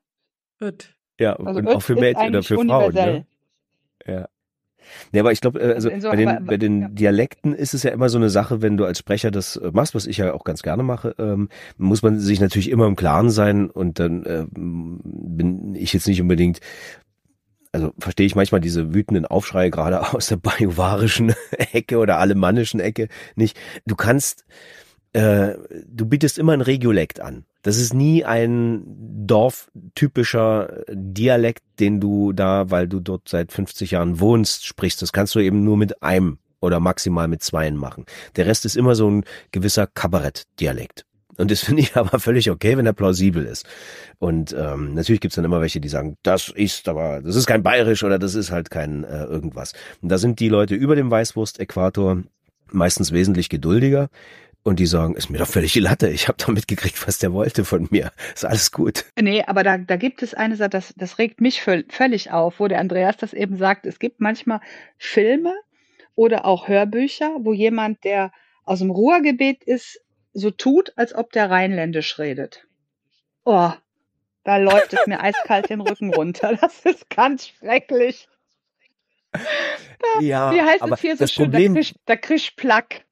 Gut. 0.61 0.95
ja 1.19 1.35
Also 1.35 1.59
und 1.61 1.69
Öt 1.69 1.77
auch 1.77 1.83
für 1.83 1.95
ist 1.95 2.01
Mädchen 2.01 2.29
oder 2.29 2.43
für 2.43 2.55
Frauen. 2.57 2.95
Ne? 2.95 3.27
Ja. 4.07 4.29
Ja, 5.13 5.23
aber 5.23 5.33
ich 5.33 5.41
glaube, 5.41 5.61
äh, 5.61 5.75
also 5.75 5.91
Also 5.91 6.09
bei 6.09 6.17
den, 6.17 6.45
bei 6.45 6.57
den 6.57 6.81
ja. 6.83 6.89
Dialekten 6.89 7.55
ist 7.55 7.75
es 7.75 7.83
ja 7.83 7.91
immer 7.91 8.09
so 8.09 8.19
eine 8.19 8.31
Sache, 8.31 8.63
wenn 8.63 8.77
du 8.77 8.85
als 8.85 8.99
Sprecher 8.99 9.31
das 9.31 9.57
äh, 9.57 9.71
machst, 9.73 9.95
was 9.95 10.07
ich 10.07 10.19
ja 10.19 10.33
auch 10.33 10.45
ganz 10.45 10.63
gerne 10.63 10.83
mache, 10.83 11.15
ähm, 11.19 11.49
muss 11.77 12.03
man 12.03 12.19
sich 12.19 12.41
natürlich 12.41 12.71
immer 12.71 12.87
im 12.87 12.97
Klaren 12.97 13.31
sein 13.31 13.71
und 13.71 13.99
dann 13.99 14.25
äh, 14.25 14.45
bin 14.53 15.75
ich 15.75 15.93
jetzt 15.93 16.09
nicht 16.09 16.21
unbedingt, 16.21 16.61
also 17.73 17.93
verstehe 17.99 18.27
ich 18.27 18.35
manchmal 18.35 18.61
diese 18.61 18.95
wütenden 18.95 19.27
Aufschreie 19.27 19.71
gerade 19.71 20.01
aus 20.15 20.29
der 20.29 20.37
bajuwarischen 20.37 21.35
Ecke 21.73 21.99
oder 21.99 22.19
alemannischen 22.19 22.81
Ecke 22.81 23.09
nicht. 23.37 23.59
Du 23.87 23.97
kannst, 23.97 24.45
äh, 25.13 25.55
du 25.87 26.07
bietest 26.07 26.39
immer 26.39 26.53
ein 26.53 26.61
Regiolekt 26.61 27.21
an. 27.21 27.45
Das 27.63 27.77
ist 27.77 27.93
nie 27.93 28.25
ein 28.25 28.85
dorftypischer 29.27 30.85
Dialekt, 30.93 31.63
den 31.79 32.01
du 32.01 32.33
da, 32.33 32.71
weil 32.71 32.89
du 32.89 33.01
dort 33.01 33.29
seit 33.29 33.53
50 33.53 33.93
Jahren 33.93 34.21
wohnst, 34.21 34.65
sprichst. 34.67 35.03
Das 35.03 35.13
kannst 35.13 35.35
du 35.35 35.41
eben 35.41 35.65
nur 35.65 35.77
mit 35.77 36.03
einem 36.03 36.39
oder 36.61 36.81
maximal 36.81 37.29
mit 37.29 37.43
zweien 37.43 37.77
machen. 37.77 38.05
Der 38.37 38.47
Rest 38.47 38.65
ist 38.65 38.77
immer 38.77 38.95
so 38.95 39.11
ein 39.11 39.25
gewisser 39.51 39.87
Kabarettdialekt. 39.87 41.07
Und 41.37 41.51
das 41.51 41.61
finde 41.65 41.83
ich 41.83 41.97
aber 41.97 42.19
völlig 42.21 42.51
okay, 42.51 42.77
wenn 42.77 42.87
er 42.87 42.93
plausibel 42.93 43.45
ist. 43.45 43.67
Und 44.19 44.55
ähm, 44.57 44.95
natürlich 44.95 45.21
gibt's 45.21 45.37
dann 45.37 45.45
immer 45.45 45.61
welche, 45.61 45.81
die 45.81 45.89
sagen, 45.89 46.17
das 46.23 46.49
ist 46.49 46.89
aber, 46.89 47.21
das 47.23 47.37
ist 47.37 47.47
kein 47.47 47.63
Bayerisch 47.63 48.05
oder 48.05 48.19
das 48.19 48.35
ist 48.35 48.51
halt 48.51 48.71
kein 48.71 49.05
äh, 49.05 49.25
irgendwas. 49.25 49.73
Und 50.03 50.11
da 50.11 50.19
sind 50.19 50.39
die 50.39 50.49
Leute 50.49 50.75
über 50.75 50.97
dem 50.97 51.11
Weißwurst-Äquator 51.11 52.23
meistens 52.73 53.13
wesentlich 53.13 53.49
geduldiger. 53.49 54.09
Und 54.63 54.79
die 54.79 54.87
sagen, 54.87 55.15
ist 55.15 55.31
mir 55.31 55.39
doch 55.39 55.47
völlig 55.47 55.73
die 55.73 55.81
Latte. 55.81 56.09
Ich 56.11 56.29
habe 56.29 56.37
doch 56.39 56.49
mitgekriegt, 56.49 57.07
was 57.07 57.19
der 57.19 57.33
wollte 57.33 57.65
von 57.65 57.89
mir. 57.91 58.13
Ist 58.35 58.45
alles 58.45 58.71
gut. 58.71 59.07
Nee, 59.19 59.43
aber 59.47 59.63
da, 59.63 59.79
da 59.79 59.97
gibt 59.97 60.23
es 60.23 60.35
eine 60.35 60.57
Sache, 60.57 60.69
das, 60.69 60.93
das 60.97 61.19
regt 61.19 61.41
mich 61.41 61.63
völ 61.63 61.87
völlig 61.89 62.31
auf, 62.31 62.61
wo 62.61 62.69
der 62.69 62.79
Andreas 62.79 63.17
das 63.17 63.33
eben 63.33 63.57
sagt. 63.57 63.87
Es 63.87 63.99
gibt 63.99 64.21
manchmal 64.21 64.61
Filme 64.99 65.55
oder 66.15 66.45
auch 66.45 66.69
Hörbücher, 66.69 67.37
wo 67.41 67.55
jemand, 67.55 68.05
der 68.05 68.33
aus 68.65 68.81
dem 68.81 68.91
Ruhrgebiet 68.91 69.65
ist, 69.65 70.01
so 70.35 70.51
tut, 70.51 70.93
als 70.97 71.15
ob 71.15 71.33
der 71.33 71.51
rheinländisch 71.51 72.19
redet. 72.19 72.67
Oh, 73.45 73.73
da 74.45 74.57
läuft 74.59 74.93
es 74.93 75.07
mir 75.07 75.21
eiskalt 75.23 75.71
den 75.71 75.81
Rücken 75.81 76.13
runter. 76.13 76.57
Das 76.61 76.85
ist 76.85 77.09
ganz 77.09 77.49
schrecklich. 77.49 78.29
Ja, 80.21 80.53
Wie 80.53 80.61
heißt 80.61 80.83
aber 80.83 80.95
es 80.95 81.01
hier 81.01 81.17
so 81.17 81.25
das 81.25 81.33
schön? 81.33 81.51
Problem, 81.51 81.75
Da 81.75 81.81
kriegst 81.81 81.95
da 82.05 82.17
kriegst 82.17 82.57
Plack. 82.57 83.05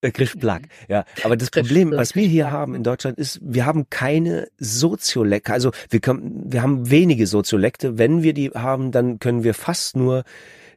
Äh, 0.00 0.12
Krischplack, 0.12 0.62
ja. 0.88 1.04
Aber 1.24 1.36
das 1.36 1.50
Problem, 1.50 1.90
was 1.90 2.14
wir 2.14 2.26
hier 2.26 2.52
haben 2.52 2.74
in 2.76 2.84
Deutschland, 2.84 3.18
ist, 3.18 3.40
wir 3.42 3.66
haben 3.66 3.90
keine 3.90 4.48
Soziolekte. 4.58 5.52
Also 5.52 5.72
wir, 5.90 6.00
können, 6.00 6.44
wir 6.46 6.62
haben 6.62 6.88
wenige 6.90 7.26
Soziolekte. 7.26 7.98
Wenn 7.98 8.22
wir 8.22 8.32
die 8.32 8.50
haben, 8.50 8.92
dann 8.92 9.18
können 9.18 9.42
wir 9.42 9.54
fast 9.54 9.96
nur 9.96 10.22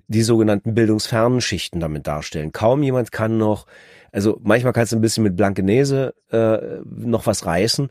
die 0.07 0.23
sogenannten 0.23 0.73
bildungsfernen 0.73 1.39
Schichten 1.39 1.79
damit 1.79 2.07
darstellen. 2.07 2.51
Kaum 2.51 2.83
jemand 2.83 3.11
kann 3.11 3.37
noch, 3.37 3.67
also 4.11 4.39
manchmal 4.43 4.73
kannst 4.73 4.91
du 4.91 4.97
ein 4.97 5.01
bisschen 5.01 5.23
mit 5.23 5.35
Blankenese 5.35 6.15
äh, 6.31 6.81
noch 6.83 7.27
was 7.27 7.45
reißen, 7.45 7.89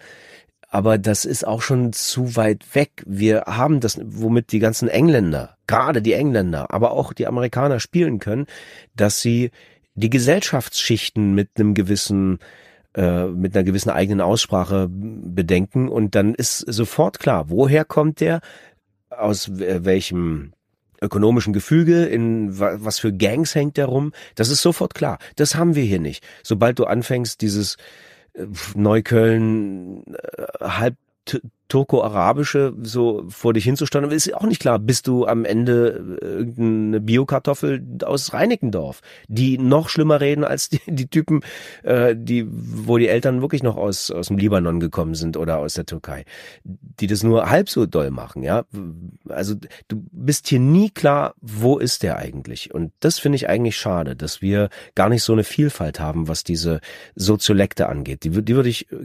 aber 0.68 0.98
das 0.98 1.24
ist 1.24 1.46
auch 1.46 1.62
schon 1.62 1.92
zu 1.92 2.36
weit 2.36 2.74
weg. 2.74 3.02
Wir 3.06 3.44
haben 3.46 3.80
das, 3.80 3.98
womit 4.04 4.52
die 4.52 4.58
ganzen 4.58 4.88
Engländer, 4.88 5.56
gerade 5.66 6.02
die 6.02 6.12
Engländer, 6.12 6.72
aber 6.72 6.90
auch 6.90 7.12
die 7.12 7.26
Amerikaner 7.26 7.80
spielen 7.80 8.18
können, 8.18 8.46
dass 8.94 9.20
sie 9.20 9.50
die 10.00 10.10
Gesellschaftsschichten 10.10 11.34
mit 11.34 11.50
einem 11.56 11.74
gewissen 11.74 12.38
äh, 12.94 13.26
mit 13.26 13.54
einer 13.54 13.64
gewissen 13.64 13.90
eigenen 13.90 14.20
Aussprache 14.20 14.88
bedenken 14.90 15.88
und 15.88 16.14
dann 16.16 16.34
ist 16.34 16.58
sofort 16.58 17.20
klar, 17.20 17.48
woher 17.48 17.84
kommt 17.84 18.20
der, 18.20 18.40
aus 19.10 19.48
äh, 19.48 19.84
welchem 19.84 20.52
ökonomischen 21.00 21.52
Gefüge, 21.52 22.04
in 22.06 22.58
wa- 22.58 22.76
was 22.80 22.98
für 22.98 23.12
Gangs 23.12 23.54
hängt 23.54 23.76
der 23.76 23.86
rum, 23.86 24.12
das 24.34 24.48
ist 24.50 24.60
sofort 24.62 24.94
klar. 24.94 25.18
Das 25.36 25.54
haben 25.54 25.74
wir 25.76 25.84
hier 25.84 26.00
nicht. 26.00 26.26
Sobald 26.42 26.78
du 26.78 26.84
anfängst, 26.84 27.40
dieses 27.40 27.76
äh, 28.34 28.46
Neukölln 28.74 30.04
halb 30.60 30.96
turko-arabische 31.70 32.74
so 32.82 33.24
vor 33.28 33.54
dich 33.54 33.64
hinzustellen, 33.64 34.10
ist 34.10 34.34
auch 34.34 34.44
nicht 34.44 34.60
klar, 34.60 34.78
bist 34.78 35.06
du 35.06 35.26
am 35.26 35.44
Ende 35.44 36.18
äh, 36.20 36.26
irgendeine 36.26 37.00
Biokartoffel 37.00 37.82
aus 38.04 38.34
Reinickendorf, 38.34 39.00
die 39.28 39.56
noch 39.56 39.88
schlimmer 39.88 40.20
reden 40.20 40.44
als 40.44 40.68
die, 40.68 40.80
die 40.86 41.06
Typen, 41.06 41.40
äh, 41.82 42.14
die, 42.14 42.46
wo 42.50 42.98
die 42.98 43.08
Eltern 43.08 43.40
wirklich 43.40 43.62
noch 43.62 43.76
aus, 43.76 44.10
aus 44.10 44.28
dem 44.28 44.36
Libanon 44.36 44.80
gekommen 44.80 45.14
sind 45.14 45.36
oder 45.36 45.58
aus 45.58 45.74
der 45.74 45.86
Türkei, 45.86 46.24
die 46.64 47.06
das 47.06 47.22
nur 47.22 47.48
halb 47.48 47.70
so 47.70 47.86
doll 47.86 48.10
machen, 48.10 48.42
ja. 48.42 48.64
Also 49.28 49.54
du 49.88 50.04
bist 50.12 50.48
hier 50.48 50.60
nie 50.60 50.90
klar, 50.90 51.34
wo 51.40 51.78
ist 51.78 52.02
der 52.02 52.18
eigentlich? 52.18 52.74
Und 52.74 52.92
das 53.00 53.18
finde 53.18 53.36
ich 53.36 53.48
eigentlich 53.48 53.76
schade, 53.76 54.16
dass 54.16 54.42
wir 54.42 54.68
gar 54.94 55.08
nicht 55.08 55.22
so 55.22 55.32
eine 55.32 55.44
Vielfalt 55.44 56.00
haben, 56.00 56.26
was 56.26 56.42
diese 56.42 56.80
Soziolekte 57.14 57.88
angeht. 57.88 58.24
Die, 58.24 58.30
die 58.30 58.56
würde 58.56 58.68
ich 58.68 58.90
äh, 58.90 58.96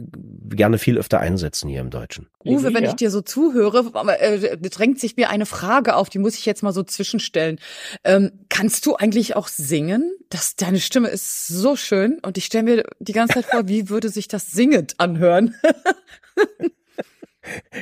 gerne 0.48 0.78
viel 0.78 0.98
öfter 0.98 1.20
einsetzen 1.20 1.68
hier 1.68 1.80
im 1.80 1.90
Deutschen. 1.90 2.26
Uwe, 2.56 2.74
wenn 2.74 2.84
ich 2.84 2.94
dir 2.94 3.10
so 3.10 3.20
zuhöre, 3.20 3.90
äh, 4.18 4.56
drängt 4.56 5.00
sich 5.00 5.16
mir 5.16 5.30
eine 5.30 5.46
Frage 5.46 5.96
auf, 5.96 6.08
die 6.08 6.18
muss 6.18 6.36
ich 6.36 6.46
jetzt 6.46 6.62
mal 6.62 6.72
so 6.72 6.82
zwischenstellen. 6.82 7.58
Ähm, 8.04 8.32
kannst 8.48 8.86
du 8.86 8.96
eigentlich 8.96 9.36
auch 9.36 9.48
singen? 9.48 10.12
Das, 10.30 10.56
deine 10.56 10.80
Stimme 10.80 11.08
ist 11.08 11.46
so 11.46 11.76
schön 11.76 12.18
und 12.22 12.38
ich 12.38 12.44
stelle 12.46 12.64
mir 12.64 12.84
die 12.98 13.12
ganze 13.12 13.34
Zeit 13.34 13.46
vor, 13.46 13.68
wie 13.68 13.88
würde 13.88 14.08
sich 14.08 14.28
das 14.28 14.50
singend 14.50 14.98
anhören? 14.98 15.54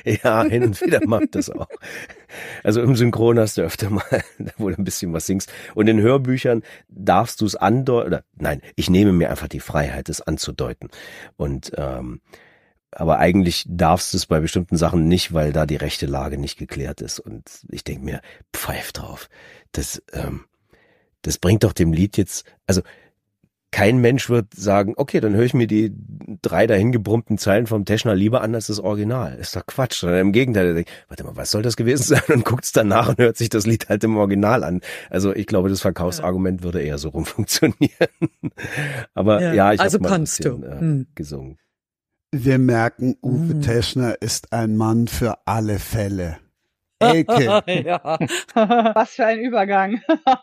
Ja, 0.05 0.43
hin 0.45 0.65
und 0.65 0.81
wieder 0.81 1.01
macht 1.07 1.35
das 1.35 1.51
auch. 1.51 1.69
Also 2.63 2.83
im 2.83 2.97
Synchron 2.97 3.39
hast 3.39 3.57
du 3.57 3.63
öfter 3.63 3.91
mal, 3.91 4.05
wo 4.59 4.69
du 4.69 4.77
ein 4.77 4.85
bisschen 4.85 5.13
was 5.13 5.27
singst. 5.27 5.53
Und 5.75 5.89
in 5.89 6.01
Hörbüchern 6.01 6.63
darfst 6.89 7.41
du 7.41 7.47
es 7.47 7.57
andeuten, 7.57 8.09
oder 8.09 8.25
nein, 8.37 8.61
ich 8.77 8.91
nehme 8.91 9.13
mir 9.13 9.31
einfach 9.31 9.49
die 9.49 9.61
Freiheit, 9.61 10.09
es 10.09 10.21
anzudeuten. 10.21 10.91
Und 11.37 11.73
ähm, 11.77 12.21
aber 12.97 13.19
eigentlich 13.19 13.65
darfst 13.69 14.13
du 14.13 14.17
es 14.17 14.27
bei 14.27 14.41
bestimmten 14.41 14.77
Sachen 14.77 15.07
nicht, 15.09 15.33
weil 15.33 15.53
da 15.53 15.67
die 15.67 15.77
rechte 15.77 16.07
Lage 16.07 16.39
nicht 16.39 16.59
geklärt 16.59 17.01
ist. 17.01 17.19
Und 17.21 17.43
ich 17.71 17.85
denke 17.85 18.05
mir, 18.05 18.21
pfeif 18.55 18.93
drauf. 18.93 19.29
Das, 19.73 20.03
ähm, 20.13 20.45
das 21.23 21.39
bringt 21.39 21.65
doch 21.65 21.73
dem 21.73 21.93
Lied 21.93 22.17
jetzt, 22.17 22.45
also 22.67 22.83
kein 23.71 23.99
Mensch 23.99 24.31
wird 24.31 24.55
sagen, 24.55 24.95
okay, 24.97 25.19
dann 25.19 25.35
höre 25.35 25.47
ich 25.47 25.53
mir 25.55 25.67
die 25.67 25.93
drei 26.43 26.69
dahingebrummten 26.69 27.39
Zeilen 27.39 27.67
vom 27.67 27.85
Teschner 27.85 28.15
lieber 28.15 28.41
an 28.41 28.55
als 28.55 28.69
das 28.69 28.79
Original. 28.79 29.35
Ist 29.35 29.57
doch 29.57 29.67
Quatsch. 29.67 29.95
Sondern 29.99 30.21
Im 30.21 30.33
Gegenteil, 30.33 30.67
der 30.67 30.75
denkt, 30.75 30.91
warte 31.09 31.25
mal, 31.25 31.35
was 31.35 31.51
soll 31.51 31.63
das 31.63 31.75
gewesen 31.75 32.05
sein? 32.15 32.23
Und 32.29 32.45
guckt's 32.45 32.71
danach 32.71 33.09
und 33.09 33.19
hört 33.19 33.37
sich 33.37 33.49
das 33.49 33.67
Lied 33.67 33.89
halt 33.89 34.05
im 34.05 34.17
Original 34.17 34.63
an. 34.63 34.81
Also 35.11 35.35
ich 35.35 35.49
glaube, 35.49 35.71
das 35.71 35.81
Verkaufsargument 35.81 36.63
würde 36.63 36.83
eher 36.83 36.99
so 36.99 37.09
rum 37.09 37.25
funktionieren. 37.25 37.91
Aber 39.15 39.43
Ja, 39.43 39.53
ja, 39.55 39.73
ich 39.73 39.81
also 39.81 39.99
habe 39.99 40.09
mal 40.09 40.15
ein 40.15 40.21
bisschen 40.21 40.61
du. 40.61 40.67
äh, 40.69 40.79
Hm. 40.79 41.07
gesungen. 41.17 41.59
Wir 42.37 42.59
merken, 42.59 43.17
Uwe 43.23 43.55
mm. 43.55 43.63
Teschner 43.63 44.21
ist 44.21 44.53
ein 44.53 44.77
Mann 44.77 45.07
für 45.07 45.39
alle 45.47 45.79
Fälle. 45.79 46.39
Elke. 46.99 47.63
ja. 47.85 48.19
Was 48.95 49.11
für 49.11 49.27
ein 49.27 49.39
Übergang. 49.39 50.01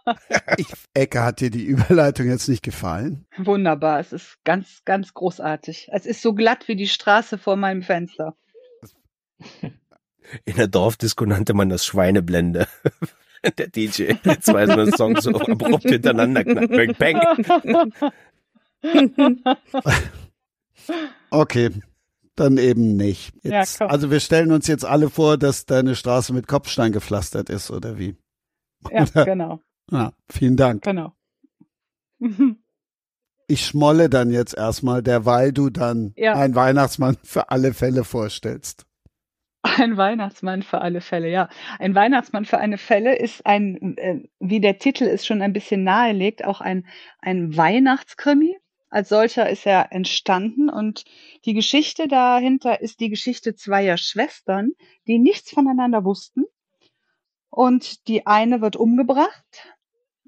ich, 0.58 0.68
Ecke, 0.94 1.22
hat 1.22 1.42
dir 1.42 1.50
die 1.50 1.66
Überleitung 1.66 2.28
jetzt 2.28 2.48
nicht 2.48 2.64
gefallen? 2.64 3.26
Wunderbar. 3.38 4.00
Es 4.00 4.14
ist 4.14 4.38
ganz, 4.46 4.84
ganz 4.86 5.14
großartig. 5.14 5.90
Es 5.92 6.06
ist 6.06 6.22
so 6.22 6.34
glatt 6.34 6.70
wie 6.70 6.78
die 6.78 6.88
Straße 6.88 7.38
vor 7.38 7.58
meinem 7.58 7.82
Fenster. 7.82 8.38
In 10.46 10.56
der 10.56 10.68
Dorfdisco 10.68 11.26
nannte 11.26 11.54
man 11.54 11.68
das 11.68 11.86
Schweineblende. 11.86 12.68
Der 13.58 13.68
DJ, 13.68 14.14
zwei 14.40 14.66
so 14.66 14.74
einen 14.74 14.94
Song 14.94 15.20
so 15.20 15.32
abrupt 15.32 15.84
hintereinander 15.84 16.46
knallt. 16.46 16.98
Bang, 16.98 17.20
bang. 18.82 20.12
Okay, 21.30 21.72
dann 22.36 22.58
eben 22.58 22.96
nicht. 22.96 23.34
Jetzt, 23.44 23.80
ja, 23.80 23.88
also 23.88 24.12
wir 24.12 24.20
stellen 24.20 24.52
uns 24.52 24.68
jetzt 24.68 24.86
alle 24.86 25.10
vor, 25.10 25.38
dass 25.38 25.66
deine 25.66 25.96
Straße 25.96 26.34
mit 26.34 26.48
Kopfstein 26.48 26.92
gepflastert 26.92 27.50
ist, 27.50 27.72
oder 27.72 27.98
wie? 27.98 28.16
Ja, 28.90 29.04
oder? 29.16 29.26
genau. 29.26 29.60
Ja, 29.92 30.14
vielen 30.30 30.58
Dank. 30.58 30.84
Genau. 30.84 31.14
ich 33.48 33.66
schmolle 33.66 34.10
dann 34.10 34.32
jetzt 34.32 34.56
erstmal, 34.56 35.04
derweil 35.04 35.52
du 35.52 35.70
dann 35.70 36.14
ja. 36.16 36.34
einen 36.34 36.56
Weihnachtsmann 36.56 37.18
für 37.24 37.50
alle 37.50 37.74
Fälle 37.74 38.04
vorstellst. 38.04 38.86
Ein 39.64 39.96
Weihnachtsmann 39.96 40.64
für 40.64 40.82
alle 40.82 41.02
Fälle, 41.02 41.30
ja. 41.30 41.48
Ein 41.78 41.94
Weihnachtsmann 41.94 42.46
für 42.46 42.60
alle 42.60 42.78
Fälle 42.78 43.16
ist 43.18 43.46
ein, 43.46 43.96
äh, 43.98 44.24
wie 44.40 44.60
der 44.60 44.80
Titel 44.80 45.04
es 45.04 45.26
schon 45.26 45.42
ein 45.42 45.54
bisschen 45.54 45.84
nahelegt, 45.84 46.44
auch 46.46 46.62
ein, 46.62 46.88
ein 47.20 47.56
Weihnachtskrimi. 47.56 48.58
Als 48.92 49.08
solcher 49.08 49.50
ist 49.50 49.66
er 49.66 49.94
entstanden 49.94 50.70
und 50.70 51.06
die 51.46 51.54
Geschichte 51.54 52.10
dahinter 52.10 52.82
ist 52.82 53.00
die 53.00 53.10
Geschichte 53.10 53.56
zweier 53.56 53.98
Schwestern, 53.98 54.72
die 55.08 55.18
nichts 55.18 55.52
voneinander 55.52 56.04
wussten. 56.04 56.44
Und 57.50 58.08
die 58.10 58.28
eine 58.28 58.62
wird 58.62 58.76
umgebracht 58.76 59.76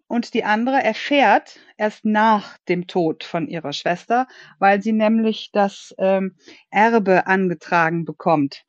und 0.08 0.34
die 0.34 0.46
andere 0.46 0.82
erfährt 0.82 1.60
erst 1.76 2.06
nach 2.06 2.58
dem 2.70 2.88
Tod 2.88 3.26
von 3.26 3.48
ihrer 3.48 3.74
Schwester, 3.74 4.28
weil 4.60 4.82
sie 4.82 4.94
nämlich 4.94 5.52
das 5.52 5.94
ähm, 5.98 6.38
Erbe 6.70 7.28
angetragen 7.28 8.06
bekommt. 8.06 8.64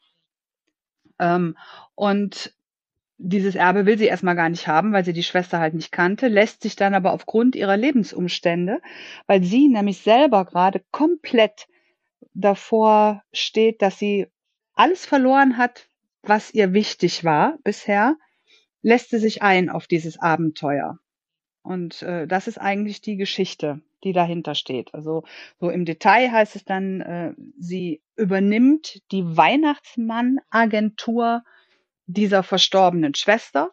Ähm, 1.21 1.57
und 1.95 2.54
dieses 3.19 3.55
Erbe 3.55 3.87
will 3.87 3.97
sie 3.97 4.07
erstmal 4.07 4.35
gar 4.35 4.49
nicht 4.49 4.67
haben, 4.67 4.93
weil 4.93 5.05
sie 5.05 5.13
die 5.13 5.23
Schwester 5.23 5.61
halt 5.61 5.75
nicht 5.75 5.93
kannte, 5.93 6.29
lässt 6.29 6.63
sich 6.63 6.77
dann 6.77 6.95
aber 6.95 7.13
aufgrund 7.13 7.57
ihrer 7.57 7.77
Lebensumstände, 7.77 8.81
weil 9.27 9.43
sie 9.43 9.69
nämlich 9.69 9.99
selber 9.99 10.45
gerade 10.45 10.83
komplett 10.91 11.67
davor 12.35 13.23
steht, 13.33 13.81
dass 13.83 13.99
sie 13.99 14.27
alles 14.75 15.07
verloren 15.07 15.57
hat, 15.57 15.89
was 16.23 16.53
ihr 16.53 16.73
wichtig 16.73 17.25
war 17.25 17.59
bisher, 17.63 18.17
lässt 18.83 19.11
sie 19.11 19.19
sich 19.19 19.43
ein 19.43 19.71
auf 19.71 19.87
dieses 19.87 20.19
Abenteuer. 20.19 20.99
Und 21.63 22.03
äh, 22.03 22.27
das 22.27 22.49
ist 22.49 22.59
eigentlich 22.59 23.01
die 23.01 23.17
Geschichte, 23.17 23.81
die 24.03 24.13
dahinter 24.13 24.55
steht. 24.55 24.93
Also 24.93 25.25
so 25.61 25.71
im 25.71 25.87
Detail 25.87 26.31
heißt 26.31 26.57
es 26.57 26.65
dann, 26.65 27.01
äh, 27.01 27.33
sie 27.59 28.03
übernimmt 28.17 29.01
die 29.13 29.25
Weihnachtsmann-Agentur 29.25 31.43
dieser 32.07 32.43
verstorbenen 32.43 33.15
Schwester 33.15 33.73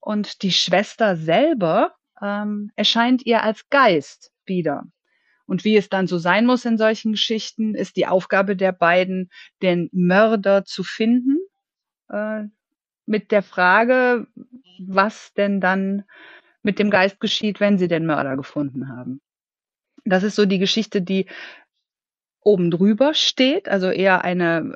und 0.00 0.42
die 0.42 0.52
Schwester 0.52 1.16
selber 1.16 1.94
ähm, 2.20 2.70
erscheint 2.76 3.24
ihr 3.26 3.42
als 3.42 3.68
Geist 3.68 4.32
wieder. 4.44 4.84
Und 5.46 5.64
wie 5.64 5.76
es 5.76 5.88
dann 5.88 6.06
so 6.06 6.18
sein 6.18 6.46
muss 6.46 6.64
in 6.64 6.78
solchen 6.78 7.12
Geschichten, 7.12 7.74
ist 7.74 7.96
die 7.96 8.06
Aufgabe 8.06 8.56
der 8.56 8.72
beiden, 8.72 9.30
den 9.60 9.88
Mörder 9.92 10.64
zu 10.64 10.84
finden, 10.84 11.38
äh, 12.08 12.44
mit 13.06 13.32
der 13.32 13.42
Frage, 13.42 14.26
was 14.78 15.32
denn 15.34 15.60
dann 15.60 16.04
mit 16.62 16.78
dem 16.78 16.90
Geist 16.90 17.20
geschieht, 17.20 17.60
wenn 17.60 17.78
sie 17.78 17.88
den 17.88 18.06
Mörder 18.06 18.36
gefunden 18.36 18.88
haben. 18.88 19.20
Das 20.04 20.22
ist 20.22 20.36
so 20.36 20.46
die 20.46 20.58
Geschichte, 20.58 21.02
die 21.02 21.26
oben 22.42 22.70
drüber 22.70 23.14
steht, 23.14 23.68
also 23.68 23.90
eher 23.90 24.24
eine, 24.24 24.74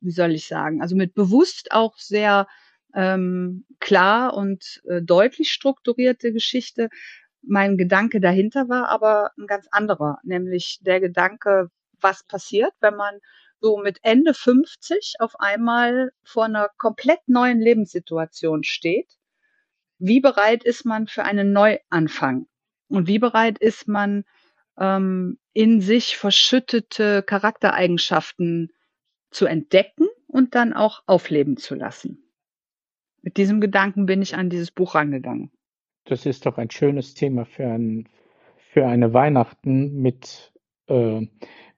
wie 0.00 0.10
soll 0.10 0.32
ich 0.32 0.46
sagen, 0.46 0.82
also 0.82 0.96
mit 0.96 1.14
bewusst 1.14 1.72
auch 1.72 1.96
sehr 1.98 2.46
ähm, 2.94 3.64
klar 3.80 4.34
und 4.34 4.82
äh, 4.88 5.02
deutlich 5.02 5.52
strukturierte 5.52 6.32
Geschichte. 6.32 6.88
Mein 7.42 7.76
Gedanke 7.76 8.20
dahinter 8.20 8.68
war 8.68 8.88
aber 8.88 9.32
ein 9.38 9.46
ganz 9.46 9.66
anderer, 9.70 10.18
nämlich 10.22 10.78
der 10.82 11.00
Gedanke, 11.00 11.70
was 12.00 12.24
passiert, 12.24 12.72
wenn 12.80 12.96
man 12.96 13.18
so 13.60 13.78
mit 13.78 13.98
Ende 14.02 14.34
50 14.34 15.14
auf 15.20 15.38
einmal 15.40 16.10
vor 16.22 16.44
einer 16.44 16.68
komplett 16.78 17.20
neuen 17.26 17.60
Lebenssituation 17.60 18.64
steht 18.64 19.16
wie 19.98 20.20
bereit 20.20 20.64
ist 20.64 20.84
man 20.84 21.06
für 21.06 21.24
einen 21.24 21.52
Neuanfang? 21.52 22.46
Und 22.88 23.06
wie 23.06 23.18
bereit 23.18 23.58
ist 23.58 23.88
man, 23.88 24.24
ähm, 24.78 25.38
in 25.52 25.80
sich 25.80 26.16
verschüttete 26.16 27.22
Charaktereigenschaften 27.22 28.72
zu 29.30 29.46
entdecken 29.46 30.06
und 30.26 30.54
dann 30.54 30.72
auch 30.72 31.02
aufleben 31.06 31.56
zu 31.56 31.74
lassen? 31.74 32.24
Mit 33.22 33.36
diesem 33.36 33.60
Gedanken 33.60 34.06
bin 34.06 34.20
ich 34.20 34.36
an 34.36 34.50
dieses 34.50 34.70
Buch 34.70 34.94
rangegangen. 34.94 35.50
Das 36.04 36.26
ist 36.26 36.44
doch 36.44 36.58
ein 36.58 36.70
schönes 36.70 37.14
Thema 37.14 37.46
für, 37.46 37.66
ein, 37.66 38.08
für 38.58 38.86
eine 38.86 39.14
Weihnachten 39.14 39.94
mit, 40.02 40.52
äh, 40.88 41.26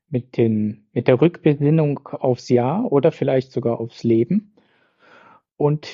mit, 0.08 0.36
den, 0.36 0.88
mit 0.92 1.06
der 1.06 1.20
Rückbesinnung 1.20 2.08
aufs 2.08 2.48
Jahr 2.48 2.90
oder 2.90 3.12
vielleicht 3.12 3.52
sogar 3.52 3.78
aufs 3.78 4.02
Leben 4.02 4.56
und 5.56 5.88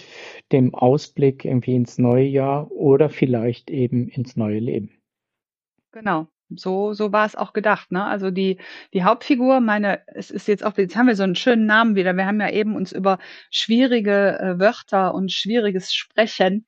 dem 0.51 0.75
Ausblick 0.75 1.45
irgendwie 1.45 1.75
ins 1.75 1.99
neue 1.99 2.25
Jahr 2.25 2.71
oder 2.71 3.11
vielleicht 3.11 3.71
eben 3.71 4.09
ins 4.09 4.37
neue 4.37 4.59
Leben. 4.59 5.03
Genau. 5.93 6.29
So, 6.57 6.93
so 6.93 7.13
war 7.13 7.27
es 7.27 7.37
auch 7.37 7.53
gedacht, 7.53 7.93
ne? 7.93 8.05
Also 8.05 8.31
die, 8.31 8.59
die 8.93 9.05
Hauptfigur, 9.05 9.61
meine, 9.61 10.01
es 10.07 10.31
ist 10.31 10.49
jetzt 10.49 10.65
auch, 10.65 10.77
jetzt 10.77 10.97
haben 10.97 11.07
wir 11.07 11.17
so 11.17 11.23
einen 11.23 11.35
schönen 11.35 11.67
Namen 11.67 11.95
wieder. 11.95 12.17
Wir 12.17 12.27
haben 12.27 12.41
ja 12.41 12.51
eben 12.51 12.77
uns 12.77 12.93
über 12.93 13.19
schwierige 13.51 14.39
äh, 14.39 14.59
Wörter 14.59 15.15
und 15.15 15.33
schwieriges 15.33 15.93
Sprechen 15.95 16.67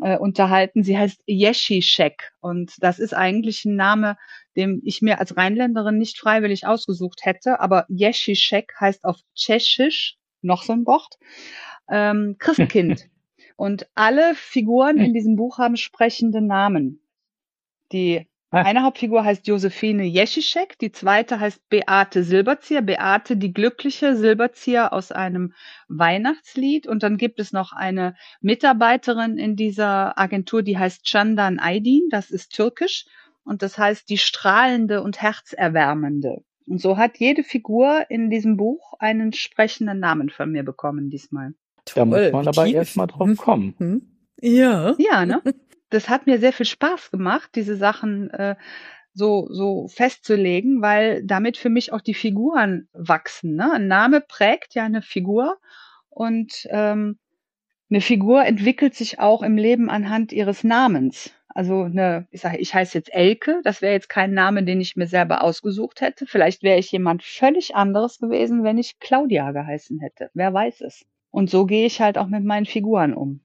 äh, 0.00 0.16
unterhalten. 0.16 0.82
Sie 0.82 0.98
heißt 0.98 1.22
Yeshishek 1.26 2.32
und 2.40 2.72
das 2.80 2.98
ist 2.98 3.14
eigentlich 3.14 3.64
ein 3.64 3.76
Name, 3.76 4.16
den 4.56 4.80
ich 4.84 5.02
mir 5.02 5.20
als 5.20 5.36
Rheinländerin 5.36 5.98
nicht 5.98 6.18
freiwillig 6.18 6.66
ausgesucht 6.66 7.24
hätte. 7.24 7.60
Aber 7.60 7.86
Yeshishek 7.88 8.72
heißt 8.80 9.04
auf 9.04 9.18
Tschechisch, 9.34 10.16
noch 10.42 10.62
so 10.62 10.72
ein 10.72 10.86
Wort, 10.86 11.18
ähm, 11.88 12.36
Christkind. 12.38 13.08
Und 13.56 13.88
alle 13.94 14.34
Figuren 14.34 14.98
in 14.98 15.14
diesem 15.14 15.36
Buch 15.36 15.58
haben 15.58 15.76
sprechende 15.76 16.40
Namen. 16.40 17.00
Die. 17.92 18.26
Eine 18.54 18.82
Hauptfigur 18.82 19.24
heißt 19.24 19.46
Josephine 19.46 20.04
Jeschischek, 20.04 20.78
die 20.78 20.92
zweite 20.92 21.40
heißt 21.40 21.68
Beate 21.68 22.22
Silberzieher, 22.22 22.82
Beate 22.82 23.36
die 23.36 23.52
glückliche 23.52 24.16
Silberzieher 24.16 24.92
aus 24.92 25.12
einem 25.12 25.52
Weihnachtslied. 25.88 26.86
Und 26.86 27.02
dann 27.02 27.16
gibt 27.16 27.40
es 27.40 27.52
noch 27.52 27.72
eine 27.72 28.14
Mitarbeiterin 28.40 29.38
in 29.38 29.56
dieser 29.56 30.18
Agentur, 30.18 30.62
die 30.62 30.78
heißt 30.78 31.06
Chandan 31.06 31.58
Aydin, 31.58 32.08
das 32.10 32.30
ist 32.30 32.54
türkisch. 32.54 33.06
Und 33.44 33.62
das 33.62 33.76
heißt 33.76 34.08
die 34.08 34.18
strahlende 34.18 35.02
und 35.02 35.20
herzerwärmende. 35.20 36.42
Und 36.66 36.80
so 36.80 36.96
hat 36.96 37.18
jede 37.18 37.44
Figur 37.44 38.06
in 38.08 38.30
diesem 38.30 38.56
Buch 38.56 38.94
einen 38.98 39.32
sprechenden 39.32 40.00
Namen 40.00 40.30
von 40.30 40.50
mir 40.50 40.62
bekommen 40.62 41.10
diesmal. 41.10 41.52
Toll, 41.84 41.94
da 41.94 42.04
muss 42.04 42.32
man 42.32 42.48
aber 42.48 42.66
erstmal 42.66 43.06
drauf 43.06 43.36
kommen. 43.36 43.74
Hm. 43.78 44.02
Ja. 44.40 44.94
Ja, 44.98 45.26
ne? 45.26 45.42
Das 45.94 46.08
hat 46.08 46.26
mir 46.26 46.38
sehr 46.38 46.52
viel 46.52 46.66
Spaß 46.66 47.10
gemacht, 47.12 47.50
diese 47.54 47.76
Sachen 47.76 48.28
äh, 48.30 48.56
so, 49.12 49.46
so 49.50 49.86
festzulegen, 49.86 50.82
weil 50.82 51.24
damit 51.24 51.56
für 51.56 51.70
mich 51.70 51.92
auch 51.92 52.00
die 52.00 52.14
Figuren 52.14 52.88
wachsen. 52.92 53.54
Ne? 53.54 53.72
Ein 53.72 53.86
Name 53.86 54.20
prägt 54.20 54.74
ja 54.74 54.84
eine 54.84 55.02
Figur 55.02 55.58
und 56.10 56.66
ähm, 56.70 57.18
eine 57.90 58.00
Figur 58.00 58.44
entwickelt 58.44 58.94
sich 58.94 59.20
auch 59.20 59.42
im 59.42 59.56
Leben 59.56 59.88
anhand 59.88 60.32
ihres 60.32 60.64
Namens. 60.64 61.32
Also 61.48 61.84
eine, 61.84 62.26
ich 62.32 62.40
sage, 62.40 62.58
ich 62.58 62.74
heiße 62.74 62.98
jetzt 62.98 63.14
Elke, 63.14 63.60
das 63.62 63.80
wäre 63.80 63.92
jetzt 63.92 64.08
kein 64.08 64.34
Name, 64.34 64.64
den 64.64 64.80
ich 64.80 64.96
mir 64.96 65.06
selber 65.06 65.44
ausgesucht 65.44 66.00
hätte. 66.00 66.26
Vielleicht 66.26 66.64
wäre 66.64 66.80
ich 66.80 66.90
jemand 66.90 67.22
völlig 67.22 67.76
anderes 67.76 68.18
gewesen, 68.18 68.64
wenn 68.64 68.78
ich 68.78 68.98
Claudia 68.98 69.52
geheißen 69.52 70.00
hätte. 70.00 70.30
Wer 70.34 70.52
weiß 70.52 70.80
es. 70.80 71.06
Und 71.30 71.50
so 71.50 71.66
gehe 71.66 71.86
ich 71.86 72.00
halt 72.00 72.18
auch 72.18 72.26
mit 72.26 72.42
meinen 72.42 72.66
Figuren 72.66 73.14
um. 73.14 73.43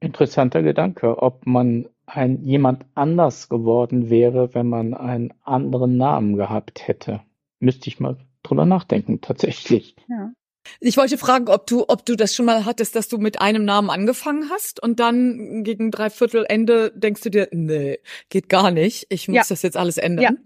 Interessanter 0.00 0.62
Gedanke, 0.62 1.22
ob 1.22 1.46
man 1.46 1.88
ein 2.06 2.42
jemand 2.42 2.84
anders 2.94 3.48
geworden 3.48 4.10
wäre, 4.10 4.54
wenn 4.54 4.68
man 4.68 4.94
einen 4.94 5.32
anderen 5.44 5.96
Namen 5.96 6.36
gehabt 6.36 6.86
hätte. 6.88 7.20
Müsste 7.60 7.88
ich 7.88 8.00
mal 8.00 8.16
drüber 8.42 8.64
nachdenken, 8.64 9.20
tatsächlich. 9.20 9.94
Ja. 10.08 10.32
Ich 10.78 10.96
wollte 10.96 11.18
fragen, 11.18 11.48
ob 11.48 11.66
du, 11.66 11.84
ob 11.88 12.04
du 12.04 12.16
das 12.16 12.34
schon 12.34 12.46
mal 12.46 12.64
hattest, 12.64 12.94
dass 12.94 13.08
du 13.08 13.18
mit 13.18 13.40
einem 13.40 13.64
Namen 13.64 13.90
angefangen 13.90 14.50
hast 14.50 14.82
und 14.82 15.00
dann 15.00 15.64
gegen 15.64 15.90
dreiviertel 15.90 16.44
Ende 16.48 16.92
denkst 16.94 17.22
du 17.22 17.30
dir, 17.30 17.48
nee, 17.50 17.98
geht 18.28 18.48
gar 18.48 18.70
nicht. 18.70 19.06
Ich 19.08 19.28
muss 19.28 19.36
ja. 19.36 19.42
das 19.48 19.62
jetzt 19.62 19.76
alles 19.76 19.96
ändern. 19.96 20.38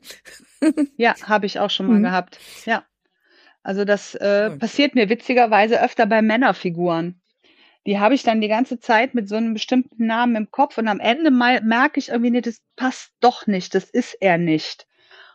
Ja, 0.63 0.71
ja 0.97 1.15
habe 1.29 1.47
ich 1.47 1.59
auch 1.59 1.71
schon 1.71 1.87
mal 1.87 1.99
mhm. 1.99 2.05
gehabt. 2.05 2.39
Ja. 2.65 2.85
Also 3.63 3.85
das 3.85 4.15
äh, 4.15 4.51
passiert 4.51 4.95
mir 4.95 5.09
witzigerweise 5.09 5.83
öfter 5.83 6.07
bei 6.07 6.23
Männerfiguren. 6.23 7.21
Die 7.87 7.99
habe 7.99 8.15
ich 8.15 8.23
dann 8.23 8.41
die 8.41 8.49
ganze 8.49 8.81
Zeit 8.81 9.15
mit 9.15 9.29
so 9.29 9.37
einem 9.37 9.53
bestimmten 9.53 10.07
Namen 10.07 10.37
im 10.37 10.51
Kopf 10.51 10.79
und 10.79 10.89
am 10.89 11.01
Ende 11.01 11.31
mal 11.31 11.61
merke 11.63 11.99
ich 12.01 12.09
irgendwie, 12.09 12.31
nee, 12.31 12.41
das 12.41 12.63
passt 12.77 13.13
doch 13.21 13.47
nicht, 13.47 13.75
das 13.75 13.91
ist 13.91 14.15
er 14.21 14.39
nicht. 14.39 14.87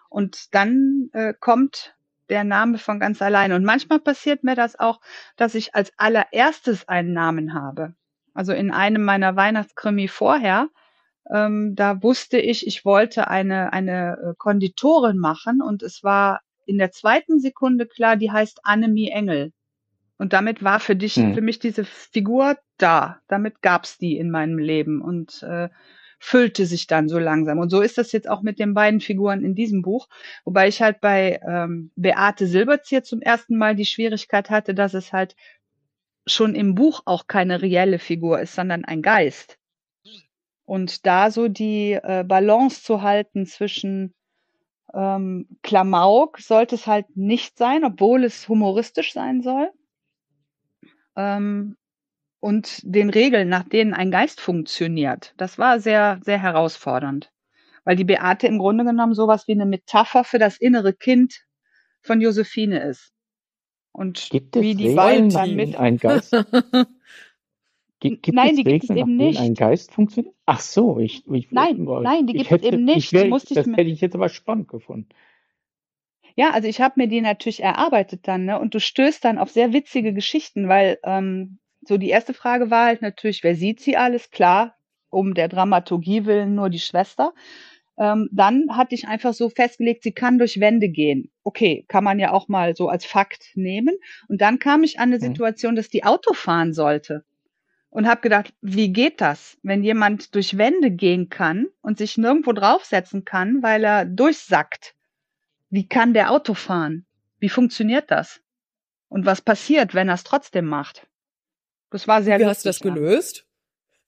Und 0.10 0.56
dann 0.56 1.10
äh, 1.14 1.34
kommt 1.40 1.96
der 2.30 2.44
Name 2.44 2.78
von 2.78 3.00
ganz 3.00 3.22
alleine. 3.22 3.56
Und 3.56 3.64
manchmal 3.64 4.00
passiert 4.00 4.44
mir 4.44 4.56
das 4.56 4.80
auch, 4.80 5.00
dass 5.36 5.56
ich 5.56 5.76
als 5.76 5.92
allererstes 5.98 6.88
einen 6.88 7.14
Namen 7.14 7.54
habe. 7.54 7.94
Also 8.34 8.54
in 8.54 8.72
einem 8.72 9.04
meiner 9.04 9.36
Weihnachtskrimi 9.36 10.08
vorher, 10.08 10.70
ähm, 11.32 11.76
da 11.76 12.02
wusste 12.02 12.40
ich, 12.40 12.66
ich 12.66 12.86
wollte 12.86 13.28
eine, 13.28 13.74
eine 13.74 14.18
äh, 14.18 14.34
Konditorin 14.38 15.18
machen 15.18 15.62
und 15.62 15.84
es 15.84 16.04
war 16.04 16.42
in 16.66 16.78
der 16.78 16.92
zweiten 16.92 17.40
Sekunde 17.40 17.86
klar, 17.86 18.16
die 18.16 18.32
heißt 18.32 18.62
Annemie 18.64 19.10
Engel. 19.10 19.52
Und 20.20 20.34
damit 20.34 20.64
war 20.64 20.80
für 20.80 20.98
dich, 20.98 21.16
hm. 21.16 21.34
für 21.34 21.42
mich 21.42 21.60
diese 21.60 21.86
Figur 21.86 22.58
da. 22.78 23.22
Damit 23.28 23.62
gab's 23.62 23.98
die 23.98 24.18
in 24.18 24.30
meinem 24.30 24.58
Leben 24.58 25.02
und 25.02 25.42
äh, 25.44 25.70
füllte 26.20 26.66
sich 26.66 26.88
dann 26.88 27.08
so 27.08 27.18
langsam. 27.18 27.58
Und 27.58 27.70
so 27.70 27.80
ist 27.80 27.98
das 27.98 28.12
jetzt 28.12 28.30
auch 28.30 28.42
mit 28.42 28.60
den 28.60 28.74
beiden 28.74 29.00
Figuren 29.00 29.46
in 29.46 29.56
diesem 29.56 29.82
Buch. 29.82 30.10
Wobei 30.44 30.68
ich 30.68 30.82
halt 30.82 31.00
bei 31.00 31.40
ähm, 31.48 31.92
Beate 31.96 32.48
Silberzieher 32.48 33.04
zum 33.04 33.22
ersten 33.22 33.58
Mal 33.58 33.76
die 33.78 33.86
Schwierigkeit 33.86 34.50
hatte, 34.50 34.76
dass 34.76 34.94
es 34.94 35.14
halt 35.14 35.38
schon 36.28 36.54
im 36.54 36.76
Buch 36.76 37.02
auch 37.06 37.28
keine 37.28 37.62
reelle 37.62 37.98
Figur 37.98 38.42
ist, 38.42 38.56
sondern 38.56 38.84
ein 38.84 39.02
Geist. 39.02 39.58
Und 40.66 41.06
da 41.06 41.32
so 41.32 41.48
die 41.48 41.94
äh, 41.94 42.26
Balance 42.28 42.84
zu 42.84 43.02
halten 43.02 43.46
zwischen 43.46 44.14
ähm, 44.94 45.48
Klamauk 45.64 46.40
sollte 46.40 46.76
es 46.76 46.88
halt 46.88 47.16
nicht 47.16 47.58
sein, 47.58 47.86
obwohl 47.86 48.26
es 48.26 48.50
humoristisch 48.50 49.14
sein 49.14 49.42
soll. 49.42 49.72
Ähm, 51.20 51.76
und 52.40 52.80
den 52.84 53.10
Regeln, 53.10 53.50
nach 53.50 53.68
denen 53.68 53.94
ein 53.94 54.12
Geist 54.12 54.40
funktioniert. 54.40 55.34
Das 55.36 55.58
war 55.58 55.82
sehr, 55.82 56.22
sehr 56.24 56.42
herausfordernd. 56.42 57.32
Weil 57.84 57.98
die 57.98 58.06
Beate 58.06 58.48
im 58.48 58.60
Grunde 58.60 58.86
genommen 58.86 59.14
sowas 59.14 59.48
wie 59.48 59.52
eine 59.52 59.66
Metapher 59.66 60.24
für 60.24 60.40
das 60.40 60.58
innere 60.58 60.94
Kind 60.94 61.46
von 62.02 62.22
Josephine 62.22 62.80
ist. 62.84 63.12
Und 63.92 64.30
gibt 64.30 64.56
es 64.56 64.62
wie 64.62 64.76
die 64.76 64.96
beiden 64.96 65.30
dann 65.30 65.56
mit 65.56 65.76
ein 65.76 65.98
Geist? 65.98 66.32
Gibt, 68.02 68.24
gibt 68.24 68.36
nein, 68.36 68.52
es 68.52 68.56
die 68.56 68.64
gibt 68.64 68.86
es 68.86 68.90
eben 68.92 69.18
nicht. 69.18 69.42
Ein 69.42 69.56
Geist 69.56 69.92
funktioniert? 69.92 70.34
Ach 70.46 70.62
so, 70.62 71.00
ich, 71.00 71.28
ich 71.28 71.52
nein, 71.52 71.84
nein, 71.84 72.28
die 72.28 72.34
gibt 72.34 72.50
es 72.50 72.62
eben 72.64 72.86
nicht. 72.86 73.12
Wär, 73.12 73.28
das 73.30 73.44
hätte 73.54 73.82
ich 73.82 74.00
jetzt 74.00 74.16
aber 74.16 74.30
spannend 74.30 74.70
gefunden. 74.70 75.10
Ja, 76.36 76.52
also 76.52 76.68
ich 76.68 76.82
habe 76.82 76.96
mir 76.98 77.08
die 77.08 77.22
natürlich 77.22 77.62
erarbeitet 77.62 78.28
dann, 78.28 78.46
ne? 78.46 78.60
Und 78.60 78.74
du 78.74 78.80
stößt 78.80 79.24
dann 79.24 79.38
auf 79.38 79.52
sehr 79.52 79.74
witzige 79.74 80.14
Geschichten, 80.14 80.68
weil 80.70 81.00
ähm, 81.04 81.60
so 81.82 81.98
die 81.98 82.10
erste 82.10 82.34
Frage 82.34 82.70
war 82.70 82.86
halt 82.86 83.02
natürlich, 83.02 83.44
wer 83.44 83.56
sieht 83.56 83.80
sie 83.80 83.98
alles? 83.98 84.32
Klar, 84.32 84.76
um 85.10 85.34
der 85.34 85.48
Dramaturgie 85.48 86.26
willen 86.26 86.56
nur 86.56 86.70
die 86.70 86.80
Schwester. 86.80 87.34
Ähm, 87.98 88.30
dann 88.32 88.78
hatte 88.78 88.96
ich 88.96 89.08
einfach 89.08 89.34
so 89.34 89.50
festgelegt, 89.50 90.04
sie 90.04 90.14
kann 90.14 90.38
durch 90.38 90.60
Wände 90.60 90.88
gehen. 90.90 91.32
Okay, 91.44 91.86
kann 91.90 92.04
man 92.04 92.18
ja 92.18 92.32
auch 92.32 92.48
mal 92.48 92.76
so 92.76 92.88
als 92.88 93.06
Fakt 93.06 93.52
nehmen. 93.56 93.96
Und 94.30 94.42
dann 94.42 94.60
kam 94.60 94.84
ich 94.84 95.00
an 95.00 95.10
eine 95.10 95.18
mhm. 95.18 95.34
Situation, 95.34 95.76
dass 95.76 95.90
die 95.90 96.06
Auto 96.06 96.34
fahren 96.34 96.74
sollte. 96.74 97.26
Und 97.90 98.08
habe 98.08 98.22
gedacht, 98.22 98.54
wie 98.62 98.94
geht 98.94 99.20
das, 99.20 99.58
wenn 99.64 99.84
jemand 99.84 100.36
durch 100.36 100.58
Wände 100.58 100.92
gehen 100.92 101.28
kann 101.30 101.68
und 101.82 101.98
sich 101.98 102.18
nirgendwo 102.18 102.54
draufsetzen 102.54 103.26
kann, 103.26 103.64
weil 103.64 103.84
er 103.84 104.06
durchsackt? 104.06 104.96
Wie 105.70 105.88
kann 105.88 106.14
der 106.14 106.32
Auto 106.32 106.54
fahren? 106.54 107.06
Wie 107.40 107.50
funktioniert 107.50 108.12
das? 108.12 108.42
Und 109.08 109.26
was 109.26 109.42
passiert, 109.42 109.94
wenn 109.94 110.08
er 110.08 110.16
es 110.16 110.24
trotzdem 110.24 110.66
macht? 110.66 111.08
Das 111.90 112.08
war 112.08 112.22
sehr 112.22 112.40
Wie 112.40 112.44
lustig, 112.44 112.70
hast 112.70 112.84
du 112.84 112.90
das 112.90 112.96
gelöst? 112.96 113.46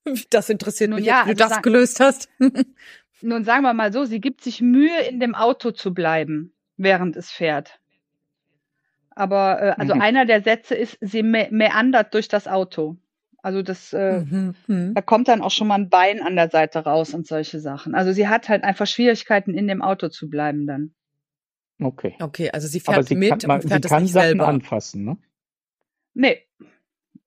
Das 0.31 0.49
interessiert 0.49 0.89
Nun, 0.89 0.97
mich, 0.97 1.05
ja, 1.05 1.27
wie 1.27 1.35
du 1.35 1.43
also 1.43 1.53
das 1.53 1.61
gelöst 1.61 1.99
hast. 1.99 2.27
Nun 3.21 3.43
sagen 3.43 3.61
wir 3.61 3.75
mal 3.75 3.93
so, 3.93 4.03
sie 4.03 4.19
gibt 4.19 4.41
sich 4.41 4.59
Mühe, 4.59 4.99
in 5.07 5.19
dem 5.19 5.35
Auto 5.35 5.69
zu 5.69 5.93
bleiben, 5.93 6.55
während 6.75 7.15
es 7.15 7.29
fährt. 7.29 7.79
Aber 9.11 9.61
äh, 9.61 9.75
also 9.77 9.93
mhm. 9.93 10.01
einer 10.01 10.25
der 10.25 10.41
Sätze 10.41 10.73
ist, 10.73 10.97
sie 11.01 11.21
me 11.21 11.49
meandert 11.51 12.15
durch 12.15 12.27
das 12.27 12.47
Auto. 12.47 12.97
Also 13.43 13.61
das, 13.61 13.93
äh, 13.93 14.21
mhm, 14.21 14.55
mhm. 14.65 14.93
da 14.95 15.01
kommt 15.01 15.27
dann 15.27 15.41
auch 15.41 15.51
schon 15.51 15.67
mal 15.67 15.75
ein 15.75 15.89
Bein 15.89 16.21
an 16.21 16.35
der 16.35 16.49
Seite 16.49 16.79
raus 16.79 17.13
und 17.13 17.27
solche 17.27 17.59
Sachen. 17.59 17.93
Also 17.93 18.11
sie 18.11 18.27
hat 18.27 18.49
halt 18.49 18.63
einfach 18.63 18.87
Schwierigkeiten, 18.87 19.53
in 19.53 19.67
dem 19.67 19.83
Auto 19.83 20.09
zu 20.09 20.29
bleiben 20.29 20.65
dann. 20.65 20.95
Okay. 21.81 22.15
Okay, 22.21 22.49
also 22.51 22.67
sie 22.67 22.79
fährt 22.79 23.07
sie 23.07 23.15
mit 23.15 23.29
kann, 23.29 23.39
man, 23.47 23.61
und 23.61 23.67
fährt 23.69 23.83
sie 23.83 23.89
kann 23.89 23.97
es 23.97 24.03
nicht 24.03 24.13
Sachen 24.13 24.27
selber. 24.27 24.47
anfassen, 24.47 25.03
ne? 25.03 25.17
Nee. 26.13 26.39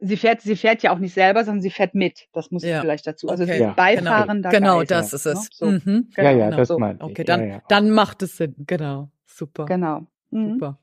Sie 0.01 0.17
fährt, 0.17 0.43
sie 0.43 0.57
fährt 0.57 0.83
ja 0.83 0.93
auch 0.93 0.99
nicht 0.99 1.15
selber, 1.15 1.45
sondern 1.45 1.63
sie 1.63 1.71
fährt 1.71 1.95
mit. 1.95 2.29
Das 2.33 2.51
muss 2.51 2.63
Ja. 2.63 2.77
ich 2.77 2.81
vielleicht 2.83 3.07
dazu. 3.07 3.29
Also 3.29 3.45
Okay. 3.45 3.53
sie 3.53 3.59
ist 3.59 3.63
Ja. 3.63 3.73
Beifahrender 3.73 4.51
Genau, 4.51 4.79
Geist, 4.81 4.91
das 4.91 5.13
ist 5.15 5.27
es. 5.27 5.35
ne? 5.35 5.47
So. 5.53 5.67
Mhm. 5.67 6.09
Ja, 6.17 6.31
ja, 6.31 6.45
Genau. 6.47 6.57
das 6.59 6.69
so. 6.69 6.79
meinte 6.79 7.05
ich. 7.05 7.11
Okay, 7.11 7.25
dann, 7.25 7.41
ja, 7.41 7.47
ja. 7.47 7.63
dann 7.69 7.91
macht 7.91 8.23
es 8.23 8.37
Sinn. 8.37 8.55
Genau. 8.59 9.11
Super. 9.25 9.65
Genau. 9.65 10.07
Mhm. 10.31 10.53
Super. 10.55 10.79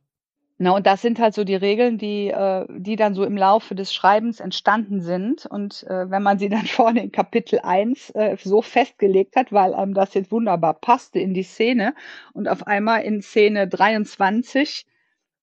Na, 0.64 0.76
und 0.76 0.86
das 0.86 1.02
sind 1.02 1.18
halt 1.18 1.34
so 1.34 1.44
die 1.44 1.56
Regeln, 1.56 1.98
die, 1.98 2.28
äh, 2.28 2.68
die 2.70 2.96
dann 2.96 3.16
so 3.16 3.24
im 3.24 3.36
Laufe 3.36 3.74
des 3.74 3.92
Schreibens 3.92 4.40
entstanden 4.40 5.02
sind. 5.02 5.48
Und 5.48 5.82
äh, 5.88 6.12
wenn 6.12 6.22
man 6.22 6.38
sie 6.38 6.50
dann 6.50 6.66
vorne 6.68 7.02
in 7.02 7.12
Kapitel 7.12 7.58
1 7.64 8.12
äh, 8.12 8.38
so 8.40 8.62
festgelegt 8.62 9.36
hat, 9.36 9.52
weil 9.52 9.74
einem 9.74 9.96
das 9.96 10.14
jetzt 10.14 10.32
wunderbar 10.32 10.76
passte 10.76 11.18
in 11.18 11.34
die 11.34 11.42
Szene 11.42 11.96
und 12.34 12.48
auf 12.48 12.68
einmal 12.68 13.02
in 13.02 13.24
Szene 13.24 13.68
23 13.68 14.86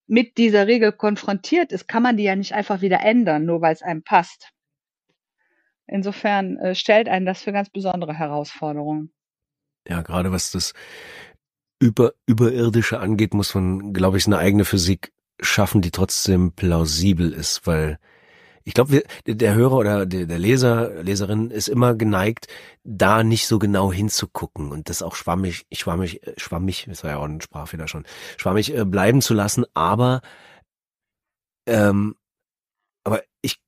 mit 0.06 0.38
dieser 0.38 0.68
Regel 0.68 0.92
konfrontiert 0.92 1.72
ist, 1.72 1.88
kann 1.88 2.04
man 2.04 2.16
die 2.16 2.22
ja 2.22 2.36
nicht 2.36 2.54
einfach 2.54 2.80
wieder 2.80 3.00
ändern, 3.00 3.44
nur 3.44 3.60
weil 3.60 3.72
es 3.72 3.82
einem 3.82 4.04
passt. 4.04 4.52
Insofern 5.88 6.58
äh, 6.58 6.76
stellt 6.76 7.08
einen 7.08 7.26
das 7.26 7.42
für 7.42 7.50
ganz 7.50 7.70
besondere 7.70 8.14
Herausforderungen. 8.14 9.12
Ja, 9.88 10.02
gerade 10.02 10.30
was 10.30 10.52
das 10.52 10.74
über, 11.78 12.12
Überirdische 12.26 13.00
angeht, 13.00 13.34
muss 13.34 13.54
man, 13.54 13.92
glaube 13.92 14.18
ich, 14.18 14.26
eine 14.26 14.38
eigene 14.38 14.64
Physik 14.64 15.12
schaffen, 15.40 15.80
die 15.82 15.90
trotzdem 15.90 16.52
plausibel 16.52 17.32
ist, 17.32 17.66
weil 17.66 17.98
ich 18.64 18.74
glaube, 18.74 19.02
der 19.26 19.54
Hörer 19.54 19.76
oder 19.76 20.06
der, 20.06 20.38
Leser, 20.38 21.02
Leserin 21.02 21.50
ist 21.50 21.68
immer 21.68 21.94
geneigt, 21.94 22.48
da 22.84 23.24
nicht 23.24 23.46
so 23.46 23.58
genau 23.58 23.90
hinzugucken 23.90 24.72
und 24.72 24.90
das 24.90 25.02
auch 25.02 25.14
schwammig, 25.14 25.66
schwammig, 25.72 26.26
äh, 26.26 26.34
schwammig, 26.36 26.84
das 26.86 27.02
war 27.02 27.12
ja 27.12 27.16
auch 27.16 27.24
ein 27.24 27.40
Sprachfehler 27.40 27.88
schon, 27.88 28.04
schwammig 28.36 28.76
äh, 28.76 28.84
bleiben 28.84 29.22
zu 29.22 29.32
lassen, 29.32 29.64
aber 29.72 30.20
ähm, 31.66 32.16
aber 33.04 33.22
ich 33.40 33.58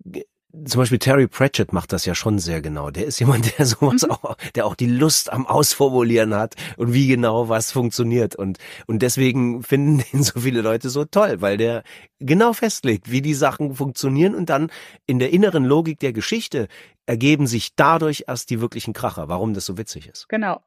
zum 0.64 0.80
Beispiel 0.80 0.98
Terry 0.98 1.28
Pratchett 1.28 1.72
macht 1.72 1.92
das 1.92 2.04
ja 2.04 2.14
schon 2.14 2.38
sehr 2.38 2.60
genau. 2.60 2.90
Der 2.90 3.06
ist 3.06 3.18
jemand, 3.20 3.58
der 3.58 3.66
sowas 3.66 4.02
Mhm. 4.02 4.10
auch, 4.10 4.36
der 4.54 4.66
auch 4.66 4.74
die 4.74 4.86
Lust 4.86 5.32
am 5.32 5.46
Ausformulieren 5.46 6.34
hat 6.34 6.54
und 6.76 6.92
wie 6.92 7.06
genau 7.06 7.48
was 7.48 7.72
funktioniert. 7.72 8.34
Und, 8.36 8.58
und 8.86 9.02
deswegen 9.02 9.62
finden 9.62 10.02
ihn 10.12 10.22
so 10.22 10.40
viele 10.40 10.60
Leute 10.60 10.90
so 10.90 11.04
toll, 11.04 11.40
weil 11.40 11.56
der 11.56 11.82
genau 12.18 12.52
festlegt, 12.52 13.10
wie 13.10 13.22
die 13.22 13.34
Sachen 13.34 13.74
funktionieren 13.74 14.34
und 14.34 14.50
dann 14.50 14.70
in 15.06 15.18
der 15.18 15.32
inneren 15.32 15.64
Logik 15.64 15.98
der 16.00 16.12
Geschichte 16.12 16.68
ergeben 17.06 17.46
sich 17.46 17.74
dadurch 17.74 18.24
erst 18.28 18.50
die 18.50 18.60
wirklichen 18.60 18.92
Kracher, 18.92 19.28
warum 19.28 19.54
das 19.54 19.64
so 19.66 19.78
witzig 19.78 20.08
ist. 20.08 20.28
Genau. 20.28 20.60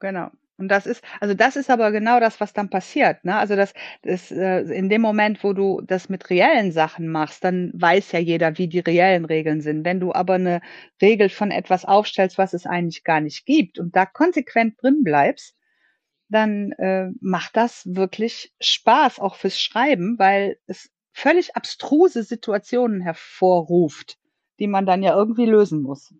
Genau. 0.00 0.30
Und 0.58 0.68
das 0.68 0.86
ist, 0.86 1.04
also 1.20 1.34
das 1.34 1.54
ist 1.54 1.70
aber 1.70 1.92
genau 1.92 2.18
das, 2.18 2.40
was 2.40 2.52
dann 2.52 2.68
passiert. 2.68 3.24
Ne? 3.24 3.36
Also 3.36 3.54
das, 3.54 3.74
das 4.02 4.32
äh, 4.32 4.62
in 4.62 4.88
dem 4.88 5.00
Moment, 5.00 5.44
wo 5.44 5.52
du 5.52 5.80
das 5.86 6.08
mit 6.08 6.28
reellen 6.30 6.72
Sachen 6.72 7.08
machst, 7.08 7.44
dann 7.44 7.70
weiß 7.74 8.10
ja 8.10 8.18
jeder, 8.18 8.58
wie 8.58 8.66
die 8.66 8.80
reellen 8.80 9.24
Regeln 9.24 9.60
sind. 9.60 9.84
Wenn 9.84 10.00
du 10.00 10.12
aber 10.12 10.34
eine 10.34 10.60
Regel 11.00 11.28
von 11.28 11.52
etwas 11.52 11.84
aufstellst, 11.84 12.38
was 12.38 12.54
es 12.54 12.66
eigentlich 12.66 13.04
gar 13.04 13.20
nicht 13.20 13.46
gibt 13.46 13.78
und 13.78 13.94
da 13.94 14.04
konsequent 14.04 14.82
drin 14.82 15.04
bleibst, 15.04 15.54
dann 16.28 16.72
äh, 16.72 17.10
macht 17.20 17.56
das 17.56 17.86
wirklich 17.86 18.52
Spaß 18.60 19.20
auch 19.20 19.36
fürs 19.36 19.60
Schreiben, 19.60 20.18
weil 20.18 20.58
es 20.66 20.90
völlig 21.12 21.54
abstruse 21.56 22.24
Situationen 22.24 23.00
hervorruft, 23.00 24.18
die 24.58 24.66
man 24.66 24.86
dann 24.86 25.04
ja 25.04 25.14
irgendwie 25.14 25.46
lösen 25.46 25.82
muss. 25.82 26.12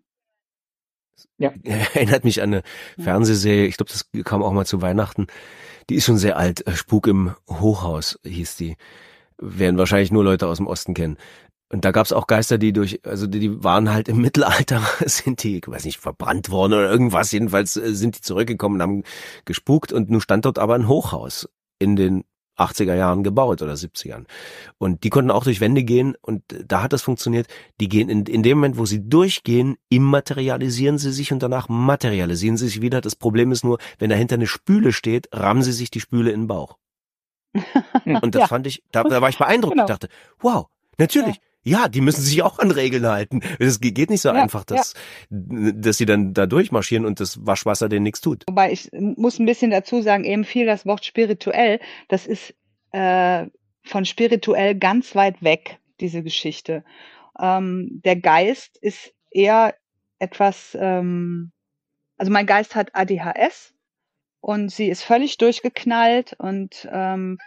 Ja. 1.37 1.51
Erinnert 1.63 2.23
mich 2.23 2.41
an 2.41 2.53
eine 2.53 2.63
Fernsehserie, 2.99 3.67
ich 3.67 3.77
glaube, 3.77 3.91
das 3.91 4.09
kam 4.25 4.43
auch 4.43 4.53
mal 4.53 4.65
zu 4.65 4.81
Weihnachten. 4.81 5.27
Die 5.89 5.95
ist 5.95 6.05
schon 6.05 6.17
sehr 6.17 6.37
alt. 6.37 6.65
Äh, 6.67 6.75
Spuk 6.75 7.07
im 7.07 7.35
Hochhaus 7.49 8.19
hieß 8.23 8.55
die. 8.57 8.77
Werden 9.37 9.77
wahrscheinlich 9.77 10.11
nur 10.11 10.23
Leute 10.23 10.47
aus 10.47 10.57
dem 10.57 10.67
Osten 10.67 10.93
kennen. 10.93 11.17
Und 11.71 11.85
da 11.85 11.91
gab's 11.91 12.11
auch 12.11 12.25
Geister, 12.25 12.57
die 12.57 12.73
durch, 12.73 12.99
also 13.05 13.27
die, 13.27 13.39
die 13.39 13.63
waren 13.63 13.93
halt 13.93 14.07
im 14.09 14.17
Mittelalter, 14.21 14.81
sind 15.05 15.43
die, 15.43 15.57
ich 15.57 15.67
weiß 15.67 15.85
nicht, 15.85 15.99
verbrannt 15.99 16.49
worden 16.49 16.73
oder 16.73 16.89
irgendwas. 16.89 17.31
Jedenfalls 17.31 17.77
äh, 17.77 17.93
sind 17.93 18.17
die 18.17 18.21
zurückgekommen 18.21 18.75
und 18.75 18.81
haben 18.81 19.03
gespukt 19.45 19.93
und 19.93 20.09
nun 20.09 20.21
stand 20.21 20.45
dort 20.45 20.59
aber 20.59 20.75
ein 20.75 20.87
Hochhaus 20.87 21.49
in 21.79 21.95
den 21.95 22.23
80er 22.59 22.95
Jahren 22.95 23.23
gebaut 23.23 23.61
oder 23.61 23.73
70ern. 23.73 24.25
Und 24.77 25.03
die 25.03 25.09
konnten 25.09 25.31
auch 25.31 25.43
durch 25.43 25.61
Wände 25.61 25.83
gehen 25.83 26.15
und 26.21 26.43
da 26.49 26.83
hat 26.83 26.93
das 26.93 27.01
funktioniert. 27.01 27.47
Die 27.79 27.89
gehen 27.89 28.09
in, 28.09 28.25
in 28.25 28.43
dem 28.43 28.57
Moment, 28.57 28.77
wo 28.77 28.85
sie 28.85 29.07
durchgehen, 29.07 29.77
immaterialisieren 29.89 30.97
sie 30.97 31.11
sich 31.11 31.31
und 31.31 31.41
danach 31.41 31.69
materialisieren 31.69 32.57
sie 32.57 32.67
sich 32.67 32.81
wieder. 32.81 33.01
Das 33.01 33.15
Problem 33.15 33.51
ist 33.51 33.63
nur, 33.63 33.77
wenn 33.97 34.09
dahinter 34.09 34.35
eine 34.35 34.47
Spüle 34.47 34.91
steht, 34.91 35.29
rammen 35.33 35.63
sie 35.63 35.73
sich 35.73 35.89
die 35.89 35.99
Spüle 35.99 36.31
in 36.31 36.41
den 36.41 36.47
Bauch. 36.47 36.77
Und 38.05 38.35
das 38.35 38.41
ja. 38.41 38.47
fand 38.47 38.67
ich, 38.67 38.83
da, 38.91 39.03
da 39.03 39.21
war 39.21 39.29
ich 39.29 39.37
beeindruckt. 39.37 39.73
Genau. 39.73 39.85
Ich 39.85 39.87
dachte, 39.87 40.09
wow, 40.39 40.67
natürlich. 40.97 41.37
Ja. 41.37 41.41
Ja, 41.69 41.87
die 41.87 42.01
müssen 42.01 42.21
sich 42.21 42.41
auch 42.41 42.59
an 42.59 42.71
Regeln 42.71 43.05
halten. 43.05 43.41
Es 43.59 43.79
geht 43.79 44.09
nicht 44.09 44.21
so 44.21 44.29
ja, 44.29 44.35
einfach, 44.35 44.63
dass, 44.63 44.93
ja. 45.29 45.71
dass 45.73 45.97
sie 45.97 46.05
dann 46.05 46.33
da 46.33 46.47
durchmarschieren 46.47 47.05
und 47.05 47.19
das 47.19 47.45
Waschwasser 47.45 47.89
denen 47.89 48.03
nichts 48.03 48.21
tut. 48.21 48.43
Wobei 48.47 48.71
ich 48.71 48.89
muss 48.93 49.39
ein 49.39 49.45
bisschen 49.45 49.71
dazu 49.71 50.01
sagen, 50.01 50.23
eben 50.23 50.45
viel 50.45 50.65
das 50.65 50.85
Wort 50.85 51.05
spirituell, 51.05 51.79
das 52.07 52.25
ist 52.25 52.55
äh, 52.91 53.45
von 53.83 54.05
spirituell 54.05 54.75
ganz 54.75 55.15
weit 55.15 55.41
weg, 55.43 55.79
diese 55.99 56.23
Geschichte. 56.23 56.83
Ähm, 57.39 58.01
der 58.03 58.15
Geist 58.15 58.77
ist 58.77 59.13
eher 59.29 59.75
etwas, 60.17 60.75
ähm, 60.79 61.51
also 62.17 62.31
mein 62.31 62.45
Geist 62.45 62.75
hat 62.75 62.95
ADHS 62.95 63.73
und 64.41 64.69
sie 64.69 64.89
ist 64.89 65.03
völlig 65.03 65.37
durchgeknallt 65.37 66.33
und 66.37 66.87
ähm, 66.91 67.37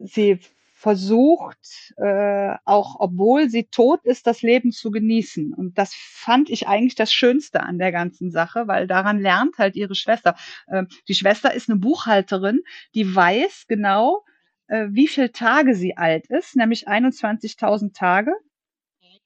sie 0.00 0.40
versucht, 0.78 1.92
äh, 1.96 2.54
auch 2.64 3.00
obwohl 3.00 3.48
sie 3.50 3.64
tot 3.64 4.04
ist, 4.04 4.28
das 4.28 4.42
Leben 4.42 4.70
zu 4.70 4.92
genießen. 4.92 5.52
Und 5.52 5.76
das 5.76 5.92
fand 5.92 6.50
ich 6.50 6.68
eigentlich 6.68 6.94
das 6.94 7.12
Schönste 7.12 7.64
an 7.64 7.78
der 7.78 7.90
ganzen 7.90 8.30
Sache, 8.30 8.68
weil 8.68 8.86
daran 8.86 9.18
lernt 9.18 9.58
halt 9.58 9.74
ihre 9.74 9.96
Schwester. 9.96 10.36
Äh, 10.68 10.84
die 11.08 11.14
Schwester 11.14 11.52
ist 11.52 11.68
eine 11.68 11.80
Buchhalterin, 11.80 12.60
die 12.94 13.12
weiß 13.12 13.64
genau, 13.66 14.24
äh, 14.68 14.86
wie 14.90 15.08
viele 15.08 15.32
Tage 15.32 15.74
sie 15.74 15.96
alt 15.96 16.28
ist, 16.28 16.54
nämlich 16.54 16.86
21.000 16.86 17.92
Tage. 17.92 18.30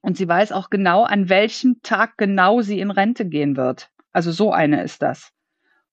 Und 0.00 0.16
sie 0.16 0.26
weiß 0.26 0.52
auch 0.52 0.70
genau, 0.70 1.02
an 1.02 1.28
welchem 1.28 1.82
Tag 1.82 2.16
genau 2.16 2.62
sie 2.62 2.80
in 2.80 2.90
Rente 2.90 3.26
gehen 3.26 3.58
wird. 3.58 3.90
Also 4.10 4.32
so 4.32 4.52
eine 4.52 4.82
ist 4.82 5.02
das. 5.02 5.32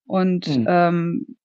Und 0.05 0.47
mhm. 0.47 0.65
ähm, 0.69 1.37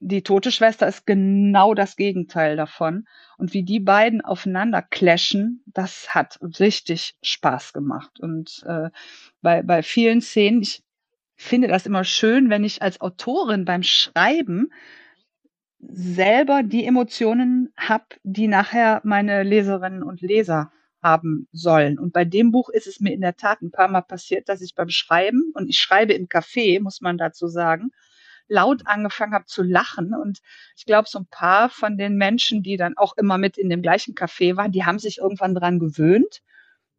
die 0.00 0.22
tote 0.22 0.50
Schwester 0.50 0.88
ist 0.88 1.06
genau 1.06 1.74
das 1.74 1.94
Gegenteil 1.94 2.56
davon. 2.56 3.06
Und 3.36 3.52
wie 3.52 3.62
die 3.62 3.80
beiden 3.80 4.22
aufeinander 4.22 4.82
clashen, 4.82 5.62
das 5.66 6.14
hat 6.14 6.38
richtig 6.58 7.16
Spaß 7.22 7.72
gemacht. 7.72 8.18
Und 8.18 8.64
äh, 8.66 8.88
bei, 9.42 9.62
bei 9.62 9.82
vielen 9.82 10.22
Szenen, 10.22 10.62
ich 10.62 10.82
finde 11.36 11.68
das 11.68 11.86
immer 11.86 12.04
schön, 12.04 12.50
wenn 12.50 12.64
ich 12.64 12.82
als 12.82 13.00
Autorin 13.00 13.64
beim 13.66 13.82
Schreiben 13.82 14.72
selber 15.78 16.62
die 16.62 16.84
Emotionen 16.86 17.72
habe, 17.76 18.04
die 18.22 18.48
nachher 18.48 19.00
meine 19.04 19.42
Leserinnen 19.42 20.02
und 20.02 20.22
Leser 20.22 20.72
haben 21.02 21.46
sollen. 21.52 21.98
Und 21.98 22.12
bei 22.12 22.24
dem 22.24 22.50
Buch 22.52 22.68
ist 22.68 22.86
es 22.86 23.00
mir 23.00 23.12
in 23.12 23.22
der 23.22 23.36
Tat 23.36 23.62
ein 23.62 23.70
paar 23.70 23.88
Mal 23.88 24.02
passiert, 24.02 24.48
dass 24.48 24.60
ich 24.60 24.74
beim 24.74 24.90
Schreiben, 24.90 25.50
und 25.54 25.68
ich 25.68 25.78
schreibe 25.78 26.12
im 26.12 26.26
Café, 26.26 26.80
muss 26.80 27.00
man 27.00 27.16
dazu 27.16 27.46
sagen, 27.48 27.90
laut 28.50 28.82
angefangen 28.86 29.32
habe 29.32 29.46
zu 29.46 29.62
lachen. 29.62 30.14
Und 30.14 30.40
ich 30.76 30.84
glaube, 30.84 31.08
so 31.08 31.20
ein 31.20 31.26
paar 31.26 31.70
von 31.70 31.96
den 31.96 32.16
Menschen, 32.16 32.62
die 32.62 32.76
dann 32.76 32.96
auch 32.96 33.16
immer 33.16 33.38
mit 33.38 33.56
in 33.56 33.70
dem 33.70 33.80
gleichen 33.80 34.14
Café 34.14 34.56
waren, 34.56 34.72
die 34.72 34.84
haben 34.84 34.98
sich 34.98 35.18
irgendwann 35.18 35.54
dran 35.54 35.78
gewöhnt. 35.78 36.42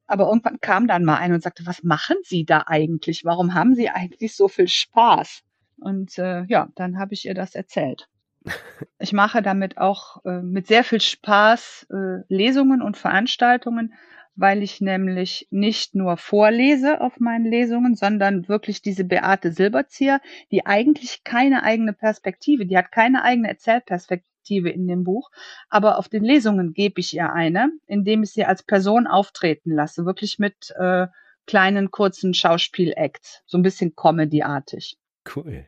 Aber 0.07 0.27
irgendwann 0.27 0.59
kam 0.59 0.87
dann 0.87 1.05
mal 1.05 1.17
einer 1.17 1.35
und 1.35 1.43
sagte, 1.43 1.65
was 1.65 1.83
machen 1.83 2.17
Sie 2.23 2.45
da 2.45 2.63
eigentlich? 2.67 3.23
Warum 3.23 3.53
haben 3.53 3.75
Sie 3.75 3.89
eigentlich 3.89 4.35
so 4.35 4.47
viel 4.47 4.67
Spaß? 4.67 5.43
Und 5.79 6.17
äh, 6.17 6.43
ja, 6.45 6.69
dann 6.75 6.97
habe 6.99 7.13
ich 7.13 7.25
ihr 7.25 7.33
das 7.33 7.55
erzählt. 7.55 8.07
Ich 8.99 9.13
mache 9.13 9.41
damit 9.41 9.79
auch 9.79 10.23
äh, 10.25 10.43
mit 10.43 10.67
sehr 10.67 10.83
viel 10.83 11.01
Spaß 11.01 11.87
äh, 11.89 12.23
Lesungen 12.27 12.83
und 12.83 12.97
Veranstaltungen, 12.97 13.93
weil 14.35 14.63
ich 14.63 14.81
nämlich 14.81 15.47
nicht 15.51 15.95
nur 15.95 16.17
vorlese 16.17 17.01
auf 17.01 17.19
meinen 17.19 17.45
Lesungen, 17.45 17.95
sondern 17.95 18.47
wirklich 18.47 18.81
diese 18.81 19.03
Beate 19.03 19.51
Silberzieher, 19.51 20.21
die 20.51 20.65
eigentlich 20.65 21.23
keine 21.23 21.63
eigene 21.63 21.93
Perspektive, 21.93 22.65
die 22.65 22.77
hat 22.77 22.91
keine 22.91 23.23
eigene 23.23 23.49
Erzählperspektive 23.49 24.69
in 24.69 24.87
dem 24.87 25.03
Buch, 25.03 25.29
aber 25.69 25.97
auf 25.97 26.09
den 26.09 26.23
Lesungen 26.23 26.73
gebe 26.73 26.99
ich 26.99 27.13
ihr 27.13 27.31
eine, 27.31 27.71
indem 27.87 28.23
ich 28.23 28.31
sie 28.31 28.45
als 28.45 28.63
Person 28.63 29.07
auftreten 29.07 29.71
lasse, 29.71 30.05
wirklich 30.05 30.39
mit 30.39 30.73
äh, 30.77 31.07
kleinen 31.45 31.91
kurzen 31.91 32.33
Schauspielacts, 32.33 33.43
so 33.45 33.57
ein 33.57 33.63
bisschen 33.63 33.95
Comedy-artig. 33.95 34.97
Cool. 35.35 35.67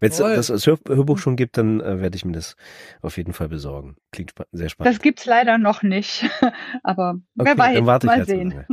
Wenn 0.00 0.10
es 0.10 0.18
das 0.18 0.50
als 0.50 0.66
Hörbuch 0.66 1.18
schon 1.18 1.36
gibt, 1.36 1.58
dann 1.58 1.80
äh, 1.80 2.00
werde 2.00 2.16
ich 2.16 2.24
mir 2.24 2.32
das 2.32 2.56
auf 3.02 3.16
jeden 3.16 3.32
Fall 3.32 3.48
besorgen. 3.48 3.96
Klingt 4.10 4.30
spa 4.30 4.44
sehr 4.52 4.68
spannend. 4.68 4.94
Das 4.94 5.02
gibt's 5.02 5.26
leider 5.26 5.58
noch 5.58 5.82
nicht, 5.82 6.28
aber 6.82 7.16
okay, 7.38 7.50
wer 7.50 7.58
weiß, 7.58 7.74
dann 7.76 7.86
warte 7.86 8.06
mal 8.06 8.24
sehen. 8.24 8.66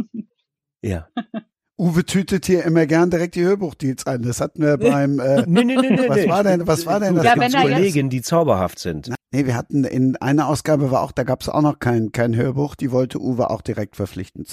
Ja. 0.81 1.07
Uwe 1.79 2.03
tütet 2.03 2.45
hier 2.45 2.65
immer 2.65 2.85
gern 2.87 3.09
direkt 3.09 3.35
die 3.35 3.43
Hörbuchdeals 3.43 4.05
an. 4.05 4.21
Das 4.23 4.41
hatten 4.41 4.61
wir 4.61 4.77
beim. 4.77 5.19
Äh, 5.19 5.45
nee, 5.47 5.63
nee, 5.63 5.77
nee, 5.77 5.89
nee, 5.91 6.09
was 6.09 6.27
war 6.27 6.43
denn? 6.43 6.67
Was 6.67 6.85
war 6.85 6.99
denn? 6.99 7.15
Das 7.15 7.23
ja, 7.23 7.33
wenn 7.37 7.53
Kollegen, 7.53 8.09
die 8.09 8.21
zauberhaft 8.21 8.79
sind. 8.79 9.13
Nee, 9.31 9.45
wir 9.45 9.55
hatten 9.55 9.85
in 9.85 10.17
einer 10.17 10.47
Ausgabe 10.47 10.91
war 10.91 11.03
auch, 11.03 11.11
da 11.11 11.23
gab 11.23 11.41
es 11.41 11.49
auch 11.49 11.61
noch 11.61 11.79
kein, 11.79 12.11
kein 12.11 12.35
Hörbuch, 12.35 12.75
die 12.75 12.91
wollte 12.91 13.21
Uwe 13.21 13.49
auch 13.51 13.61
direkt 13.61 13.95
verpflichten. 13.95 14.45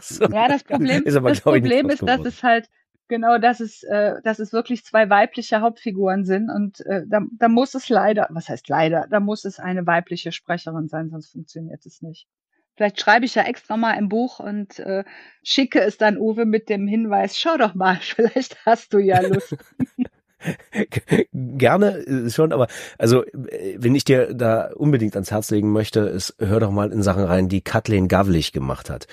so. 0.00 0.24
Ja, 0.24 0.48
das 0.48 0.62
Problem 0.62 1.02
ist, 1.02 1.16
aber, 1.16 1.30
das 1.30 1.40
Problem 1.40 1.90
ist 1.90 2.02
dass 2.02 2.24
es 2.24 2.42
halt 2.42 2.70
Genau, 3.10 3.38
dass 3.38 3.58
es, 3.58 3.82
äh, 3.82 4.22
dass 4.22 4.38
es 4.38 4.52
wirklich 4.52 4.84
zwei 4.84 5.10
weibliche 5.10 5.62
Hauptfiguren 5.62 6.24
sind 6.24 6.48
und 6.48 6.86
äh, 6.86 7.02
da, 7.08 7.22
da 7.36 7.48
muss 7.48 7.74
es 7.74 7.88
leider, 7.88 8.28
was 8.30 8.48
heißt 8.48 8.68
leider, 8.68 9.08
da 9.10 9.18
muss 9.18 9.44
es 9.44 9.58
eine 9.58 9.84
weibliche 9.84 10.30
Sprecherin 10.30 10.86
sein, 10.86 11.10
sonst 11.10 11.32
funktioniert 11.32 11.84
es 11.84 12.02
nicht. 12.02 12.28
Vielleicht 12.76 13.00
schreibe 13.00 13.24
ich 13.24 13.34
ja 13.34 13.42
extra 13.42 13.76
mal 13.76 13.94
ein 13.94 14.08
Buch 14.08 14.38
und 14.38 14.78
äh, 14.78 15.02
schicke 15.42 15.80
es 15.80 15.98
dann 15.98 16.18
Uwe 16.18 16.44
mit 16.46 16.68
dem 16.68 16.86
Hinweis, 16.86 17.36
schau 17.36 17.56
doch 17.56 17.74
mal, 17.74 17.96
vielleicht 18.00 18.64
hast 18.64 18.94
du 18.94 18.98
ja 18.98 19.20
Lust. 19.22 19.56
Gerne 21.32 21.98
äh, 22.06 22.30
schon, 22.30 22.52
aber 22.52 22.68
also 22.96 23.24
äh, 23.24 23.76
wenn 23.76 23.96
ich 23.96 24.04
dir 24.04 24.34
da 24.34 24.70
unbedingt 24.72 25.14
ans 25.16 25.32
Herz 25.32 25.50
legen 25.50 25.72
möchte, 25.72 26.00
ist 26.00 26.36
hör 26.38 26.60
doch 26.60 26.70
mal 26.70 26.92
in 26.92 27.02
Sachen 27.02 27.24
rein, 27.24 27.48
die 27.48 27.60
Kathleen 27.60 28.06
Gavlich 28.06 28.52
gemacht 28.52 28.88
hat 28.88 29.08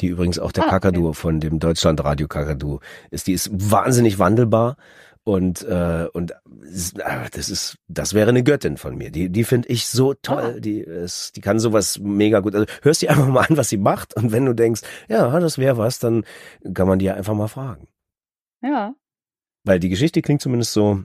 die 0.00 0.08
übrigens 0.08 0.38
auch 0.38 0.52
der 0.52 0.66
ah, 0.66 0.70
Kakadu 0.70 1.08
okay. 1.08 1.16
von 1.16 1.40
dem 1.40 1.58
Deutschlandradio 1.58 2.28
Kakadu 2.28 2.80
ist. 3.10 3.26
Die 3.26 3.32
ist 3.32 3.50
wahnsinnig 3.52 4.18
wandelbar 4.18 4.76
und 5.24 5.62
äh, 5.62 6.08
und 6.12 6.32
äh, 6.32 7.30
das 7.32 7.48
ist 7.48 7.78
das 7.88 8.14
wäre 8.14 8.30
eine 8.30 8.42
Göttin 8.42 8.76
von 8.76 8.96
mir. 8.96 9.10
Die 9.10 9.28
die 9.28 9.44
finde 9.44 9.68
ich 9.68 9.86
so 9.86 10.14
toll. 10.14 10.54
Ah. 10.56 10.60
Die 10.60 10.80
ist 10.80 11.36
die 11.36 11.40
kann 11.40 11.58
sowas 11.58 11.98
mega 12.00 12.40
gut. 12.40 12.54
Also 12.54 12.66
hörst 12.82 13.02
dir 13.02 13.10
einfach 13.10 13.28
mal 13.28 13.46
an, 13.48 13.56
was 13.56 13.68
sie 13.68 13.76
macht 13.76 14.14
und 14.16 14.32
wenn 14.32 14.46
du 14.46 14.54
denkst, 14.54 14.82
ja, 15.08 15.38
das 15.38 15.58
wäre 15.58 15.76
was, 15.76 15.98
dann 15.98 16.24
kann 16.74 16.88
man 16.88 16.98
die 16.98 17.06
ja 17.06 17.14
einfach 17.14 17.34
mal 17.34 17.48
fragen. 17.48 17.88
Ja. 18.62 18.94
Weil 19.64 19.78
die 19.78 19.90
Geschichte 19.90 20.22
klingt 20.22 20.42
zumindest 20.42 20.72
so 20.72 21.04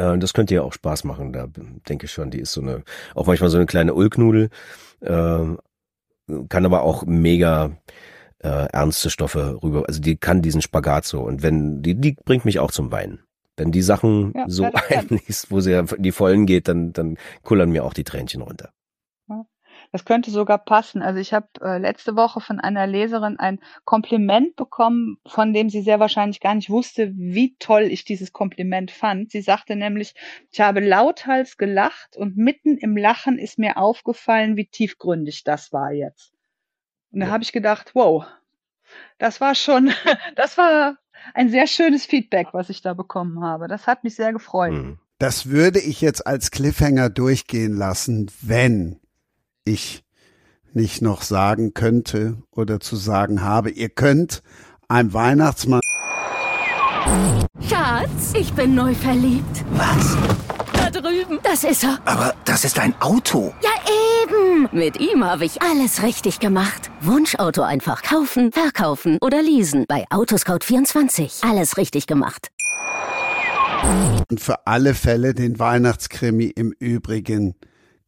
äh, 0.00 0.18
das 0.18 0.32
könnte 0.32 0.54
ja 0.54 0.62
auch 0.62 0.72
Spaß 0.72 1.04
machen, 1.04 1.32
da 1.32 1.48
denke 1.88 2.06
ich 2.06 2.12
schon. 2.12 2.30
Die 2.30 2.40
ist 2.40 2.52
so 2.52 2.60
eine, 2.60 2.82
auch 3.14 3.26
manchmal 3.26 3.50
so 3.50 3.58
eine 3.58 3.66
kleine 3.66 3.94
Ulknudel, 3.94 4.50
äh, 5.00 5.44
kann 6.48 6.64
aber 6.64 6.82
auch 6.82 7.04
mega 7.06 7.72
äh, 8.42 8.66
ernste 8.66 9.10
Stoffe 9.10 9.58
rüber. 9.62 9.84
Also 9.86 10.00
die 10.00 10.16
kann 10.16 10.42
diesen 10.42 10.62
Spagat 10.62 11.04
so. 11.04 11.20
Und 11.20 11.42
wenn, 11.42 11.82
die, 11.82 11.94
die 11.94 12.16
bringt 12.24 12.44
mich 12.44 12.58
auch 12.58 12.70
zum 12.70 12.90
Weinen. 12.92 13.22
Wenn 13.56 13.72
die 13.72 13.82
Sachen 13.82 14.32
ja, 14.34 14.44
so 14.48 14.64
einliest, 14.88 15.50
wo 15.50 15.60
sie 15.60 15.72
in 15.72 15.86
die 16.02 16.12
Vollen 16.12 16.46
geht, 16.46 16.68
dann, 16.68 16.92
dann 16.92 17.18
kullern 17.42 17.70
mir 17.70 17.84
auch 17.84 17.92
die 17.92 18.04
Tränchen 18.04 18.42
runter. 18.42 18.70
Das 19.92 20.04
könnte 20.04 20.30
sogar 20.30 20.58
passen. 20.58 21.02
Also 21.02 21.18
ich 21.18 21.32
habe 21.32 21.48
äh, 21.60 21.78
letzte 21.78 22.14
Woche 22.14 22.40
von 22.40 22.60
einer 22.60 22.86
Leserin 22.86 23.38
ein 23.38 23.58
Kompliment 23.84 24.54
bekommen, 24.56 25.18
von 25.26 25.52
dem 25.52 25.68
sie 25.68 25.82
sehr 25.82 25.98
wahrscheinlich 25.98 26.40
gar 26.40 26.54
nicht 26.54 26.70
wusste, 26.70 27.12
wie 27.16 27.56
toll 27.58 27.82
ich 27.82 28.04
dieses 28.04 28.32
Kompliment 28.32 28.90
fand. 28.90 29.30
Sie 29.32 29.40
sagte 29.40 29.76
nämlich, 29.76 30.14
ich 30.50 30.60
habe 30.60 30.80
lauthals 30.80 31.56
gelacht 31.56 32.16
und 32.16 32.36
mitten 32.36 32.78
im 32.78 32.96
Lachen 32.96 33.38
ist 33.38 33.58
mir 33.58 33.76
aufgefallen, 33.78 34.56
wie 34.56 34.66
tiefgründig 34.66 35.42
das 35.44 35.72
war 35.72 35.92
jetzt. 35.92 36.32
Und 37.12 37.20
da 37.20 37.26
ja. 37.26 37.32
habe 37.32 37.42
ich 37.42 37.52
gedacht, 37.52 37.92
wow, 37.94 38.24
das 39.18 39.40
war 39.40 39.54
schon, 39.54 39.92
das 40.36 40.56
war 40.58 40.96
ein 41.34 41.50
sehr 41.50 41.66
schönes 41.66 42.06
Feedback, 42.06 42.48
was 42.52 42.70
ich 42.70 42.82
da 42.82 42.94
bekommen 42.94 43.42
habe. 43.42 43.68
Das 43.68 43.86
hat 43.86 44.04
mich 44.04 44.14
sehr 44.14 44.32
gefreut. 44.32 44.72
Hm. 44.72 44.98
Das 45.18 45.46
würde 45.46 45.80
ich 45.80 46.00
jetzt 46.00 46.26
als 46.26 46.50
Cliffhanger 46.50 47.10
durchgehen 47.10 47.76
lassen, 47.76 48.30
wenn 48.40 49.00
ich 49.64 50.02
nicht 50.72 51.02
noch 51.02 51.22
sagen 51.22 51.74
könnte 51.74 52.38
oder 52.50 52.80
zu 52.80 52.96
sagen 52.96 53.42
habe, 53.42 53.70
ihr 53.70 53.90
könnt 53.90 54.42
einem 54.88 55.12
Weihnachtsmann. 55.12 55.80
Schatz, 57.68 58.32
ich 58.34 58.52
bin 58.54 58.74
neu 58.74 58.94
verliebt. 58.94 59.64
Was? 59.72 60.16
Das 61.50 61.64
ist 61.64 61.82
er. 61.82 61.98
Aber 62.04 62.32
das 62.44 62.64
ist 62.64 62.78
ein 62.78 62.94
Auto. 63.00 63.52
Ja, 63.60 63.70
eben. 64.22 64.68
Mit 64.70 65.00
ihm 65.00 65.24
habe 65.24 65.44
ich 65.44 65.60
alles 65.60 66.04
richtig 66.04 66.38
gemacht. 66.38 66.92
Wunschauto 67.00 67.62
einfach 67.62 68.04
kaufen, 68.04 68.52
verkaufen 68.52 69.18
oder 69.20 69.42
leasen. 69.42 69.84
Bei 69.88 70.06
Autoscout24. 70.10 71.44
Alles 71.44 71.76
richtig 71.76 72.06
gemacht. 72.06 72.52
Und 74.30 74.40
für 74.40 74.64
alle 74.68 74.94
Fälle 74.94 75.34
den 75.34 75.58
Weihnachtskrimi 75.58 76.44
im 76.44 76.72
Übrigen 76.78 77.56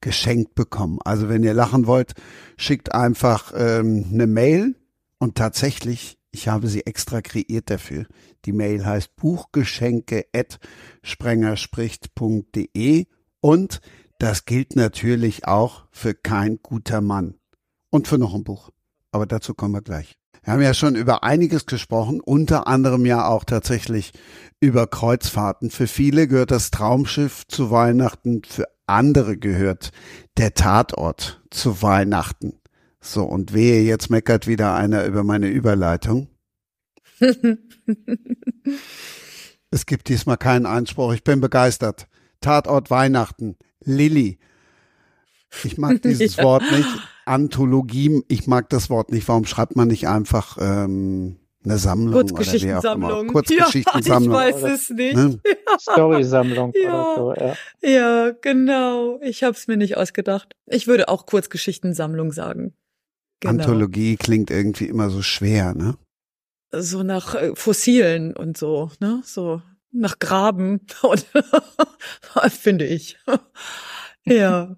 geschenkt 0.01 0.55
bekommen. 0.55 1.01
Also 1.05 1.29
wenn 1.29 1.43
ihr 1.43 1.55
lachen 1.55 1.89
wollt, 1.89 2.13
schickt 2.57 2.95
einfach 2.95 3.53
ähm, 3.57 4.07
eine 4.13 4.29
Mail 4.29 4.77
und 5.19 5.37
tatsächlich, 5.37 6.17
ich 6.31 6.47
habe 6.47 6.69
sie 6.69 6.87
extra 6.87 7.21
kreiert 7.21 7.71
dafür. 7.71 8.07
Die 8.45 8.53
Mail 8.53 8.87
heißt 8.87 9.17
buchgeschenke 9.17 10.27
at 10.33 10.61
sprengerspricht.de 11.03 13.07
und 13.43 13.81
das 14.19 14.45
gilt 14.45 14.77
natürlich 14.77 15.47
auch 15.49 15.85
für 15.91 16.15
kein 16.15 16.61
guter 16.63 17.01
Mann. 17.01 17.35
Und 17.91 18.07
für 18.09 18.17
noch 18.17 18.35
ein 18.35 18.45
Buch. 18.45 18.71
Aber 19.11 19.27
dazu 19.27 19.53
kommen 19.53 19.75
wir 19.75 19.83
gleich. 19.83 20.17
Wir 20.45 20.53
haben 20.53 20.63
ja 20.63 20.75
schon 20.75 20.95
über 20.95 21.25
einiges 21.25 21.67
gesprochen, 21.67 22.21
unter 22.21 22.67
anderem 22.67 23.05
ja 23.05 23.27
auch 23.27 23.45
tatsächlich 23.45 24.13
über 24.61 24.87
Kreuzfahrten. 24.87 25.71
Für 25.71 25.89
viele 25.89 26.29
gehört 26.29 26.53
das 26.53 26.71
Traumschiff 26.71 27.47
zu 27.49 27.71
Weihnachten, 27.71 28.43
für 28.45 28.67
andere 28.87 29.37
gehört 29.37 29.91
der 30.39 30.55
Tatort 30.55 31.43
zu 31.51 31.83
Weihnachten. 31.83 32.61
So, 33.01 33.25
und 33.25 33.53
wehe, 33.53 33.83
jetzt 33.83 34.09
meckert 34.09 34.47
wieder 34.47 34.75
einer 34.75 35.05
über 35.05 35.25
meine 35.25 35.49
Überleitung. 35.49 36.29
es 39.71 39.87
gibt 39.87 40.09
diesmal 40.09 40.37
keinen 40.39 40.67
Einspruch, 40.67 41.13
ich 41.13 41.25
bin 41.25 41.41
begeistert. 41.41 42.07
Tatort 42.43 42.91
Weihnachten, 42.91 43.57
Lilly. 43.85 44.39
Ich 45.65 45.79
mag 45.79 46.03
dieses 46.03 46.37
ja. 46.37 46.45
Wort 46.45 46.63
nicht. 46.71 46.89
Anthologie, 47.25 48.23
ich 48.29 48.47
mag 48.47 48.69
das 48.71 48.91
Wort 48.91 49.13
nicht. 49.13 49.27
Warum 49.29 49.47
schreibt 49.47 49.77
man 49.77 49.89
nicht 49.89 50.09
einfach 50.09 50.59
ähm, 50.61 51.37
eine 51.65 51.79
Sammlung 51.79 52.13
Kurzgeschichtensammlung. 52.13 53.29
Kurzgeschichtensammlung. 53.29 54.35
Ja, 54.41 54.49
ich 54.49 54.55
weiß 54.55 54.63
es 54.73 54.91
nicht. 54.91 55.17
Ne? 55.17 55.41
Storysammlung 55.81 56.73
ja. 56.75 57.15
So, 57.17 57.35
ja. 57.35 57.55
ja, 57.83 58.31
genau. 58.41 59.21
Ich 59.23 59.43
habe 59.45 59.57
es 59.57 59.69
mir 59.69 59.77
nicht 59.77 59.97
ausgedacht. 59.97 60.57
Ich 60.67 60.87
würde 60.87 61.09
auch 61.09 61.27
Kurzgeschichtensammlung 61.27 62.33
sagen. 62.33 62.75
Genau. 63.41 63.53
Anthologie 63.53 64.17
klingt 64.17 64.51
irgendwie 64.51 64.87
immer 64.87 65.11
so 65.11 65.23
schwer, 65.23 65.75
ne? 65.75 65.97
So 66.73 67.03
nach 67.03 67.35
äh, 67.35 67.55
Fossilen 67.55 68.35
und 68.37 68.57
so, 68.57 68.91
ne? 69.01 69.23
So 69.25 69.63
nach 69.93 70.19
Graben 70.19 70.87
finde 72.59 72.87
ich. 72.87 73.19
ja, 74.25 74.77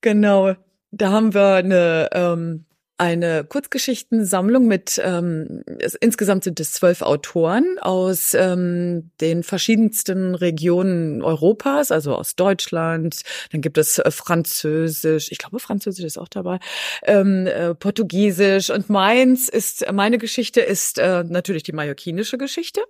genau. 0.00 0.54
Da 0.90 1.10
haben 1.10 1.34
wir 1.34 1.54
eine 1.54 2.08
ähm, 2.12 2.66
eine 3.00 3.44
Kurzgeschichtensammlung 3.44 4.66
mit 4.66 5.00
ähm, 5.02 5.64
insgesamt 6.02 6.44
sind 6.44 6.60
es 6.60 6.74
zwölf 6.74 7.00
Autoren 7.00 7.78
aus 7.80 8.34
ähm, 8.34 9.10
den 9.22 9.42
verschiedensten 9.42 10.34
Regionen 10.34 11.22
Europas, 11.22 11.92
also 11.92 12.14
aus 12.14 12.36
Deutschland. 12.36 13.22
Dann 13.52 13.62
gibt 13.62 13.78
es 13.78 13.98
äh, 13.98 14.10
Französisch, 14.10 15.32
ich 15.32 15.38
glaube 15.38 15.60
Französisch 15.60 16.04
ist 16.04 16.18
auch 16.18 16.28
dabei, 16.28 16.58
ähm, 17.04 17.46
äh, 17.46 17.74
Portugiesisch 17.74 18.68
und 18.68 18.90
meins 18.90 19.48
ist 19.48 19.90
meine 19.90 20.18
Geschichte 20.18 20.60
ist 20.60 20.98
äh, 20.98 21.24
natürlich 21.26 21.62
die 21.62 21.72
mallorquinische 21.72 22.36
Geschichte, 22.36 22.82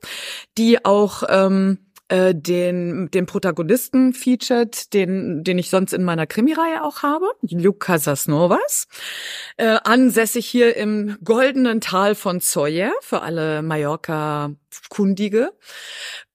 die 0.59 0.85
auch 0.85 1.23
ähm, 1.29 1.79
äh, 2.11 2.35
den, 2.35 3.09
den 3.13 3.27
Protagonisten 3.27 4.13
featured, 4.13 4.93
den, 4.93 5.45
den 5.45 5.59
ich 5.59 5.71
sonst 5.71 5.93
in 5.93 6.03
meiner 6.03 6.27
Krimireihe 6.27 6.83
auch 6.83 7.03
habe, 7.03 7.27
Luke 7.43 7.79
Casasnovas, 7.79 8.89
äh, 9.57 9.79
ansässig 9.85 10.45
hier 10.47 10.77
im 10.77 11.17
goldenen 11.25 11.81
Tal 11.81 12.17
von 12.17 12.41
Zoya, 12.41 12.91
für 13.01 13.23
alle 13.23 13.63
Mallorca-Kundige. 13.63 15.53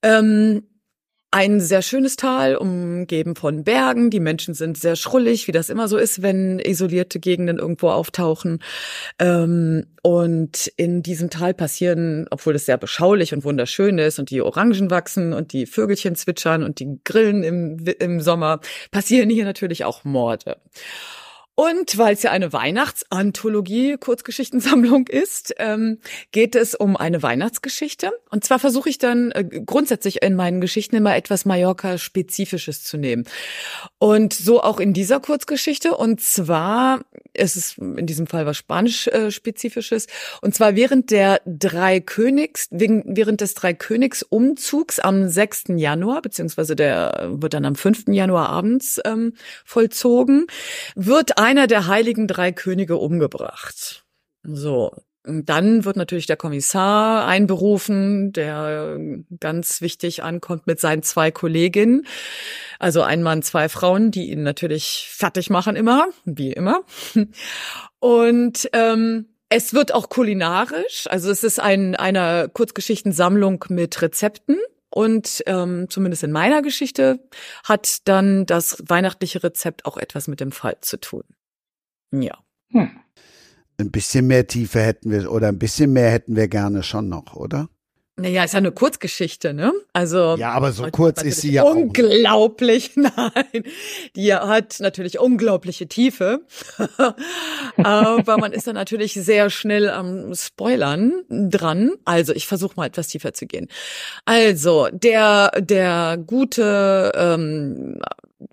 Ähm, 0.01 0.63
ein 1.35 1.59
sehr 1.59 1.81
schönes 1.81 2.15
Tal, 2.15 2.55
umgeben 2.55 3.35
von 3.35 3.65
Bergen. 3.65 4.09
Die 4.09 4.21
Menschen 4.21 4.53
sind 4.53 4.77
sehr 4.77 4.95
schrullig, 4.95 5.49
wie 5.49 5.51
das 5.51 5.69
immer 5.69 5.89
so 5.89 5.97
ist, 5.97 6.21
wenn 6.21 6.59
isolierte 6.59 7.19
Gegenden 7.19 7.59
irgendwo 7.59 7.89
auftauchen. 7.89 8.59
Ähm, 9.19 9.85
und 10.01 10.71
in 10.77 11.03
diesem 11.03 11.29
Tal 11.29 11.53
passieren, 11.53 12.25
obwohl 12.31 12.55
es 12.55 12.65
sehr 12.65 12.77
beschaulich 12.77 13.33
und 13.33 13.43
wunderschön 13.43 13.97
ist 13.97 14.17
und 14.17 14.29
die 14.29 14.41
Orangen 14.41 14.89
wachsen 14.89 15.33
und 15.33 15.51
die 15.51 15.65
Vögelchen 15.65 16.15
zwitschern 16.15 16.63
und 16.63 16.79
die 16.79 17.01
Grillen 17.03 17.43
im, 17.43 17.83
im 17.99 18.21
Sommer, 18.21 18.61
passieren 18.91 19.29
hier 19.29 19.43
natürlich 19.43 19.83
auch 19.83 20.05
Morde. 20.05 20.55
Und 21.55 21.97
weil 21.97 22.13
es 22.13 22.23
ja 22.23 22.31
eine 22.31 22.51
Weihnachtsanthologie, 22.51 23.95
Kurzgeschichtensammlung 23.97 25.07
ist, 25.09 25.55
ähm, 25.57 25.99
geht 26.31 26.53
es 26.55 26.75
um 26.75 26.97
eine 26.97 27.23
Weihnachtsgeschichte. 27.23 28.11
Und 28.29 28.43
zwar 28.43 28.59
versuche 28.59 28.89
ich 28.89 28.97
dann 28.97 29.31
äh, 29.31 29.45
grundsätzlich 29.65 30.21
in 30.21 30.35
meinen 30.35 30.59
Geschichten 30.59 30.97
immer 30.97 31.15
etwas 31.15 31.45
Mallorca-Spezifisches 31.45 32.83
zu 32.83 32.97
nehmen. 32.97 33.25
Und 34.05 34.33
so 34.33 34.61
auch 34.61 34.79
in 34.79 34.93
dieser 34.93 35.19
Kurzgeschichte. 35.19 35.97
Und 35.97 36.21
zwar 36.21 37.01
ist 37.33 37.55
es 37.55 37.75
in 37.79 38.05
diesem 38.05 38.27
Fall 38.27 38.45
was 38.45 38.55
Spanisch-Spezifisches. 38.55 40.05
Und 40.43 40.53
zwar 40.53 40.75
während 40.75 41.09
der 41.09 41.41
drei 41.47 42.01
Königs, 42.01 42.67
während 42.69 43.41
des 43.41 43.55
drei 43.55 43.73
Königs-Umzugs 43.73 44.99
am 44.99 45.27
6. 45.27 45.69
Januar, 45.77 46.21
beziehungsweise 46.21 46.75
der 46.75 47.29
wird 47.31 47.55
dann 47.55 47.65
am 47.65 47.73
5. 47.73 48.09
Januar 48.09 48.49
abends 48.49 49.01
ähm, 49.05 49.33
vollzogen, 49.65 50.45
wird 50.93 51.39
einer 51.39 51.65
der 51.65 51.87
heiligen 51.87 52.27
drei 52.27 52.51
Könige 52.51 52.97
umgebracht. 52.97 54.05
So. 54.43 54.91
Dann 55.27 55.85
wird 55.85 55.95
natürlich 55.95 56.27
der 56.27 56.37
Kommissar 56.37 57.25
einberufen, 57.27 58.31
der 58.31 58.97
ganz 59.39 59.81
wichtig 59.81 60.23
ankommt 60.23 60.67
mit 60.67 60.79
seinen 60.79 61.03
zwei 61.03 61.31
Kolleginnen. 61.31 62.05
Also 62.79 63.01
ein 63.01 63.23
Mann, 63.23 63.41
zwei 63.41 63.69
Frauen, 63.69 64.11
die 64.11 64.31
ihn 64.31 64.43
natürlich 64.43 65.07
fertig 65.11 65.49
machen 65.49 65.75
immer, 65.75 66.07
wie 66.25 66.53
immer. 66.53 66.83
Und 67.99 68.69
ähm, 68.73 69.29
es 69.49 69.73
wird 69.73 69.93
auch 69.93 70.09
kulinarisch. 70.09 71.07
Also 71.09 71.31
es 71.31 71.43
ist 71.43 71.59
ein, 71.59 71.95
eine 71.95 72.49
Kurzgeschichtensammlung 72.53 73.65
mit 73.69 74.01
Rezepten. 74.01 74.57
Und 74.89 75.43
ähm, 75.45 75.87
zumindest 75.89 76.23
in 76.23 76.31
meiner 76.31 76.61
Geschichte 76.61 77.19
hat 77.63 78.07
dann 78.07 78.45
das 78.45 78.81
weihnachtliche 78.87 79.43
Rezept 79.43 79.85
auch 79.85 79.97
etwas 79.97 80.27
mit 80.27 80.39
dem 80.39 80.51
Fall 80.51 80.77
zu 80.81 80.97
tun. 80.97 81.23
Ja. 82.11 82.37
Hm. 82.71 82.91
Ein 83.77 83.91
bisschen 83.91 84.27
mehr 84.27 84.47
Tiefe 84.47 84.79
hätten 84.81 85.11
wir 85.11 85.31
oder 85.31 85.49
ein 85.49 85.59
bisschen 85.59 85.91
mehr 85.93 86.09
hätten 86.09 86.35
wir 86.35 86.47
gerne 86.47 86.83
schon 86.83 87.09
noch, 87.09 87.35
oder? 87.35 87.69
Naja, 88.17 88.45
ist 88.45 88.53
ja 88.53 88.59
eine 88.59 88.71
Kurzgeschichte, 88.71 89.53
ne? 89.53 89.73
Also. 89.91 90.37
Ja, 90.37 90.51
aber 90.53 90.71
so 90.71 90.87
kurz 90.89 91.21
ist 91.21 91.41
sie 91.41 91.51
ja 91.51 91.63
unglaublich. 91.63 92.91
Auch. 92.91 92.95
Nein. 93.33 93.63
Die 94.15 94.33
hat 94.33 94.79
natürlich 94.79 95.19
unglaubliche 95.19 95.87
Tiefe. 95.87 96.39
aber 97.77 98.37
man 98.37 98.53
ist 98.53 98.67
da 98.67 98.73
natürlich 98.73 99.15
sehr 99.15 99.49
schnell 99.49 99.89
am 99.89 100.33
Spoilern 100.33 101.25
dran. 101.29 101.91
Also, 102.05 102.31
ich 102.31 102.47
versuche 102.47 102.75
mal 102.77 102.85
etwas 102.85 103.09
tiefer 103.09 103.33
zu 103.33 103.47
gehen. 103.47 103.67
Also, 104.23 104.87
der, 104.93 105.51
der 105.59 106.17
gute, 106.25 107.11
ähm, 107.15 107.99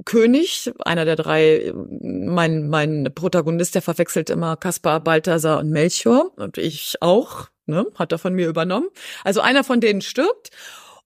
König, 0.05 0.73
einer 0.85 1.05
der 1.05 1.17
drei, 1.17 1.73
mein, 1.75 2.69
mein 2.69 3.11
Protagonist, 3.15 3.75
der 3.75 3.83
verwechselt 3.83 4.31
immer 4.31 4.57
Kaspar, 4.57 5.01
Balthasar 5.01 5.59
und 5.59 5.71
Melchior 5.71 6.31
und 6.37 6.59
ich 6.59 6.97
auch, 7.01 7.49
ne, 7.67 7.87
hat 7.95 8.13
er 8.13 8.19
von 8.19 8.35
mir 8.35 8.49
übernommen. 8.49 8.89
Also 9.25 9.41
einer 9.41 9.65
von 9.65 9.81
denen 9.81 10.01
stirbt 10.01 10.51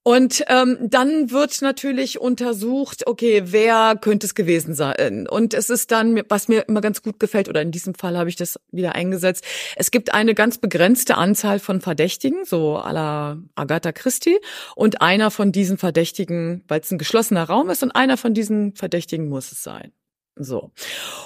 und 0.07 0.45
ähm, 0.47 0.79
dann 0.83 1.33
wird 1.33 1.63
natürlich 1.63 2.21
untersucht, 2.21 3.09
okay, 3.09 3.43
wer 3.47 3.97
könnte 4.01 4.25
es 4.25 4.37
gewesen 4.37 4.73
sein? 4.73 5.27
Und 5.27 5.53
es 5.53 5.69
ist 5.69 5.91
dann, 5.91 6.23
was 6.29 6.47
mir 6.47 6.69
immer 6.69 6.81
ganz 6.81 7.03
gut 7.03 7.19
gefällt, 7.19 7.49
oder 7.49 7.61
in 7.61 7.73
diesem 7.73 7.97
Fall 7.97 8.17
habe 8.17 8.29
ich 8.29 8.37
das 8.37 8.61
wieder 8.71 8.95
eingesetzt, 8.95 9.45
es 9.75 9.91
gibt 9.91 10.15
eine 10.15 10.37
ganz 10.37 10.59
begrenzte 10.59 11.17
Anzahl 11.17 11.59
von 11.59 11.81
Verdächtigen, 11.81 12.45
so 12.45 12.79
à 12.79 12.93
la 12.93 13.39
Agatha 13.57 13.91
Christie, 13.91 14.39
und 14.77 15.03
einer 15.03 15.33
von 15.33 15.51
diesen 15.51 15.77
Verdächtigen, 15.77 16.63
weil 16.69 16.83
es 16.83 16.93
ein 16.93 16.99
geschlossener 16.99 17.43
Raum 17.43 17.69
ist, 17.69 17.83
und 17.83 17.91
einer 17.91 18.17
von 18.17 18.33
diesen 18.33 18.77
Verdächtigen 18.77 19.29
muss 19.29 19.51
es 19.51 19.65
sein. 19.65 19.91
So. 20.39 20.71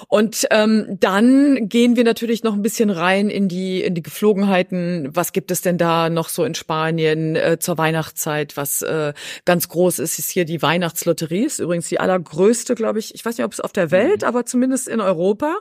Und 0.07 0.47
ähm, 0.51 0.97
dann 0.99 1.67
gehen 1.67 1.97
wir 1.97 2.05
natürlich 2.05 2.43
noch 2.43 2.53
ein 2.53 2.61
bisschen 2.61 2.89
rein 2.89 3.29
in 3.29 3.49
die 3.49 3.83
in 3.83 3.93
die 3.93 4.01
Geflogenheiten. 4.01 5.09
Was 5.13 5.33
gibt 5.33 5.51
es 5.51 5.61
denn 5.61 5.77
da 5.77 6.09
noch 6.09 6.29
so 6.29 6.45
in 6.45 6.55
Spanien 6.55 7.35
äh, 7.35 7.57
zur 7.59 7.77
Weihnachtszeit? 7.77 8.55
Was 8.55 8.81
äh, 8.83 9.13
ganz 9.43 9.67
groß 9.67 9.99
ist, 9.99 10.17
ist 10.17 10.29
hier 10.29 10.45
die 10.45 10.61
Weihnachtslotterie. 10.61 11.43
Ist 11.43 11.59
übrigens 11.59 11.89
die 11.89 11.99
allergrößte, 11.99 12.73
glaube 12.73 12.99
ich. 12.99 13.13
Ich 13.13 13.25
weiß 13.25 13.37
nicht, 13.37 13.45
ob 13.45 13.51
es 13.51 13.59
auf 13.59 13.73
der 13.73 13.91
Welt, 13.91 14.21
mhm. 14.21 14.27
aber 14.29 14.45
zumindest 14.45 14.87
in 14.87 15.01
Europa. 15.01 15.57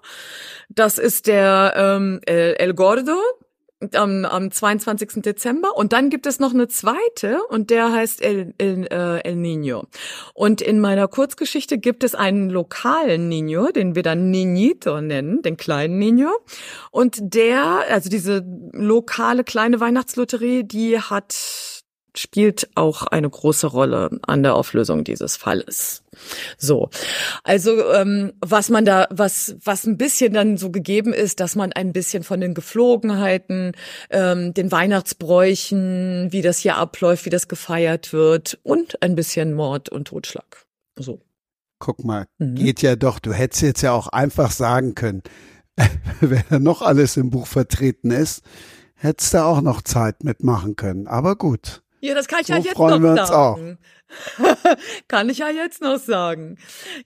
Das 0.68 0.98
ist 0.98 1.26
der 1.26 1.74
ähm, 1.76 2.20
El 2.26 2.74
Gordo 2.74 3.18
am, 3.94 4.24
am 4.24 4.50
22. 4.50 5.22
Dezember. 5.22 5.76
Und 5.76 5.92
dann 5.92 6.10
gibt 6.10 6.26
es 6.26 6.38
noch 6.38 6.52
eine 6.52 6.68
zweite 6.68 7.40
und 7.48 7.70
der 7.70 7.92
heißt 7.92 8.22
El, 8.22 8.54
El, 8.58 8.86
äh, 8.86 9.20
El 9.20 9.36
Niño. 9.36 9.84
Und 10.34 10.60
in 10.60 10.80
meiner 10.80 11.08
Kurzgeschichte 11.08 11.78
gibt 11.78 12.04
es 12.04 12.14
einen 12.14 12.50
lokalen 12.50 13.30
Niño, 13.30 13.72
den 13.72 13.94
wir 13.94 14.02
dann 14.02 14.30
Niñito 14.30 15.00
nennen, 15.00 15.42
den 15.42 15.56
kleinen 15.56 15.98
Niño. 15.98 16.30
Und 16.90 17.18
der, 17.20 17.84
also 17.88 18.10
diese 18.10 18.44
lokale 18.72 19.44
kleine 19.44 19.80
Weihnachtslotterie, 19.80 20.64
die 20.64 20.98
hat 20.98 21.79
spielt 22.16 22.68
auch 22.74 23.06
eine 23.06 23.28
große 23.28 23.66
Rolle 23.66 24.18
an 24.22 24.42
der 24.42 24.54
Auflösung 24.54 25.04
dieses 25.04 25.36
Falles. 25.36 26.02
So, 26.58 26.90
also 27.44 27.92
ähm, 27.92 28.32
was 28.40 28.68
man 28.68 28.84
da, 28.84 29.06
was 29.10 29.56
was 29.64 29.86
ein 29.86 29.96
bisschen 29.96 30.34
dann 30.34 30.56
so 30.56 30.70
gegeben 30.70 31.12
ist, 31.12 31.40
dass 31.40 31.56
man 31.56 31.72
ein 31.72 31.92
bisschen 31.92 32.22
von 32.22 32.40
den 32.40 32.54
Geflogenheiten, 32.54 33.72
ähm, 34.10 34.52
den 34.54 34.72
Weihnachtsbräuchen, 34.72 36.28
wie 36.30 36.42
das 36.42 36.58
hier 36.58 36.76
abläuft, 36.76 37.26
wie 37.26 37.30
das 37.30 37.48
gefeiert 37.48 38.12
wird 38.12 38.58
und 38.62 39.02
ein 39.02 39.14
bisschen 39.14 39.54
Mord 39.54 39.88
und 39.88 40.08
Totschlag. 40.08 40.66
So. 40.98 41.20
Guck 41.78 42.04
mal, 42.04 42.26
mhm. 42.38 42.56
geht 42.56 42.82
ja 42.82 42.94
doch. 42.96 43.18
Du 43.20 43.32
hättest 43.32 43.62
jetzt 43.62 43.82
ja 43.82 43.92
auch 43.92 44.08
einfach 44.08 44.50
sagen 44.50 44.94
können, 44.94 45.22
wer 46.20 46.44
da 46.50 46.58
noch 46.58 46.82
alles 46.82 47.16
im 47.16 47.30
Buch 47.30 47.46
vertreten 47.46 48.10
ist, 48.10 48.42
hättest 48.94 49.34
du 49.34 49.44
auch 49.44 49.60
noch 49.62 49.82
Zeit 49.82 50.24
mitmachen 50.24 50.76
können. 50.76 51.06
Aber 51.06 51.36
gut. 51.36 51.82
Ja, 52.00 52.14
das 52.14 52.28
kann 52.28 52.40
ich 52.40 52.46
so 52.46 52.54
ja 52.54 52.58
jetzt 52.58 52.74
freuen 52.74 53.02
noch 53.02 53.14
wir 53.14 53.20
uns 53.20 53.28
sagen. 53.28 53.78
kann 55.08 55.28
ich 55.28 55.38
ja 55.38 55.50
jetzt 55.50 55.82
noch 55.82 55.98
sagen. 55.98 56.56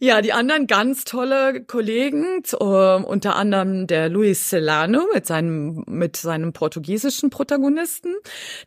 Ja, 0.01 0.23
die 0.23 0.33
anderen 0.33 0.67
ganz 0.67 1.05
tolle 1.05 1.63
Kollegen, 1.65 2.43
uh, 2.61 3.03
unter 3.05 3.37
anderem 3.37 3.87
der 3.87 4.09
Luis 4.09 4.49
Celano 4.49 5.07
mit 5.13 5.27
seinem 5.27 5.85
mit 5.87 6.17
seinem 6.17 6.53
portugiesischen 6.53 7.31
Protagonisten, 7.31 8.15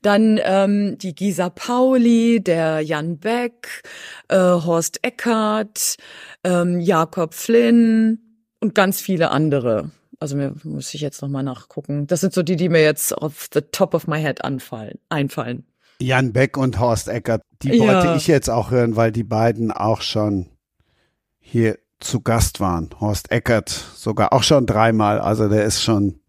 dann 0.01 0.39
ähm, 0.43 0.97
die 0.97 1.15
Gisa 1.15 1.49
Pauli, 1.49 2.41
der 2.41 2.81
Jan 2.81 3.17
Beck, 3.19 3.83
äh, 4.27 4.37
Horst 4.37 4.99
Eckert, 5.03 5.95
ähm, 6.43 6.79
Jakob 6.79 7.33
Flynn 7.33 8.19
und 8.59 8.75
ganz 8.75 9.01
viele 9.01 9.31
andere. 9.31 9.91
Also 10.19 10.35
mir 10.35 10.53
muss 10.63 10.93
ich 10.93 11.01
jetzt 11.01 11.21
noch 11.21 11.29
mal 11.29 11.43
nachgucken. 11.43 12.07
Das 12.07 12.21
sind 12.21 12.33
so 12.33 12.41
die, 12.41 12.55
die 12.55 12.69
mir 12.69 12.81
jetzt 12.81 13.15
auf 13.15 13.47
the 13.53 13.61
top 13.61 13.93
of 13.93 14.07
my 14.07 14.19
head 14.19 14.43
anfallen, 14.43 14.99
einfallen. 15.09 15.65
Jan 15.99 16.33
Beck 16.33 16.57
und 16.57 16.79
Horst 16.79 17.07
Eckert, 17.07 17.41
die 17.61 17.77
ja. 17.77 17.87
wollte 17.87 18.15
ich 18.17 18.27
jetzt 18.27 18.49
auch 18.49 18.71
hören, 18.71 18.95
weil 18.95 19.11
die 19.11 19.23
beiden 19.23 19.71
auch 19.71 20.01
schon 20.01 20.47
hier 21.39 21.77
zu 21.99 22.21
Gast 22.21 22.59
waren. 22.59 22.89
Horst 22.99 23.31
Eckert 23.31 23.69
sogar 23.69 24.33
auch 24.33 24.43
schon 24.43 24.65
dreimal, 24.65 25.19
also 25.19 25.49
der 25.49 25.63
ist 25.63 25.81
schon 25.81 26.19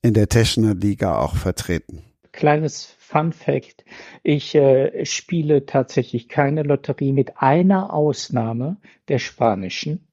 in 0.00 0.14
der 0.14 0.28
Teschner 0.28 0.74
Liga 0.74 1.18
auch 1.18 1.36
vertreten. 1.36 2.02
Kleines 2.32 2.96
Fun 2.98 3.32
Fact. 3.32 3.84
Ich 4.22 4.54
äh, 4.54 5.04
spiele 5.04 5.66
tatsächlich 5.66 6.28
keine 6.28 6.62
Lotterie 6.62 7.12
mit 7.12 7.36
einer 7.36 7.92
Ausnahme 7.92 8.78
der 9.08 9.18
spanischen 9.18 10.08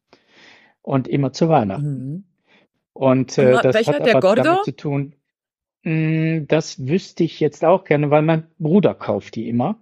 und 0.82 1.08
immer 1.08 1.32
zu 1.32 1.48
Weihnachten. 1.48 2.14
Mhm. 2.14 2.24
Und 2.94 3.38
äh, 3.38 3.62
das 3.62 3.76
Welcher, 3.76 3.94
hat 3.94 4.16
aber 4.16 4.36
damit 4.36 4.66
zu 4.66 4.76
tun, 4.76 5.16
das 5.84 6.88
wüsste 6.88 7.24
ich 7.24 7.40
jetzt 7.40 7.64
auch 7.64 7.86
gerne, 7.86 8.10
weil 8.12 8.22
mein 8.22 8.48
Bruder 8.58 8.94
kauft 8.94 9.36
die 9.36 9.48
immer. 9.48 9.80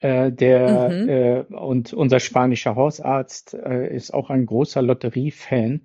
Äh, 0.00 0.32
der 0.32 0.88
mhm. 0.88 1.08
äh, 1.08 1.40
und 1.54 1.92
unser 1.92 2.20
spanischer 2.20 2.74
Hausarzt 2.74 3.52
äh, 3.54 3.94
ist 3.94 4.14
auch 4.14 4.30
ein 4.30 4.46
großer 4.46 4.80
Lotteriefan. 4.80 5.82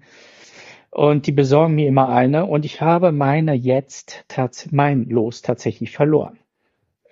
Und 0.89 1.27
die 1.27 1.33
besorgen 1.33 1.75
mir 1.75 1.89
immer 1.89 2.07
eine 2.07 2.45
und 2.45 2.63
ich 2.63 2.79
habe 2.79 3.11
meine 3.11 3.53
jetzt 3.53 4.25
mein 4.71 5.09
Los 5.09 5.41
tatsächlich 5.41 5.91
verloren. 5.91 6.39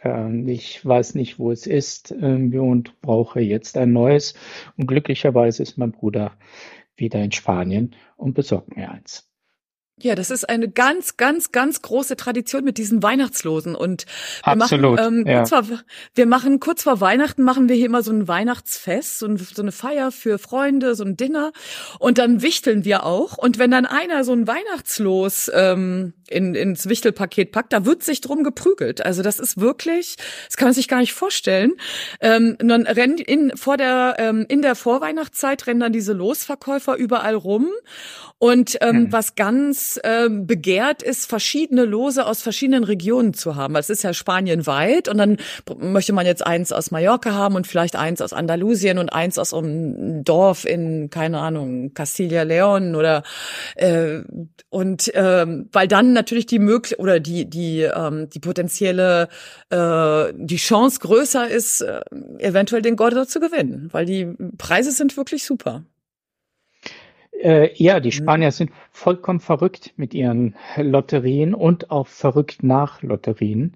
Ähm, 0.02 0.48
ich 0.48 0.86
weiß 0.86 1.16
nicht, 1.16 1.40
wo 1.40 1.52
es 1.52 1.68
ist 1.68 2.14
und 2.14 3.02
brauche 3.02 3.42
jetzt 3.42 3.78
ein 3.78 3.92
neues. 3.92 4.36
Und 4.78 4.88
glücklicherweise 4.88 5.62
ist 5.62 5.78
mein 5.78 5.92
Bruder 5.92 6.32
wieder 6.96 7.22
in 7.22 7.34
Spanien 7.34 7.96
und 8.16 8.34
besorgt 8.34 8.78
mir 8.78 8.90
eins. 8.90 9.33
Ja, 10.02 10.15
das 10.15 10.32
ist 10.32 10.49
eine 10.49 10.68
ganz, 10.70 11.18
ganz, 11.18 11.52
ganz 11.52 11.84
große 11.84 12.18
Tradition 12.18 12.64
mit 12.64 12.80
diesen 12.80 13.03
Weihnachtslosen. 13.03 13.76
Und 13.76 14.06
wir 14.44 14.53
Absolut, 14.53 14.99
machen, 14.99 15.20
ähm, 15.20 15.28
ja. 15.28 15.38
kurz 15.38 15.49
vor, 15.49 15.64
wir 16.15 16.26
machen 16.26 16.60
kurz 16.60 16.84
vor 16.84 16.99
Weihnachten 16.99 17.44
machen 17.44 17.70
wir 17.70 17.76
hier 17.76 17.86
immer 17.86 18.02
so 18.02 18.11
ein 18.11 18.28
Weihnachtsfest, 18.28 19.20
so, 19.20 19.28
ein, 19.28 19.38
so 19.38 19.61
eine 19.61 19.72
Feier 19.72 20.11
für 20.11 20.40
Freunde, 20.40 20.95
so 20.95 21.03
ein 21.03 21.15
Dinner. 21.15 21.52
Und 21.99 22.18
dann 22.18 22.41
wichteln 22.41 22.86
wir 22.86 23.06
auch. 23.06 23.38
Und 23.38 23.60
wenn 23.60 23.70
dann 23.70 23.86
einer 23.86 24.24
so 24.24 24.34
ein 24.34 24.48
Weihnachtslos 24.48 25.52
ähm, 25.53 26.14
in, 26.28 26.56
ins 26.56 26.90
Wichtelpaket 26.90 27.52
packt, 27.52 27.72
da 27.72 27.86
wird 27.86 28.02
sich 28.02 28.20
drum 28.20 28.44
geprügelt. 28.44 29.06
Also 29.06 29.22
das 29.22 29.40
ist 29.40 29.60
wirklich, 29.60 30.18
das 30.48 30.57
kann 30.57 30.70
man 30.70 30.74
sich 30.74 30.88
gar 30.88 30.99
nicht 30.99 31.14
vorstellen. 31.14 31.74
Ähm, 32.20 32.57
dann 32.60 32.88
rennen 32.88 33.20
in 33.20 33.56
vor 33.56 33.78
der 33.78 34.15
ähm, 34.18 34.45
in 34.49 34.64
der 34.64 34.74
Vorweihnachtszeit 34.74 35.68
rennen 35.68 35.82
dann 35.82 35.94
diese 35.94 36.14
Losverkäufer 36.14 36.95
überall 36.95 37.36
rum. 37.36 37.70
Und 38.44 38.78
ähm, 38.82 39.03
mhm. 39.03 39.11
was 39.14 39.36
ganz 39.36 39.98
ähm, 40.03 40.45
begehrt 40.45 41.02
ist, 41.02 41.30
verschiedene 41.30 41.86
Lose 41.86 42.26
aus 42.26 42.41
verschiedenen 42.41 42.84
Regionen 42.84 43.34
zu 43.34 43.56
haben. 43.56 43.74
Es 43.78 43.90
ist 43.90 44.03
ja 44.03 44.14
Spanien 44.14 44.68
weit 44.68 45.07
und 45.07 45.18
dann 45.18 45.38
möchte 45.78 46.11
man 46.11 46.26
jetzt 46.26 46.45
eins 46.45 46.74
aus 46.74 46.91
Mallorca 46.91 47.32
haben 47.32 47.56
und 47.56 47.68
vielleicht 47.68 47.95
eins 47.95 48.20
aus 48.20 48.34
Andalusien 48.34 48.98
und 48.98 49.14
eins 49.14 49.40
aus 49.40 49.53
einem 49.53 50.26
Dorf 50.26 50.65
in, 50.65 51.10
keine 51.10 51.40
Ahnung, 51.40 51.94
Castilla-León 51.94 52.98
oder 52.98 53.24
äh, 53.78 54.24
und 54.68 55.10
ähm, 55.14 55.70
weil 55.72 55.88
dann 55.88 56.11
natürlich 56.11 56.45
die 56.45 56.60
möglich 56.60 56.99
oder 56.99 57.22
die 57.22 57.49
die 57.49 57.84
ähm, 57.84 58.28
die 58.30 58.41
potenzielle 58.41 59.30
äh, 59.70 60.34
die 60.36 60.57
Chance 60.57 60.99
größer 60.99 61.48
ist, 61.49 61.80
äh, 61.80 62.02
eventuell 62.40 62.82
den 62.82 62.98
Gordo 62.98 63.24
zu 63.24 63.40
gewinnen, 63.40 63.88
weil 63.94 64.06
die 64.06 64.36
Preise 64.57 64.91
sind 64.91 65.15
wirklich 65.15 65.45
super. 65.45 65.86
Äh, 67.44 67.72
ja, 67.76 67.99
die 67.99 68.07
mhm. 68.07 68.14
Spanier 68.14 68.52
sind 68.52 68.72
vollkommen 68.90 69.41
verrückt 69.41 69.94
mit 69.98 70.14
ihren 70.14 70.56
Lotterien 70.78 71.53
und 71.53 71.91
auch 71.91 72.07
verrückt 72.07 72.64
nach 72.64 73.02
Lotterien. 73.02 73.76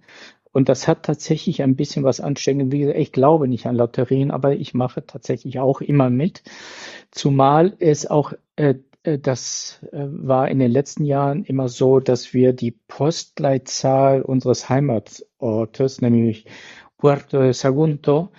Und 0.53 0.69
das 0.69 0.88
hat 0.88 1.03
tatsächlich 1.03 1.61
ein 1.61 1.76
bisschen 1.76 2.06
was 2.06 2.22
ansteckend. 2.22 2.72
Wie 2.72 2.80
gesagt, 2.80 2.98
ich 2.98 3.11
glaube 3.11 3.49
nicht 3.49 3.65
an 3.65 3.76
Lotterien, 3.76 4.31
aber 4.31 4.56
ich 4.56 4.73
mache 4.73 5.06
tatsächlich 5.06 5.60
auch 5.60 5.81
immer 5.81 6.10
mit. 6.10 6.44
Zumal 7.11 7.76
es 7.80 8.10
auch, 8.10 8.31
äh, 8.56 8.76
äh 9.03 9.19
das 9.19 9.85
äh, 9.91 10.06
war 10.07 10.48
in 10.48 10.60
den 10.60 10.72
letzten 10.72 11.03
Jahren 11.03 11.44
immer 11.44 11.68
so, 11.68 11.99
dass 11.99 12.34
wir 12.34 12.53
die 12.53 12.72
Postleitzahl 12.72 14.22
unseres 14.22 14.69
Heimatortes, 14.69 15.99
nämlich 15.99 16.45
Puerto 16.98 17.41
de 17.41 17.52
Sagunto, 17.52 18.30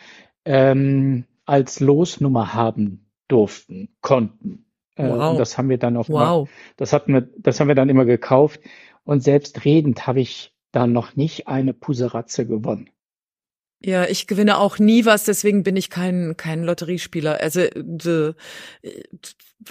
ähm, 0.47 1.25
als 1.45 1.81
Losnummer 1.81 2.55
haben 2.55 3.11
durften, 3.29 3.91
konnten. 4.01 4.65
Äh, 4.99 5.09
wow. 5.09 5.39
Das 5.39 5.57
haben 5.57 5.69
wir 5.69 5.79
dann 5.79 5.97
auch 5.97 6.09
wow. 6.09 6.47
mal, 6.47 6.49
das 6.77 6.93
hatten 6.93 7.15
wir, 7.15 7.29
das 7.39 7.61
haben 7.61 7.69
wir 7.69 7.75
dann 7.75 7.89
immer 7.89 8.05
gekauft. 8.05 8.61
Und 9.05 9.23
selbst 9.23 9.65
redend 9.65 10.07
habe 10.07 10.21
ich 10.21 10.53
da 10.73 10.87
noch 10.87 11.17
nicht 11.17 11.49
eine 11.49 11.73
Puseratze 11.73 12.47
gewonnen. 12.47 12.91
Ja, 13.81 14.07
ich 14.07 14.27
gewinne 14.27 14.59
auch 14.59 14.81
nie 14.81 15.05
was, 15.05 15.23
deswegen 15.23 15.63
bin 15.63 15.77
ich 15.77 15.89
kein 15.89 16.37
kein 16.37 16.65
Lotteriespieler. 16.65 17.41
Also 17.41 17.61
de, 17.77 18.35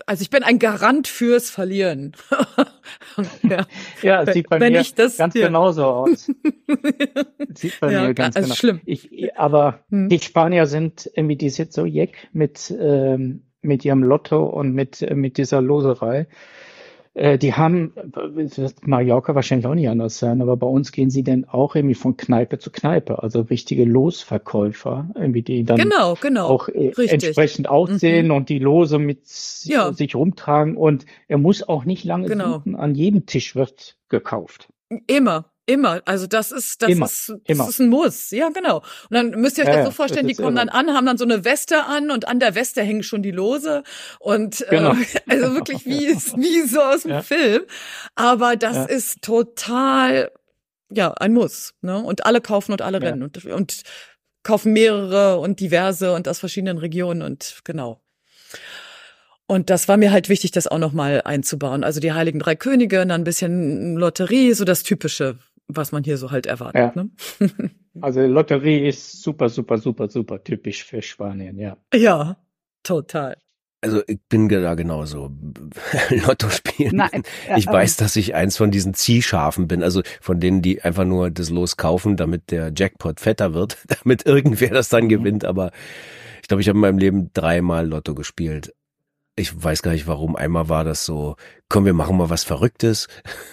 also 0.06 0.22
ich 0.22 0.30
bin 0.30 0.44
ein 0.44 0.60
Garant 0.60 1.10
fürs 1.10 1.50
Verlieren. 1.50 2.14
ja, 3.44 3.66
ja 4.02 4.32
sieht 4.32 4.50
bei 4.50 4.62
Wenn 4.62 4.74
mir 4.74 4.86
das, 4.96 5.18
ganz 5.18 5.34
ja. 5.34 5.48
genauso 5.48 5.84
aus. 5.84 6.26
sieht 7.54 7.80
bei 7.82 7.92
ja, 7.92 8.08
mir 8.08 8.14
ganz 8.14 8.38
also 8.38 8.48
genau. 8.48 8.56
Schlimm. 8.56 8.82
Ich, 8.86 9.38
aber 9.38 9.84
hm. 9.90 10.08
die 10.08 10.20
Spanier 10.20 10.68
sind 10.68 11.10
irgendwie, 11.14 11.36
die 11.36 11.50
sind 11.50 11.74
so 11.74 11.86
jeck 11.86 12.30
mit 12.32 12.74
ähm, 12.80 13.47
mit 13.62 13.86
ihrem 13.86 14.04
Lotto 14.04 14.46
und 14.46 14.74
mit, 14.74 15.02
äh, 15.02 15.16
mit 15.16 15.38
dieser 15.38 15.62
Loserei. 15.62 16.28
Äh, 17.18 17.40
die 17.40 17.56
haben, 17.56 17.94
wird 17.96 18.88
Mallorca 18.88 19.34
wahrscheinlich 19.34 19.66
auch 19.66 19.74
nicht 19.74 19.90
anders 19.90 20.20
sein, 20.20 20.40
aber 20.40 20.56
bei 20.56 20.68
uns 20.68 20.92
gehen 20.92 21.10
sie 21.10 21.24
dann 21.24 21.46
auch 21.46 21.76
irgendwie 21.76 21.96
von 21.96 22.16
Kneipe 22.16 22.60
zu 22.60 22.70
Kneipe, 22.70 23.24
also 23.24 23.42
richtige 23.42 23.86
Losverkäufer, 23.86 25.10
irgendwie 25.16 25.42
die 25.42 25.64
dann 25.64 25.78
genau, 25.78 26.14
genau, 26.22 26.46
auch 26.48 26.70
äh, 26.70 26.92
entsprechend 27.08 27.70
aussehen 27.70 28.28
mhm. 28.28 28.34
und 28.34 28.50
die 28.50 28.60
Lose 28.60 29.00
mit 29.00 29.22
ja. 29.64 29.92
sich 29.94 30.14
rumtragen 30.14 30.78
und 30.78 31.08
er 31.28 31.40
muss 31.40 31.68
auch 31.68 31.86
nicht 31.86 32.04
lange 32.04 32.28
genau. 32.28 32.54
suchen, 32.54 32.76
an 32.76 32.94
jedem 32.94 33.26
Tisch 33.26 33.56
wird 33.56 33.98
gekauft. 34.10 34.70
Immer, 35.08 35.46
Immer, 35.70 36.02
also 36.06 36.28
das 36.28 36.54
ist, 36.54 36.82
das 36.82 36.90
immer, 36.90 37.08
ist, 37.08 37.28
das 37.28 37.40
immer. 37.46 37.68
ist 37.68 37.80
ein 37.80 37.90
Muss. 37.90 38.32
Ja, 38.32 38.48
genau. 38.48 38.78
Und 38.78 39.12
dann 39.12 39.32
müsst 39.32 39.58
ihr 39.58 39.66
euch 39.66 39.70
ja, 39.70 39.76
das 39.76 39.86
so 39.88 39.92
vorstellen, 39.92 40.26
das 40.26 40.38
die 40.38 40.42
kommen 40.42 40.56
irre. 40.56 40.68
dann 40.68 40.88
an, 40.88 40.96
haben 40.96 41.06
dann 41.06 41.18
so 41.18 41.26
eine 41.26 41.44
Weste 41.44 41.84
an 41.84 42.10
und 42.10 42.26
an 42.26 42.40
der 42.40 42.56
Weste 42.56 42.82
hängen 42.84 43.04
schon 43.04 43.22
die 43.22 43.32
Lose 43.32 43.84
und 44.20 44.66
genau. 44.70 44.94
äh, 44.94 45.06
also 45.28 45.54
wirklich 45.56 45.86
wie 45.86 46.08
wie 46.38 46.62
so 46.66 46.82
aus 46.82 47.02
dem 47.02 47.12
ja. 47.12 47.22
Film. 47.22 47.64
Aber 48.16 48.56
das 48.56 48.78
ja. 48.78 48.86
ist 48.86 49.22
total, 49.22 50.32
ja, 50.90 51.12
ein 51.12 51.34
Muss. 51.34 51.74
Ne? 51.82 52.02
Und 52.02 52.26
alle 52.26 52.40
kaufen 52.40 52.72
und 52.72 52.82
alle 52.82 53.02
rennen 53.02 53.24
und, 53.24 53.44
und 53.46 53.82
kaufen 54.44 54.72
mehrere 54.72 55.38
und 55.40 55.60
diverse 55.60 56.14
und 56.14 56.30
aus 56.30 56.40
verschiedenen 56.40 56.78
Regionen 56.78 57.22
und 57.22 57.60
genau. 57.66 58.00
Und 59.48 59.70
das 59.70 59.88
war 59.88 59.96
mir 59.98 60.12
halt 60.12 60.28
wichtig, 60.28 60.52
das 60.52 60.68
auch 60.68 60.78
nochmal 60.78 61.22
einzubauen. 61.24 61.86
Also 61.86 62.02
die 62.02 62.12
Heiligen 62.12 62.40
Drei 62.40 62.56
Könige, 62.56 62.98
dann 62.98 63.12
ein 63.12 63.24
bisschen 63.24 63.96
Lotterie, 63.96 64.54
so 64.54 64.66
das 64.66 64.84
Typische, 64.84 65.38
was 65.68 65.92
man 65.92 66.04
hier 66.04 66.18
so 66.18 66.32
halt 66.32 66.46
erwartet. 66.46 66.96
Ja. 66.96 67.04
Ne? 67.04 67.10
also 68.02 68.22
Lotterie 68.22 68.88
ist 68.88 69.22
super, 69.22 69.50
super, 69.50 69.78
super, 69.78 70.10
super 70.10 70.44
typisch 70.44 70.84
für 70.84 71.02
Spanien, 71.02 71.60
ja. 71.60 71.78
Ja, 71.94 72.38
total. 72.84 73.38
Also 73.82 74.02
ich 74.08 74.20
bin 74.28 74.50
da 74.50 74.74
genauso. 74.74 75.32
Lotto 76.10 76.50
spielen. 76.50 76.96
Nein, 76.96 77.24
ich 77.56 77.68
weiß, 77.68 77.98
dass 77.98 78.16
ich 78.16 78.34
eins 78.34 78.58
von 78.58 78.72
diesen 78.72 78.96
Ziehschafen 78.96 79.68
bin, 79.68 79.84
also 79.84 80.02
von 80.20 80.40
denen, 80.40 80.64
die 80.64 80.82
einfach 80.82 81.06
nur 81.06 81.30
das 81.30 81.52
Los 81.52 81.78
kaufen, 81.78 82.18
damit 82.18 82.50
der 82.50 82.72
Jackpot 82.76 83.20
fetter 83.20 83.54
wird, 83.54 83.78
damit 84.02 84.26
irgendwer 84.26 84.72
das 84.72 84.90
dann 84.90 85.06
mhm. 85.06 85.10
gewinnt. 85.10 85.46
Aber 85.46 85.72
ich 86.42 86.48
glaube, 86.48 86.62
ich 86.62 86.70
habe 86.70 86.78
in 86.78 86.82
meinem 86.82 86.98
Leben 86.98 87.30
dreimal 87.34 87.88
Lotto 87.88 88.16
gespielt. 88.16 88.74
Ich 89.40 89.64
weiß 89.64 89.84
gar 89.84 89.92
nicht 89.92 90.08
warum, 90.08 90.36
einmal 90.36 90.68
war 90.68 90.84
das 90.84 91.06
so, 91.06 91.36
komm, 91.70 91.86
wir 91.86 91.94
machen 91.94 92.18
mal 92.18 92.32
was 92.32 92.44
Verrücktes, 92.44 93.08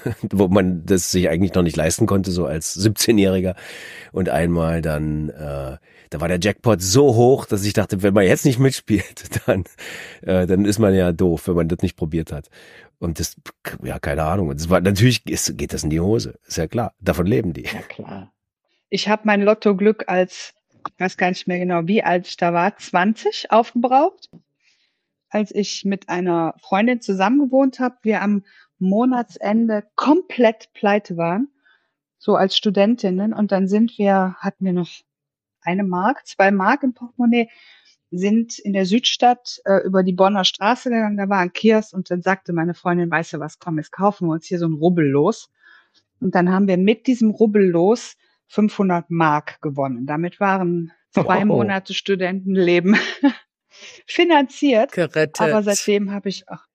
wo 0.32 0.48
man 0.48 0.85
das 0.86 1.11
sich 1.11 1.28
eigentlich 1.28 1.52
noch 1.52 1.62
nicht 1.62 1.77
leisten 1.77 2.06
konnte, 2.06 2.31
so 2.31 2.47
als 2.47 2.74
17-Jähriger. 2.82 3.55
Und 4.11 4.31
einmal 4.31 4.81
dann, 4.81 5.28
äh, 5.28 5.77
da 6.09 6.20
war 6.20 6.28
der 6.28 6.40
Jackpot 6.40 6.81
so 6.81 7.15
hoch, 7.15 7.44
dass 7.44 7.65
ich 7.65 7.74
dachte, 7.74 8.02
wenn 8.02 8.15
man 8.15 8.24
jetzt 8.24 8.47
nicht 8.47 8.59
mitspielt, 8.59 9.24
dann, 9.47 9.65
äh, 10.23 10.47
dann 10.47 10.65
ist 10.65 10.78
man 10.78 10.94
ja 10.94 11.12
doof, 11.12 11.48
wenn 11.48 11.56
man 11.56 11.69
das 11.69 11.81
nicht 11.81 11.97
probiert 11.97 12.32
hat. 12.32 12.48
Und 12.98 13.20
das, 13.20 13.36
ja, 13.82 13.98
keine 13.98 14.24
Ahnung. 14.24 14.48
Und 14.48 14.61
das 14.61 14.70
war 14.70 14.81
natürlich 14.81 15.28
ist, 15.28 15.59
geht 15.59 15.74
das 15.74 15.85
in 15.85 15.90
die 15.90 16.01
Hose, 16.01 16.39
ist 16.47 16.56
ja 16.56 16.66
klar. 16.66 16.94
Davon 16.98 17.27
leben 17.27 17.52
die. 17.52 17.65
Ja 17.65 17.82
klar. 17.82 18.32
Ich 18.89 19.09
habe 19.09 19.23
mein 19.27 19.43
Lottoglück 19.43 20.05
als, 20.06 20.55
ich 20.89 20.98
weiß 20.98 21.19
gar 21.19 21.28
nicht 21.28 21.47
mehr 21.47 21.59
genau, 21.59 21.86
wie 21.86 22.02
alt 22.02 22.27
ich 22.27 22.39
da 22.39 22.55
war, 22.55 22.74
20 22.74 23.51
aufgebraucht 23.51 24.31
als 25.35 25.52
ich 25.52 25.85
mit 25.85 26.09
einer 26.09 26.55
Freundin 26.61 27.01
zusammengewohnt 27.01 27.81
habe, 27.81 27.97
wir 28.02 28.23
am 28.23 28.44
Monatsende 28.78 29.85
komplett 29.97 30.73
pleite 30.74 31.16
waren, 31.16 31.48
so 32.19 32.36
als 32.36 32.56
Studentinnen. 32.56 33.32
Und 33.32 33.51
dann 33.51 33.66
sind 33.66 33.98
wir, 33.98 34.36
hatten 34.39 34.65
wir 34.65 34.73
noch 34.73 34.89
eine 35.61 35.82
Mark, 35.82 36.27
zwei 36.27 36.51
Mark 36.51 36.85
im 36.85 36.94
Portemonnaie, 36.94 37.48
sind 38.11 38.61
in 38.61 38.73
der 38.73 38.86
Südstadt 38.86 39.61
äh, 39.65 39.78
über 39.85 40.05
die 40.05 40.12
Bonner 40.12 40.44
Straße 40.44 40.89
gegangen, 40.89 41.16
da 41.16 41.28
war 41.28 41.39
ein 41.39 41.52
Kiosk 41.52 41.93
und 41.93 42.11
dann 42.11 42.23
sagte 42.23 42.52
meine 42.52 42.74
Freundin, 42.74 43.11
weißt 43.11 43.32
du 43.32 43.40
was, 43.40 43.59
komm, 43.59 43.78
jetzt 43.78 43.90
kaufen 43.90 44.28
wir 44.28 44.35
uns 44.35 44.47
hier 44.47 44.61
so 44.61 44.66
ein 44.66 44.74
Rubbel 44.74 45.06
los. 45.06 45.51
Und 46.20 46.36
dann 46.36 46.52
haben 46.52 46.69
wir 46.69 46.78
mit 46.78 47.09
diesem 47.09 47.31
Rubbel 47.31 47.69
los 47.69 48.16
500 48.47 49.11
Mark 49.11 49.61
gewonnen. 49.62 50.06
Damit 50.06 50.39
waren 50.39 50.93
zwei 51.11 51.43
oh. 51.43 51.47
Monate 51.47 51.93
Studentenleben 51.93 52.97
finanziert. 54.06 54.92
Gerettet. 54.92 55.40
Aber 55.40 55.62
seitdem 55.62 56.10
habe 56.10 56.28
ich, 56.28 56.44
ach, 56.48 56.66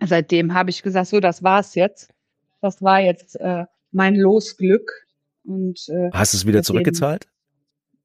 seitdem 0.00 0.54
habe 0.54 0.70
ich 0.70 0.82
gesagt, 0.82 1.08
so, 1.08 1.20
das 1.20 1.42
war's 1.42 1.74
jetzt. 1.74 2.12
Das 2.60 2.82
war 2.82 3.00
jetzt 3.00 3.36
äh, 3.36 3.64
mein 3.90 4.16
Losglück. 4.16 4.90
Und, 5.44 5.88
äh, 5.88 6.10
Hast 6.12 6.32
du 6.32 6.38
es 6.38 6.46
wieder 6.46 6.62
zurückgezahlt? 6.62 7.26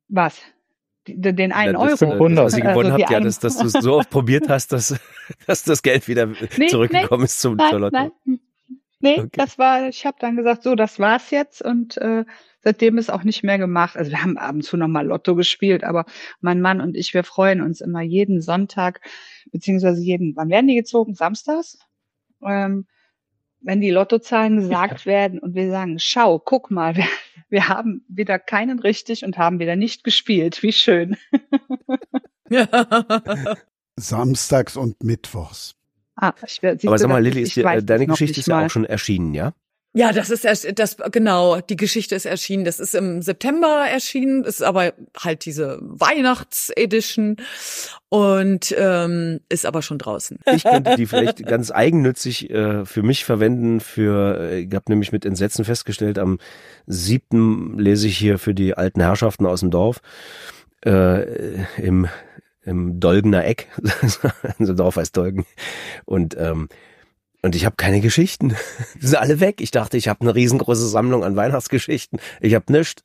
Was? 0.08 0.40
Den, 1.08 1.52
einen 1.52 1.76
ja, 1.76 1.86
das, 1.86 2.02
Euro. 2.02 2.36
Was 2.36 2.54
ich 2.54 2.62
gewonnen 2.64 2.92
also 2.92 3.04
habe, 3.04 3.14
ja, 3.14 3.20
dass, 3.20 3.40
dass 3.40 3.58
du 3.58 3.68
es 3.68 3.74
so 3.74 3.98
oft 3.98 4.10
probiert 4.10 4.50
hast, 4.50 4.74
dass, 4.74 5.00
dass 5.48 5.64
das 5.64 5.82
Geld 5.82 6.08
wieder 6.08 6.26
nee, 6.58 6.68
zurückgekommen 6.68 7.22
nee, 7.22 7.26
ist 7.26 7.40
zum 7.40 7.56
nein, 7.56 7.70
Charlotte. 7.70 7.94
Nein, 7.94 8.40
nee, 9.00 9.20
okay. 9.20 9.30
das 9.34 9.58
war, 9.58 9.88
ich 9.88 10.06
habe 10.06 10.18
dann 10.20 10.36
gesagt, 10.36 10.64
so, 10.64 10.76
das 10.76 11.00
war's 11.00 11.32
jetzt 11.32 11.62
und 11.62 11.98
äh, 11.98 12.26
seitdem 12.68 12.98
ist 12.98 13.10
auch 13.10 13.24
nicht 13.24 13.44
mehr 13.44 13.58
gemacht. 13.58 13.96
Also 13.96 14.12
wir 14.12 14.22
haben 14.22 14.38
ab 14.38 14.54
und 14.54 14.62
zu 14.62 14.76
noch 14.76 14.90
mal 14.90 15.08
Lotto 15.08 15.36
gespielt, 15.36 15.86
aber 15.86 16.04
mein 16.42 16.60
Mann 16.60 16.82
und 16.82 16.98
ich, 16.98 17.14
wir 17.14 17.24
freuen 17.24 17.62
uns 17.62 17.80
immer 17.80 18.02
jeden 18.02 18.42
Sonntag, 18.42 19.00
beziehungsweise 19.54 20.02
jeden, 20.02 20.36
wann 20.36 20.50
werden 20.50 20.68
die 20.68 20.76
gezogen? 20.76 21.16
Samstags? 21.16 21.80
Ähm, 22.44 22.86
wenn 23.62 23.80
die 23.80 23.90
Lottozahlen 23.90 24.58
gesagt 24.58 25.06
werden 25.06 25.40
und 25.40 25.56
wir 25.56 25.70
sagen, 25.70 25.98
schau, 25.98 26.40
guck 26.40 26.70
mal, 26.70 26.98
wir, 26.98 27.08
wir 27.48 27.70
haben 27.70 28.04
wieder 28.10 28.38
keinen 28.38 28.80
richtig 28.80 29.24
und 29.24 29.38
haben 29.38 29.60
wieder 29.60 29.78
nicht 29.78 30.04
gespielt. 30.04 30.62
Wie 30.62 30.74
schön. 30.74 31.16
Samstags 33.96 34.76
und 34.76 35.02
Mittwochs. 35.06 35.76
Ah, 36.18 36.34
ich, 36.46 36.62
Aber 36.86 36.98
sag 36.98 37.08
mal, 37.08 37.24
Lilly, 37.24 37.44
ist 37.44 37.56
dir, 37.56 37.82
deine 37.82 38.08
Geschichte 38.08 38.42
ist 38.42 38.48
ja 38.48 38.66
auch 38.66 38.70
schon 38.70 38.84
erschienen, 38.84 39.34
ja? 39.34 39.54
Ja, 39.98 40.14
das 40.14 40.30
ist 40.30 40.46
das 40.46 40.98
genau. 41.12 41.60
Die 41.60 41.76
Geschichte 41.76 42.14
ist 42.14 42.26
erschienen. 42.26 42.66
Das 42.66 42.80
ist 42.80 42.94
im 42.94 43.24
September 43.24 43.88
erschienen. 43.90 44.44
Ist 44.44 44.62
aber 44.62 44.94
halt 45.18 45.44
diese 45.46 45.80
Weihnachtsedition 45.82 47.38
und 48.10 48.76
ähm, 48.78 49.40
ist 49.50 49.66
aber 49.66 49.82
schon 49.82 49.98
draußen. 49.98 50.38
Ich 50.54 50.64
könnte 50.64 50.96
die 50.98 51.08
vielleicht 51.08 51.44
ganz 51.48 51.72
eigennützig 51.72 52.52
äh, 52.52 52.86
für 52.86 53.02
mich 53.02 53.26
verwenden. 53.26 53.80
Für 53.80 54.40
äh, 54.40 54.60
ich 54.60 54.74
habe 54.76 54.86
nämlich 54.90 55.12
mit 55.12 55.26
Entsetzen 55.26 55.66
festgestellt. 55.66 56.20
Am 56.20 56.38
siebten 56.86 57.80
lese 57.80 58.08
ich 58.08 58.20
hier 58.20 58.38
für 58.38 58.54
die 58.54 58.76
alten 58.76 59.02
Herrschaften 59.02 59.48
aus 59.48 59.62
dem 59.62 59.72
Dorf 59.72 60.02
äh, 60.86 61.64
im 61.82 62.08
im 62.62 63.00
Dolgener 63.00 63.46
Eck, 63.46 63.70
also 64.60 64.74
Dorf 64.74 64.98
heißt 64.98 65.16
Dolgen 65.16 65.46
und 66.04 66.36
ähm, 66.38 66.68
und 67.44 67.56
ich 67.56 67.66
habe 67.66 67.76
keine 67.76 68.02
Geschichten. 68.02 68.56
Die 69.02 69.08
sind 69.08 69.18
alle 69.18 69.40
weg. 69.40 69.62
Ich 69.62 69.72
dachte, 69.72 69.98
ich 69.98 70.08
habe 70.08 70.22
eine 70.22 70.34
riesengroße 70.34 70.88
Sammlung 70.88 71.24
an 71.24 71.36
Weihnachtsgeschichten. 71.36 72.20
Ich 72.42 72.56
habe 72.56 72.72
nichts. 72.72 73.04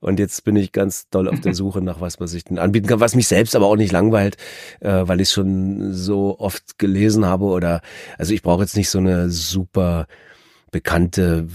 Und 0.00 0.18
jetzt 0.18 0.44
bin 0.44 0.56
ich 0.56 0.72
ganz 0.72 1.08
doll 1.08 1.28
auf 1.28 1.40
der 1.40 1.54
Suche 1.58 1.80
nach 1.80 2.00
was, 2.00 2.20
was 2.20 2.34
ich 2.34 2.44
denn 2.44 2.58
anbieten 2.58 2.86
kann, 2.86 3.00
was 3.00 3.14
mich 3.14 3.28
selbst 3.28 3.56
aber 3.56 3.66
auch 3.66 3.76
nicht 3.76 3.92
langweilt, 3.92 4.36
äh, 4.80 5.02
weil 5.06 5.20
ich 5.20 5.30
schon 5.30 5.94
so 5.94 6.38
oft 6.38 6.78
gelesen 6.78 7.24
habe 7.24 7.46
oder 7.46 7.80
also 8.18 8.34
ich 8.34 8.42
brauche 8.42 8.62
jetzt 8.62 8.76
nicht 8.76 8.90
so 8.90 8.98
eine 8.98 9.30
super 9.30 10.06
bekannte 10.70 11.46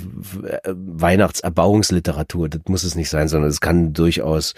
Weihnachtserbauungsliteratur. 0.65 2.49
Das 2.49 2.61
muss 2.68 2.84
es 2.84 2.95
nicht 2.95 3.10
sein, 3.10 3.28
sondern 3.28 3.52
es 3.52 3.61
kann 3.61 3.94
durchaus 3.94 4.53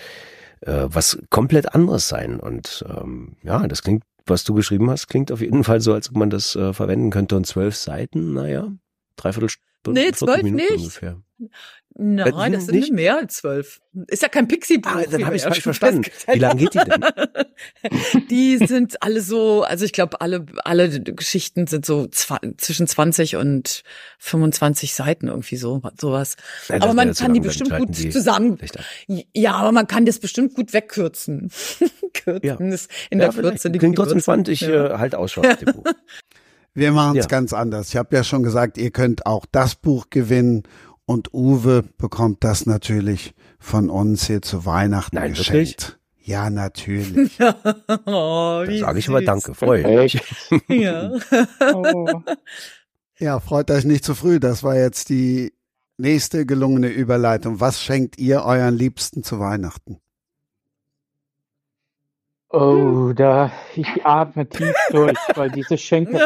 äh, 0.61 0.85
was 0.85 1.17
komplett 1.29 1.75
anderes 1.75 2.07
sein. 2.07 2.39
Und 2.39 2.85
ähm, 2.87 3.35
ja, 3.43 3.67
das 3.67 3.81
klingt 3.83 4.03
was 4.25 4.43
du 4.43 4.53
geschrieben 4.53 4.89
hast, 4.89 5.07
klingt 5.07 5.31
auf 5.31 5.41
jeden 5.41 5.63
Fall 5.63 5.81
so, 5.81 5.93
als 5.93 6.09
ob 6.09 6.17
man 6.17 6.29
das 6.29 6.55
äh, 6.55 6.73
verwenden 6.73 7.09
könnte. 7.09 7.35
Und 7.35 7.45
zwölf 7.45 7.75
Seiten, 7.75 8.33
naja, 8.33 8.71
dreiviertel 9.15 9.49
Stunde. 9.49 10.01
Nee, 10.01 10.11
zwölf 10.11 10.43
nicht. 10.43 10.71
Ungefähr. 10.71 11.21
Nein, 11.95 12.53
das 12.53 12.65
sind 12.65 12.75
nicht? 12.75 12.91
mehr 12.91 13.17
als 13.17 13.35
zwölf. 13.35 13.79
Ist 14.07 14.23
ja 14.23 14.27
kein 14.27 14.47
Pixie-Buch. 14.47 14.91
Ah, 14.91 15.03
dann 15.09 15.25
habe 15.25 15.35
ich 15.35 15.43
falsch 15.43 15.61
verstanden. 15.61 16.03
Wie 16.31 16.39
lange 16.39 16.61
geht 16.61 16.73
die 16.73 16.79
denn? 16.79 18.25
die 18.31 18.57
sind 18.57 19.03
alle 19.03 19.21
so, 19.21 19.61
also 19.61 19.85
ich 19.85 19.93
glaube, 19.93 20.19
alle 20.19 20.45
alle 20.63 20.89
Geschichten 21.01 21.67
sind 21.67 21.85
so 21.85 22.07
zwischen 22.07 22.87
20 22.87 23.35
und 23.35 23.83
25 24.17 24.95
Seiten 24.95 25.27
irgendwie 25.27 25.57
so 25.57 25.81
sowas. 25.99 26.35
Ja, 26.67 26.77
aber 26.77 26.95
man 26.95 27.13
kann 27.13 27.33
die 27.33 27.39
bestimmt 27.39 27.77
gut 27.77 27.95
die 27.95 28.09
zusammen. 28.09 28.57
Ja, 29.07 29.53
aber 29.53 29.71
man 29.71 29.85
kann 29.85 30.05
das 30.05 30.17
bestimmt 30.17 30.55
gut 30.55 30.73
wegkürzen. 30.73 31.51
Kürzen 32.15 32.69
ja. 32.69 32.73
ist 32.73 32.89
in 33.11 33.19
ja, 33.19 33.29
der 33.29 33.39
Kürze. 33.39 33.69
Die 33.69 33.77
Klingt 33.77 33.97
trotzdem 33.97 34.19
spannend. 34.19 34.47
Ich 34.47 34.61
ja. 34.61 34.95
äh, 34.95 34.97
halt 34.97 35.13
Ausschau 35.13 35.41
auf 35.41 35.57
dem 35.57 35.73
Buch. 35.73 35.83
Wir 36.75 36.91
machen 36.91 37.19
es 37.19 37.25
ja. 37.25 37.29
ganz 37.29 37.53
anders. 37.53 37.89
Ich 37.89 37.97
habe 37.97 38.15
ja 38.15 38.23
schon 38.23 38.41
gesagt, 38.41 38.79
ihr 38.79 38.89
könnt 38.89 39.27
auch 39.27 39.45
das 39.45 39.75
Buch 39.75 40.07
gewinnen 40.09 40.63
und 41.05 41.33
Uwe 41.33 41.83
bekommt 41.97 42.43
das 42.43 42.65
natürlich 42.65 43.33
von 43.59 43.89
uns 43.89 44.27
hier 44.27 44.41
zu 44.41 44.65
Weihnachten 44.65 45.15
Nein, 45.15 45.33
geschenkt. 45.33 45.53
Wirklich? 45.53 46.03
Ja, 46.25 46.49
natürlich. 46.49 47.37
oh, 48.05 48.63
da 48.65 48.77
sage 48.77 48.99
ich 48.99 49.09
aber 49.09 49.21
danke, 49.21 49.53
freue 49.53 50.03
mich. 50.03 50.21
ja. 50.69 51.11
oh. 51.73 52.21
ja, 53.19 53.39
freut 53.41 53.69
euch 53.71 53.83
nicht 53.83 54.05
zu 54.05 54.15
früh. 54.15 54.39
Das 54.39 54.63
war 54.63 54.77
jetzt 54.77 55.09
die 55.09 55.51
nächste 55.97 56.45
gelungene 56.45 56.87
Überleitung. 56.87 57.59
Was 57.59 57.81
schenkt 57.81 58.17
ihr 58.17 58.43
euren 58.43 58.77
Liebsten 58.77 59.23
zu 59.23 59.39
Weihnachten? 59.39 59.97
Oh, 62.55 63.13
da 63.15 63.51
ich 63.75 64.05
atme 64.05 64.47
tief 64.47 64.75
durch, 64.91 65.17
weil 65.33 65.49
diese 65.49 65.75
Schenke, 65.75 66.19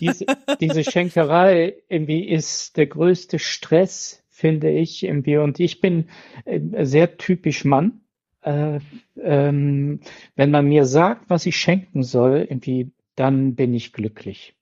diese, 0.00 0.24
diese 0.60 0.82
Schenkerei 0.82 1.74
irgendwie 1.90 2.26
ist 2.26 2.78
der 2.78 2.86
größte 2.86 3.38
Stress, 3.38 4.24
finde 4.30 4.70
ich 4.70 5.02
irgendwie. 5.02 5.36
Und 5.36 5.60
ich 5.60 5.82
bin 5.82 6.08
äh, 6.46 6.86
sehr 6.86 7.18
typisch 7.18 7.66
Mann. 7.66 8.00
Äh, 8.40 8.80
ähm, 9.22 10.00
wenn 10.36 10.50
man 10.50 10.68
mir 10.68 10.86
sagt, 10.86 11.28
was 11.28 11.44
ich 11.44 11.58
schenken 11.58 12.02
soll, 12.02 12.46
irgendwie, 12.48 12.92
dann 13.14 13.56
bin 13.56 13.74
ich 13.74 13.92
glücklich. 13.92 14.55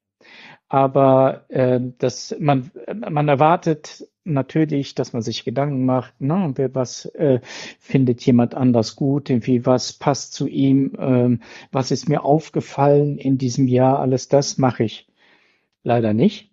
Aber 0.74 1.44
äh, 1.51 1.78
das, 1.98 2.34
man, 2.40 2.72
man 3.09 3.28
erwartet 3.28 4.09
natürlich, 4.24 4.96
dass 4.96 5.12
man 5.12 5.22
sich 5.22 5.44
Gedanken 5.44 5.84
macht, 5.86 6.20
ne, 6.20 6.52
was 6.72 7.05
äh, 7.14 7.38
findet 7.78 8.26
jemand 8.26 8.56
anders 8.56 8.96
gut, 8.96 9.30
irgendwie 9.30 9.66
was 9.66 9.92
passt 9.92 10.34
zu 10.34 10.48
ihm, 10.48 10.96
ähm, 10.98 11.42
was 11.70 11.92
ist 11.92 12.09
mir 12.09 12.24
aufgefallen 12.24 13.18
in 13.18 13.38
diesem 13.38 13.68
Jahr, 13.68 14.01
alles 14.01 14.26
das 14.26 14.59
mache 14.59 14.82
ich 14.82 15.06
leider 15.84 16.12
nicht. 16.12 16.51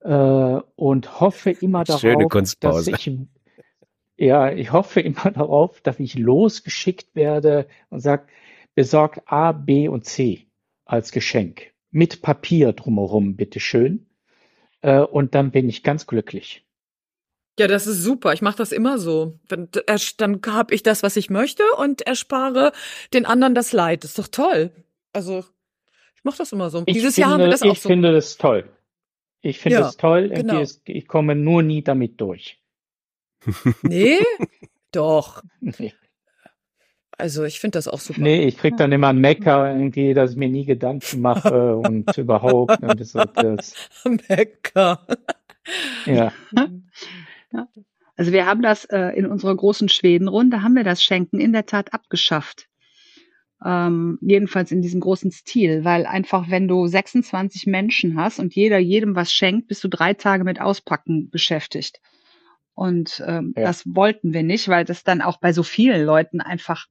Äh, 0.00 0.58
und 0.74 1.20
hoffe 1.20 1.52
immer 1.52 1.84
darauf, 1.84 2.56
dass 2.58 2.88
ich 2.88 3.12
ja, 4.16 4.50
ich 4.50 4.72
hoffe 4.72 5.00
immer 5.02 5.30
darauf, 5.30 5.80
dass 5.82 6.00
ich 6.00 6.16
losgeschickt 6.16 7.14
werde 7.14 7.68
und 7.90 8.00
sag, 8.00 8.26
besorgt 8.74 9.20
A, 9.26 9.52
B 9.52 9.86
und 9.86 10.04
C 10.04 10.48
als 10.84 11.12
Geschenk 11.12 11.71
mit 11.92 12.22
Papier 12.22 12.72
drumherum, 12.72 13.36
bitteschön. 13.36 14.06
Äh, 14.80 15.00
und 15.00 15.34
dann 15.34 15.52
bin 15.52 15.68
ich 15.68 15.84
ganz 15.84 16.06
glücklich. 16.06 16.64
Ja, 17.58 17.68
das 17.68 17.86
ist 17.86 18.02
super. 18.02 18.32
Ich 18.32 18.42
mache 18.42 18.56
das 18.56 18.72
immer 18.72 18.98
so. 18.98 19.38
Dann, 19.48 19.68
dann 20.16 20.40
habe 20.46 20.74
ich 20.74 20.82
das, 20.82 21.02
was 21.02 21.16
ich 21.16 21.30
möchte 21.30 21.62
und 21.78 22.02
erspare 22.02 22.72
den 23.12 23.26
anderen 23.26 23.54
das 23.54 23.72
Leid. 23.72 24.04
Das 24.04 24.12
ist 24.12 24.18
doch 24.18 24.28
toll. 24.28 24.72
Also 25.12 25.44
ich 26.16 26.24
mache 26.24 26.38
das 26.38 26.52
immer 26.52 26.70
so. 26.70 26.82
Ich 26.86 26.94
Dieses 26.94 27.14
finde, 27.14 27.28
Jahr 27.28 27.30
haben 27.32 27.40
wir 27.40 27.50
das 27.50 27.62
auch 27.62 27.72
ich 27.72 27.80
so. 27.80 27.88
Ich 27.88 27.92
finde 27.92 28.12
das 28.12 28.38
toll. 28.38 28.70
Ich 29.42 29.58
finde 29.58 29.74
ja, 29.78 29.80
das 29.82 29.96
toll. 29.96 30.30
Genau. 30.30 30.64
Ich 30.86 31.06
komme 31.06 31.34
nur 31.34 31.62
nie 31.62 31.82
damit 31.82 32.20
durch. 32.20 32.58
Nee? 33.82 34.18
doch. 34.92 35.42
Nee. 35.60 35.92
Also 37.22 37.44
ich 37.44 37.60
finde 37.60 37.78
das 37.78 37.86
auch 37.86 38.00
super. 38.00 38.20
Nee, 38.20 38.48
ich 38.48 38.58
krieg 38.58 38.76
dann 38.76 38.90
immer 38.90 39.10
ein 39.10 39.18
Mecker 39.18 39.72
irgendwie, 39.72 40.12
dass 40.12 40.32
ich 40.32 40.36
mir 40.36 40.48
nie 40.48 40.64
Gedanken 40.64 41.20
mache 41.20 41.76
und 41.76 42.18
überhaupt. 42.18 42.82
Und 42.82 42.98
das, 42.98 43.12
das. 43.12 43.88
Mecker. 44.28 45.06
Ja. 46.04 46.32
ja. 47.52 47.68
Also 48.16 48.32
wir 48.32 48.44
haben 48.44 48.60
das 48.60 48.86
äh, 48.86 49.16
in 49.16 49.26
unserer 49.26 49.54
großen 49.54 49.88
Schwedenrunde, 49.88 50.64
haben 50.64 50.74
wir 50.74 50.82
das 50.82 51.00
Schenken 51.00 51.38
in 51.38 51.52
der 51.52 51.64
Tat 51.64 51.94
abgeschafft. 51.94 52.66
Ähm, 53.64 54.18
jedenfalls 54.20 54.72
in 54.72 54.82
diesem 54.82 54.98
großen 54.98 55.30
Stil, 55.30 55.84
weil 55.84 56.06
einfach, 56.06 56.50
wenn 56.50 56.66
du 56.66 56.88
26 56.88 57.68
Menschen 57.68 58.16
hast 58.16 58.40
und 58.40 58.56
jeder 58.56 58.78
jedem 58.78 59.14
was 59.14 59.32
schenkt, 59.32 59.68
bist 59.68 59.84
du 59.84 59.88
drei 59.88 60.14
Tage 60.14 60.42
mit 60.42 60.60
Auspacken 60.60 61.30
beschäftigt. 61.30 62.00
Und 62.74 63.22
ähm, 63.24 63.54
ja. 63.56 63.62
das 63.62 63.84
wollten 63.86 64.32
wir 64.32 64.42
nicht, 64.42 64.66
weil 64.66 64.84
das 64.84 65.04
dann 65.04 65.20
auch 65.20 65.38
bei 65.38 65.52
so 65.52 65.62
vielen 65.62 66.04
Leuten 66.04 66.40
einfach 66.40 66.88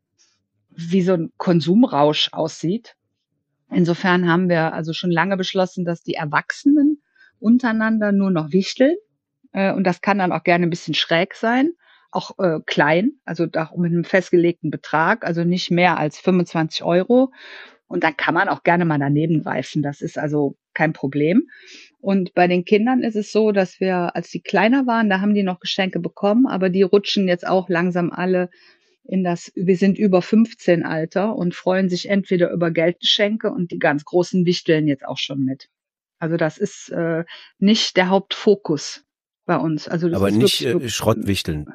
wie 0.76 1.02
so 1.02 1.14
ein 1.14 1.32
Konsumrausch 1.38 2.30
aussieht. 2.32 2.96
Insofern 3.70 4.30
haben 4.30 4.50
wir 4.50 4.74
also 4.74 4.94
schon 4.94 5.12
lange 5.12 5.38
beschlossen, 5.38 5.86
dass 5.86 6.04
die 6.04 6.16
Erwachsenen 6.16 7.02
untereinander 7.40 8.12
nur 8.12 8.32
noch 8.32 8.52
wichteln. 8.52 8.96
Äh, 9.54 9.74
und 9.74 9.86
das 9.86 10.02
kann 10.02 10.20
dann 10.20 10.32
auch 10.32 10.44
gerne 10.44 10.66
ein 10.66 10.70
bisschen 10.70 10.94
schräg 10.94 11.36
sein, 11.36 11.72
auch 12.12 12.38
äh, 12.40 12.60
klein, 12.66 13.14
also 13.26 13.48
auch 13.56 13.76
mit 13.78 13.92
einem 13.92 14.04
festgelegten 14.04 14.72
Betrag, 14.72 15.26
also 15.26 15.44
nicht 15.44 15.72
mehr 15.72 15.98
als 15.98 16.20
25 16.20 16.84
Euro. 16.84 17.32
Und 17.88 18.04
dann 18.04 18.16
kann 18.16 18.34
man 18.34 18.48
auch 18.48 18.64
gerne 18.64 18.86
mal 18.86 19.00
daneben 19.00 19.44
greifen. 19.44 19.82
Das 19.84 20.02
ist 20.02 20.18
also 20.18 20.56
kein 20.74 20.94
Problem. 20.94 21.50
Und 22.00 22.34
bei 22.34 22.48
den 22.48 22.66
Kindern 22.66 23.04
ist 23.04 23.16
es 23.16 23.32
so, 23.32 23.52
dass 23.52 23.80
wir, 23.80 24.16
als 24.16 24.30
die 24.30 24.42
kleiner 24.42 24.88
waren, 24.88 25.10
da 25.10 25.20
haben 25.22 25.34
die 25.34 25.44
noch 25.44 25.60
Geschenke 25.60 26.00
bekommen, 26.00 26.48
aber 26.48 26.70
die 26.70 26.84
rutschen 26.84 27.28
jetzt 27.28 27.46
auch 27.46 27.70
langsam 27.70 28.12
alle 28.12 28.50
in 29.12 29.24
das, 29.26 29.52
wir 29.56 29.76
sind 29.76 29.98
über 29.98 30.22
15 30.22 30.84
Alter 30.84 31.36
und 31.36 31.54
freuen 31.54 31.90
sich 31.90 32.08
entweder 32.08 32.50
über 32.52 32.72
Geldgeschenke 32.72 33.52
und 33.52 33.72
die 33.72 33.80
ganz 33.80 34.06
großen 34.06 34.46
wichteln 34.46 34.88
jetzt 34.88 35.06
auch 35.06 35.18
schon 35.18 35.44
mit. 35.44 35.68
Also 36.18 36.38
das 36.38 36.58
ist 36.58 36.90
äh, 36.90 37.26
nicht 37.60 37.98
der 37.98 38.08
Hauptfokus 38.08 39.04
bei 39.46 39.58
uns. 39.58 39.90
Also 39.90 40.08
das 40.08 40.16
aber 40.16 40.30
ist 40.30 40.36
nicht 40.36 40.62
wirklich, 40.62 40.86
äh, 40.86 40.90
Schrottwichteln. 40.90 41.74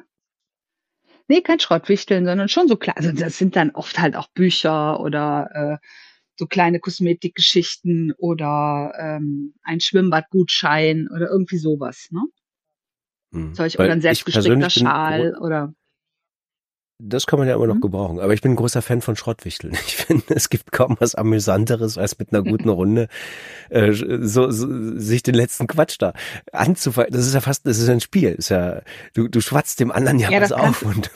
Nee, 1.27 1.41
kein 1.41 1.59
Schrottwichteln, 1.59 2.25
sondern 2.25 2.49
schon 2.49 2.67
so 2.67 2.75
klar. 2.75 2.97
Also 2.97 3.11
das 3.11 3.37
sind 3.37 3.55
dann 3.55 3.69
oft 3.71 3.99
halt 3.99 4.15
auch 4.15 4.29
Bücher 4.29 4.99
oder 4.99 5.79
äh, 5.81 5.87
so 6.37 6.47
kleine 6.47 6.79
Kosmetikgeschichten 6.79 8.13
oder 8.17 8.93
ähm, 8.99 9.53
ein 9.61 9.79
Schwimmbadgutschein 9.79 11.07
oder 11.13 11.29
irgendwie 11.29 11.57
sowas, 11.57 12.07
ne? 12.09 12.23
Hm. 13.31 13.53
Solch, 13.53 13.77
oder 13.77 13.91
ein 13.91 14.01
selbstgestrickter 14.01 14.69
Schal 14.69 15.35
oder 15.39 15.73
das 16.99 17.27
kann 17.27 17.37
man 17.37 17.47
ja 17.47 17.55
immer 17.55 17.67
noch 17.67 17.75
mhm. 17.75 17.81
gebrauchen. 17.81 18.19
Aber 18.19 18.33
ich 18.33 18.41
bin 18.41 18.53
ein 18.53 18.55
großer 18.55 18.81
Fan 18.81 19.01
von 19.01 19.15
Schrottwichteln. 19.15 19.73
Ich 19.87 19.95
finde, 19.95 20.35
es 20.35 20.49
gibt 20.49 20.71
kaum 20.71 20.97
was 20.99 21.15
Amüsanteres, 21.15 21.97
als 21.97 22.17
mit 22.17 22.33
einer 22.33 22.43
guten 22.43 22.69
Runde 22.77 23.07
äh, 23.69 23.91
so, 23.91 24.49
so 24.51 24.97
sich 24.97 25.23
den 25.23 25.35
letzten 25.35 25.67
Quatsch 25.67 25.97
da 25.99 26.13
anzufangen. 26.51 27.11
Das 27.11 27.25
ist 27.25 27.33
ja 27.33 27.41
fast, 27.41 27.65
das 27.65 27.77
ist 27.77 27.89
ein 27.89 28.01
Spiel. 28.01 28.33
ist 28.33 28.49
ja, 28.49 28.81
du, 29.13 29.27
du 29.27 29.41
schwatzt 29.41 29.79
dem 29.79 29.91
anderen 29.91 30.19
ja, 30.19 30.29
ja 30.29 30.41
was 30.41 30.51
auf 30.51 30.81
und 30.83 31.11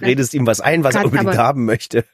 redest 0.00 0.34
ihm 0.34 0.46
was 0.46 0.60
ein, 0.60 0.84
was 0.84 0.94
er 0.94 1.04
unbedingt 1.04 1.36
haben 1.36 1.64
möchte. 1.64 2.04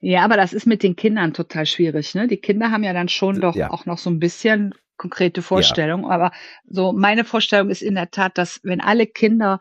Ja, 0.00 0.24
aber 0.24 0.36
das 0.36 0.52
ist 0.52 0.66
mit 0.66 0.82
den 0.82 0.96
Kindern 0.96 1.32
total 1.32 1.66
schwierig. 1.66 2.14
Ne? 2.14 2.28
Die 2.28 2.36
Kinder 2.36 2.70
haben 2.70 2.84
ja 2.84 2.92
dann 2.92 3.08
schon 3.08 3.40
doch 3.40 3.54
ja. 3.54 3.70
auch 3.70 3.86
noch 3.86 3.98
so 3.98 4.10
ein 4.10 4.18
bisschen 4.18 4.74
konkrete 4.96 5.42
Vorstellungen. 5.42 6.04
Ja. 6.04 6.10
Aber 6.10 6.32
so 6.68 6.92
meine 6.92 7.24
Vorstellung 7.24 7.70
ist 7.70 7.82
in 7.82 7.94
der 7.94 8.10
Tat, 8.10 8.38
dass 8.38 8.60
wenn 8.62 8.80
alle 8.80 9.06
Kinder 9.06 9.60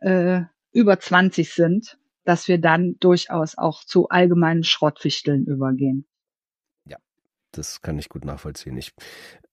äh, 0.00 0.42
über 0.72 0.98
20 0.98 1.52
sind, 1.52 1.98
dass 2.24 2.48
wir 2.48 2.58
dann 2.58 2.96
durchaus 3.00 3.56
auch 3.56 3.84
zu 3.84 4.08
allgemeinen 4.08 4.64
Schrottwichteln 4.64 5.46
übergehen. 5.46 6.06
Ja, 6.86 6.98
das 7.52 7.82
kann 7.82 7.98
ich 7.98 8.08
gut 8.08 8.24
nachvollziehen. 8.24 8.76
Ich, 8.76 8.92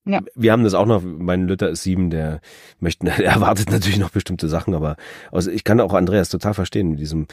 ja. 0.05 0.21
Wir 0.35 0.51
haben 0.51 0.63
das 0.63 0.73
auch 0.73 0.85
noch, 0.85 1.01
mein 1.03 1.47
Lütter 1.47 1.69
ist 1.69 1.83
sieben, 1.83 2.09
der 2.09 2.41
möchte, 2.79 3.05
der 3.17 3.25
erwartet 3.25 3.71
natürlich 3.71 3.99
noch 3.99 4.11
bestimmte 4.11 4.47
Sachen, 4.47 4.73
aber 4.73 4.95
also 5.31 5.51
ich 5.51 5.63
kann 5.63 5.79
auch 5.79 5.93
Andreas 5.93 6.29
total 6.29 6.53
verstehen 6.53 6.89
mit 6.89 6.99
diesem, 6.99 7.27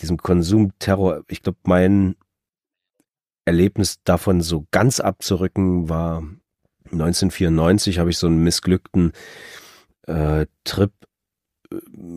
diesem 0.00 0.18
Konsumterror. 0.18 1.24
Ich 1.28 1.42
glaube, 1.42 1.58
mein 1.64 2.16
Erlebnis 3.44 4.02
davon 4.04 4.40
so 4.42 4.66
ganz 4.70 5.00
abzurücken 5.00 5.88
war 5.88 6.22
1994 6.92 7.98
habe 7.98 8.10
ich 8.10 8.18
so 8.18 8.26
einen 8.26 8.42
missglückten 8.42 9.12
äh, 10.06 10.46
Trip 10.64 10.92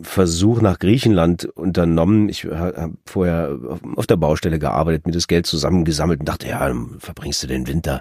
Versuch 0.02 0.62
nach 0.62 0.78
Griechenland 0.78 1.44
unternommen. 1.44 2.28
Ich 2.28 2.44
habe 2.44 2.94
vorher 3.04 3.58
auf 3.96 4.06
der 4.06 4.16
Baustelle 4.16 4.58
gearbeitet, 4.58 5.06
mir 5.06 5.12
das 5.12 5.28
Geld 5.28 5.46
zusammengesammelt 5.46 6.20
und 6.20 6.28
dachte, 6.28 6.48
ja, 6.48 6.72
verbringst 6.98 7.42
du 7.42 7.46
den 7.46 7.66
Winter, 7.66 8.00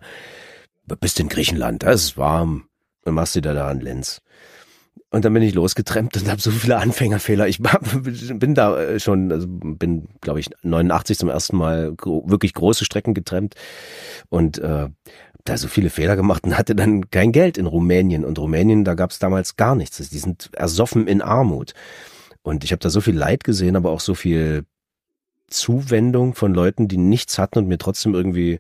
bist 1.00 1.20
in 1.20 1.30
Griechenland, 1.30 1.84
da 1.84 1.92
ist 1.92 2.18
warm, 2.18 2.66
dann 3.04 3.14
machst 3.14 3.36
du 3.36 3.42
da 3.42 3.54
da 3.54 3.68
einen 3.68 3.82
Lenz. 3.82 4.22
Und 5.14 5.26
dann 5.26 5.34
bin 5.34 5.44
ich 5.44 5.54
losgetrennt 5.54 6.16
und 6.16 6.30
habe 6.30 6.40
so 6.40 6.52
viele 6.52 6.78
Anfängerfehler. 6.78 7.46
Ich 7.50 7.62
bin 7.62 8.56
da 8.56 8.82
äh, 8.82 9.00
schon, 9.00 9.30
also 9.32 9.46
bin, 9.50 10.08
glaube 10.22 10.40
ich, 10.40 10.50
89 10.64 11.18
zum 11.18 11.28
ersten 11.28 11.58
Mal 11.58 11.96
wirklich 11.98 12.54
große 12.54 12.86
Strecken 12.86 13.14
getrennt 13.14 13.56
und 14.30 14.60
äh, 14.60 14.88
da 15.46 15.58
so 15.58 15.68
viele 15.68 15.90
Fehler 15.90 16.16
gemacht 16.16 16.44
und 16.44 16.58
hatte 16.58 16.76
dann 16.76 17.10
kein 17.10 17.32
Geld 17.32 17.58
in 17.58 17.66
Rumänien. 17.66 18.26
Und 18.26 18.40
Rumänien, 18.40 18.84
da 18.84 18.94
gab 18.94 19.12
es 19.12 19.20
damals 19.20 19.56
gar 19.56 19.76
nichts. 19.76 19.98
Die 19.98 20.18
sind 20.18 20.50
ersoffen 20.54 21.08
in 21.08 21.22
Armut. 21.22 21.74
Und 22.44 22.64
ich 22.64 22.72
habe 22.72 22.80
da 22.80 22.90
so 22.90 23.02
viel 23.02 23.16
Leid 23.16 23.44
gesehen, 23.44 23.76
aber 23.76 23.92
auch 23.92 24.00
so 24.00 24.16
viel 24.16 24.66
Zuwendung 25.48 26.34
von 26.34 26.54
Leuten, 26.54 26.88
die 26.88 26.98
nichts 26.98 27.38
hatten 27.38 27.60
und 27.60 27.68
mir 27.68 27.78
trotzdem 27.78 28.14
irgendwie 28.14 28.60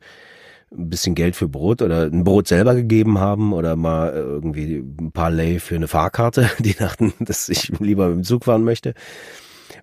ein 0.72 0.90
bisschen 0.90 1.16
Geld 1.16 1.36
für 1.36 1.50
Brot 1.50 1.82
oder 1.82 2.04
ein 2.04 2.24
Brot 2.24 2.48
selber 2.48 2.76
gegeben 2.76 3.20
haben 3.20 3.54
oder 3.54 3.76
mal 3.76 4.14
irgendwie 4.14 4.78
ein 4.78 5.12
paar 5.12 5.30
Lay 5.30 5.60
für 5.60 5.76
eine 5.76 5.88
Fahrkarte. 5.88 6.50
Die 6.60 6.74
dachten, 6.74 7.14
dass 7.20 7.50
ich 7.50 7.70
lieber 7.80 8.08
mit 8.08 8.18
dem 8.18 8.24
Zug 8.24 8.46
fahren 8.46 8.64
möchte. 8.64 8.94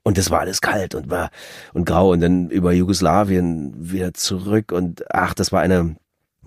Und 0.03 0.17
das 0.17 0.31
war 0.31 0.41
alles 0.41 0.61
kalt 0.61 0.95
und 0.95 1.11
war 1.11 1.31
und 1.75 1.85
grau 1.85 2.13
und 2.13 2.21
dann 2.21 2.51
über 2.51 2.73
Jugoslawien 2.73 3.75
wieder 3.77 4.15
zurück 4.15 4.73
und 4.73 5.05
ach, 5.13 5.35
das 5.35 5.51
war 5.51 5.61
eine 5.61 5.97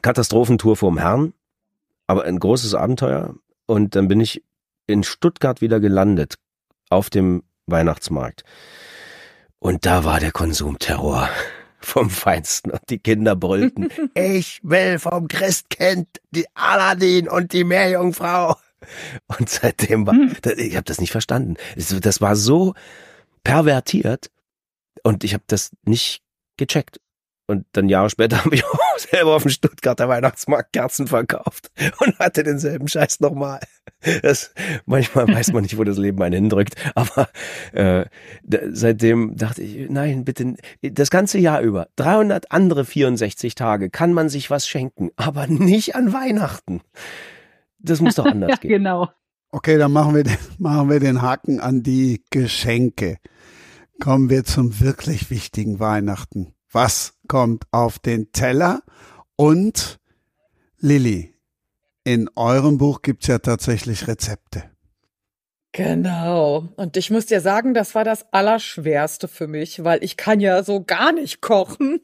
Katastrophentour 0.01 0.75
vorm 0.75 0.97
Herrn, 0.97 1.33
aber 2.07 2.23
ein 2.23 2.39
großes 2.39 2.73
Abenteuer. 2.75 3.35
Und 3.65 3.95
dann 3.95 4.07
bin 4.07 4.19
ich 4.19 4.43
in 4.87 5.03
Stuttgart 5.03 5.61
wieder 5.61 5.79
gelandet 5.79 6.35
auf 6.89 7.09
dem 7.09 7.43
Weihnachtsmarkt. 7.67 8.43
Und 9.59 9.85
da 9.85 10.03
war 10.03 10.19
der 10.19 10.31
Konsumterror 10.31 11.29
vom 11.79 12.09
Feinsten 12.09 12.71
und 12.71 12.81
die 12.89 12.99
Kinder 12.99 13.35
brüllten, 13.35 13.89
ich 14.13 14.59
will 14.63 14.99
vom 14.99 15.27
Christkind 15.27 16.07
die 16.31 16.45
Aladdin 16.53 17.27
und 17.27 17.53
die 17.53 17.63
Meerjungfrau. 17.63 18.55
Und 19.27 19.49
seitdem 19.49 20.07
war, 20.07 20.13
hm. 20.13 20.35
ich 20.57 20.75
habe 20.75 20.85
das 20.85 20.99
nicht 20.99 21.11
verstanden. 21.11 21.55
Das 21.75 22.21
war 22.21 22.35
so 22.35 22.73
pervertiert 23.43 24.31
und 25.03 25.23
ich 25.23 25.33
habe 25.33 25.43
das 25.47 25.71
nicht 25.83 26.21
gecheckt. 26.57 26.99
Und 27.51 27.65
dann 27.73 27.89
Jahre 27.89 28.09
später 28.09 28.37
habe 28.45 28.55
ich 28.55 28.63
auch 28.63 28.97
selber 28.97 29.35
auf 29.35 29.43
dem 29.43 29.51
Stuttgarter 29.51 30.07
Weihnachtsmarkt 30.07 30.71
Kerzen 30.71 31.05
verkauft 31.05 31.69
und 31.99 32.17
hatte 32.17 32.43
denselben 32.43 32.87
Scheiß 32.87 33.19
nochmal. 33.19 33.59
Das, 34.21 34.53
manchmal 34.85 35.27
weiß 35.27 35.51
man 35.51 35.63
nicht, 35.63 35.77
wo 35.77 35.83
das 35.83 35.97
Leben 35.97 36.23
einen 36.23 36.33
hindrückt. 36.33 36.75
Aber 36.95 37.27
äh, 37.73 38.05
seitdem 38.71 39.35
dachte 39.35 39.63
ich, 39.63 39.89
nein, 39.89 40.23
bitte, 40.23 40.55
das 40.81 41.09
ganze 41.09 41.39
Jahr 41.39 41.59
über, 41.59 41.89
300 41.97 42.53
andere 42.53 42.85
64 42.85 43.53
Tage 43.53 43.89
kann 43.89 44.13
man 44.13 44.29
sich 44.29 44.49
was 44.49 44.65
schenken, 44.65 45.11
aber 45.17 45.47
nicht 45.47 45.93
an 45.95 46.13
Weihnachten. 46.13 46.79
Das 47.79 47.99
muss 47.99 48.15
doch 48.15 48.25
anders 48.27 48.51
ja, 48.51 48.55
gehen. 48.55 48.69
Genau. 48.69 49.09
Okay, 49.49 49.77
dann 49.77 49.91
machen 49.91 50.15
wir, 50.15 50.23
den, 50.23 50.37
machen 50.57 50.89
wir 50.89 51.01
den 51.01 51.21
Haken 51.21 51.59
an 51.59 51.83
die 51.83 52.23
Geschenke. 52.29 53.17
Kommen 53.99 54.29
wir 54.29 54.45
zum 54.45 54.79
wirklich 54.79 55.29
wichtigen 55.29 55.81
Weihnachten 55.81 56.53
was 56.71 57.13
kommt 57.27 57.65
auf 57.71 57.99
den 57.99 58.31
Teller. 58.31 58.81
Und 59.35 59.99
Lilly, 60.77 61.33
in 62.03 62.29
eurem 62.35 62.77
Buch 62.77 63.01
gibt's 63.01 63.27
ja 63.27 63.39
tatsächlich 63.39 64.07
Rezepte. 64.07 64.63
Genau. 65.73 66.67
Und 66.75 66.97
ich 66.97 67.11
muss 67.11 67.27
dir 67.27 67.39
sagen, 67.39 67.73
das 67.73 67.95
war 67.95 68.03
das 68.03 68.33
Allerschwerste 68.33 69.29
für 69.29 69.47
mich, 69.47 69.83
weil 69.85 70.03
ich 70.03 70.17
kann 70.17 70.41
ja 70.41 70.63
so 70.63 70.83
gar 70.83 71.13
nicht 71.13 71.39
kochen. 71.41 72.01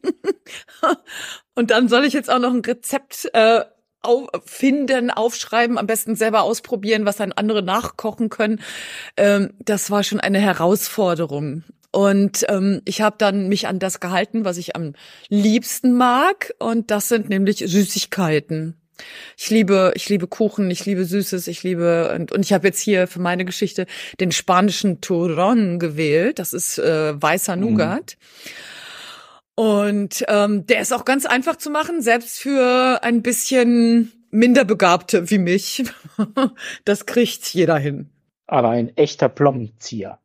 Und 1.56 1.72
dann 1.72 1.90
soll 1.90 2.06
ich 2.06 2.14
jetzt 2.14 2.30
auch 2.30 2.40
noch 2.40 2.54
ein 2.54 2.62
Rezept 2.62 3.30
äh, 3.34 3.66
finden, 4.46 5.12
aufschreiben, 5.12 5.78
am 5.78 5.88
besten 5.88 6.16
selber 6.16 6.44
ausprobieren, 6.44 7.06
was 7.06 7.18
dann 7.18 7.34
andere 7.34 7.62
nachkochen 7.62 8.30
können. 8.30 8.62
Ähm, 9.18 9.54
das 9.60 9.92
war 9.92 10.04
schon 10.04 10.22
eine 10.22 10.40
Herausforderung. 10.40 11.64
Und 11.92 12.46
ähm, 12.50 12.82
ich 12.86 13.02
habe 13.02 13.16
dann 13.18 13.48
mich 13.48 13.68
an 13.68 13.80
das 13.80 14.00
gehalten, 14.00 14.46
was 14.46 14.58
ich 14.58 14.76
am 14.76 14.94
liebsten 15.30 15.96
mag. 15.96 16.54
Und 16.60 16.92
das 16.92 17.10
sind 17.10 17.30
nämlich 17.30 17.60
Süßigkeiten. 17.60 18.76
Ich 19.38 19.50
liebe, 19.50 19.92
ich 19.96 20.10
liebe 20.10 20.28
Kuchen, 20.28 20.72
ich 20.72 20.86
liebe 20.86 21.06
Süßes, 21.06 21.48
ich 21.48 21.64
liebe 21.64 22.14
und, 22.16 22.32
und 22.32 22.42
ich 22.42 22.54
habe 22.54 22.68
jetzt 22.68 22.82
hier 22.82 23.08
für 23.08 23.20
meine 23.20 23.46
Geschichte 23.46 23.86
den 24.20 24.32
spanischen 24.32 25.02
Turron 25.02 25.80
gewählt. 25.80 26.40
Das 26.40 26.54
ist 26.54 26.80
äh, 26.80 27.22
weißer 27.22 27.56
mhm. 27.56 27.62
Nougat. 27.62 28.18
Und 29.56 30.24
ähm, 30.28 30.68
der 30.68 30.82
ist 30.82 30.94
auch 30.94 31.06
ganz 31.06 31.26
einfach 31.26 31.56
zu 31.56 31.70
machen, 31.70 32.02
selbst 32.02 32.40
für 32.40 33.00
ein 33.02 33.22
bisschen 33.24 34.12
minder 34.30 34.66
Begabte 34.66 35.30
wie 35.30 35.40
mich. 35.40 35.84
das 36.86 37.06
kriegt 37.06 37.46
jeder 37.54 37.78
hin. 37.78 38.10
Aber 38.46 38.70
ein 38.70 38.96
echter 38.98 39.30
Plombenzieher. 39.30 40.20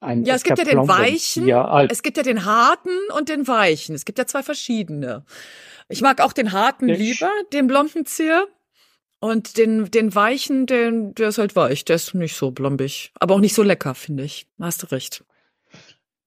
Ein 0.00 0.24
ja, 0.24 0.34
es 0.36 0.44
gibt 0.44 0.58
ja 0.58 0.64
den 0.64 0.86
weichen, 0.86 1.48
es 1.90 2.02
gibt 2.02 2.16
ja 2.16 2.22
den 2.22 2.44
harten 2.44 2.96
und 3.16 3.28
den 3.28 3.48
weichen. 3.48 3.94
Es 3.94 4.04
gibt 4.04 4.18
ja 4.18 4.26
zwei 4.26 4.42
verschiedene. 4.42 5.24
Ich 5.88 6.02
mag 6.02 6.20
auch 6.20 6.32
den 6.32 6.52
harten 6.52 6.88
ich 6.88 6.98
lieber, 6.98 7.30
den 7.52 7.66
Blombenzieher. 7.66 8.46
Und 9.20 9.56
den, 9.56 9.90
den 9.90 10.14
weichen, 10.14 10.66
den, 10.66 11.12
der 11.14 11.30
ist 11.30 11.38
halt 11.38 11.56
weich. 11.56 11.84
Der 11.84 11.96
ist 11.96 12.14
nicht 12.14 12.36
so 12.36 12.52
blombig. 12.52 13.10
Aber 13.18 13.34
auch 13.34 13.40
nicht 13.40 13.54
so 13.54 13.64
lecker, 13.64 13.96
finde 13.96 14.22
ich. 14.22 14.46
Hast 14.60 14.84
du 14.84 14.86
recht. 14.92 15.24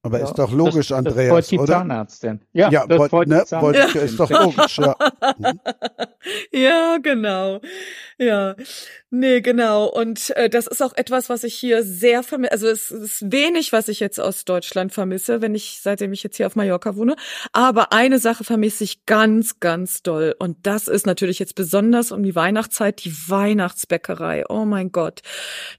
Aber 0.03 0.19
ja, 0.19 0.25
ist 0.25 0.33
doch 0.33 0.51
logisch, 0.51 0.87
das, 0.87 0.97
Andreas, 0.97 1.35
das 1.35 1.47
die 1.47 1.59
oder? 1.59 1.73
Zahnärztin. 1.73 2.41
Ja, 2.53 2.69
ja 2.71 2.87
das 2.87 3.11
wollt, 3.11 3.29
ne, 3.29 3.45
wollt, 3.51 3.75
ja. 3.77 3.85
ist 3.85 4.19
doch 4.19 4.29
logisch, 4.29 4.79
ja. 4.79 4.95
ja, 6.51 6.97
genau. 7.01 7.61
Ja, 8.17 8.55
nee, 9.09 9.41
genau. 9.41 9.87
Und 9.87 10.29
äh, 10.35 10.49
das 10.49 10.67
ist 10.67 10.81
auch 10.83 10.95
etwas, 10.95 11.29
was 11.29 11.43
ich 11.43 11.55
hier 11.55 11.83
sehr 11.83 12.21
vermisse. 12.21 12.51
Also 12.51 12.67
es 12.67 12.91
ist 12.91 13.31
wenig, 13.31 13.73
was 13.73 13.87
ich 13.87 13.99
jetzt 13.99 14.19
aus 14.19 14.45
Deutschland 14.45 14.93
vermisse, 14.93 15.41
wenn 15.41 15.55
ich, 15.55 15.79
seitdem 15.81 16.13
ich 16.13 16.21
jetzt 16.21 16.37
hier 16.37 16.45
auf 16.45 16.55
Mallorca 16.55 16.95
wohne. 16.95 17.15
Aber 17.51 17.93
eine 17.93 18.19
Sache 18.19 18.43
vermisse 18.43 18.83
ich 18.83 19.05
ganz, 19.05 19.59
ganz 19.59 20.03
doll. 20.03 20.35
Und 20.37 20.57
das 20.63 20.87
ist 20.87 21.07
natürlich 21.07 21.39
jetzt 21.39 21.55
besonders 21.55 22.11
um 22.11 22.21
die 22.21 22.35
Weihnachtszeit, 22.35 23.03
die 23.03 23.13
Weihnachtsbäckerei. 23.27 24.45
Oh 24.49 24.65
mein 24.65 24.91
Gott. 24.91 25.21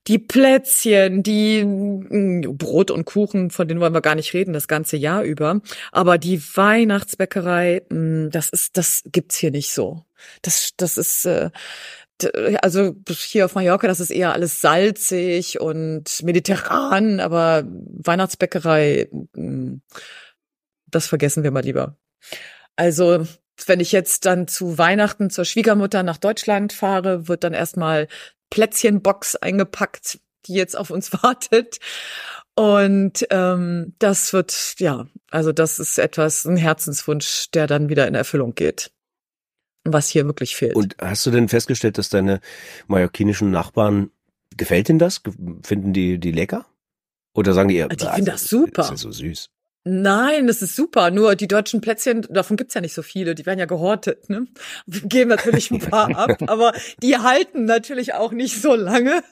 Die 0.08 0.18
Plätzchen, 0.18 1.22
die 1.22 1.64
mh, 1.64 2.48
mm, 2.48 2.58
Brot 2.58 2.90
und 2.90 3.04
Kuchen, 3.04 3.50
von 3.50 3.68
denen 3.68 3.80
wollen 3.80 3.94
wir 3.94 4.00
gar 4.00 4.16
nicht 4.16 4.34
reden, 4.34 4.52
das 4.52 4.66
ganze 4.68 4.96
Jahr 4.96 5.22
über. 5.22 5.60
Aber 5.92 6.18
die 6.18 6.42
Weihnachtsbäckerei, 6.56 7.82
mh, 7.88 8.26
mm, 8.26 8.30
das 8.30 8.48
ist, 8.48 8.76
das 8.76 9.02
gibt's 9.06 9.36
hier 9.36 9.52
nicht 9.52 9.72
so. 9.72 10.04
Das, 10.42 10.70
das 10.76 10.98
ist, 10.98 11.26
äh, 11.26 11.50
also 12.60 12.94
hier 13.08 13.44
auf 13.44 13.54
Mallorca, 13.54 13.86
das 13.86 14.00
ist 14.00 14.10
eher 14.10 14.32
alles 14.32 14.60
salzig 14.60 15.60
und 15.60 16.22
mediterran, 16.22 17.20
aber 17.20 17.64
Weihnachtsbäckerei, 17.66 19.08
hm, 19.34 19.82
das 20.86 21.06
vergessen 21.06 21.42
wir 21.42 21.50
mal 21.50 21.64
lieber. 21.64 21.96
Also, 22.76 23.26
wenn 23.66 23.80
ich 23.80 23.92
jetzt 23.92 24.26
dann 24.26 24.48
zu 24.48 24.78
Weihnachten 24.78 25.30
zur 25.30 25.44
Schwiegermutter 25.44 26.02
nach 26.02 26.18
Deutschland 26.18 26.72
fahre, 26.72 27.28
wird 27.28 27.44
dann 27.44 27.54
erstmal 27.54 28.08
Plätzchenbox 28.50 29.36
eingepackt, 29.36 30.20
die 30.46 30.54
jetzt 30.54 30.76
auf 30.76 30.90
uns 30.90 31.12
wartet. 31.22 31.78
Und 32.54 33.26
ähm, 33.30 33.94
das 33.98 34.32
wird, 34.32 34.74
ja, 34.78 35.06
also 35.30 35.52
das 35.52 35.78
ist 35.78 35.98
etwas, 35.98 36.44
ein 36.44 36.58
Herzenswunsch, 36.58 37.50
der 37.52 37.66
dann 37.66 37.88
wieder 37.88 38.06
in 38.06 38.14
Erfüllung 38.14 38.54
geht 38.54 38.90
was 39.84 40.08
hier 40.08 40.26
wirklich 40.26 40.56
fehlt. 40.56 40.76
Und 40.76 40.96
hast 41.00 41.26
du 41.26 41.30
denn 41.30 41.48
festgestellt, 41.48 41.98
dass 41.98 42.08
deine 42.08 42.40
mallorquinischen 42.86 43.50
Nachbarn, 43.50 44.10
gefällt 44.56 44.88
ihnen 44.88 44.98
das? 44.98 45.22
Finden 45.62 45.92
die 45.92 46.18
die 46.18 46.32
lecker? 46.32 46.66
Oder 47.34 47.54
sagen 47.54 47.68
die 47.68 47.76
eher, 47.76 47.88
die 47.88 48.04
finden 48.04 48.26
das 48.26 48.44
super. 48.44 48.82
Das 48.82 48.86
ist 48.86 48.90
ja 48.90 48.96
so 48.96 49.12
süß. 49.12 49.50
Nein, 49.84 50.46
das 50.46 50.62
ist 50.62 50.76
super. 50.76 51.10
Nur 51.10 51.34
die 51.34 51.48
deutschen 51.48 51.80
Plätzchen, 51.80 52.22
davon 52.30 52.56
gibt's 52.56 52.74
ja 52.74 52.80
nicht 52.80 52.94
so 52.94 53.02
viele. 53.02 53.34
Die 53.34 53.46
werden 53.46 53.58
ja 53.58 53.64
gehortet. 53.64 54.30
Ne? 54.30 54.46
Wir 54.86 55.00
geben 55.00 55.30
natürlich 55.30 55.72
ein 55.72 55.80
paar 55.80 56.16
ab, 56.16 56.40
aber 56.46 56.72
die 57.02 57.18
halten 57.18 57.64
natürlich 57.64 58.14
auch 58.14 58.30
nicht 58.30 58.62
so 58.62 58.76
lange. 58.76 59.22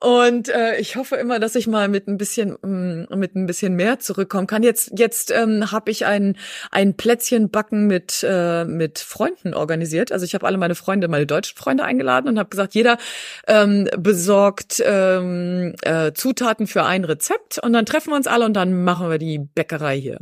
Und 0.00 0.50
äh, 0.50 0.76
ich 0.76 0.96
hoffe 0.96 1.16
immer, 1.16 1.38
dass 1.38 1.54
ich 1.54 1.66
mal 1.66 1.88
mit 1.88 2.08
ein 2.08 2.18
bisschen 2.18 2.58
mm, 2.60 3.16
mit 3.16 3.34
ein 3.34 3.46
bisschen 3.46 3.74
mehr 3.74 3.98
zurückkommen 4.00 4.46
kann. 4.46 4.62
Jetzt 4.62 4.92
jetzt 4.98 5.30
ähm, 5.30 5.72
habe 5.72 5.90
ich 5.90 6.04
ein 6.04 6.36
ein 6.70 6.94
Plätzchenbacken 6.98 7.86
mit 7.86 8.22
äh, 8.28 8.66
mit 8.66 8.98
Freunden 8.98 9.54
organisiert. 9.54 10.12
Also 10.12 10.26
ich 10.26 10.34
habe 10.34 10.46
alle 10.46 10.58
meine 10.58 10.74
Freunde, 10.74 11.08
meine 11.08 11.26
deutschen 11.26 11.56
Freunde 11.56 11.84
eingeladen 11.84 12.28
und 12.28 12.38
habe 12.38 12.50
gesagt, 12.50 12.74
jeder 12.74 12.98
ähm, 13.46 13.88
besorgt 13.96 14.82
ähm, 14.84 15.74
äh, 15.82 16.12
Zutaten 16.12 16.66
für 16.66 16.84
ein 16.84 17.04
Rezept 17.04 17.58
und 17.58 17.72
dann 17.72 17.86
treffen 17.86 18.10
wir 18.10 18.16
uns 18.16 18.26
alle 18.26 18.44
und 18.44 18.52
dann 18.52 18.84
machen 18.84 19.08
wir 19.08 19.21
die 19.22 19.38
Bäckerei 19.38 19.98
hier. 19.98 20.18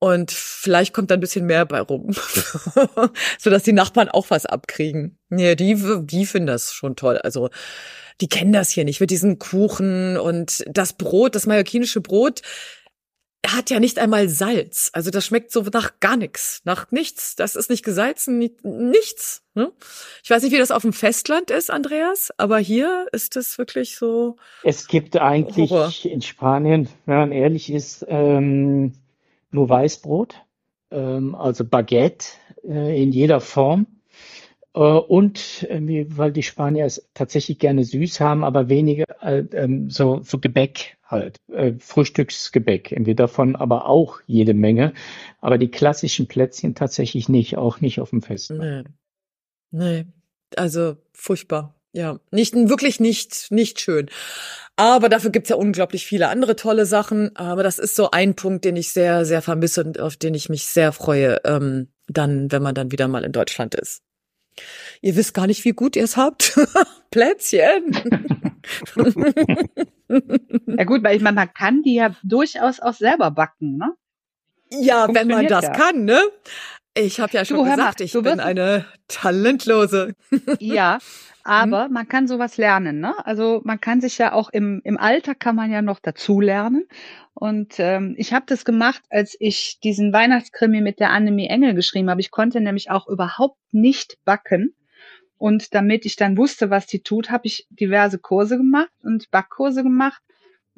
Und 0.00 0.30
vielleicht 0.30 0.92
kommt 0.92 1.10
da 1.10 1.14
ein 1.14 1.20
bisschen 1.20 1.46
mehr 1.46 1.66
bei 1.66 1.80
rum, 1.80 2.12
so 3.38 3.50
dass 3.50 3.64
die 3.64 3.72
Nachbarn 3.72 4.08
auch 4.08 4.26
was 4.30 4.46
abkriegen. 4.46 5.18
Nee, 5.28 5.56
die, 5.56 5.76
die 6.02 6.26
finden 6.26 6.46
das 6.46 6.72
schon 6.72 6.94
toll. 6.94 7.18
Also, 7.18 7.50
die 8.20 8.28
kennen 8.28 8.52
das 8.52 8.70
hier 8.70 8.84
nicht 8.84 9.00
mit 9.00 9.10
diesen 9.10 9.38
Kuchen 9.38 10.16
und 10.16 10.64
das 10.68 10.92
Brot, 10.92 11.34
das 11.34 11.46
mallorquinische 11.46 12.00
Brot 12.00 12.42
hat 13.46 13.70
ja 13.70 13.80
nicht 13.80 13.98
einmal 13.98 14.28
Salz. 14.28 14.90
Also 14.92 15.10
das 15.10 15.24
schmeckt 15.24 15.52
so 15.52 15.62
nach 15.72 16.00
gar 16.00 16.16
nichts, 16.16 16.60
nach 16.64 16.90
nichts. 16.90 17.36
Das 17.36 17.56
ist 17.56 17.70
nicht 17.70 17.84
gesalzen, 17.84 18.38
nichts. 18.62 19.42
Ne? 19.54 19.72
Ich 20.22 20.30
weiß 20.30 20.42
nicht, 20.42 20.52
wie 20.52 20.58
das 20.58 20.70
auf 20.70 20.82
dem 20.82 20.92
Festland 20.92 21.50
ist, 21.50 21.70
Andreas, 21.70 22.30
aber 22.36 22.58
hier 22.58 23.06
ist 23.12 23.36
es 23.36 23.58
wirklich 23.58 23.96
so. 23.96 24.36
Es 24.64 24.86
gibt 24.86 25.16
eigentlich 25.16 25.70
Horror. 25.70 25.92
in 26.04 26.22
Spanien, 26.22 26.88
wenn 27.06 27.16
man 27.16 27.32
ehrlich 27.32 27.72
ist, 27.72 28.04
ähm, 28.08 28.92
nur 29.50 29.68
Weißbrot, 29.68 30.36
ähm, 30.90 31.34
also 31.34 31.64
Baguette 31.64 32.26
äh, 32.68 33.02
in 33.02 33.12
jeder 33.12 33.40
Form. 33.40 33.86
Äh, 34.78 34.80
und 34.80 35.66
äh, 35.68 36.06
weil 36.10 36.32
die 36.32 36.44
Spanier 36.44 36.86
es 36.86 37.08
tatsächlich 37.12 37.58
gerne 37.58 37.84
süß 37.84 38.20
haben, 38.20 38.44
aber 38.44 38.68
weniger 38.68 39.06
äh, 39.20 39.44
ähm, 39.52 39.90
so, 39.90 40.20
so 40.22 40.38
Gebäck 40.38 40.96
halt, 41.02 41.38
Frühstücksgebäck, 41.78 42.92
entweder 42.92 43.24
davon 43.24 43.56
aber 43.56 43.86
auch 43.86 44.20
jede 44.26 44.52
Menge, 44.52 44.92
aber 45.40 45.56
die 45.56 45.70
klassischen 45.70 46.28
Plätzchen 46.28 46.74
tatsächlich 46.74 47.30
nicht, 47.30 47.56
auch 47.56 47.80
nicht 47.80 47.98
auf 47.98 48.10
dem 48.10 48.20
Fest. 48.20 48.50
Nee. 48.50 48.84
nee, 49.70 50.04
also 50.54 50.98
furchtbar. 51.12 51.74
Ja, 51.92 52.20
nicht 52.30 52.54
wirklich 52.54 53.00
nicht 53.00 53.50
nicht 53.50 53.80
schön. 53.80 54.10
Aber 54.76 55.08
dafür 55.08 55.30
gibt's 55.30 55.48
ja 55.48 55.56
unglaublich 55.56 56.04
viele 56.04 56.28
andere 56.28 56.56
tolle 56.56 56.84
Sachen. 56.84 57.34
Aber 57.34 57.62
das 57.62 57.78
ist 57.78 57.96
so 57.96 58.10
ein 58.10 58.36
Punkt, 58.36 58.66
den 58.66 58.76
ich 58.76 58.92
sehr, 58.92 59.24
sehr 59.24 59.40
vermisse 59.40 59.84
und 59.84 59.98
auf 59.98 60.18
den 60.18 60.34
ich 60.34 60.50
mich 60.50 60.66
sehr 60.66 60.92
freue, 60.92 61.40
ähm, 61.44 61.88
dann, 62.06 62.52
wenn 62.52 62.62
man 62.62 62.74
dann 62.74 62.92
wieder 62.92 63.08
mal 63.08 63.24
in 63.24 63.32
Deutschland 63.32 63.74
ist. 63.74 64.02
Ihr 65.00 65.16
wisst 65.16 65.34
gar 65.34 65.46
nicht, 65.46 65.64
wie 65.64 65.72
gut 65.72 65.96
ihr 65.96 66.04
es 66.04 66.16
habt. 66.16 66.58
Plätzchen. 67.10 67.92
ja 70.66 70.84
gut, 70.84 71.02
weil 71.02 71.16
ich 71.16 71.22
meine, 71.22 71.36
man 71.36 71.52
kann 71.54 71.82
die 71.82 71.94
ja 71.94 72.14
durchaus 72.22 72.80
auch 72.80 72.94
selber 72.94 73.30
backen, 73.30 73.76
ne? 73.76 73.94
Ja, 74.70 75.08
wenn 75.12 75.28
man 75.28 75.46
das 75.46 75.64
ja. 75.64 75.72
kann, 75.72 76.04
ne? 76.04 76.20
Ich 76.98 77.20
habe 77.20 77.32
ja 77.32 77.44
schon 77.44 77.58
du, 77.58 77.64
gesagt, 77.64 78.00
mal, 78.00 78.04
ich 78.04 78.12
bin 78.12 78.40
eine 78.40 78.84
talentlose. 79.06 80.14
ja, 80.58 80.98
aber 81.44 81.88
mhm. 81.88 81.94
man 81.94 82.08
kann 82.08 82.26
sowas 82.26 82.56
lernen, 82.56 83.00
ne? 83.00 83.14
Also 83.24 83.60
man 83.64 83.80
kann 83.80 84.00
sich 84.00 84.18
ja 84.18 84.32
auch 84.32 84.50
im, 84.50 84.80
im 84.84 84.98
Alter 84.98 85.34
kann 85.34 85.56
man 85.56 85.70
ja 85.70 85.80
noch 85.80 86.00
dazu 86.00 86.40
lernen. 86.40 86.86
Und 87.34 87.74
ähm, 87.78 88.14
ich 88.18 88.32
habe 88.32 88.46
das 88.48 88.64
gemacht, 88.64 89.02
als 89.10 89.36
ich 89.38 89.78
diesen 89.82 90.12
Weihnachtskrimi 90.12 90.80
mit 90.80 90.98
der 90.98 91.10
Annemie 91.10 91.46
Engel 91.46 91.74
geschrieben 91.74 92.10
habe. 92.10 92.20
Ich 92.20 92.32
konnte 92.32 92.60
nämlich 92.60 92.90
auch 92.90 93.06
überhaupt 93.06 93.58
nicht 93.70 94.18
backen. 94.24 94.74
Und 95.36 95.72
damit 95.74 96.04
ich 96.04 96.16
dann 96.16 96.36
wusste, 96.36 96.68
was 96.68 96.86
die 96.86 97.02
tut, 97.02 97.30
habe 97.30 97.46
ich 97.46 97.68
diverse 97.70 98.18
Kurse 98.18 98.56
gemacht 98.56 98.90
und 99.04 99.30
Backkurse 99.30 99.84
gemacht 99.84 100.20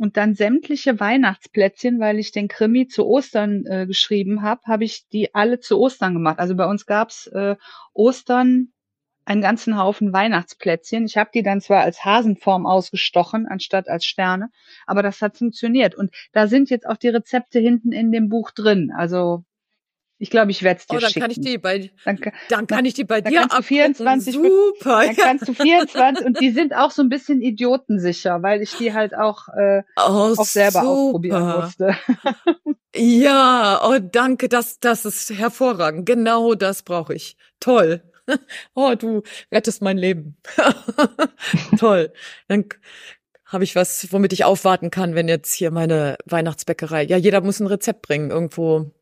und 0.00 0.16
dann 0.16 0.34
sämtliche 0.34 0.98
Weihnachtsplätzchen, 0.98 2.00
weil 2.00 2.18
ich 2.18 2.32
den 2.32 2.48
Krimi 2.48 2.86
zu 2.88 3.06
Ostern 3.06 3.66
äh, 3.66 3.86
geschrieben 3.86 4.40
habe, 4.40 4.62
habe 4.64 4.84
ich 4.84 5.06
die 5.08 5.34
alle 5.34 5.60
zu 5.60 5.78
Ostern 5.78 6.14
gemacht. 6.14 6.38
Also 6.38 6.56
bei 6.56 6.64
uns 6.64 6.86
gab's 6.86 7.26
äh, 7.26 7.56
Ostern 7.92 8.72
einen 9.26 9.42
ganzen 9.42 9.76
Haufen 9.76 10.14
Weihnachtsplätzchen. 10.14 11.04
Ich 11.04 11.18
habe 11.18 11.30
die 11.34 11.42
dann 11.42 11.60
zwar 11.60 11.82
als 11.82 12.02
Hasenform 12.02 12.66
ausgestochen, 12.66 13.46
anstatt 13.46 13.88
als 13.88 14.06
Sterne, 14.06 14.50
aber 14.86 15.02
das 15.02 15.20
hat 15.20 15.36
funktioniert. 15.36 15.94
Und 15.94 16.14
da 16.32 16.46
sind 16.48 16.70
jetzt 16.70 16.86
auch 16.86 16.96
die 16.96 17.08
Rezepte 17.08 17.58
hinten 17.58 17.92
in 17.92 18.10
dem 18.10 18.30
Buch 18.30 18.52
drin. 18.52 18.92
Also 18.96 19.44
ich 20.20 20.28
glaube, 20.28 20.50
ich 20.50 20.62
werde 20.62 20.80
es 20.80 20.86
dir 20.86 20.96
oh, 20.96 21.00
dann 21.00 21.08
schicken. 21.08 21.22
Kann 21.22 21.30
ich 21.30 21.40
die 21.40 21.56
bei, 21.56 21.90
dann, 22.04 22.20
dann 22.50 22.66
kann 22.66 22.84
ich 22.84 22.92
die 22.92 23.04
bei 23.04 23.22
dann 23.22 23.32
dir 23.32 23.40
kannst 23.40 23.56
du 23.56 23.62
24, 23.62 24.34
Super. 24.34 25.06
Dann 25.06 25.16
kannst 25.16 25.48
du 25.48 25.54
24 25.54 26.26
und 26.26 26.40
die 26.40 26.50
sind 26.50 26.74
auch 26.74 26.90
so 26.90 27.00
ein 27.00 27.08
bisschen 27.08 27.40
idiotensicher, 27.40 28.42
weil 28.42 28.60
ich 28.60 28.76
die 28.76 28.92
halt 28.92 29.16
auch, 29.16 29.48
äh, 29.48 29.82
oh, 29.96 30.34
auch 30.36 30.44
selber 30.44 30.80
super. 30.80 30.90
ausprobieren 30.90 31.60
musste. 31.60 31.96
ja, 32.94 33.80
oh 33.82 33.98
danke, 33.98 34.50
das, 34.50 34.78
das 34.78 35.06
ist 35.06 35.30
hervorragend. 35.30 36.04
Genau 36.04 36.54
das 36.54 36.82
brauche 36.82 37.14
ich. 37.14 37.36
Toll. 37.58 38.02
Oh, 38.74 38.94
du 38.96 39.22
rettest 39.50 39.82
mein 39.82 39.98
Leben. 39.98 40.36
Toll. 41.78 42.12
Dann 42.46 42.66
habe 43.44 43.64
ich 43.64 43.74
was, 43.74 44.12
womit 44.12 44.32
ich 44.32 44.44
aufwarten 44.44 44.90
kann, 44.90 45.16
wenn 45.16 45.26
jetzt 45.26 45.52
hier 45.52 45.72
meine 45.72 46.16
Weihnachtsbäckerei. 46.26 47.02
Ja, 47.02 47.16
jeder 47.16 47.40
muss 47.40 47.58
ein 47.58 47.66
Rezept 47.66 48.02
bringen. 48.02 48.30
Irgendwo 48.30 48.92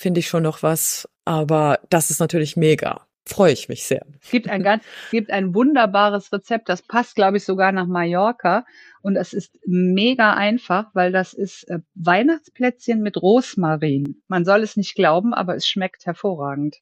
finde 0.00 0.20
ich 0.20 0.28
schon 0.28 0.42
noch 0.42 0.62
was. 0.62 1.08
Aber 1.24 1.78
das 1.90 2.10
ist 2.10 2.20
natürlich 2.20 2.56
mega. 2.56 3.06
freue 3.26 3.52
ich 3.52 3.68
mich 3.68 3.84
sehr. 3.84 4.04
Es 4.22 4.30
gibt 4.30 4.48
ein 4.48 4.62
ganz, 4.62 4.82
gibt 5.10 5.30
ein 5.30 5.54
wunderbares 5.54 6.32
Rezept, 6.32 6.68
das 6.68 6.82
passt, 6.82 7.14
glaube 7.14 7.36
ich, 7.36 7.44
sogar 7.44 7.70
nach 7.70 7.86
Mallorca. 7.86 8.64
Und 9.02 9.16
es 9.16 9.32
ist 9.32 9.58
mega 9.66 10.34
einfach, 10.34 10.86
weil 10.94 11.12
das 11.12 11.34
ist 11.34 11.68
äh, 11.68 11.80
Weihnachtsplätzchen 11.94 13.00
mit 13.02 13.20
Rosmarin. 13.20 14.22
Man 14.26 14.44
soll 14.44 14.62
es 14.62 14.76
nicht 14.76 14.94
glauben, 14.94 15.34
aber 15.34 15.54
es 15.54 15.68
schmeckt 15.68 16.06
hervorragend. 16.06 16.78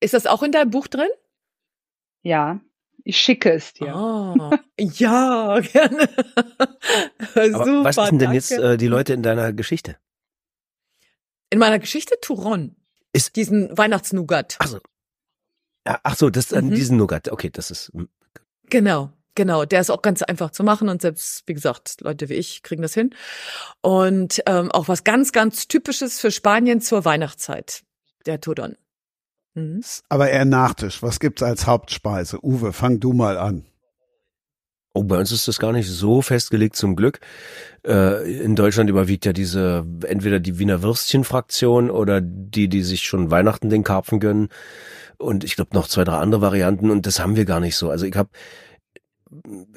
Ist 0.00 0.14
das 0.14 0.26
auch 0.26 0.42
in 0.42 0.52
deinem 0.52 0.70
Buch 0.70 0.88
drin? 0.88 1.08
Ja, 2.22 2.60
ich 3.04 3.18
schicke 3.18 3.52
es 3.52 3.74
dir. 3.74 3.94
Oh, 3.94 4.50
ja, 4.78 5.60
gerne. 5.72 6.08
Super, 7.34 7.84
was 7.84 7.96
sind 7.96 8.20
denn 8.20 8.30
danke. 8.30 8.34
jetzt 8.34 8.52
äh, 8.52 8.76
die 8.76 8.88
Leute 8.88 9.12
in 9.12 9.22
deiner 9.22 9.52
Geschichte? 9.52 9.96
In 11.50 11.58
meiner 11.58 11.78
Geschichte 11.78 12.16
Touron. 12.20 12.76
Ist 13.12 13.36
diesen 13.36 13.76
Weihnachtsnougat. 13.76 14.56
Also, 14.58 14.80
ach 15.84 16.16
so, 16.16 16.30
das 16.30 16.50
mhm. 16.50 16.74
diesen 16.74 16.98
Nougat. 16.98 17.30
Okay, 17.30 17.50
das 17.50 17.70
ist 17.70 17.90
hm. 17.92 18.08
genau. 18.68 19.12
Genau, 19.34 19.64
der 19.64 19.80
ist 19.80 19.90
auch 19.90 20.02
ganz 20.02 20.22
einfach 20.22 20.50
zu 20.50 20.64
machen 20.64 20.88
und 20.88 21.00
selbst, 21.00 21.44
wie 21.46 21.54
gesagt, 21.54 22.00
Leute 22.00 22.28
wie 22.28 22.34
ich 22.34 22.64
kriegen 22.64 22.82
das 22.82 22.92
hin. 22.92 23.14
Und 23.82 24.42
ähm, 24.46 24.72
auch 24.72 24.88
was 24.88 25.04
ganz, 25.04 25.30
ganz 25.30 25.68
Typisches 25.68 26.18
für 26.18 26.32
Spanien 26.32 26.80
zur 26.80 27.04
Weihnachtszeit, 27.04 27.84
der 28.26 28.40
Tudon. 28.40 28.76
Mhm. 29.54 29.80
Aber 30.08 30.28
eher 30.28 30.44
Nachtisch. 30.44 31.04
Was 31.04 31.20
gibt's 31.20 31.44
als 31.44 31.68
Hauptspeise? 31.68 32.44
Uwe, 32.44 32.72
fang 32.72 32.98
du 32.98 33.12
mal 33.12 33.38
an. 33.38 33.64
Oh, 34.98 35.04
bei 35.04 35.16
uns 35.16 35.30
ist 35.30 35.46
das 35.46 35.60
gar 35.60 35.70
nicht 35.70 35.88
so 35.88 36.22
festgelegt 36.22 36.74
zum 36.74 36.96
Glück. 36.96 37.20
Äh, 37.86 38.42
in 38.42 38.56
Deutschland 38.56 38.90
überwiegt 38.90 39.24
ja 39.26 39.32
diese 39.32 39.86
entweder 40.04 40.40
die 40.40 40.58
Wiener 40.58 40.82
Würstchen-Fraktion 40.82 41.88
oder 41.88 42.20
die, 42.20 42.68
die 42.68 42.82
sich 42.82 43.02
schon 43.02 43.30
Weihnachten 43.30 43.70
den 43.70 43.84
Karpfen 43.84 44.18
gönnen. 44.18 44.48
Und 45.16 45.44
ich 45.44 45.54
glaube 45.54 45.76
noch 45.76 45.86
zwei, 45.86 46.02
drei 46.02 46.16
andere 46.16 46.40
Varianten 46.40 46.90
und 46.90 47.06
das 47.06 47.20
haben 47.20 47.36
wir 47.36 47.44
gar 47.44 47.60
nicht 47.60 47.76
so. 47.76 47.90
Also 47.90 48.06
ich 48.06 48.16
habe 48.16 48.30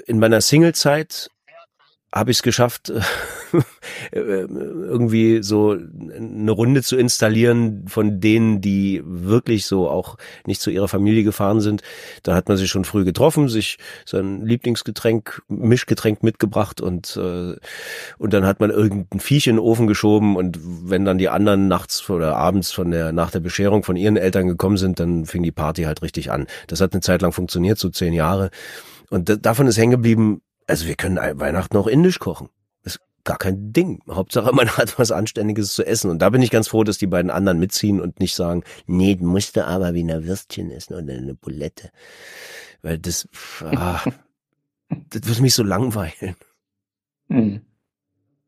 in 0.07 0.17
meiner 0.17 0.41
Single-Zeit 0.41 1.29
habe 2.13 2.31
ich 2.31 2.37
es 2.37 2.43
geschafft, 2.43 2.89
äh, 4.11 4.19
irgendwie 4.19 5.41
so 5.41 5.71
eine 5.71 6.51
Runde 6.51 6.83
zu 6.83 6.97
installieren 6.97 7.85
von 7.87 8.19
denen, 8.19 8.59
die 8.59 9.01
wirklich 9.05 9.65
so 9.65 9.89
auch 9.89 10.17
nicht 10.45 10.59
zu 10.59 10.71
ihrer 10.71 10.89
Familie 10.89 11.23
gefahren 11.23 11.61
sind. 11.61 11.81
Da 12.23 12.35
hat 12.35 12.49
man 12.49 12.57
sich 12.57 12.69
schon 12.69 12.83
früh 12.83 13.05
getroffen, 13.05 13.47
sich 13.47 13.77
sein 14.05 14.45
Lieblingsgetränk, 14.45 15.41
Mischgetränk 15.47 16.21
mitgebracht 16.21 16.81
und 16.81 17.15
äh, 17.15 17.55
und 18.17 18.33
dann 18.33 18.45
hat 18.45 18.59
man 18.59 18.71
irgendein 18.71 19.19
Viech 19.19 19.47
in 19.47 19.55
den 19.55 19.63
Ofen 19.63 19.87
geschoben 19.87 20.35
und 20.35 20.59
wenn 20.61 21.05
dann 21.05 21.17
die 21.17 21.29
anderen 21.29 21.69
nachts 21.69 22.09
oder 22.09 22.35
abends 22.35 22.71
von 22.71 22.91
der 22.91 23.13
nach 23.13 23.31
der 23.31 23.39
Bescherung 23.39 23.83
von 23.83 23.95
ihren 23.95 24.17
Eltern 24.17 24.47
gekommen 24.47 24.77
sind, 24.77 24.99
dann 24.99 25.25
fing 25.25 25.43
die 25.43 25.51
Party 25.51 25.83
halt 25.83 26.01
richtig 26.01 26.29
an. 26.31 26.47
Das 26.67 26.81
hat 26.81 26.91
eine 26.91 27.01
Zeit 27.01 27.21
lang 27.21 27.31
funktioniert, 27.31 27.77
so 27.77 27.89
zehn 27.89 28.13
Jahre. 28.13 28.49
Und 29.09 29.45
davon 29.45 29.67
ist 29.67 29.77
hängen 29.77 29.91
geblieben, 29.91 30.41
also 30.71 30.87
wir 30.87 30.95
können 30.95 31.17
Weihnachten 31.17 31.75
auch 31.75 31.87
indisch 31.87 32.19
kochen. 32.19 32.47
Das 32.81 32.95
ist 32.95 33.01
gar 33.25 33.37
kein 33.37 33.73
Ding. 33.73 33.99
Hauptsache, 34.09 34.53
man 34.55 34.69
hat 34.69 34.97
was 34.97 35.11
Anständiges 35.11 35.73
zu 35.73 35.85
essen. 35.85 36.09
Und 36.09 36.21
da 36.21 36.29
bin 36.29 36.41
ich 36.41 36.49
ganz 36.49 36.69
froh, 36.69 36.85
dass 36.85 36.97
die 36.97 37.07
beiden 37.07 37.29
anderen 37.29 37.59
mitziehen 37.59 37.99
und 37.99 38.21
nicht 38.21 38.35
sagen, 38.35 38.63
nee, 38.87 39.15
du 39.15 39.25
musst 39.25 39.57
aber 39.57 39.93
wie 39.93 39.99
eine 39.99 40.25
Würstchen 40.25 40.71
essen 40.71 40.93
oder 40.93 41.13
eine 41.13 41.35
Bulette. 41.35 41.91
Weil 42.81 42.99
das, 42.99 43.27
ah, 43.65 43.99
das 45.09 45.27
wird 45.27 45.41
mich 45.41 45.53
so 45.53 45.63
langweilen. 45.63 46.37
Hm. 47.27 47.59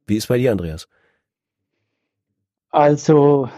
Wie 0.08 0.16
ist 0.16 0.28
bei 0.28 0.38
dir, 0.38 0.54
Andreas? 0.54 0.88
Also, 2.70 3.50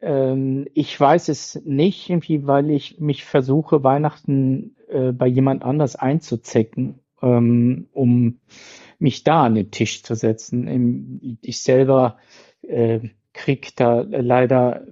ähm, 0.00 0.66
ich 0.72 0.98
weiß 0.98 1.28
es 1.28 1.60
nicht, 1.66 2.08
irgendwie, 2.08 2.46
weil 2.46 2.70
ich 2.70 2.98
mich 2.98 3.26
versuche, 3.26 3.84
Weihnachten 3.84 4.74
äh, 4.88 5.12
bei 5.12 5.26
jemand 5.26 5.64
anders 5.64 5.96
einzuzecken 5.96 7.03
ähm, 7.24 7.88
um 7.92 8.38
mich 8.98 9.24
da 9.24 9.44
an 9.44 9.54
den 9.54 9.70
Tisch 9.70 10.02
zu 10.02 10.14
setzen. 10.14 11.38
Ich 11.42 11.60
selber 11.60 12.18
äh, 12.62 13.00
krieg 13.34 13.74
da 13.76 14.00
leider 14.08 14.86
äh, 14.86 14.90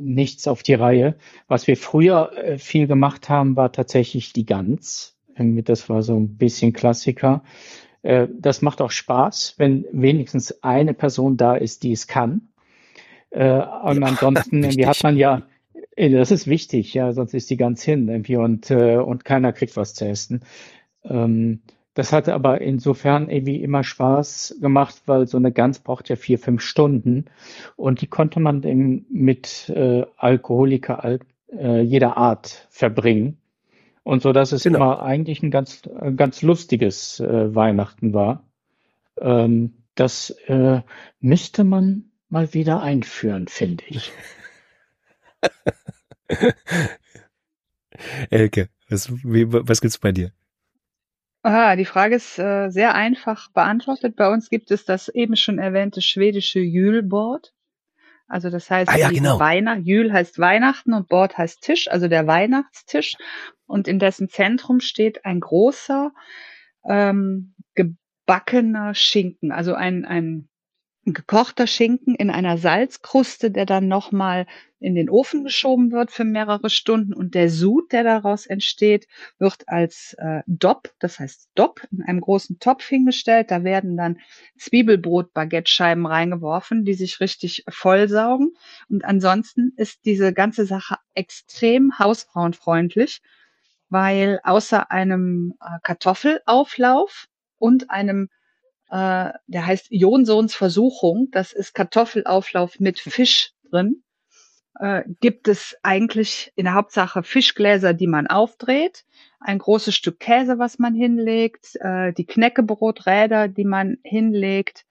nichts 0.00 0.48
auf 0.48 0.62
die 0.62 0.74
Reihe. 0.74 1.14
Was 1.46 1.66
wir 1.66 1.76
früher 1.76 2.32
äh, 2.36 2.58
viel 2.58 2.86
gemacht 2.86 3.28
haben, 3.28 3.56
war 3.56 3.70
tatsächlich 3.70 4.32
die 4.32 4.46
Gans. 4.46 5.16
Das 5.36 5.88
war 5.88 6.02
so 6.02 6.18
ein 6.18 6.36
bisschen 6.36 6.72
Klassiker. 6.72 7.44
Äh, 8.02 8.26
das 8.36 8.62
macht 8.62 8.80
auch 8.80 8.90
Spaß, 8.90 9.54
wenn 9.58 9.84
wenigstens 9.92 10.64
eine 10.64 10.94
Person 10.94 11.36
da 11.36 11.54
ist, 11.54 11.84
die 11.84 11.92
es 11.92 12.06
kann. 12.08 12.48
Und 13.30 13.40
ansonsten 14.02 14.64
irgendwie 14.64 14.86
hat 14.86 15.02
man 15.02 15.18
ja, 15.18 15.42
das 15.94 16.30
ist 16.30 16.46
wichtig, 16.46 16.94
ja, 16.94 17.12
sonst 17.12 17.34
ist 17.34 17.50
die 17.50 17.58
ganz 17.58 17.82
hin 17.82 18.08
irgendwie 18.08 18.36
und, 18.36 18.70
und 18.70 19.26
keiner 19.26 19.52
kriegt 19.52 19.76
was 19.76 19.92
zu 19.92 20.06
essen. 20.06 20.40
Ähm, 21.08 21.60
das 21.94 22.12
hatte 22.12 22.32
aber 22.32 22.60
insofern 22.60 23.28
irgendwie 23.28 23.60
immer 23.60 23.82
Spaß 23.82 24.58
gemacht, 24.60 25.02
weil 25.06 25.26
so 25.26 25.36
eine 25.36 25.50
Gans 25.50 25.80
braucht 25.80 26.08
ja 26.08 26.14
vier, 26.14 26.38
fünf 26.38 26.62
Stunden 26.62 27.24
und 27.74 28.02
die 28.02 28.06
konnte 28.06 28.38
man 28.38 28.62
eben 28.62 29.04
mit 29.10 29.68
äh, 29.70 30.06
Alkoholiker 30.16 31.02
al 31.02 31.18
äh, 31.50 31.80
jeder 31.80 32.16
Art 32.16 32.68
verbringen. 32.70 33.38
Und 34.04 34.22
so 34.22 34.32
dass 34.32 34.52
es 34.52 34.62
genau. 34.62 34.78
immer 34.78 35.02
eigentlich 35.02 35.42
ein 35.42 35.50
ganz, 35.50 35.82
ganz 36.14 36.42
lustiges 36.42 37.18
äh, 37.18 37.54
Weihnachten 37.54 38.14
war. 38.14 38.44
Ähm, 39.20 39.74
das 39.96 40.30
äh, 40.46 40.82
müsste 41.18 41.64
man 41.64 42.04
mal 42.28 42.54
wieder 42.54 42.80
einführen, 42.80 43.48
finde 43.48 43.82
ich. 43.88 44.12
Elke, 48.30 48.68
was, 48.88 49.10
wie, 49.24 49.52
was 49.52 49.80
gibt's 49.80 49.98
bei 49.98 50.12
dir? 50.12 50.30
Ah, 51.42 51.76
die 51.76 51.84
Frage 51.84 52.16
ist 52.16 52.38
äh, 52.38 52.68
sehr 52.68 52.94
einfach 52.94 53.50
beantwortet. 53.52 54.16
Bei 54.16 54.28
uns 54.28 54.50
gibt 54.50 54.70
es 54.70 54.84
das 54.84 55.08
eben 55.08 55.36
schon 55.36 55.58
erwähnte 55.58 56.02
schwedische 56.02 56.60
Jülbord. 56.60 57.54
Also 58.26 58.50
das 58.50 58.70
heißt, 58.70 58.90
ah, 58.90 58.96
ja, 58.96 59.10
genau. 59.10 59.40
Weihnacht, 59.40 59.82
Jül 59.84 60.12
heißt 60.12 60.38
Weihnachten 60.38 60.92
und 60.92 61.08
Bord 61.08 61.38
heißt 61.38 61.62
Tisch, 61.62 61.90
also 61.90 62.08
der 62.08 62.26
Weihnachtstisch. 62.26 63.16
Und 63.66 63.88
in 63.88 63.98
dessen 63.98 64.28
Zentrum 64.28 64.80
steht 64.80 65.24
ein 65.24 65.40
großer 65.40 66.12
ähm, 66.84 67.54
gebackener 67.74 68.94
Schinken, 68.94 69.52
also 69.52 69.74
ein, 69.74 70.04
ein 70.04 70.48
gekochter 71.14 71.66
Schinken 71.66 72.14
in 72.14 72.30
einer 72.30 72.58
Salzkruste, 72.58 73.50
der 73.50 73.66
dann 73.66 73.88
nochmal 73.88 74.46
in 74.80 74.94
den 74.94 75.10
Ofen 75.10 75.44
geschoben 75.44 75.90
wird 75.90 76.10
für 76.10 76.24
mehrere 76.24 76.70
Stunden 76.70 77.12
und 77.12 77.34
der 77.34 77.50
Sud, 77.50 77.92
der 77.92 78.04
daraus 78.04 78.46
entsteht, 78.46 79.08
wird 79.38 79.68
als 79.68 80.14
äh, 80.18 80.42
Dop, 80.46 80.92
das 81.00 81.18
heißt 81.18 81.50
Dop, 81.54 81.86
in 81.90 82.02
einem 82.02 82.20
großen 82.20 82.58
Topf 82.58 82.86
hingestellt. 82.86 83.50
Da 83.50 83.64
werden 83.64 83.96
dann 83.96 84.18
Zwiebelbrot-Baguette-Scheiben 84.58 86.06
reingeworfen, 86.06 86.84
die 86.84 86.94
sich 86.94 87.20
richtig 87.20 87.64
vollsaugen. 87.68 88.54
Und 88.88 89.04
ansonsten 89.04 89.72
ist 89.76 90.04
diese 90.04 90.32
ganze 90.32 90.64
Sache 90.64 90.96
extrem 91.14 91.98
hausfrauenfreundlich, 91.98 93.20
weil 93.88 94.40
außer 94.44 94.90
einem 94.90 95.54
äh, 95.60 95.78
Kartoffelauflauf 95.82 97.26
und 97.58 97.90
einem 97.90 98.28
äh, 98.90 99.30
der 99.46 99.66
heißt 99.66 99.88
Jonsons 99.90 100.54
Versuchung. 100.54 101.28
Das 101.30 101.52
ist 101.52 101.74
Kartoffelauflauf 101.74 102.80
mit 102.80 102.98
Fisch 103.00 103.52
drin. 103.70 104.02
Äh, 104.78 105.02
gibt 105.20 105.48
es 105.48 105.76
eigentlich 105.82 106.52
in 106.54 106.64
der 106.64 106.74
Hauptsache 106.74 107.22
Fischgläser, 107.22 107.94
die 107.94 108.06
man 108.06 108.28
aufdreht, 108.28 109.04
ein 109.40 109.58
großes 109.58 109.94
Stück 109.94 110.20
Käse, 110.20 110.58
was 110.58 110.78
man 110.78 110.94
hinlegt, 110.94 111.76
äh, 111.80 112.12
die 112.12 112.26
Knäckebroträder, 112.26 113.48
die 113.48 113.64
man 113.64 113.98
hinlegt. 114.04 114.84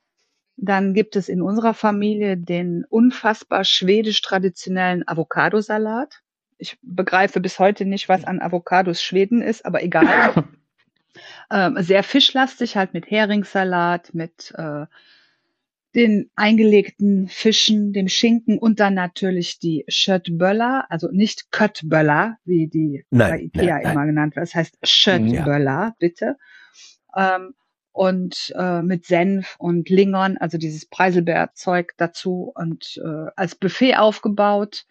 Dann 0.58 0.94
gibt 0.94 1.16
es 1.16 1.30
in 1.30 1.42
unserer 1.42 1.74
Familie 1.74 2.36
den 2.36 2.84
unfassbar 2.90 3.64
schwedisch 3.64 4.22
traditionellen 4.22 5.08
Avocadosalat. 5.08 6.22
Ich 6.58 6.78
begreife 6.82 7.40
bis 7.40 7.60
heute 7.60 7.86
nicht, 7.86 8.10
was 8.10 8.26
an 8.26 8.42
Avocados 8.42 9.02
Schweden 9.02 9.42
ist, 9.42 9.66
aber 9.66 9.84
egal. 9.84 10.34
ähm, 11.52 11.76
sehr 11.80 12.04
fischlastig, 12.04 12.76
halt 12.76 12.94
mit 12.94 13.10
Heringssalat, 13.10 14.14
mit 14.14 14.54
äh, 14.56 14.86
den 15.96 16.30
eingelegten 16.36 17.28
Fischen, 17.28 17.94
dem 17.94 18.08
Schinken 18.08 18.60
und 18.60 18.80
dann 18.80 18.94
natürlich 18.94 19.60
die 19.60 19.84
Schöttböller, 19.88 20.86
also 20.90 21.10
nicht 21.12 21.52
Köttböller, 21.52 22.38
wie 22.46 22.68
die 22.68 23.04
nein, 23.10 23.30
bei 23.30 23.40
Ikea 23.40 23.76
nein, 23.76 23.82
immer 23.84 23.94
nein. 23.96 24.08
genannt 24.08 24.36
wird. 24.36 24.44
Das 24.44 24.56
heißt 24.56 24.78
Schöttböller, 24.84 25.66
ja. 25.66 25.96
bitte. 25.98 26.38
Ähm, 27.16 27.56
und 27.94 28.54
äh, 28.56 28.84
mit 28.84 29.06
Senf 29.06 29.56
und 29.58 29.90
Lingern, 29.90 30.38
also 30.38 30.60
dieses 30.60 30.86
Preiselbeerzeug 30.86 31.94
dazu 31.98 32.52
und 32.54 33.02
äh, 33.04 33.32
als 33.36 33.56
Buffet 33.56 33.96
aufgebaut, 33.96 34.86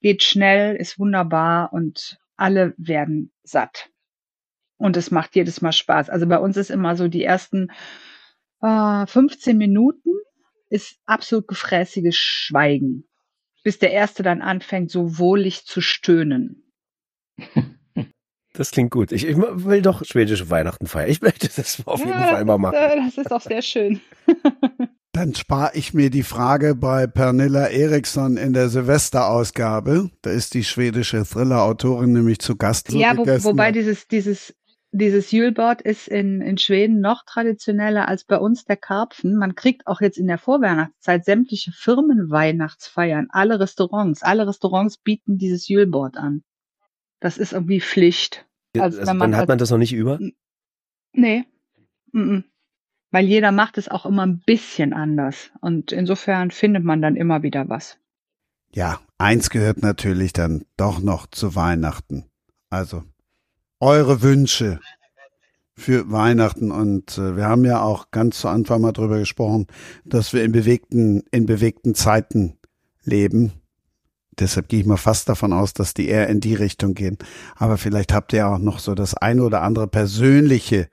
geht 0.00 0.24
schnell, 0.24 0.74
ist 0.74 0.98
wunderbar 0.98 1.72
und 1.72 2.18
alle 2.36 2.74
werden 2.76 3.30
satt. 3.44 3.90
Und 4.78 4.96
es 4.96 5.10
macht 5.10 5.36
jedes 5.36 5.60
Mal 5.60 5.72
Spaß. 5.72 6.08
Also 6.08 6.26
bei 6.26 6.38
uns 6.38 6.56
ist 6.56 6.70
immer 6.70 6.96
so 6.96 7.08
die 7.08 7.24
ersten 7.24 7.68
äh, 8.62 9.06
15 9.06 9.58
Minuten 9.58 10.10
ist 10.70 10.98
absolut 11.06 11.48
gefräßiges 11.48 12.16
Schweigen, 12.16 13.04
bis 13.64 13.78
der 13.78 13.92
Erste 13.92 14.22
dann 14.22 14.42
anfängt, 14.42 14.90
so 14.90 15.18
wohlig 15.18 15.66
zu 15.66 15.80
stöhnen. 15.80 16.72
Das 18.54 18.72
klingt 18.72 18.90
gut. 18.90 19.12
Ich, 19.12 19.24
ich 19.24 19.36
will 19.36 19.82
doch 19.82 20.04
schwedische 20.04 20.50
Weihnachten 20.50 20.86
feiern. 20.86 21.10
Ich 21.10 21.22
möchte 21.22 21.48
das 21.54 21.80
auf 21.86 22.00
jeden 22.00 22.12
Fall 22.12 22.44
mal 22.44 22.58
machen. 22.58 22.74
Das 23.04 23.16
ist 23.16 23.30
auch 23.30 23.40
sehr 23.40 23.62
schön. 23.62 24.00
Dann 25.12 25.34
spare 25.36 25.70
ich 25.74 25.94
mir 25.94 26.10
die 26.10 26.24
Frage 26.24 26.74
bei 26.74 27.06
Pernilla 27.06 27.66
Eriksson 27.66 28.36
in 28.36 28.54
der 28.54 28.68
Silvesterausgabe. 28.68 30.10
Da 30.22 30.30
ist 30.30 30.54
die 30.54 30.64
schwedische 30.64 31.24
Thriller-Autorin 31.24 32.12
nämlich 32.12 32.40
zu 32.40 32.56
Gast. 32.56 32.90
Ja, 32.92 33.16
wo, 33.16 33.24
wobei 33.26 33.70
dieses, 33.70 34.08
dieses, 34.08 34.54
dieses 34.90 35.30
Julbord 35.30 35.82
ist 35.82 36.08
in, 36.08 36.40
in 36.40 36.58
Schweden 36.58 37.00
noch 37.00 37.24
traditioneller 37.24 38.08
als 38.08 38.24
bei 38.24 38.38
uns 38.38 38.64
der 38.64 38.76
Karpfen. 38.76 39.36
Man 39.36 39.54
kriegt 39.54 39.86
auch 39.86 40.00
jetzt 40.00 40.18
in 40.18 40.26
der 40.26 40.38
Vorweihnachtszeit 40.38 41.24
sämtliche 41.24 41.72
Firmenweihnachtsfeiern, 41.72 43.28
alle 43.30 43.60
Restaurants, 43.60 44.22
alle 44.22 44.46
Restaurants 44.46 44.96
bieten 44.96 45.38
dieses 45.38 45.68
Julbord 45.68 46.16
an. 46.16 46.42
Das 47.20 47.36
ist 47.36 47.52
irgendwie 47.52 47.80
Pflicht. 47.80 48.46
Also, 48.78 49.00
also 49.00 49.12
dann 49.12 49.36
hat 49.36 49.48
man 49.48 49.58
das 49.58 49.70
noch 49.70 49.78
nicht 49.78 49.92
über? 49.92 50.18
Nee. 51.12 51.44
Mm 52.12 52.20
-mm 52.20 52.44
weil 53.10 53.26
jeder 53.26 53.52
macht 53.52 53.78
es 53.78 53.88
auch 53.88 54.06
immer 54.06 54.26
ein 54.26 54.40
bisschen 54.40 54.92
anders. 54.92 55.50
Und 55.60 55.92
insofern 55.92 56.50
findet 56.50 56.84
man 56.84 57.02
dann 57.02 57.16
immer 57.16 57.42
wieder 57.42 57.68
was. 57.68 57.98
Ja, 58.72 59.00
eins 59.16 59.50
gehört 59.50 59.82
natürlich 59.82 60.32
dann 60.32 60.64
doch 60.76 61.00
noch 61.00 61.26
zu 61.26 61.54
Weihnachten. 61.54 62.26
Also 62.70 63.02
eure 63.80 64.22
Wünsche 64.22 64.80
für 65.76 66.10
Weihnachten 66.10 66.70
und 66.72 67.16
äh, 67.18 67.36
wir 67.36 67.46
haben 67.46 67.64
ja 67.64 67.80
auch 67.80 68.10
ganz 68.10 68.40
zu 68.40 68.48
Anfang 68.48 68.80
mal 68.80 68.92
drüber 68.92 69.18
gesprochen, 69.18 69.66
dass 70.04 70.32
wir 70.32 70.42
in 70.42 70.52
bewegten 70.52 71.22
in 71.30 71.46
bewegten 71.46 71.94
Zeiten 71.94 72.58
leben. 73.04 73.52
Deshalb 74.38 74.68
gehe 74.68 74.80
ich 74.80 74.86
mal 74.86 74.96
fast 74.96 75.28
davon 75.28 75.52
aus, 75.52 75.72
dass 75.72 75.94
die 75.94 76.08
eher 76.08 76.28
in 76.28 76.40
die 76.40 76.54
Richtung 76.54 76.94
gehen. 76.94 77.18
Aber 77.56 77.76
vielleicht 77.76 78.12
habt 78.12 78.32
ihr 78.32 78.48
auch 78.48 78.58
noch 78.58 78.78
so 78.78 78.94
das 78.94 79.14
eine 79.14 79.42
oder 79.42 79.62
andere 79.62 79.88
persönliche 79.88 80.88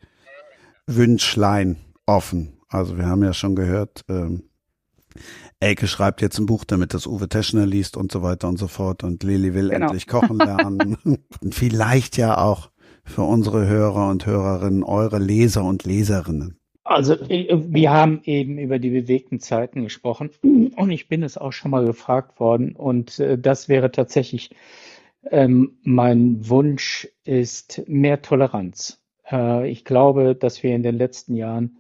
Wünschlein, 0.88 1.78
offen. 2.06 2.60
Also 2.70 2.98
wir 2.98 3.06
haben 3.06 3.24
ja 3.24 3.34
schon 3.34 3.56
gehört, 3.56 4.04
ähm, 4.10 4.44
Elke 5.60 5.88
schreibt 5.88 6.22
jetzt 6.22 6.38
ein 6.38 6.46
Buch, 6.46 6.66
damit 6.66 6.94
das 6.94 7.08
Uwe 7.08 7.30
Teschner 7.30 7.66
liest 7.66 7.96
und 7.98 8.12
so 8.12 8.22
weiter 8.22 8.48
und 8.48 8.58
so 8.58 8.68
fort. 8.68 9.04
Und 9.04 9.24
Lili 9.24 9.54
will 9.54 9.70
genau. 9.70 9.86
endlich 9.86 10.08
kochen 10.08 10.38
lernen. 10.38 10.98
und 11.42 11.56
vielleicht 11.56 12.18
ja 12.18 12.38
auch 12.38 12.70
für 13.06 13.22
unsere 13.22 13.68
Hörer 13.68 14.10
und 14.10 14.26
Hörerinnen, 14.26 14.84
eure 14.84 15.20
Leser 15.20 15.64
und 15.64 15.86
Leserinnen. 15.86 16.58
Also 16.84 17.14
äh, 17.14 17.48
wir 17.68 17.92
haben 17.92 18.22
eben 18.26 18.58
über 18.58 18.78
die 18.80 18.90
bewegten 18.90 19.40
Zeiten 19.40 19.84
gesprochen 19.84 20.32
und 20.76 20.92
ich 20.92 21.08
bin 21.08 21.24
es 21.24 21.38
auch 21.38 21.52
schon 21.52 21.72
mal 21.72 21.86
gefragt 21.86 22.40
worden 22.40 22.76
und 22.76 23.20
äh, 23.20 23.38
das 23.38 23.70
wäre 23.70 23.92
tatsächlich 23.92 24.56
ähm, 25.32 25.78
mein 25.84 26.48
Wunsch 26.48 27.08
ist 27.24 27.82
mehr 27.88 28.22
Toleranz. 28.22 29.04
Äh, 29.30 29.70
ich 29.70 29.86
glaube, 29.86 30.36
dass 30.36 30.62
wir 30.62 30.76
in 30.76 30.84
den 30.84 30.98
letzten 30.98 31.36
Jahren 31.36 31.78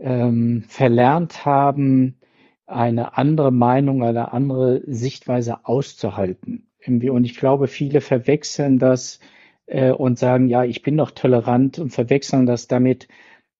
ähm, 0.00 0.64
verlernt 0.66 1.44
haben, 1.44 2.18
eine 2.66 3.16
andere 3.16 3.52
Meinung, 3.52 4.02
eine 4.02 4.32
andere 4.32 4.82
Sichtweise 4.86 5.64
auszuhalten. 5.64 6.66
Und 6.86 7.24
ich 7.24 7.36
glaube, 7.36 7.66
viele 7.68 8.00
verwechseln 8.00 8.78
das 8.78 9.20
äh, 9.66 9.90
und 9.90 10.18
sagen, 10.18 10.48
ja, 10.48 10.64
ich 10.64 10.82
bin 10.82 10.96
doch 10.96 11.10
tolerant 11.10 11.78
und 11.78 11.90
verwechseln 11.90 12.46
das 12.46 12.68
damit, 12.68 13.08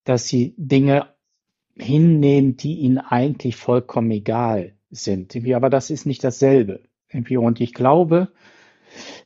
dass 0.04 0.28
sie 0.28 0.54
Dinge 0.56 1.08
hinnehmen, 1.76 2.56
die 2.56 2.78
ihnen 2.78 2.98
eigentlich 2.98 3.56
vollkommen 3.56 4.10
egal 4.10 4.74
sind. 4.90 5.36
Aber 5.54 5.70
das 5.70 5.90
ist 5.90 6.06
nicht 6.06 6.22
dasselbe. 6.22 6.82
Und 7.12 7.60
ich 7.60 7.74
glaube, 7.74 8.32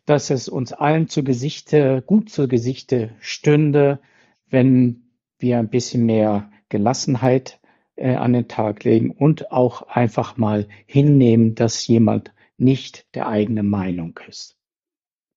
dass 0.07 0.31
es 0.31 0.49
uns 0.49 0.73
allen 0.73 1.09
zu 1.09 1.25
Gesichte, 1.25 2.03
gut 2.07 2.31
zu 2.31 2.49
Gesichte 2.49 3.11
stünde, 3.21 4.01
wenn 4.49 5.11
wir 5.39 5.59
ein 5.59 5.69
bisschen 5.69 6.07
mehr 6.07 6.51
Gelassenheit 6.69 7.61
äh, 7.97 8.15
an 8.15 8.33
den 8.33 8.49
Tag 8.49 8.85
legen 8.85 9.11
und 9.11 9.53
auch 9.53 9.83
einfach 9.83 10.37
mal 10.37 10.69
hinnehmen, 10.87 11.55
dass 11.55 11.87
jemand 11.87 12.33
nicht 12.57 13.15
der 13.15 13.29
eigenen 13.29 13.69
Meinung 13.69 14.19
ist. 14.29 14.58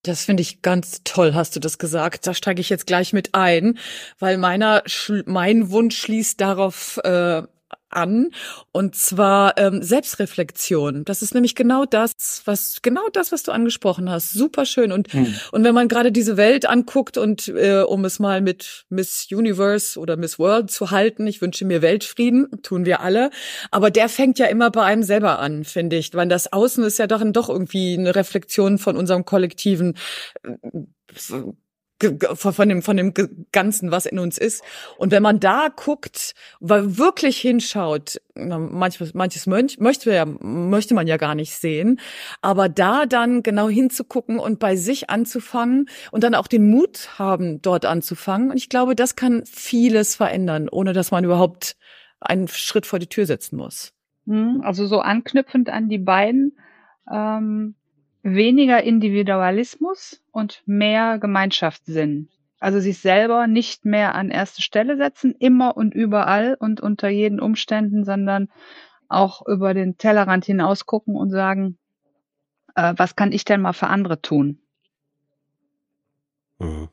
Das 0.04 0.24
finde 0.26 0.42
ich 0.42 0.64
ganz 0.64 1.02
toll, 1.04 1.36
hast 1.36 1.56
du 1.56 1.60
das 1.60 1.78
gesagt. 1.78 2.26
Da 2.26 2.34
steige 2.34 2.60
ich 2.60 2.70
jetzt 2.70 2.88
gleich 2.88 3.14
mit 3.14 3.36
ein, 3.36 3.78
weil 4.18 4.38
meiner 4.38 4.84
mein 5.26 5.70
Wunsch 5.70 5.98
schließt 6.00 6.42
darauf 6.42 6.98
äh, 7.04 7.44
an 7.94 8.30
und 8.72 8.96
zwar 8.96 9.58
ähm, 9.58 9.82
Selbstreflexion. 9.84 11.06
Das 11.06 11.22
ist 11.22 11.34
nämlich 11.34 11.56
genau 11.56 11.86
das, 11.86 12.42
was 12.46 12.82
genau 12.82 13.08
das, 13.14 13.32
was 13.32 13.44
du 13.44 13.52
angesprochen 13.52 14.10
hast. 14.10 14.32
Super 14.32 14.66
schön 14.66 14.92
und 14.92 15.14
mhm. 15.14 15.36
und 15.52 15.64
wenn 15.64 15.76
man 15.76 15.88
gerade 15.88 16.12
diese 16.12 16.38
Welt 16.38 16.66
anguckt 16.68 17.18
und 17.18 17.48
äh, 17.50 17.82
um 17.82 18.06
es 18.06 18.20
mal 18.20 18.42
mit 18.42 18.86
Miss 18.90 19.28
Universe 19.32 20.00
oder 20.00 20.18
Miss 20.18 20.40
World 20.40 20.72
zu 20.72 20.92
halten, 20.92 21.28
ich 21.28 21.42
wünsche 21.42 21.66
mir 21.66 21.82
Weltfrieden, 21.82 22.62
tun 22.62 22.86
wir 22.86 23.02
alle, 23.02 23.30
aber 23.72 23.92
der 23.92 24.10
fängt 24.10 24.40
ja 24.40 24.48
immer 24.48 24.72
bei 24.72 24.84
einem 24.84 25.04
selber 25.04 25.40
an, 25.40 25.64
finde 25.64 25.98
ich, 25.98 26.14
weil 26.14 26.28
das 26.28 26.52
Außen 26.52 26.84
ist 26.84 27.00
ja 27.00 27.08
doch, 27.08 27.22
doch 27.32 27.50
irgendwie 27.50 27.98
eine 27.98 28.16
Reflexion 28.16 28.78
von 28.78 28.98
unserem 28.98 29.26
kollektiven 29.26 29.96
äh, 30.44 30.52
von 32.34 32.70
dem, 32.70 32.82
von 32.82 32.98
dem 32.98 33.14
Ganzen, 33.52 33.92
was 33.92 34.06
in 34.06 34.20
uns 34.20 34.38
ist. 34.38 34.64
Und 34.98 35.12
wenn 35.12 35.24
man 35.24 35.40
da 35.40 35.70
guckt, 35.76 36.34
weil 36.60 36.98
wirklich 36.98 37.38
hinschaut, 37.40 38.22
manches, 38.36 39.14
manches 39.14 39.48
möchte, 39.48 40.14
ja, 40.14 40.26
möchte 40.26 40.94
man 40.94 41.08
ja 41.08 41.18
gar 41.18 41.36
nicht 41.36 41.56
sehen, 41.56 42.00
aber 42.42 42.70
da 42.70 43.06
dann 43.06 43.44
genau 43.44 43.70
hinzugucken 43.70 44.40
und 44.40 44.60
bei 44.60 44.76
sich 44.76 45.10
anzufangen 45.10 45.88
und 46.12 46.24
dann 46.24 46.36
auch 46.36 46.48
den 46.48 46.70
Mut 46.70 47.20
haben, 47.20 47.62
dort 47.62 47.86
anzufangen. 47.86 48.52
Und 48.52 48.58
ich 48.58 48.70
glaube, 48.70 48.96
das 48.96 49.16
kann 49.16 49.46
vieles 49.46 50.16
verändern, 50.16 50.70
ohne 50.70 50.94
dass 50.94 51.12
man 51.12 51.24
überhaupt 51.24 51.76
einen 52.20 52.48
Schritt 52.48 52.86
vor 52.86 53.00
die 53.00 53.08
Tür 53.08 53.26
setzen 53.26 53.58
muss. 53.58 53.94
Hm, 54.28 54.62
also 54.64 54.86
so 54.86 55.00
anknüpfend 55.00 55.70
an 55.70 55.90
die 55.90 55.98
beiden, 55.98 56.58
ähm 57.12 57.76
weniger 58.24 58.84
Individualismus 58.84 60.22
und 60.32 60.64
mehr 60.66 61.18
Gemeinschaftssinn. 61.20 62.30
Also 62.60 62.80
sich 62.80 63.00
selber 63.00 63.48
nicht 63.48 63.86
mehr 63.86 64.14
an 64.14 64.30
erste 64.30 64.62
Stelle 64.62 64.96
setzen, 64.96 65.34
immer 65.40 65.76
und 65.76 65.96
überall 65.96 66.56
und 66.60 66.80
unter 66.80 67.10
jeden 67.10 67.40
Umständen, 67.40 68.06
sondern 68.06 68.50
auch 69.08 69.46
über 69.48 69.74
den 69.74 69.98
Tellerrand 69.98 70.46
hinaus 70.46 70.86
gucken 70.86 71.16
und 71.16 71.32
sagen, 71.32 71.78
äh, 72.76 72.94
was 72.96 73.16
kann 73.16 73.32
ich 73.32 73.46
denn 73.46 73.62
mal 73.62 73.74
für 73.74 73.88
andere 73.88 74.22
tun? 74.22 74.60
Mhm. 76.60 76.90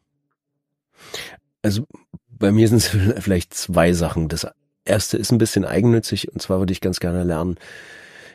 Also 1.62 1.86
bei 2.30 2.50
mir 2.50 2.68
sind 2.68 2.78
es 2.78 2.88
vielleicht 3.22 3.52
zwei 3.52 3.92
Sachen. 3.92 4.28
Das 4.28 4.46
erste 4.84 5.18
ist 5.18 5.30
ein 5.32 5.38
bisschen 5.38 5.64
eigennützig 5.64 6.32
und 6.32 6.40
zwar 6.40 6.60
würde 6.60 6.72
ich 6.72 6.80
ganz 6.80 6.98
gerne 6.98 7.24
lernen, 7.24 7.58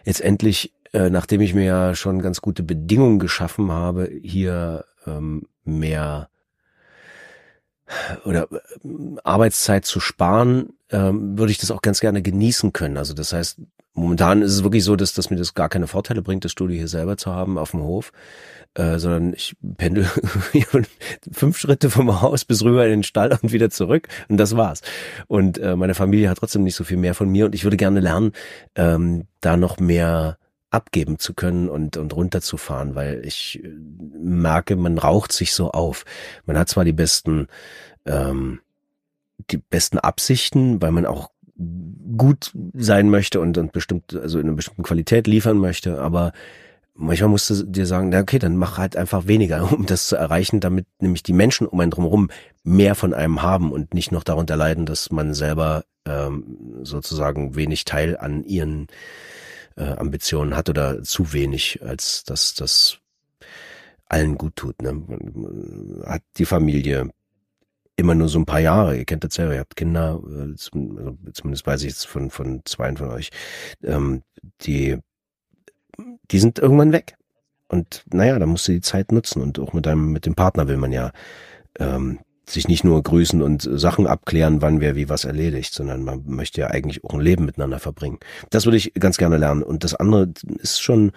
jetzt 0.06 0.22
endlich 0.22 0.72
äh, 0.94 1.10
nachdem 1.10 1.41
ich 1.41 1.53
mir 1.53 1.65
ja 1.65 1.95
schon 1.95 2.22
ganz 2.22 2.41
gute 2.41 2.64
Bedingungen 2.64 3.20
geschaffen 3.20 3.72
habe, 3.72 4.10
hier 4.22 4.86
ähm, 5.06 5.48
mehr 5.65 6.30
oder 8.26 8.48
äh, 8.52 8.60
Arbeitszeit 9.24 9.86
zu 9.86 9.99
sparen, 9.99 10.74
ähm, 10.91 11.38
würde 11.38 11.52
ich 11.52 11.57
das 11.57 11.72
auch 11.72 11.82
ganz 11.82 11.99
gerne 11.99 12.22
genießen 12.22 12.74
können. 12.74 12.98
Also 12.98 13.14
das 13.14 13.34
heißt, 13.34 13.60
momentan 13.94 14.41
ist 14.41 14.52
es 14.52 14.64
wirklich 14.64 14.84
so, 14.84 14.95
dass, 14.95 15.14
dass 15.14 15.30
mir 15.30 15.38
das 15.38 15.53
gar 15.53 15.70
keine 15.70 15.88
Vorteile 15.88 16.22
bringt, 16.22 16.45
das 16.45 16.52
Studio 16.52 16.78
hier 16.78 16.88
selber 16.88 17.18
zu 17.18 17.32
haben 17.32 17.57
auf 17.57 17.72
dem 17.72 17.82
Hof, 17.82 18.11
äh, 18.76 18.98
sondern 18.98 19.34
ich 19.34 19.56
pendel 19.78 20.07
fünf 21.32 21.57
Schritte 21.57 21.90
vom 21.90 22.22
Haus 22.22 22.45
bis 22.45 22.64
rüber 22.64 22.86
in 22.86 22.91
den 22.91 23.03
Stall 23.03 23.38
und 23.41 23.52
wieder 23.52 23.70
zurück 23.70 24.07
und 24.30 24.38
das 24.38 24.56
war's. 24.56 24.82
Und 25.28 25.57
äh, 25.57 25.76
meine 25.76 25.95
Familie 25.95 26.30
hat 26.30 26.38
trotzdem 26.38 26.64
nicht 26.64 26.76
so 26.76 26.84
viel 26.84 26.98
mehr 26.98 27.14
von 27.14 27.30
mir 27.30 27.45
und 27.45 27.56
ich 27.56 27.64
würde 27.64 27.78
gerne 27.78 27.99
lernen, 27.99 28.32
ähm, 28.76 29.26
da 29.41 29.57
noch 29.57 29.80
mehr 29.80 30.38
abgeben 30.73 31.19
zu 31.19 31.33
können 31.33 31.69
und, 31.69 31.97
und 31.97 32.15
runterzufahren, 32.15 32.95
weil 32.95 33.21
ich 33.25 33.63
äh, 33.63 33.69
merke, 34.17 34.75
man 34.75 34.97
raucht 34.97 35.31
sich 35.31 35.53
so 35.53 35.71
auf. 35.71 36.05
Man 36.45 36.57
hat 36.57 36.69
zwar 36.69 36.83
die 36.83 36.93
besten, 36.93 37.47
ähm, 38.05 38.59
die 39.51 39.57
besten 39.57 39.99
Absichten, 39.99 40.81
weil 40.81 40.91
man 40.91 41.05
auch 41.05 41.29
gut 42.17 42.51
sein 42.73 43.09
möchte 43.09 43.39
und, 43.39 43.57
und 43.57 43.71
bestimmt, 43.71 44.15
also 44.15 44.39
in 44.39 44.47
einer 44.47 44.55
bestimmten 44.55 44.83
Qualität 44.83 45.27
liefern 45.27 45.57
möchte, 45.57 46.01
aber 46.01 46.33
manchmal 46.95 47.29
musst 47.29 47.49
du 47.49 47.63
dir 47.63 47.85
sagen, 47.85 48.09
na 48.09 48.19
okay, 48.19 48.39
dann 48.39 48.57
mach 48.57 48.77
halt 48.77 48.95
einfach 48.95 49.27
weniger, 49.27 49.71
um 49.73 49.85
das 49.85 50.07
zu 50.07 50.15
erreichen, 50.15 50.59
damit 50.59 50.87
nämlich 50.99 51.23
die 51.23 51.33
Menschen 51.33 51.67
um 51.67 51.79
einen 51.79 51.91
drumherum 51.91 52.29
mehr 52.63 52.95
von 52.95 53.13
einem 53.13 53.41
haben 53.41 53.71
und 53.71 53.93
nicht 53.93 54.11
noch 54.11 54.23
darunter 54.23 54.55
leiden, 54.55 54.85
dass 54.85 55.11
man 55.11 55.33
selber 55.33 55.83
ähm, 56.05 56.81
sozusagen 56.81 57.55
wenig 57.55 57.85
Teil 57.85 58.17
an 58.17 58.43
ihren 58.43 58.87
äh, 59.75 59.83
Ambitionen 59.83 60.55
hat 60.55 60.69
oder 60.69 61.03
zu 61.03 61.33
wenig, 61.33 61.81
als 61.83 62.23
dass 62.23 62.53
das 62.53 62.99
allen 64.05 64.37
gut 64.37 64.55
tut. 64.55 64.81
Ne? 64.81 66.03
Hat 66.05 66.21
die 66.37 66.45
Familie 66.45 67.09
immer 67.95 68.15
nur 68.15 68.29
so 68.29 68.39
ein 68.39 68.45
paar 68.45 68.59
Jahre. 68.59 68.97
Ihr 68.97 69.05
kennt 69.05 69.23
das 69.23 69.35
selber, 69.35 69.53
ihr 69.53 69.59
habt 69.59 69.75
Kinder, 69.75 70.21
äh, 70.27 70.41
also 70.41 70.69
zumindest 71.33 71.65
weiß 71.65 71.81
ich 71.83 71.89
jetzt 71.89 72.07
von, 72.07 72.29
von 72.29 72.61
zwei 72.65 72.95
von 72.95 73.09
euch, 73.09 73.29
ähm, 73.83 74.23
die, 74.61 74.97
die 76.31 76.39
sind 76.39 76.59
irgendwann 76.59 76.91
weg. 76.91 77.15
Und 77.67 78.03
naja, 78.11 78.37
da 78.37 78.45
musst 78.45 78.67
du 78.67 78.71
die 78.71 78.81
Zeit 78.81 79.11
nutzen 79.11 79.41
und 79.41 79.59
auch 79.59 79.73
mit 79.73 79.85
deinem, 79.85 80.11
mit 80.11 80.25
dem 80.25 80.35
Partner 80.35 80.67
will 80.67 80.77
man 80.77 80.91
ja 80.91 81.11
ähm, 81.79 82.19
sich 82.45 82.68
nicht 82.68 82.84
nur 82.84 83.02
grüßen 83.02 83.41
und 83.41 83.68
Sachen 83.72 84.06
abklären, 84.06 84.61
wann 84.61 84.82
wer 84.82 84.95
wie 84.95 85.10
was 85.10 85.26
erledigt, 85.26 85.74
sondern 85.74 86.03
man 86.03 86.24
möchte 86.26 86.61
ja 86.61 86.68
eigentlich 86.68 87.03
auch 87.03 87.14
ein 87.14 87.22
Leben 87.22 87.45
miteinander 87.45 87.80
verbringen. 87.80 88.20
Das 88.49 88.65
würde 88.65 88.78
ich 88.78 88.94
ganz 88.95 89.18
gerne 89.18 89.38
lernen. 89.38 89.64
Und 89.64 89.84
das 89.84 89.95
andere 89.95 90.34
ist 90.57 90.82
schon 90.82 91.11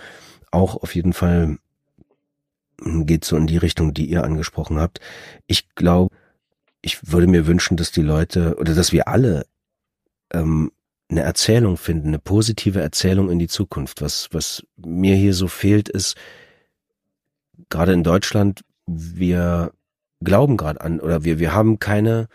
auch 0.51 0.77
auf 0.77 0.95
jeden 0.95 1.13
Fall 1.13 1.59
geht 2.79 3.25
so 3.25 3.37
in 3.37 3.47
die 3.47 3.57
Richtung, 3.57 3.95
die 3.95 4.07
ihr 4.07 4.25
angesprochen 4.25 4.79
habt. 4.79 5.01
Ich 5.47 5.75
glaube, 5.75 6.15
ich 6.83 7.11
würde 7.11 7.27
mir 7.27 7.47
wünschen, 7.47 7.77
dass 7.77 7.91
die 7.91 8.03
Leute 8.03 8.57
oder 8.59 8.75
dass 8.75 8.93
wir 8.93 9.09
alle 9.09 9.47
ähm, 10.33 10.71
eine 11.09 11.23
Erzählung 11.23 11.77
finden, 11.77 12.09
eine 12.09 12.19
positive 12.19 12.81
Erzählung 12.81 13.31
in 13.31 13.39
die 13.39 13.49
Zukunft. 13.49 14.03
Was, 14.03 14.29
was 14.33 14.65
mir 14.77 15.17
hier 15.17 15.35
so 15.35 15.49
fehlt, 15.49 15.89
ist, 15.89 16.17
gerade 17.71 17.93
in 17.93 18.03
Deutschland, 18.03 18.63
wir 18.87 19.73
glauben 20.23 20.57
gerade 20.57 20.81
an 20.81 21.01
oder 21.01 21.25
wir, 21.25 21.39
wir 21.39 21.55
haben 21.55 21.79
keine, 21.79 22.29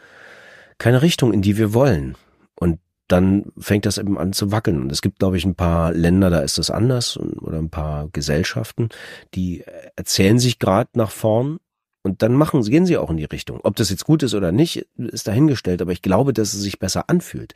keine 0.77 1.01
Richtung, 1.01 1.33
in 1.33 1.41
die 1.41 1.57
wir 1.57 1.73
wollen. 1.73 2.15
Und 2.55 2.79
dann 3.07 3.51
fängt 3.57 3.85
das 3.85 3.97
eben 3.97 4.17
an 4.17 4.33
zu 4.33 4.51
wackeln. 4.51 4.81
Und 4.81 4.91
es 4.91 5.01
gibt, 5.01 5.19
glaube 5.19 5.37
ich, 5.37 5.45
ein 5.45 5.55
paar 5.55 5.93
Länder, 5.93 6.29
da 6.29 6.39
ist 6.39 6.57
das 6.57 6.71
anders 6.71 7.17
oder 7.17 7.57
ein 7.57 7.69
paar 7.69 8.07
Gesellschaften, 8.13 8.89
die 9.33 9.63
erzählen 9.95 10.39
sich 10.39 10.59
gerade 10.59 10.89
nach 10.93 11.11
vorn 11.11 11.59
und 12.03 12.21
dann 12.21 12.33
machen, 12.33 12.63
gehen 12.63 12.85
sie 12.85 12.97
auch 12.97 13.09
in 13.09 13.17
die 13.17 13.25
Richtung. 13.25 13.59
Ob 13.63 13.75
das 13.75 13.89
jetzt 13.89 14.05
gut 14.05 14.23
ist 14.23 14.33
oder 14.33 14.51
nicht, 14.51 14.87
ist 14.97 15.27
dahingestellt, 15.27 15.81
aber 15.81 15.91
ich 15.91 16.01
glaube, 16.01 16.33
dass 16.33 16.53
es 16.53 16.61
sich 16.61 16.79
besser 16.79 17.09
anfühlt, 17.09 17.53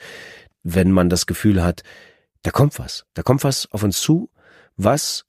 wenn 0.64 0.91
man 0.91 1.10
das 1.10 1.26
Gefühl 1.26 1.64
hat, 1.64 1.84
da 2.43 2.52
kommt 2.52 2.77
was, 2.77 3.06
da 3.14 3.23
kommt 3.23 3.43
was 3.43 3.72
auf 3.72 3.84
uns 3.84 4.02
zu, 4.02 4.30
was 4.77 5.26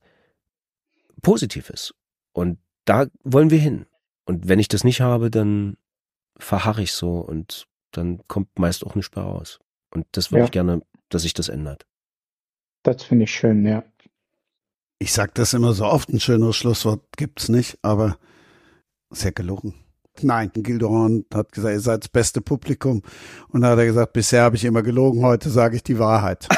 positiv 1.22 1.70
ist. 1.70 1.94
Und 2.32 2.58
da 2.84 3.06
wollen 3.24 3.50
wir 3.50 3.58
hin. 3.58 3.86
Und 4.26 4.48
wenn 4.48 4.58
ich 4.58 4.68
das 4.68 4.84
nicht 4.84 5.00
habe, 5.00 5.30
dann 5.30 5.76
verharre 6.38 6.82
ich 6.82 6.92
so 6.92 7.18
und 7.20 7.66
dann 7.92 8.20
kommt 8.28 8.58
meist 8.58 8.84
auch 8.84 8.94
nicht 8.94 9.16
mehr 9.16 9.24
raus. 9.24 9.60
Und 9.94 10.06
das 10.12 10.30
würde 10.30 10.40
ja. 10.40 10.44
ich 10.44 10.50
gerne, 10.50 10.82
dass 11.08 11.22
sich 11.22 11.32
das 11.32 11.48
ändert. 11.48 11.86
Das 12.82 13.02
finde 13.02 13.24
ich 13.24 13.32
schön, 13.32 13.64
ja. 13.64 13.82
Ich 14.98 15.12
sage 15.12 15.32
das 15.34 15.54
immer 15.54 15.72
so 15.72 15.86
oft, 15.86 16.08
ein 16.08 16.20
schönes 16.20 16.56
Schlusswort 16.56 17.02
gibt's 17.16 17.48
nicht, 17.48 17.78
aber 17.82 18.18
sehr 19.10 19.32
gelogen. 19.32 19.74
Nein, 20.22 20.50
Gildoran 20.54 21.26
hat 21.32 21.52
gesagt, 21.52 21.74
ihr 21.74 21.80
seid 21.80 22.04
das 22.04 22.08
beste 22.08 22.40
Publikum. 22.40 23.02
Und 23.48 23.60
da 23.60 23.70
hat 23.70 23.78
er 23.78 23.86
gesagt, 23.86 24.14
bisher 24.14 24.44
habe 24.44 24.56
ich 24.56 24.64
immer 24.64 24.82
gelogen, 24.82 25.22
heute 25.22 25.50
sage 25.50 25.76
ich 25.76 25.82
die 25.82 25.98
Wahrheit. 25.98 26.48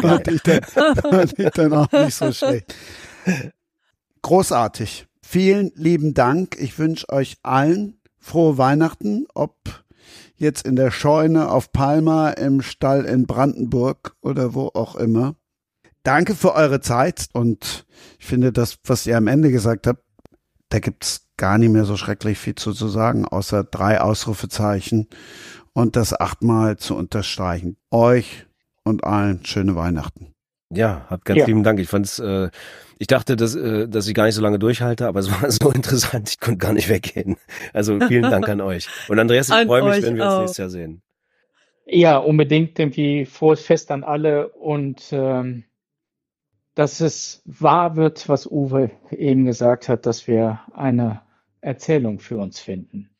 fand, 0.00 0.28
ich 0.28 0.42
dann, 0.42 0.62
fand 0.64 1.38
ich 1.38 1.50
dann 1.50 1.72
auch 1.72 1.92
nicht 1.92 2.14
so 2.14 2.32
schlecht. 2.32 2.74
Großartig. 4.22 5.06
Vielen 5.24 5.72
lieben 5.74 6.14
Dank. 6.14 6.56
Ich 6.58 6.78
wünsche 6.78 7.08
euch 7.08 7.36
allen 7.42 8.00
frohe 8.18 8.56
Weihnachten, 8.58 9.26
ob 9.34 9.56
jetzt 10.36 10.66
in 10.66 10.76
der 10.76 10.90
Scheune 10.90 11.50
auf 11.50 11.72
Palma, 11.72 12.30
im 12.30 12.62
Stall 12.62 13.04
in 13.04 13.26
Brandenburg 13.26 14.16
oder 14.20 14.54
wo 14.54 14.70
auch 14.74 14.96
immer. 14.96 15.34
Danke 16.04 16.34
für 16.34 16.54
eure 16.54 16.80
Zeit 16.80 17.28
und 17.32 17.86
ich 18.18 18.26
finde 18.26 18.52
das, 18.52 18.78
was 18.84 19.06
ihr 19.06 19.16
am 19.16 19.28
Ende 19.28 19.50
gesagt 19.50 19.86
habt, 19.86 20.02
da 20.68 20.80
gibt's 20.80 21.28
gar 21.36 21.58
nicht 21.58 21.70
mehr 21.70 21.84
so 21.84 21.96
schrecklich 21.96 22.38
viel 22.38 22.54
zu, 22.54 22.72
zu 22.72 22.88
sagen, 22.88 23.24
außer 23.24 23.64
drei 23.64 24.00
Ausrufezeichen 24.00 25.08
und 25.72 25.96
das 25.96 26.18
achtmal 26.18 26.76
zu 26.76 26.96
unterstreichen. 26.96 27.76
Euch 27.90 28.46
und 28.84 29.04
allen 29.04 29.44
schöne 29.44 29.76
Weihnachten. 29.76 30.34
Ja, 30.74 31.06
habt 31.10 31.24
ganz 31.24 31.40
ja. 31.40 31.46
lieben 31.46 31.62
Dank. 31.62 31.78
Ich 31.78 31.88
fand's, 31.88 32.18
äh, 32.18 32.50
ich 33.02 33.08
dachte, 33.08 33.34
dass, 33.34 33.56
äh, 33.56 33.88
dass 33.88 34.06
ich 34.06 34.14
gar 34.14 34.26
nicht 34.26 34.36
so 34.36 34.42
lange 34.42 34.60
durchhalte, 34.60 35.08
aber 35.08 35.18
es 35.18 35.28
war 35.28 35.50
so 35.50 35.70
interessant, 35.74 36.30
ich 36.30 36.38
konnte 36.38 36.58
gar 36.58 36.72
nicht 36.72 36.88
weggehen. 36.88 37.36
Also 37.72 37.98
vielen 37.98 38.30
Dank 38.30 38.48
an 38.48 38.60
euch. 38.60 38.86
Und 39.08 39.18
Andreas, 39.18 39.48
ich 39.48 39.66
freue 39.66 39.82
mich, 39.82 40.04
wenn 40.04 40.14
wir 40.14 40.24
uns 40.24 40.38
nächstes 40.38 40.56
Jahr 40.58 40.70
sehen. 40.70 41.02
Ja, 41.84 42.18
unbedingt 42.18 42.78
irgendwie 42.78 43.26
frohes 43.26 43.62
Fest 43.62 43.90
an 43.90 44.04
alle 44.04 44.50
und 44.50 45.02
ähm, 45.10 45.64
dass 46.76 47.00
es 47.00 47.42
wahr 47.44 47.96
wird, 47.96 48.28
was 48.28 48.46
Uwe 48.46 48.92
eben 49.10 49.46
gesagt 49.46 49.88
hat, 49.88 50.06
dass 50.06 50.28
wir 50.28 50.60
eine 50.72 51.22
Erzählung 51.60 52.20
für 52.20 52.36
uns 52.36 52.60
finden. 52.60 53.10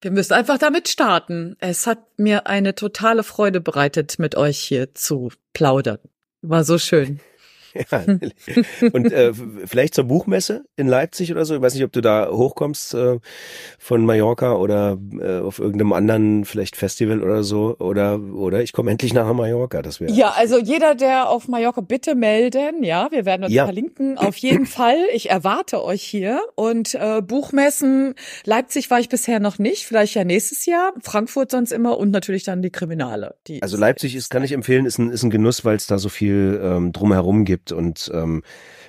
Wir 0.00 0.12
müssen 0.12 0.32
einfach 0.32 0.56
damit 0.56 0.88
starten. 0.88 1.56
Es 1.58 1.86
hat 1.86 1.98
mir 2.16 2.46
eine 2.46 2.74
totale 2.74 3.22
Freude 3.22 3.60
bereitet, 3.60 4.18
mit 4.18 4.34
euch 4.34 4.58
hier 4.58 4.94
zu 4.94 5.30
plaudern. 5.52 5.98
War 6.40 6.64
so 6.64 6.78
schön. 6.78 7.20
Ja, 7.90 8.04
und 8.92 9.12
äh, 9.12 9.32
vielleicht 9.66 9.94
zur 9.94 10.04
Buchmesse 10.04 10.64
in 10.76 10.88
Leipzig 10.88 11.30
oder 11.30 11.44
so. 11.44 11.54
Ich 11.54 11.62
weiß 11.62 11.74
nicht, 11.74 11.84
ob 11.84 11.92
du 11.92 12.00
da 12.00 12.28
hochkommst 12.30 12.94
äh, 12.94 13.18
von 13.78 14.04
Mallorca 14.04 14.54
oder 14.54 14.98
äh, 15.20 15.38
auf 15.38 15.58
irgendeinem 15.58 15.92
anderen 15.92 16.44
vielleicht 16.44 16.76
Festival 16.76 17.22
oder 17.22 17.44
so. 17.44 17.76
Oder 17.78 18.18
oder 18.18 18.62
ich 18.62 18.72
komme 18.72 18.90
endlich 18.90 19.14
nach 19.14 19.32
Mallorca. 19.32 19.82
Das 19.82 20.00
wäre. 20.00 20.12
Ja, 20.12 20.34
also 20.36 20.58
jeder, 20.58 20.94
der 20.94 21.28
auf 21.28 21.48
Mallorca 21.48 21.80
bitte 21.80 22.14
melden. 22.14 22.82
Ja, 22.82 23.08
wir 23.10 23.24
werden 23.24 23.44
uns 23.44 23.52
ja. 23.52 23.64
verlinken. 23.64 24.18
Auf 24.18 24.36
jeden 24.36 24.66
Fall. 24.78 24.98
Ich 25.14 25.30
erwarte 25.30 25.84
euch 25.84 26.02
hier. 26.02 26.40
Und 26.54 26.94
äh, 26.94 27.22
Buchmessen 27.22 28.14
Leipzig 28.44 28.90
war 28.90 29.00
ich 29.00 29.08
bisher 29.08 29.40
noch 29.40 29.58
nicht. 29.58 29.86
Vielleicht 29.86 30.14
ja 30.14 30.24
nächstes 30.24 30.66
Jahr. 30.66 30.92
Frankfurt 31.02 31.50
sonst 31.50 31.72
immer 31.72 31.98
und 31.98 32.10
natürlich 32.10 32.44
dann 32.44 32.62
die 32.62 32.70
Kriminale. 32.70 33.36
Die 33.46 33.62
also 33.62 33.76
Leipzig 33.76 34.14
ist, 34.14 34.30
kann 34.30 34.42
ich 34.42 34.52
empfehlen, 34.52 34.86
ist 34.86 34.98
ein, 34.98 35.10
ist 35.10 35.22
ein 35.22 35.30
Genuss, 35.30 35.64
weil 35.64 35.76
es 35.76 35.86
da 35.86 35.98
so 35.98 36.08
viel 36.08 36.60
ähm, 36.62 36.92
drumherum 36.92 37.44
gibt 37.44 37.67
gibt. 37.68 37.72
Und 37.72 38.10
ähm, 38.14 38.42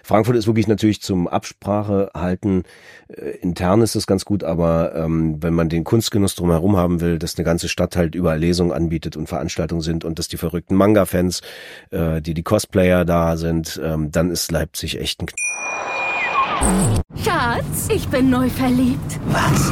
Frankfurt 0.03 0.35
ist 0.35 0.47
wirklich 0.47 0.67
natürlich 0.67 1.01
zum 1.01 1.27
Absprache 1.27 2.09
halten. 2.15 2.63
Äh, 3.09 3.37
intern 3.41 3.81
ist 3.81 3.95
das 3.95 4.07
ganz 4.07 4.25
gut, 4.25 4.43
aber 4.43 4.95
ähm, 4.95 5.41
wenn 5.41 5.53
man 5.53 5.69
den 5.69 5.83
Kunstgenuss 5.83 6.35
drumherum 6.35 6.77
haben 6.77 7.01
will, 7.01 7.19
dass 7.19 7.37
eine 7.37 7.45
ganze 7.45 7.69
Stadt 7.69 7.95
halt 7.95 8.15
überall 8.15 8.39
Lesungen 8.39 8.71
anbietet 8.71 9.17
und 9.17 9.27
Veranstaltungen 9.27 9.81
sind 9.81 10.05
und 10.05 10.19
dass 10.19 10.27
die 10.27 10.37
verrückten 10.37 10.75
Manga-Fans, 10.75 11.41
äh, 11.91 12.21
die 12.21 12.33
die 12.33 12.43
Cosplayer 12.43 13.05
da 13.05 13.37
sind, 13.37 13.79
ähm, 13.83 14.11
dann 14.11 14.31
ist 14.31 14.51
Leipzig 14.51 14.99
echt 14.99 15.21
ein 15.21 15.27
Schatz, 17.23 17.87
ich 17.93 18.07
bin 18.09 18.29
neu 18.29 18.49
verliebt. 18.49 19.19
Was? 19.27 19.71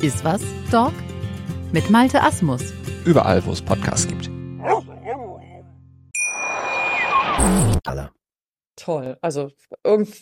Iswas 0.00 0.42
Dog 0.70 0.92
mit 1.72 1.90
Malte 1.90 2.22
Asmus. 2.22 2.72
Überall, 3.04 3.44
wo 3.44 3.50
es 3.50 3.60
Podcasts 3.60 4.06
gibt. 4.06 4.30
Toll. 8.76 9.18
Also 9.20 9.50
irgend, 9.82 10.14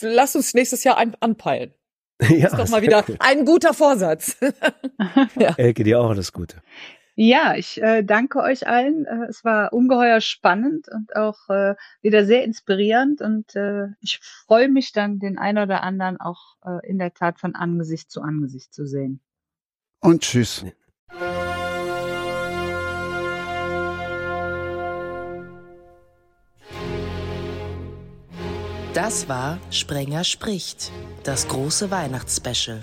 lass 0.00 0.34
uns 0.36 0.54
nächstes 0.54 0.84
Jahr 0.84 0.96
ein, 0.96 1.14
anpeilen. 1.20 1.74
Ja, 2.30 2.48
das 2.48 2.52
ist 2.52 2.58
doch 2.60 2.68
mal 2.68 2.80
wieder 2.80 3.04
ein 3.18 3.44
guter 3.44 3.74
Vorsatz. 3.74 4.36
ja. 5.38 5.52
Elke, 5.56 5.84
dir 5.84 6.00
auch 6.00 6.08
alles 6.08 6.32
Gute. 6.32 6.62
Ja, 7.16 7.54
ich 7.54 7.80
äh, 7.80 8.02
danke 8.02 8.40
euch 8.40 8.66
allen. 8.66 9.06
Äh, 9.06 9.26
es 9.28 9.44
war 9.44 9.72
ungeheuer 9.72 10.20
spannend 10.20 10.88
und 10.88 11.14
auch 11.14 11.48
äh, 11.48 11.76
wieder 12.02 12.24
sehr 12.24 12.42
inspirierend 12.44 13.20
und 13.20 13.54
äh, 13.54 13.86
ich 14.00 14.18
freue 14.20 14.68
mich 14.68 14.92
dann, 14.92 15.20
den 15.20 15.38
einen 15.38 15.58
oder 15.58 15.84
anderen 15.84 16.20
auch 16.20 16.56
äh, 16.64 16.84
in 16.88 16.98
der 16.98 17.14
Tat 17.14 17.38
von 17.38 17.54
Angesicht 17.54 18.10
zu 18.10 18.20
Angesicht 18.20 18.74
zu 18.74 18.84
sehen. 18.84 19.20
Und 20.00 20.22
tschüss. 20.22 20.64
Das 28.92 29.28
war 29.28 29.58
Sprenger 29.70 30.24
spricht, 30.24 30.90
das 31.22 31.46
große 31.48 31.90
Weihnachtsspecial. 31.90 32.82